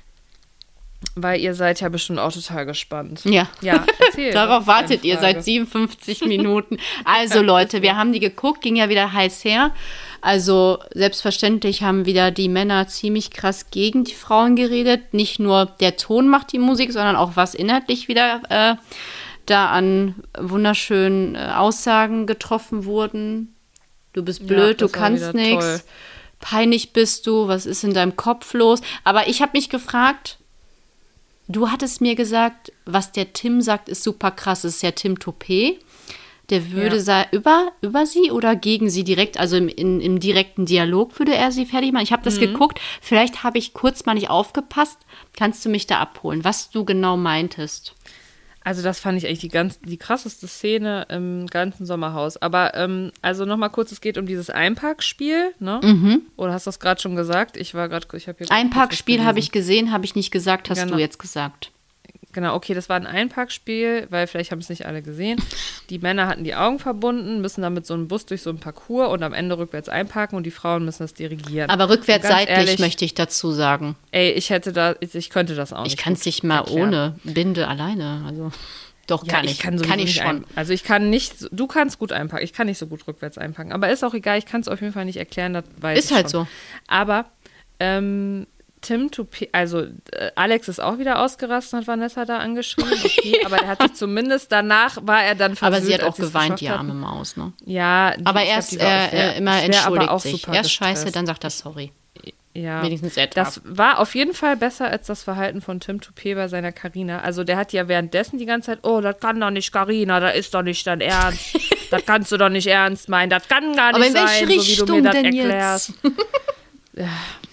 Weil 1.14 1.40
ihr 1.40 1.54
seid 1.54 1.80
ja 1.80 1.88
bestimmt 1.88 2.18
auch 2.18 2.32
total 2.32 2.66
gespannt. 2.66 3.20
Ja. 3.24 3.48
Ja, 3.60 3.84
erzähl. 3.98 4.32
Darauf 4.32 4.66
wartet 4.66 5.04
ihr 5.04 5.16
seit 5.18 5.36
Frage? 5.36 5.42
57 5.42 6.22
Minuten. 6.26 6.78
Also 7.04 7.40
Leute, 7.40 7.82
wir 7.82 7.96
haben 7.96 8.12
die 8.12 8.20
geguckt, 8.20 8.62
ging 8.62 8.76
ja 8.76 8.88
wieder 8.88 9.12
heiß 9.12 9.44
her. 9.44 9.72
Also 10.20 10.78
selbstverständlich 10.92 11.82
haben 11.82 12.04
wieder 12.04 12.32
die 12.32 12.48
Männer 12.48 12.88
ziemlich 12.88 13.30
krass 13.30 13.70
gegen 13.70 14.02
die 14.02 14.14
Frauen 14.14 14.56
geredet. 14.56 15.14
Nicht 15.14 15.38
nur 15.38 15.66
der 15.66 15.96
Ton 15.96 16.28
macht 16.28 16.52
die 16.52 16.58
Musik, 16.58 16.92
sondern 16.92 17.14
auch 17.14 17.32
was 17.36 17.54
inhaltlich 17.54 18.08
wieder 18.08 18.42
äh, 18.48 18.74
da 19.46 19.68
an 19.70 20.16
wunderschönen 20.36 21.36
äh, 21.36 21.52
Aussagen 21.54 22.26
getroffen 22.26 22.84
wurden. 22.84 23.54
Du 24.12 24.24
bist 24.24 24.40
Ja, 24.40 24.46
blöd, 24.46 24.80
du 24.80 24.86
das 24.86 24.94
war 24.94 25.00
kannst 25.00 25.34
nichts. 25.34 25.84
Peinlich 26.40 26.92
bist 26.92 27.26
du, 27.26 27.48
was 27.48 27.66
ist 27.66 27.84
in 27.84 27.94
deinem 27.94 28.16
Kopf 28.16 28.52
los? 28.54 28.80
Aber 29.04 29.28
ich 29.28 29.42
habe 29.42 29.52
mich 29.54 29.70
gefragt, 29.70 30.38
Du 31.48 31.70
hattest 31.70 32.00
mir 32.00 32.14
gesagt, 32.14 32.72
was 32.84 33.10
der 33.12 33.32
Tim 33.32 33.60
sagt, 33.62 33.88
ist 33.88 34.02
super 34.02 34.30
krass. 34.30 34.62
Das 34.62 34.74
ist 34.76 34.82
ja 34.82 34.90
Tim 34.90 35.14
Topé. 35.14 35.76
Der 36.50 36.70
würde 36.72 36.96
Ja. 36.96 37.26
über, 37.30 37.72
über 37.82 38.06
sie 38.06 38.30
oder 38.30 38.56
gegen 38.56 38.88
sie 38.88 39.04
direkt, 39.04 39.38
also 39.38 39.56
im, 39.56 39.68
in, 39.68 40.00
im 40.00 40.18
direkten 40.18 40.64
Dialog 40.64 41.18
würde 41.18 41.34
er 41.34 41.52
sie 41.52 41.66
fertig 41.66 41.92
machen. 41.92 42.04
Ich 42.04 42.12
habe 42.12 42.20
Mhm. 42.22 42.24
das 42.24 42.38
geguckt. 42.38 42.80
Vielleicht 43.02 43.44
habe 43.44 43.58
ich 43.58 43.74
kurz 43.74 44.06
mal 44.06 44.14
nicht 44.14 44.30
aufgepasst. 44.30 44.98
Kannst 45.36 45.62
du 45.64 45.68
mich 45.68 45.86
da 45.86 45.98
abholen, 46.00 46.44
was 46.44 46.70
du 46.70 46.84
genau 46.86 47.16
meintest? 47.18 47.94
Also 48.68 48.82
das 48.82 49.00
fand 49.00 49.16
ich 49.16 49.26
eigentlich 49.26 49.38
die 49.38 49.48
ganz 49.48 49.80
die 49.80 49.96
krasseste 49.96 50.46
Szene 50.46 51.06
im 51.08 51.46
ganzen 51.46 51.86
Sommerhaus. 51.86 52.36
Aber 52.36 52.74
ähm, 52.74 53.12
also 53.22 53.46
noch 53.46 53.56
mal 53.56 53.70
kurz, 53.70 53.92
es 53.92 54.02
geht 54.02 54.18
um 54.18 54.26
dieses 54.26 54.50
Einparkspiel, 54.50 55.54
ne? 55.58 55.80
Oder 56.36 56.52
hast 56.52 56.66
du 56.66 56.68
das 56.68 56.78
gerade 56.78 57.00
schon 57.00 57.16
gesagt? 57.16 57.56
Ich 57.56 57.72
war 57.72 57.88
gerade, 57.88 58.06
ich 58.14 58.28
habe 58.28 58.36
hier 58.36 58.52
Einparkspiel 58.52 59.24
habe 59.24 59.38
ich 59.38 59.52
gesehen, 59.52 59.90
habe 59.90 60.04
ich 60.04 60.14
nicht 60.14 60.30
gesagt, 60.30 60.68
hast 60.68 60.82
Genau. 60.82 60.96
du 60.96 61.00
jetzt 61.00 61.18
gesagt. 61.18 61.70
Genau, 62.32 62.54
okay, 62.54 62.74
das 62.74 62.88
war 62.88 62.96
ein 62.96 63.06
Einparkspiel, 63.06 64.06
weil 64.10 64.26
vielleicht 64.26 64.50
haben 64.52 64.58
es 64.58 64.68
nicht 64.68 64.84
alle 64.86 65.00
gesehen. 65.02 65.40
Die 65.88 65.98
Männer 65.98 66.26
hatten 66.26 66.44
die 66.44 66.54
Augen 66.54 66.78
verbunden, 66.78 67.40
müssen 67.40 67.62
dann 67.62 67.72
mit 67.74 67.86
so 67.86 67.94
einem 67.94 68.06
Bus 68.06 68.26
durch 68.26 68.42
so 68.42 68.50
einen 68.50 68.58
Parcours 68.60 69.10
und 69.10 69.22
am 69.22 69.32
Ende 69.32 69.56
rückwärts 69.56 69.88
einparken 69.88 70.36
und 70.36 70.44
die 70.44 70.50
Frauen 70.50 70.84
müssen 70.84 71.02
das 71.04 71.14
dirigieren. 71.14 71.70
Aber 71.70 71.88
rückwärts 71.88 72.28
seitlich 72.28 72.56
ehrlich, 72.56 72.78
möchte 72.78 73.04
ich 73.04 73.14
dazu 73.14 73.50
sagen. 73.52 73.96
Ey, 74.10 74.30
ich 74.32 74.50
hätte 74.50 74.72
da, 74.74 74.94
ich, 75.00 75.14
ich 75.14 75.30
könnte 75.30 75.54
das 75.54 75.72
auch 75.72 75.84
nicht. 75.84 75.94
Ich 75.94 75.96
kann 75.98 76.12
es 76.12 76.24
nicht 76.26 76.44
mal 76.44 76.58
erklären. 76.58 76.88
ohne 76.88 77.18
Binde 77.24 77.66
alleine. 77.66 78.22
Also. 78.26 78.52
Doch, 79.06 79.24
Ja, 79.26 79.32
kann 79.36 79.46
ich. 79.46 79.52
ich 79.52 79.58
kann, 79.60 79.80
kann 79.80 79.98
ich 79.98 80.04
nicht 80.04 80.16
schon. 80.18 80.26
Ein, 80.26 80.44
also 80.54 80.74
ich 80.74 80.84
kann 80.84 81.08
nicht, 81.08 81.48
du 81.50 81.66
kannst 81.66 81.98
gut 81.98 82.12
einpacken. 82.12 82.44
Ich 82.44 82.52
kann 82.52 82.66
nicht 82.66 82.76
so 82.76 82.86
gut 82.86 83.06
rückwärts 83.08 83.38
einpacken. 83.38 83.72
Aber 83.72 83.88
ist 83.90 84.04
auch 84.04 84.12
egal, 84.12 84.36
ich 84.36 84.44
kann 84.44 84.60
es 84.60 84.68
auf 84.68 84.82
jeden 84.82 84.92
Fall 84.92 85.06
nicht 85.06 85.16
erklären, 85.16 85.54
das 85.54 85.64
weiß 85.80 85.98
Ist 85.98 86.10
ich 86.10 86.16
halt 86.16 86.30
schon. 86.30 86.42
so. 86.44 86.48
Aber 86.88 87.24
ähm, 87.80 88.46
Tim 88.80 89.10
Toupé, 89.10 89.48
also 89.52 89.80
äh, 89.80 90.30
Alex 90.34 90.68
ist 90.68 90.80
auch 90.80 90.98
wieder 90.98 91.20
ausgerastet 91.20 91.80
hat 91.80 91.86
Vanessa 91.86 92.24
da 92.24 92.38
angeschrieben. 92.38 92.92
Okay, 92.92 93.40
aber 93.44 93.58
er 93.58 93.68
hat 93.68 93.82
sich 93.82 93.94
zumindest 93.94 94.52
danach, 94.52 94.98
war 95.02 95.22
er 95.22 95.34
dann 95.34 95.52
Aber 95.52 95.76
versöhnt, 95.76 95.86
sie 95.86 95.94
hat 95.94 96.02
auch 96.02 96.16
geweint, 96.16 96.60
die 96.60 96.68
arme 96.68 96.94
Maus, 96.94 97.36
ne? 97.36 97.52
Ja, 97.64 98.14
Aber 98.24 98.40
war 98.40 98.42
auch 98.42 98.72
äh, 98.72 99.38
immer 99.38 99.52
schwer, 99.52 99.58
aber 99.58 99.64
entschuldigt 99.64 100.10
auch 100.10 100.20
sich. 100.20 100.48
Erst 100.48 100.72
scheiße, 100.72 101.10
dann 101.10 101.26
sagt 101.26 101.44
er 101.44 101.50
sorry. 101.50 101.92
ja. 102.54 102.82
Wenigstens 102.82 103.16
etwas. 103.16 103.54
Das 103.54 103.62
war 103.64 103.98
auf 103.98 104.14
jeden 104.14 104.34
Fall 104.34 104.56
besser 104.56 104.88
als 104.88 105.06
das 105.06 105.22
Verhalten 105.22 105.60
von 105.60 105.80
Tim 105.80 105.98
Toupé 105.98 106.34
bei 106.34 106.48
seiner 106.48 106.72
Carina. 106.72 107.20
Also 107.20 107.44
der 107.44 107.56
hat 107.56 107.72
ja 107.72 107.88
währenddessen 107.88 108.38
die 108.38 108.46
ganze 108.46 108.66
Zeit, 108.66 108.80
oh, 108.82 109.00
das 109.00 109.18
kann 109.18 109.40
doch 109.40 109.50
nicht 109.50 109.72
Carina, 109.72 110.20
das 110.20 110.36
ist 110.36 110.54
doch 110.54 110.62
nicht 110.62 110.86
dein 110.86 111.00
Ernst. 111.00 111.58
das 111.90 112.04
kannst 112.06 112.30
du 112.30 112.36
doch 112.36 112.48
nicht 112.48 112.66
ernst 112.66 113.08
meinen, 113.08 113.30
das 113.30 113.48
kann 113.48 113.74
gar 113.74 113.88
Aber 113.88 113.98
nicht 113.98 114.12
sein, 114.12 114.48
so 114.48 114.48
wie 114.48 114.76
du 114.76 114.94
mir 114.94 115.02
das 115.02 115.14
erklärst. 115.14 115.94
Ja, 116.94 117.10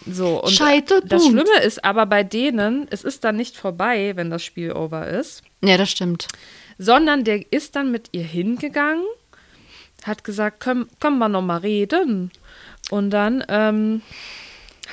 so, 0.07 0.41
und 0.43 0.51
Scheitelpunkt. 0.51 1.11
das 1.11 1.25
Schlimme 1.25 1.59
ist 1.63 1.83
aber 1.83 2.05
bei 2.05 2.23
denen, 2.23 2.87
es 2.91 3.03
ist 3.03 3.23
dann 3.23 3.35
nicht 3.35 3.57
vorbei, 3.57 4.13
wenn 4.15 4.29
das 4.29 4.43
Spiel 4.43 4.71
over 4.71 5.07
ist, 5.07 5.41
Ja, 5.63 5.77
das 5.77 5.89
stimmt. 5.89 6.27
sondern 6.77 7.23
der 7.23 7.51
ist 7.51 7.75
dann 7.75 7.91
mit 7.91 8.09
ihr 8.11 8.23
hingegangen, 8.23 9.03
hat 10.03 10.23
gesagt, 10.23 10.59
können, 10.59 10.87
können 10.99 11.17
wir 11.17 11.29
noch 11.29 11.41
mal 11.41 11.57
reden? 11.57 12.31
Und 12.91 13.09
dann 13.09 13.43
ähm, 13.49 14.01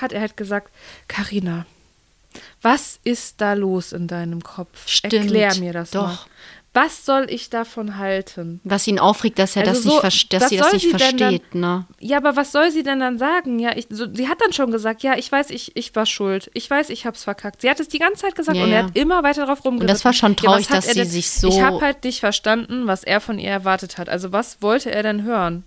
hat 0.01 0.13
er 0.13 0.23
halt 0.23 0.37
gesagt, 0.39 0.73
Karina, 1.09 1.67
was 2.63 2.99
ist 3.05 3.41
da 3.43 3.53
los 3.53 3.93
in 3.93 4.07
deinem 4.09 4.43
Kopf? 4.43 4.89
Stimmt, 4.89 5.13
Erklär 5.13 5.55
mir 5.57 5.75
das 5.75 5.91
doch. 5.91 6.07
mal. 6.07 6.19
Was 6.75 7.05
soll 7.05 7.27
ich 7.29 7.51
davon 7.51 7.99
halten? 7.99 8.61
Was 8.65 8.87
ihn 8.87 8.99
aufregt, 8.99 9.39
dass 9.39 9.57
er 9.57 9.69
Also 9.69 9.75
das 9.75 9.83
so, 9.83 9.91
nicht, 10.03 10.33
dass 10.33 10.49
sie 10.49 10.57
das 10.57 10.73
nicht 10.73 10.83
sie 10.85 10.91
versteht, 10.91 11.55
ne? 11.55 11.85
Ja, 12.01 12.17
aber 12.17 12.35
was 12.35 12.51
soll 12.51 12.71
sie 12.71 12.83
denn 12.83 13.01
dann 13.01 13.19
sagen? 13.19 13.59
Ja, 13.59 13.77
ich, 13.77 13.89
so, 13.91 14.07
sie 14.13 14.27
hat 14.29 14.41
dann 14.41 14.55
schon 14.55 14.71
gesagt, 14.71 15.03
ja, 15.03 15.15
ich 15.19 15.31
weiß, 15.31 15.51
ich, 15.51 15.77
ich 15.77 15.95
war 15.95 16.07
schuld. 16.07 16.51
Ich 16.55 16.71
weiß, 16.71 16.89
ich 16.89 17.05
hab's 17.05 17.25
verkackt. 17.25 17.61
Sie 17.61 17.69
hat 17.69 17.79
es 17.79 17.89
die 17.89 17.99
ganze 17.99 18.23
Zeit 18.23 18.35
gesagt 18.37 18.57
Ja, 18.57 18.65
und 18.65 18.71
er 18.73 18.81
ja. 18.81 18.87
hat 18.87 18.97
immer 18.97 19.23
weiter 19.23 19.45
drauf 19.45 19.63
rumgeritten. 19.67 19.87
das 19.95 20.05
war 20.07 20.15
schon 20.15 20.33
Ja, 20.33 20.37
traurig, 20.37 20.71
hat 20.71 20.79
dass 20.79 20.87
sie 20.87 20.95
denn- 20.95 21.09
sich 21.11 21.31
so- 21.31 21.49
Ich 21.49 21.61
habe 21.61 21.79
halt 21.83 22.05
nicht 22.05 22.21
verstanden, 22.21 22.87
was 22.87 23.05
er 23.05 23.21
von 23.21 23.39
ihr 23.39 23.51
erwartet 23.51 23.99
hat. 23.99 24.09
Also 24.09 24.33
was 24.33 24.63
wollte 24.63 24.91
er 24.91 25.03
denn 25.03 25.25
hören? 25.25 25.65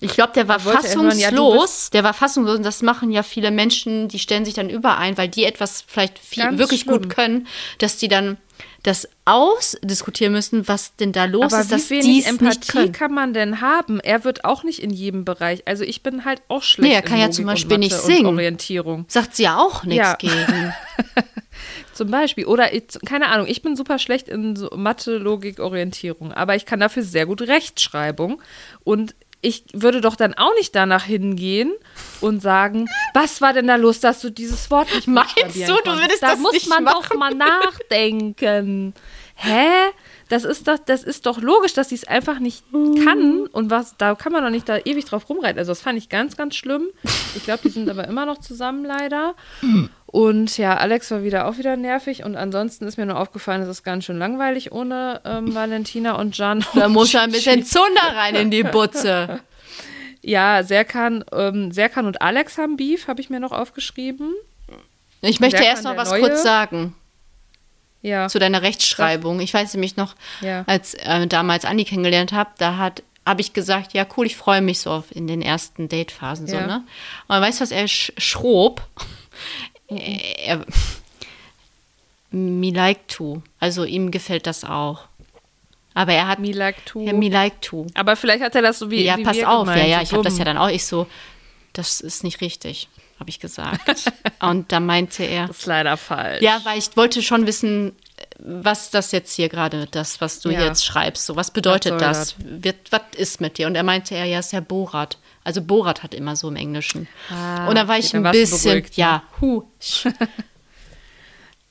Ich 0.00 0.12
glaube, 0.12 0.32
der 0.34 0.46
war 0.48 0.62
hören, 0.62 0.74
ja, 0.74 1.28
fassungslos. 1.30 1.88
der 1.90 2.04
war 2.04 2.12
fassungslos 2.12 2.56
und 2.58 2.64
das 2.66 2.82
machen 2.82 3.12
ja 3.12 3.22
viele 3.22 3.50
Menschen, 3.50 4.08
die 4.08 4.18
stellen 4.18 4.44
sich 4.44 4.52
dann 4.52 4.68
überein, 4.68 5.16
weil 5.16 5.28
die 5.28 5.44
etwas 5.44 5.82
vielleicht 5.86 6.18
viel, 6.18 6.58
wirklich 6.58 6.80
schlimm. 6.82 7.00
gut 7.00 7.08
können, 7.14 7.46
dass 7.78 7.96
die 7.96 8.08
dann 8.08 8.36
das 8.84 9.08
ausdiskutieren 9.24 10.32
müssen, 10.34 10.68
was 10.68 10.94
denn 10.96 11.12
da 11.12 11.24
los 11.24 11.52
Aber 11.52 11.62
ist, 11.62 11.72
dass 11.72 11.88
wie 11.90 12.00
die 12.00 12.06
wenig 12.06 12.26
Empathie 12.26 12.92
kann 12.92 13.12
man 13.12 13.32
denn 13.32 13.60
haben? 13.62 13.98
Er 13.98 14.24
wird 14.24 14.44
auch 14.44 14.62
nicht 14.62 14.82
in 14.82 14.90
jedem 14.90 15.24
Bereich. 15.24 15.62
Also 15.66 15.84
ich 15.84 16.02
bin 16.02 16.24
halt 16.26 16.42
auch 16.48 16.62
schlecht 16.62 16.90
Nee, 16.90 16.94
er 16.94 17.02
kann 17.02 17.16
in 17.16 17.22
ja 17.22 17.30
zum 17.30 17.46
Beispiel 17.46 17.78
nicht 17.78 17.96
singen. 17.96 18.26
Orientierung. 18.26 19.06
Sagt 19.08 19.36
sie 19.36 19.44
ja 19.44 19.56
auch 19.58 19.84
nichts 19.84 20.06
Ja. 20.06 20.14
gegen. 20.16 20.74
Zum 21.94 22.10
Beispiel. 22.10 22.44
Oder, 22.46 22.74
ich, 22.74 22.84
keine 23.06 23.28
Ahnung, 23.28 23.46
ich 23.48 23.62
bin 23.62 23.76
super 23.76 23.98
schlecht 23.98 24.28
in 24.28 24.56
so 24.56 24.68
Mathe, 24.76 25.16
Logik, 25.16 25.60
Orientierung. 25.60 26.32
Aber 26.32 26.56
ich 26.56 26.66
kann 26.66 26.80
dafür 26.80 27.04
sehr 27.04 27.24
gut 27.24 27.40
Rechtschreibung. 27.42 28.42
Und 28.82 29.14
ich 29.44 29.64
würde 29.74 30.00
doch 30.00 30.16
dann 30.16 30.34
auch 30.34 30.54
nicht 30.54 30.74
danach 30.74 31.04
hingehen 31.04 31.72
und 32.20 32.40
sagen, 32.40 32.86
was 33.12 33.40
war 33.40 33.52
denn 33.52 33.66
da 33.66 33.76
los, 33.76 34.00
dass 34.00 34.20
du 34.20 34.30
dieses 34.30 34.70
Wort 34.70 34.92
nicht 34.94 35.06
Meinst 35.06 35.36
du, 35.36 35.76
du 35.84 35.90
würdest 35.92 36.22
da 36.22 36.30
das 36.30 36.38
muss 36.38 36.52
nicht 36.52 36.68
man 36.68 36.84
machen? 36.84 36.96
doch 37.10 37.16
mal 37.16 37.34
nachdenken. 37.34 38.94
Hä? 39.34 39.68
Das 40.30 40.44
ist 40.44 40.66
doch, 40.66 40.78
das 40.78 41.04
ist 41.04 41.26
doch 41.26 41.40
logisch, 41.42 41.74
dass 41.74 41.90
sie 41.90 41.96
es 41.96 42.08
einfach 42.08 42.38
nicht 42.38 42.64
kann. 43.04 43.46
Und 43.52 43.70
was, 43.70 43.96
da 43.98 44.14
kann 44.14 44.32
man 44.32 44.42
doch 44.42 44.50
nicht 44.50 44.68
da 44.68 44.78
ewig 44.78 45.04
drauf 45.04 45.28
rumreiten. 45.28 45.58
Also 45.58 45.72
das 45.72 45.82
fand 45.82 45.98
ich 45.98 46.08
ganz, 46.08 46.36
ganz 46.36 46.56
schlimm. 46.56 46.88
Ich 47.36 47.44
glaube, 47.44 47.60
die 47.64 47.68
sind 47.68 47.90
aber 47.90 48.08
immer 48.08 48.24
noch 48.24 48.38
zusammen 48.38 48.84
leider. 48.84 49.34
Und 50.14 50.58
ja, 50.58 50.76
Alex 50.76 51.10
war 51.10 51.24
wieder 51.24 51.48
auch 51.48 51.58
wieder 51.58 51.76
nervig. 51.76 52.22
Und 52.22 52.36
ansonsten 52.36 52.86
ist 52.86 52.96
mir 52.98 53.04
nur 53.04 53.18
aufgefallen, 53.18 53.62
es 53.62 53.68
ist 53.68 53.82
ganz 53.82 54.04
schön 54.04 54.16
langweilig 54.16 54.70
ohne 54.70 55.20
ähm, 55.24 55.52
Valentina 55.56 56.12
und 56.12 56.38
Jan. 56.38 56.64
Da 56.76 56.88
muss 56.88 57.10
ja 57.12 57.22
ein 57.22 57.32
bisschen 57.32 57.64
Zunder 57.64 58.14
rein 58.14 58.36
in 58.36 58.50
die 58.52 58.62
Butze. 58.62 59.40
Ja, 60.26 60.62
Serkan, 60.62 61.22
ähm, 61.32 61.70
Serkan 61.70 62.06
und 62.06 62.22
Alex 62.22 62.56
haben 62.56 62.78
Beef, 62.78 63.08
habe 63.08 63.20
ich 63.20 63.28
mir 63.28 63.40
noch 63.40 63.52
aufgeschrieben. 63.52 64.32
Ich 65.20 65.38
möchte 65.38 65.58
Wer 65.58 65.66
erst 65.66 65.84
noch 65.84 65.98
was 65.98 66.08
Neue? 66.12 66.20
kurz 66.20 66.42
sagen 66.42 66.94
Ja. 68.00 68.28
zu 68.28 68.38
deiner 68.38 68.62
Rechtschreibung. 68.62 69.40
Ich 69.40 69.52
weiß 69.52 69.74
nämlich 69.74 69.96
noch, 69.98 70.14
Ja. 70.40 70.62
als 70.66 70.94
äh, 70.94 71.26
damals 71.26 71.66
Andi 71.66 71.84
kennengelernt 71.84 72.32
habe, 72.32 72.50
da 72.56 72.78
hat 72.78 73.02
habe 73.26 73.40
ich 73.42 73.52
gesagt, 73.52 73.92
ja 73.94 74.06
cool, 74.16 74.24
ich 74.26 74.36
freue 74.36 74.62
mich 74.62 74.80
so 74.80 74.90
auf 74.92 75.14
in 75.14 75.26
den 75.26 75.42
ersten 75.42 75.88
Datephasen 75.88 76.46
so, 76.46 76.56
Ja. 76.56 76.66
ne? 76.68 76.84
Und 77.28 77.40
weißt 77.40 77.60
du, 77.60 77.62
was 77.64 77.70
er 77.70 77.86
sch 77.88 78.12
schrob? 78.16 78.80
Mhm. 79.94 80.20
er, 80.44 80.64
me 82.30 82.70
like 82.70 83.06
to. 83.08 83.42
Also 83.60 83.84
ihm 83.84 84.10
gefällt 84.10 84.46
das 84.46 84.64
auch. 84.64 85.04
Aber 85.96 86.12
er 86.12 86.26
hat 86.26 86.40
Me 86.40 86.50
like 86.50 86.84
to. 86.86 87.00
ja, 87.06 87.12
me 87.12 87.28
like 87.28 87.60
to. 87.62 87.86
Aber 87.94 88.16
vielleicht 88.16 88.42
hat 88.42 88.54
er 88.56 88.62
das 88.62 88.80
so 88.80 88.90
wie 88.90 89.04
ja, 89.04 89.16
wie 89.16 89.22
pass 89.22 89.40
auf, 89.44 89.60
gemeint, 89.60 89.80
ja, 89.82 89.86
ja, 89.86 90.02
ich 90.02 90.12
habe 90.12 90.24
das 90.24 90.36
ja 90.38 90.44
dann 90.44 90.58
auch, 90.58 90.68
ich 90.68 90.84
so, 90.84 91.06
das 91.72 92.00
ist 92.00 92.24
nicht 92.24 92.40
richtig, 92.40 92.88
habe 93.20 93.30
ich 93.30 93.38
gesagt. 93.38 94.10
Und 94.40 94.72
da 94.72 94.80
meinte 94.80 95.22
er, 95.22 95.46
Das 95.46 95.58
ist 95.58 95.66
leider 95.66 95.96
falsch. 95.96 96.42
ja, 96.42 96.60
weil 96.64 96.78
ich 96.80 96.96
wollte 96.96 97.22
schon 97.22 97.46
wissen, 97.46 97.92
was 98.40 98.90
das 98.90 99.12
jetzt 99.12 99.32
hier 99.34 99.48
gerade, 99.48 99.86
das, 99.86 100.20
was 100.20 100.40
du 100.40 100.50
Ja. 100.50 100.64
jetzt 100.64 100.84
schreibst, 100.84 101.26
so 101.26 101.36
was 101.36 101.52
bedeutet 101.52 102.00
das? 102.00 102.34
Wird, 102.40 102.90
was 102.90 103.02
ist 103.16 103.40
mit 103.40 103.58
dir? 103.58 103.68
Und 103.68 103.76
er 103.76 103.84
meinte, 103.84 104.16
er, 104.16 104.24
ja, 104.24 104.40
ist 104.40 104.52
ja 104.52 104.58
Borat. 104.60 105.16
Also 105.44 105.62
Borat 105.62 106.02
hat 106.02 106.14
immer 106.14 106.36
so 106.36 106.48
im 106.48 106.56
Englischen. 106.56 107.06
Ah, 107.30 107.68
und 107.68 107.76
da 107.76 107.86
war 107.86 107.98
ich 107.98 108.14
ein 108.16 108.22
bisschen, 108.22 108.70
beruhigt, 108.70 108.96
ne? 108.96 109.02
ja, 109.02 109.22
hu. 109.40 109.64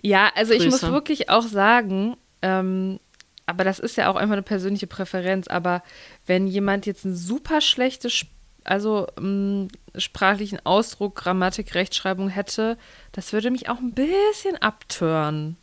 Ja, 0.02 0.32
also 0.36 0.54
ich 0.54 0.66
muss 0.66 0.82
Grüße. 0.82 0.92
wirklich 0.92 1.30
auch 1.30 1.44
sagen, 1.44 2.18
ähm, 2.42 3.00
aber 3.46 3.64
das 3.64 3.80
ist 3.80 3.96
ja 3.96 4.10
auch 4.10 4.16
einfach 4.16 4.34
eine 4.34 4.42
persönliche 4.42 4.88
Präferenz, 4.88 5.48
aber 5.48 5.82
wenn 6.26 6.46
jemand 6.48 6.86
jetzt 6.86 7.06
einen 7.06 7.16
super 7.16 7.62
schlechte, 7.62 8.08
Sp- 8.12 8.28
also 8.66 9.08
ähm, 9.18 9.70
sprachlichen 9.96 10.60
Ausdruck, 10.66 11.16
Grammatik, 11.16 11.74
Rechtschreibung 11.74 12.30
hätte, 12.30 12.78
das 13.14 13.32
würde 13.34 13.50
mich 13.52 13.70
auch 13.70 13.80
ein 13.80 13.94
bisschen 13.94 14.58
abtören. 14.62 15.56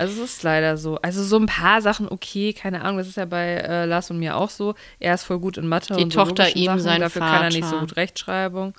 Also 0.00 0.22
es 0.22 0.36
ist 0.36 0.42
leider 0.42 0.78
so. 0.78 0.96
Also 1.02 1.22
so 1.22 1.36
ein 1.36 1.44
paar 1.44 1.82
Sachen, 1.82 2.08
okay, 2.08 2.54
keine 2.54 2.80
Ahnung, 2.80 2.96
das 2.96 3.06
ist 3.06 3.18
ja 3.18 3.26
bei 3.26 3.56
äh, 3.56 3.84
Lars 3.84 4.10
und 4.10 4.18
mir 4.18 4.34
auch 4.34 4.48
so. 4.48 4.74
Er 4.98 5.12
ist 5.12 5.24
voll 5.24 5.38
gut 5.38 5.58
in 5.58 5.68
Mathe 5.68 5.94
Die 5.94 6.02
und 6.02 6.10
so 6.10 6.24
Tochter 6.24 6.56
ihm, 6.56 6.64
Sachen, 6.64 6.80
sein 6.80 7.00
dafür 7.02 7.20
kann 7.20 7.42
er 7.42 7.48
nicht 7.50 7.64
so 7.64 7.72
Vater. 7.72 7.80
gut 7.80 7.96
Rechtschreibung. 7.96 8.74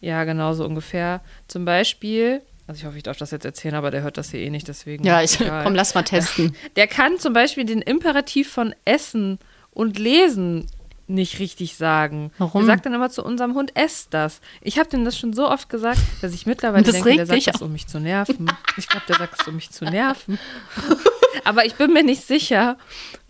Ja, 0.00 0.24
genau 0.24 0.54
so 0.54 0.64
ungefähr. 0.64 1.20
Zum 1.48 1.66
Beispiel, 1.66 2.40
also 2.66 2.78
ich 2.78 2.86
hoffe, 2.86 2.96
ich 2.96 3.02
darf 3.02 3.18
das 3.18 3.30
jetzt 3.30 3.44
erzählen, 3.44 3.74
aber 3.74 3.90
der 3.90 4.00
hört 4.00 4.16
das 4.16 4.30
hier 4.30 4.40
eh 4.40 4.48
nicht, 4.48 4.68
deswegen. 4.68 5.04
Ja, 5.04 5.20
ich, 5.20 5.38
egal. 5.38 5.64
komm, 5.64 5.74
lass 5.74 5.94
mal 5.94 6.02
testen. 6.02 6.56
Der 6.76 6.86
kann 6.86 7.18
zum 7.18 7.34
Beispiel 7.34 7.66
den 7.66 7.82
Imperativ 7.82 8.50
von 8.50 8.74
Essen 8.86 9.38
und 9.70 9.98
Lesen 9.98 10.66
nicht 11.08 11.38
richtig 11.38 11.76
sagen. 11.76 12.30
Warum? 12.38 12.62
Er 12.62 12.66
sagt 12.66 12.86
dann 12.86 12.94
immer 12.94 13.10
zu 13.10 13.24
unserem 13.24 13.54
Hund, 13.54 13.76
ess 13.76 14.08
das. 14.10 14.40
Ich 14.60 14.78
habe 14.78 14.88
dem 14.88 15.04
das 15.04 15.18
schon 15.18 15.32
so 15.32 15.48
oft 15.48 15.68
gesagt, 15.68 16.00
dass 16.20 16.34
ich 16.34 16.46
mittlerweile 16.46 16.84
Das 16.84 16.94
denke, 16.94 17.16
der 17.16 17.26
sagt 17.26 17.46
das, 17.46 17.62
um 17.62 17.72
mich 17.72 17.86
zu 17.86 17.98
nerven. 17.98 18.50
Ich 18.76 18.88
glaube, 18.88 19.06
der 19.08 19.16
sagt 19.16 19.40
es, 19.40 19.48
um 19.48 19.54
mich 19.54 19.70
zu 19.70 19.84
nerven. 19.84 20.38
aber 21.44 21.64
ich 21.64 21.74
bin 21.74 21.92
mir 21.92 22.02
nicht 22.04 22.26
sicher. 22.26 22.76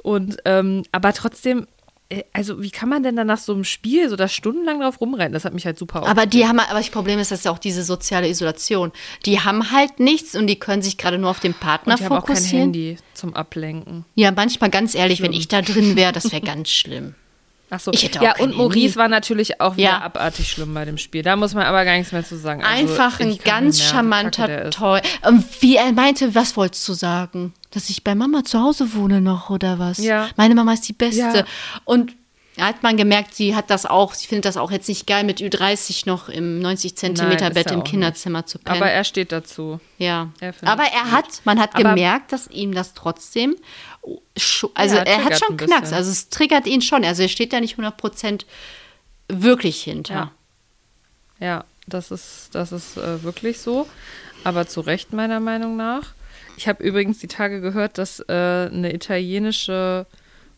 Und 0.03 0.39
ähm, 0.45 0.85
aber 0.93 1.13
trotzdem, 1.13 1.67
äh, 2.09 2.23
also 2.33 2.63
wie 2.63 2.71
kann 2.71 2.89
man 2.89 3.03
denn 3.03 3.17
dann 3.17 3.27
nach 3.27 3.39
so 3.39 3.53
einem 3.53 3.65
Spiel 3.65 4.09
so 4.09 4.17
da 4.17 4.29
stundenlang 4.29 4.81
drauf 4.81 5.01
rumrennen? 5.01 5.33
Das 5.33 5.45
hat 5.45 5.55
mich 5.55 5.67
halt 5.67 5.79
super 5.79 6.07
Aber 6.07 6.27
die 6.27 6.47
haben, 6.47 6.59
aber 6.59 6.79
das 6.79 6.91
Problem 6.91 7.19
ist, 7.19 7.31
das 7.31 7.41
ist 7.41 7.45
ja 7.45 7.53
auch 7.53 7.59
diese 7.59 7.85
soziale 7.85 8.29
Isolation. 8.29 8.93
Die 9.27 9.41
haben 9.41 9.71
halt 9.71 10.01
nichts 10.01 10.35
und 10.35 10.47
die 10.47 10.59
können 10.59 10.83
sich 10.83 10.99
gerade 10.99 11.19
nur 11.19 11.31
auf 11.31 11.41
den 11.41 11.55
Partner 11.55 11.95
und 11.95 12.01
die 12.01 12.05
haben 12.05 12.13
auch 12.13 12.27
kein 12.27 12.37
fokussieren. 12.37 12.65
Handy 12.65 12.97
zum 13.15 13.35
Ablenken. 13.35 14.05
Ja, 14.15 14.33
manchmal 14.33 14.71
ganz 14.71 14.95
ehrlich, 14.95 15.23
wenn 15.23 15.33
ich 15.33 15.49
da 15.49 15.63
drin 15.63 15.97
wäre, 15.97 16.13
das 16.13 16.33
wäre 16.33 16.43
ganz 16.43 16.71
schlimm. 16.71 17.15
Ach 17.71 17.81
so. 17.81 17.91
Ich 17.93 18.03
hätte 18.05 18.21
auch 18.21 18.25
ja, 18.25 18.37
und 18.39 18.57
Maurice 18.57 18.97
war 18.97 19.09
natürlich 19.09 19.61
auch 19.61 19.77
wieder 19.77 19.89
Ja. 19.89 20.01
abartig 20.01 20.49
schlimm 20.51 20.73
bei 20.75 20.85
dem 20.85 20.97
Spiel. 20.99 21.23
Da 21.23 21.37
muss 21.37 21.55
man 21.55 21.65
aber 21.67 21.85
gar 21.85 21.97
nichts 21.97 22.13
mehr 22.13 22.25
zu 22.25 22.37
sagen. 22.39 22.65
Also, 22.65 22.93
Einfach 22.93 23.21
ein 23.21 23.39
ganz 23.45 23.83
charmanter. 23.83 24.71
Toll. 24.71 25.01
Ähm, 25.27 25.45
Wie 25.61 25.77
er 25.77 25.93
meinte, 25.93 26.35
was 26.35 26.57
wolltest 26.57 26.89
du 26.89 26.95
sagen? 26.95 27.53
Dass 27.71 27.91
ich 27.91 28.03
bei 28.05 28.15
Mama 28.15 28.45
zu 28.45 28.61
Hause 28.63 28.95
wohne 28.95 29.21
noch 29.21 29.51
oder 29.51 29.79
was? 29.79 29.99
Ja. 29.99 30.29
Meine 30.37 30.55
Mama 30.55 30.73
ist 30.73 30.89
die 30.89 30.95
Beste. 30.95 31.21
Ja. 31.21 31.45
Und 31.85 32.15
da 32.57 32.67
hat 32.67 32.83
man 32.83 32.97
gemerkt, 32.97 33.37
sie 33.37 33.55
hat 33.55 33.71
das 33.71 33.87
auch, 33.87 34.15
sie 34.15 34.27
findet 34.27 34.47
das 34.47 34.57
auch 34.57 34.73
jetzt 34.73 34.89
nicht 34.89 35.07
geil, 35.07 35.23
mit 35.23 35.39
Ü30 35.41 36.05
noch 36.09 36.29
im 36.29 36.59
90 36.59 36.97
Zentimeter 36.97 37.51
Bett 37.51 37.71
im 37.71 37.75
auch 37.79 37.83
nicht. 37.85 37.91
Kinderzimmer 37.93 38.47
zu 38.47 38.59
pennen. 38.59 38.79
Aber 38.83 38.91
er 38.91 39.05
steht 39.05 39.31
dazu. 39.31 39.79
ja. 39.99 40.31
er 40.41 40.55
Aber 40.65 40.83
er 40.83 41.13
hat, 41.13 41.27
man 41.45 41.61
hat 41.61 41.75
Aber- 41.77 41.91
gemerkt, 41.91 42.33
dass 42.33 42.49
ihm 42.49 42.75
das 42.75 42.95
trotzdem, 42.95 43.55
also 44.75 44.97
Ja, 44.97 45.03
er 45.03 45.25
hat 45.25 45.39
schon. 45.39 45.57
Knacks, 45.57 45.93
also 45.93 46.11
es 46.11 46.29
triggert 46.29 46.67
ihn 46.67 46.83
schon. 46.83 47.05
Also 47.05 47.23
er 47.23 47.29
steht 47.29 47.53
da 47.53 47.61
nicht 47.61 47.79
100% 47.79 48.45
wirklich 49.29 49.83
hinter. 49.83 50.15
Ja. 50.15 50.33
Ja, 51.41 51.65
das 51.87 52.11
ist, 52.11 52.51
das 52.53 52.73
ist 52.73 52.97
äh, 52.97 53.23
wirklich 53.23 53.61
so. 53.61 53.89
Aber 54.45 54.67
zu 54.67 54.81
Recht, 54.81 55.13
meiner 55.13 55.41
Meinung 55.41 55.77
nach. 55.77 56.15
Ich 56.57 56.67
habe 56.67 56.83
übrigens 56.83 57.19
die 57.19 57.29
Tage 57.29 57.61
gehört, 57.61 57.99
dass 57.99 58.21
äh, 58.21 58.33
eine 58.33 58.93
italienische 58.93 60.07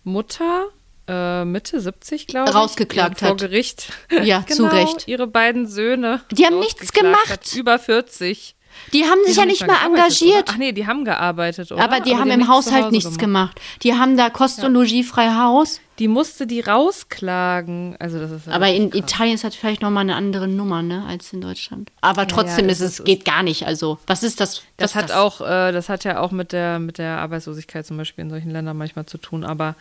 Mutter 0.05 0.69
äh, 1.07 1.45
Mitte 1.45 1.81
70, 1.81 2.27
glaube 2.27 2.51
ich, 2.51 2.57
Rausgeklagt 2.57 3.19
vor 3.19 3.31
hat. 3.31 3.39
Gericht 3.39 3.93
Ja, 4.23 4.41
genau, 4.47 4.69
zu 4.71 4.75
Recht. 4.75 5.09
ihre 5.09 5.27
beiden 5.27 5.67
Söhne. 5.67 6.23
Die 6.31 6.47
haben 6.47 6.59
nichts 6.59 6.93
gemacht. 6.93 7.29
Hat, 7.29 7.55
über 7.55 7.79
40. 7.79 8.55
Die 8.93 9.05
haben 9.05 9.19
sich 9.25 9.33
Die 9.35 9.37
ja 9.37 9.43
haben 9.43 9.49
nicht 9.49 9.67
mal 9.67 9.87
engagiert. 9.87 10.43
Oder? 10.45 10.53
Ach 10.53 10.57
nee, 10.57 10.73
die 10.73 10.87
haben 10.87 11.05
gearbeitet, 11.05 11.71
oder? 11.73 11.83
aber 11.83 12.01
die 12.01 12.17
haben 12.17 12.31
im 12.31 12.39
nichts 12.41 12.47
zu 12.47 12.53
Haushalt 12.53 12.93
nichts 12.93 13.19
gemacht. 13.19 13.61
Die 13.83 13.95
haben 13.95 14.17
da 14.17 14.31
Kost- 14.31 14.65
und 14.65 14.75
Logiefrei 14.75 15.31
Haus. 15.35 15.81
Die 15.99 16.09
musste 16.09 16.47
die 16.47 16.61
rausklagen. 16.61 17.95
Also 17.99 18.19
das 18.19 18.31
ist 18.31 18.49
Aber 18.49 18.69
in 18.69 18.85
wirklich 18.85 19.03
krass. 19.03 19.13
Italien 19.13 19.35
ist 19.35 19.45
das 19.45 19.55
vielleicht 19.55 19.83
nochmal 19.83 20.03
eine 20.03 20.15
andere 20.17 20.49
Nummer, 20.49 20.83
ne, 20.83 21.05
als 21.07 21.33
in 21.33 21.41
Deutschland. 21.41 21.91
Aber 22.01 22.27
trotzdem 22.27 22.67
ja, 22.67 22.73
ist 22.73 22.81
das 22.81 22.93
es, 22.93 22.99
ist- 23.01 23.05
geht 23.05 23.25
gar 23.25 23.43
nicht. 23.43 23.67
Also, 23.67 23.99
was 24.07 24.23
ist 24.23 24.41
das? 24.41 24.63
Das 24.79 24.95
was 24.95 25.03
hat 25.03 25.11
ist 25.11 25.17
auch, 25.17 25.41
äh, 25.43 25.73
das 25.73 25.89
hat 25.89 26.05
ja 26.05 26.21
auch 26.21 26.31
mit 26.31 26.53
der, 26.53 26.79
mit 26.79 26.99
der 26.99 27.19
Arbeitslosigkeit 27.19 27.87
zum 27.87 27.97
Beispiel 27.99 28.25
in 28.25 28.31
solchen 28.31 28.51
Ländern 28.51 28.77
manchmal 28.79 29.05
zu 29.07 29.19
tun. 29.19 29.45
Aber, 29.45 29.75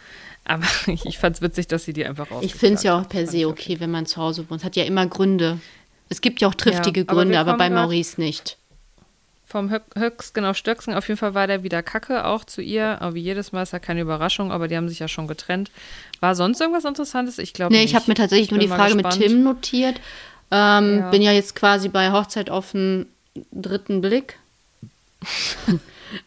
aber 0.46 0.66
ich 0.88 1.18
fand 1.18 1.38
es 1.38 1.42
witzig, 1.42 1.68
dass 1.68 1.86
sie 1.86 1.94
die 1.94 2.06
einfach 2.06 2.30
raus. 2.30 2.44
Ich 2.44 2.54
finde 2.54 2.76
es 2.76 2.84
ja 2.84 3.00
auch 3.00 3.08
per 3.08 3.26
se 3.26 3.48
okay, 3.48 3.80
wenn 3.80 3.92
man 3.92 4.06
zu 4.06 4.22
Hause 4.22 4.46
wohnt. 4.50 4.64
Hat 4.64 4.76
ja 4.76 4.84
immer 4.84 5.08
Gründe. 5.08 5.60
Es 6.10 6.22
gibt 6.22 6.42
ja 6.42 6.48
auch 6.50 6.56
triftige 6.56 7.02
Ja, 7.02 7.06
aber 7.08 7.16
Gründe, 7.22 7.40
aber 7.40 7.54
bei 7.56 7.70
Maurice 7.70 8.20
nicht. 8.20 8.58
Vom 9.50 9.72
Höck, 9.72 9.84
Höcksken 9.98 10.46
auf 10.46 10.56
Stöcksken, 10.58 10.94
auf 10.94 11.08
jeden 11.08 11.18
Fall 11.18 11.34
war 11.34 11.48
der 11.48 11.64
wieder 11.64 11.82
Kacke, 11.82 12.26
auch 12.26 12.46
zu 12.46 12.62
ihr. 12.62 13.02
Aber 13.02 13.16
wie 13.16 13.22
jedes 13.22 13.52
Mal 13.52 13.64
ist 13.64 13.74
ja 13.74 13.80
keine 13.80 14.02
Überraschung, 14.02 14.52
aber 14.52 14.68
die 14.68 14.78
haben 14.78 14.88
sich 14.88 15.00
ja 15.00 15.08
schon 15.08 15.28
getrennt. 15.28 15.72
War 16.20 16.36
sonst 16.36 16.62
irgendwas 16.62 16.86
Interessantes? 16.86 17.40
Ich 17.40 17.54
glaube 17.54 17.74
Nee, 17.74 17.82
nicht. 17.82 17.90
ich 17.90 17.96
habe 17.96 18.06
mir 18.08 18.14
tatsächlich 18.16 18.52
nur 18.52 18.60
die 18.60 18.68
Frage 18.68 18.94
mit 18.94 19.06
gespannt. 19.06 19.26
Tim 19.28 19.44
notiert. 19.44 20.00
Ähm, 20.52 21.00
Ja. 21.00 21.10
Bin 21.10 21.22
ja 21.24 21.32
jetzt 21.32 21.56
quasi 21.56 21.90
bei 21.90 22.12
Hochzeit 22.12 22.50
auf 22.52 22.74
den 22.74 23.08
dritten 23.52 24.02
Blick. 24.02 24.38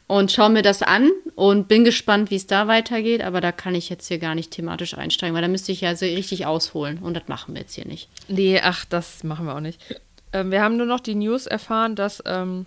und 0.07 0.31
schaue 0.31 0.51
mir 0.51 0.63
das 0.63 0.83
an 0.83 1.11
und 1.35 1.69
bin 1.69 1.85
gespannt, 1.85 2.31
wie 2.31 2.37
es 2.37 2.47
da 2.47 2.69
weitergeht. 2.69 3.23
Aber 3.23 3.41
da 3.41 3.53
kann 3.53 3.75
ich 3.75 3.89
jetzt 3.89 4.09
hier 4.09 4.19
gar 4.19 4.35
nicht 4.35 4.51
thematisch 4.51 4.97
einsteigen, 4.97 5.35
weil 5.35 5.43
da 5.43 5.49
müsste 5.49 5.73
ich 5.73 5.81
ja 5.81 5.95
so 5.97 6.05
richtig 6.07 6.47
ausholen. 6.47 6.99
Und 6.99 7.15
das 7.15 7.29
machen 7.29 7.55
wir 7.55 7.63
jetzt 7.63 7.75
hier 7.75 7.87
nicht. 7.87 8.09
Nee, 8.29 8.61
ach, 8.63 8.85
das 8.85 9.25
machen 9.25 9.47
wir 9.47 9.55
auch 9.55 9.61
nicht. 9.61 9.81
Ähm, 10.33 10.51
wir 10.51 10.63
haben 10.63 10.77
nur 10.77 10.87
noch 10.87 11.01
die 11.01 11.15
News 11.15 11.47
erfahren, 11.47 11.95
dass 11.95 12.23
ähm, 12.27 12.67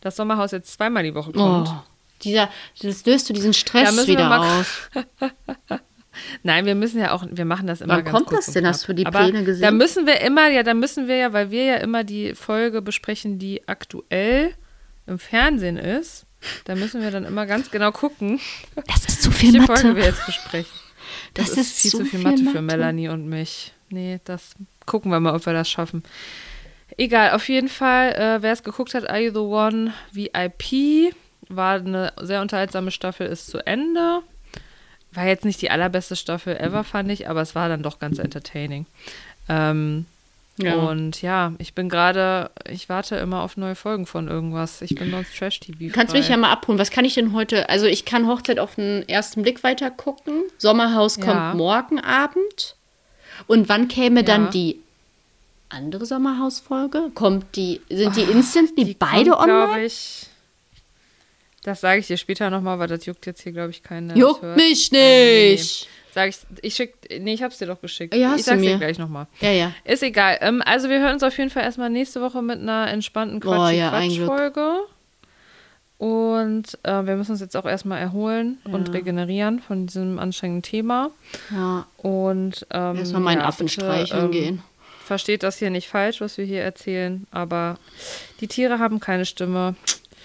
das 0.00 0.16
Sommerhaus 0.16 0.52
jetzt 0.52 0.72
zweimal 0.72 1.02
die 1.02 1.14
Woche 1.14 1.32
kommt. 1.32 1.68
Oh, 1.68 1.82
dieser, 2.22 2.50
das 2.82 3.04
löst 3.06 3.28
du 3.28 3.32
diesen 3.32 3.52
Da 3.52 3.58
Stress 3.58 3.94
müssen 3.94 4.08
wir 4.08 4.14
wieder 4.18 4.40
aus. 4.40 4.66
Nein, 6.42 6.66
wir 6.66 6.74
müssen 6.74 6.98
ja 7.00 7.12
auch, 7.12 7.24
wir 7.30 7.44
machen 7.44 7.66
das 7.66 7.80
immer 7.80 7.96
Wann 7.98 8.04
ganz 8.04 8.16
kommt 8.16 8.32
das 8.32 8.46
denn? 8.46 8.66
Hast 8.66 8.88
du 8.88 8.92
die 8.92 9.06
Aber 9.06 9.20
Pläne 9.20 9.44
gesehen? 9.44 9.62
Da 9.62 9.70
müssen 9.70 10.06
wir 10.06 10.20
immer, 10.20 10.48
ja, 10.50 10.62
da 10.64 10.74
müssen 10.74 11.06
wir 11.06 11.16
ja, 11.16 11.32
weil 11.32 11.50
wir 11.50 11.64
ja 11.64 11.74
immer 11.76 12.02
die 12.04 12.34
Folge 12.34 12.82
besprechen, 12.82 13.38
die 13.38 13.66
aktuell 13.68 14.54
im 15.06 15.18
Fernsehen 15.18 15.76
ist. 15.76 16.26
Da 16.64 16.74
müssen 16.74 17.02
wir 17.02 17.10
dann 17.10 17.24
immer 17.24 17.46
ganz 17.46 17.70
genau 17.70 17.92
gucken, 17.92 18.40
Das 18.86 19.04
ist 19.06 19.22
zu 19.22 19.30
viel 19.30 19.54
welche 19.54 19.66
Folge 19.66 19.82
wir 19.84 19.94
Mathe. 19.94 20.06
jetzt 20.06 20.26
besprechen. 20.26 20.70
Das, 21.34 21.50
Das 21.50 21.58
ist, 21.58 21.66
ist 21.72 21.78
viel 21.80 21.90
zu 21.92 21.98
viel 21.98 22.08
viel 22.10 22.20
Mathe 22.20 22.38
für 22.44 22.62
Mathe. 22.62 22.62
Melanie 22.62 23.08
und 23.08 23.28
mich. 23.28 23.72
Nee, 23.90 24.20
das 24.24 24.54
gucken 24.86 25.10
wir 25.10 25.20
mal, 25.20 25.34
ob 25.34 25.46
wir 25.46 25.52
das 25.52 25.68
schaffen. 25.70 26.02
Egal, 26.96 27.32
auf 27.32 27.48
jeden 27.48 27.68
Fall, 27.68 28.12
äh, 28.12 28.42
wer 28.42 28.52
es 28.52 28.62
geguckt 28.62 28.94
hat, 28.94 29.08
Are 29.08 29.20
You 29.20 29.32
the 29.32 29.38
One 29.38 29.92
VIP, 30.12 31.14
war 31.48 31.74
eine 31.76 32.12
sehr 32.20 32.40
unterhaltsame 32.42 32.90
Staffel, 32.90 33.26
ist 33.26 33.48
zu 33.48 33.58
Ende. 33.66 34.20
War 35.12 35.26
jetzt 35.26 35.44
nicht 35.44 35.62
die 35.62 35.70
allerbeste 35.70 36.16
Staffel 36.16 36.56
ever, 36.56 36.84
fand 36.84 37.10
ich, 37.10 37.28
aber 37.28 37.40
es 37.40 37.54
war 37.54 37.68
dann 37.68 37.82
doch 37.82 37.98
ganz 37.98 38.18
entertaining. 38.18 38.86
Ähm, 39.48 40.06
Ja. 40.60 40.74
Und 40.74 41.22
ja, 41.22 41.52
ich 41.58 41.72
bin 41.74 41.88
gerade, 41.88 42.50
ich 42.68 42.88
warte 42.88 43.14
immer 43.14 43.42
auf 43.42 43.56
neue 43.56 43.76
Folgen 43.76 44.06
von 44.06 44.26
irgendwas. 44.26 44.82
Ich 44.82 44.96
bin 44.96 45.08
sonst 45.12 45.36
Trash-TV. 45.38 45.94
Kannst 45.94 46.14
mich 46.14 46.28
ja 46.28 46.36
mal 46.36 46.50
abholen. 46.50 46.80
Was 46.80 46.90
kann 46.90 47.04
ich 47.04 47.14
denn 47.14 47.32
heute? 47.32 47.68
Also 47.68 47.86
ich 47.86 48.04
kann 48.04 48.26
Hochzeit 48.26 48.58
auf 48.58 48.74
den 48.74 49.08
ersten 49.08 49.42
Blick 49.42 49.62
weiter 49.62 49.88
gucken. 49.92 50.42
Sommerhaus 50.58 51.14
kommt 51.20 51.28
Ja. 51.28 51.54
morgen 51.54 52.00
Abend. 52.00 52.74
Und 53.46 53.68
wann 53.68 53.86
käme 53.86 54.20
Ja. 54.20 54.26
dann 54.26 54.50
die 54.50 54.80
andere 55.70 56.06
Sommerhausfolge? 56.06 57.10
Kommt 57.14 57.56
die, 57.56 57.80
sind 57.90 58.16
die 58.16 58.22
instant, 58.22 58.70
die, 58.78 58.94
beide 58.98 59.30
kommt, 59.30 59.42
online? 59.42 59.66
glaube 59.66 59.84
ich. 59.84 60.26
Das 61.64 61.80
sage 61.80 62.00
ich 62.00 62.06
dir 62.06 62.16
später 62.16 62.48
nochmal, 62.50 62.78
weil 62.78 62.88
das 62.88 63.04
juckt 63.04 63.26
jetzt 63.26 63.42
hier, 63.42 63.52
glaube 63.52 63.70
ich, 63.70 63.82
das 63.82 64.16
Juckt 64.16 64.42
mich 64.56 64.90
Äh, 64.92 65.50
nicht. 65.52 65.88
Sag 66.14 66.30
ich, 66.30 66.36
ich 66.62 66.74
schick, 66.74 66.94
nee, 67.20 67.34
ich 67.34 67.42
hab's 67.42 67.58
dir 67.58 67.66
doch 67.66 67.80
geschickt. 67.80 68.14
Ja, 68.14 68.30
hast 68.30 68.40
ich 68.40 68.44
du 68.46 68.50
sag's 68.52 68.62
dir 68.62 68.70
mir. 68.72 68.78
gleich 68.78 68.98
nochmal. 68.98 69.26
Ja, 69.40 69.50
ja. 69.50 69.72
Ist 69.84 70.02
egal. 70.02 70.38
Ähm, 70.40 70.62
also 70.64 70.88
wir 70.88 71.00
hören 71.00 71.14
uns 71.14 71.22
auf 71.22 71.36
jeden 71.36 71.50
Fall 71.50 71.64
erstmal 71.64 71.90
nächste 71.90 72.22
Woche 72.22 72.40
mit 72.42 72.58
einer 72.60 72.88
entspannten 72.88 73.42
Oh, 73.46 73.68
ja. 73.68 73.90
Quatsch-Folge. 73.90 74.78
Und 75.98 76.78
äh, 76.84 77.06
wir 77.06 77.16
müssen 77.16 77.32
uns 77.32 77.40
jetzt 77.40 77.56
auch 77.56 77.66
erstmal 77.66 77.98
erholen 78.00 78.58
und 78.64 78.92
regenerieren 78.92 79.58
von 79.58 79.86
diesem 79.88 80.18
anstrengenden 80.20 80.62
Thema. 80.62 81.10
ja. 81.50 81.86
Und 81.96 82.66
ähm, 82.70 82.96
Erstmal 82.96 83.20
meinen 83.20 83.40
ja, 83.40 83.46
Affen 83.46 83.68
streicheln 83.68 84.26
ähm, 84.26 84.30
gehen. 84.30 84.62
Versteht 85.08 85.42
das 85.42 85.56
hier 85.56 85.70
nicht 85.70 85.88
falsch, 85.88 86.20
was 86.20 86.36
wir 86.36 86.44
hier 86.44 86.60
erzählen, 86.60 87.26
aber 87.30 87.78
die 88.42 88.46
Tiere 88.46 88.78
haben 88.78 89.00
keine 89.00 89.24
Stimme. 89.24 89.74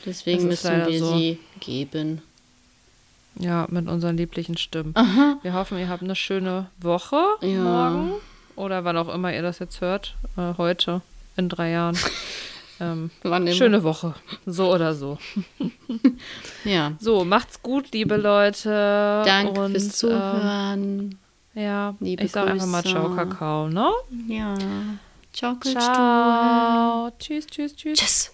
Deswegen 0.05 0.45
müssen 0.45 0.85
wir 0.85 0.99
so. 0.99 1.15
sie 1.15 1.39
geben. 1.61 2.21
Ja, 3.39 3.65
mit 3.69 3.87
unseren 3.87 4.17
lieblichen 4.17 4.57
Stimmen. 4.57 4.91
Aha. 4.95 5.37
Wir 5.41 5.53
hoffen, 5.53 5.77
ihr 5.79 5.87
habt 5.87 6.03
eine 6.03 6.17
schöne 6.17 6.65
Woche 6.81 7.15
Ja. 7.39 7.47
morgen 7.91 8.11
oder 8.57 8.83
wann 8.83 8.97
auch 8.97 9.07
immer 9.07 9.33
ihr 9.33 9.41
das 9.41 9.59
jetzt 9.59 9.79
hört. 9.79 10.15
Äh, 10.35 10.55
heute, 10.57 10.99
in 11.37 11.47
drei 11.47 11.69
Jahren. 11.69 11.97
ähm, 12.81 13.09
schöne 13.53 13.83
Woche. 13.83 14.15
So 14.45 14.69
oder 14.73 14.93
so. 14.93 15.17
Ja. 16.65 16.91
So, 16.99 17.23
macht's 17.23 17.61
gut, 17.61 17.93
liebe 17.93 18.17
Leute. 18.17 19.23
Danke 19.25 19.69
fürs 19.69 19.95
Zuhören. 19.97 21.11
Ähm, 21.11 21.17
ja, 21.55 21.95
Liebe 21.99 22.23
ich 22.23 22.31
sag 22.31 22.47
einfach 22.47 22.67
mal 22.67 22.83
Ciao. 22.83 23.15
Kakao, 23.15 23.69
ne? 23.69 23.89
ja. 24.27 24.55
Ciao. 25.33 25.57
Ciao. 25.59 27.11
Tschüss, 27.17 27.47
tschüss, 27.47 27.75
tschüss. 27.75 27.99
Tschüss. 27.99 28.31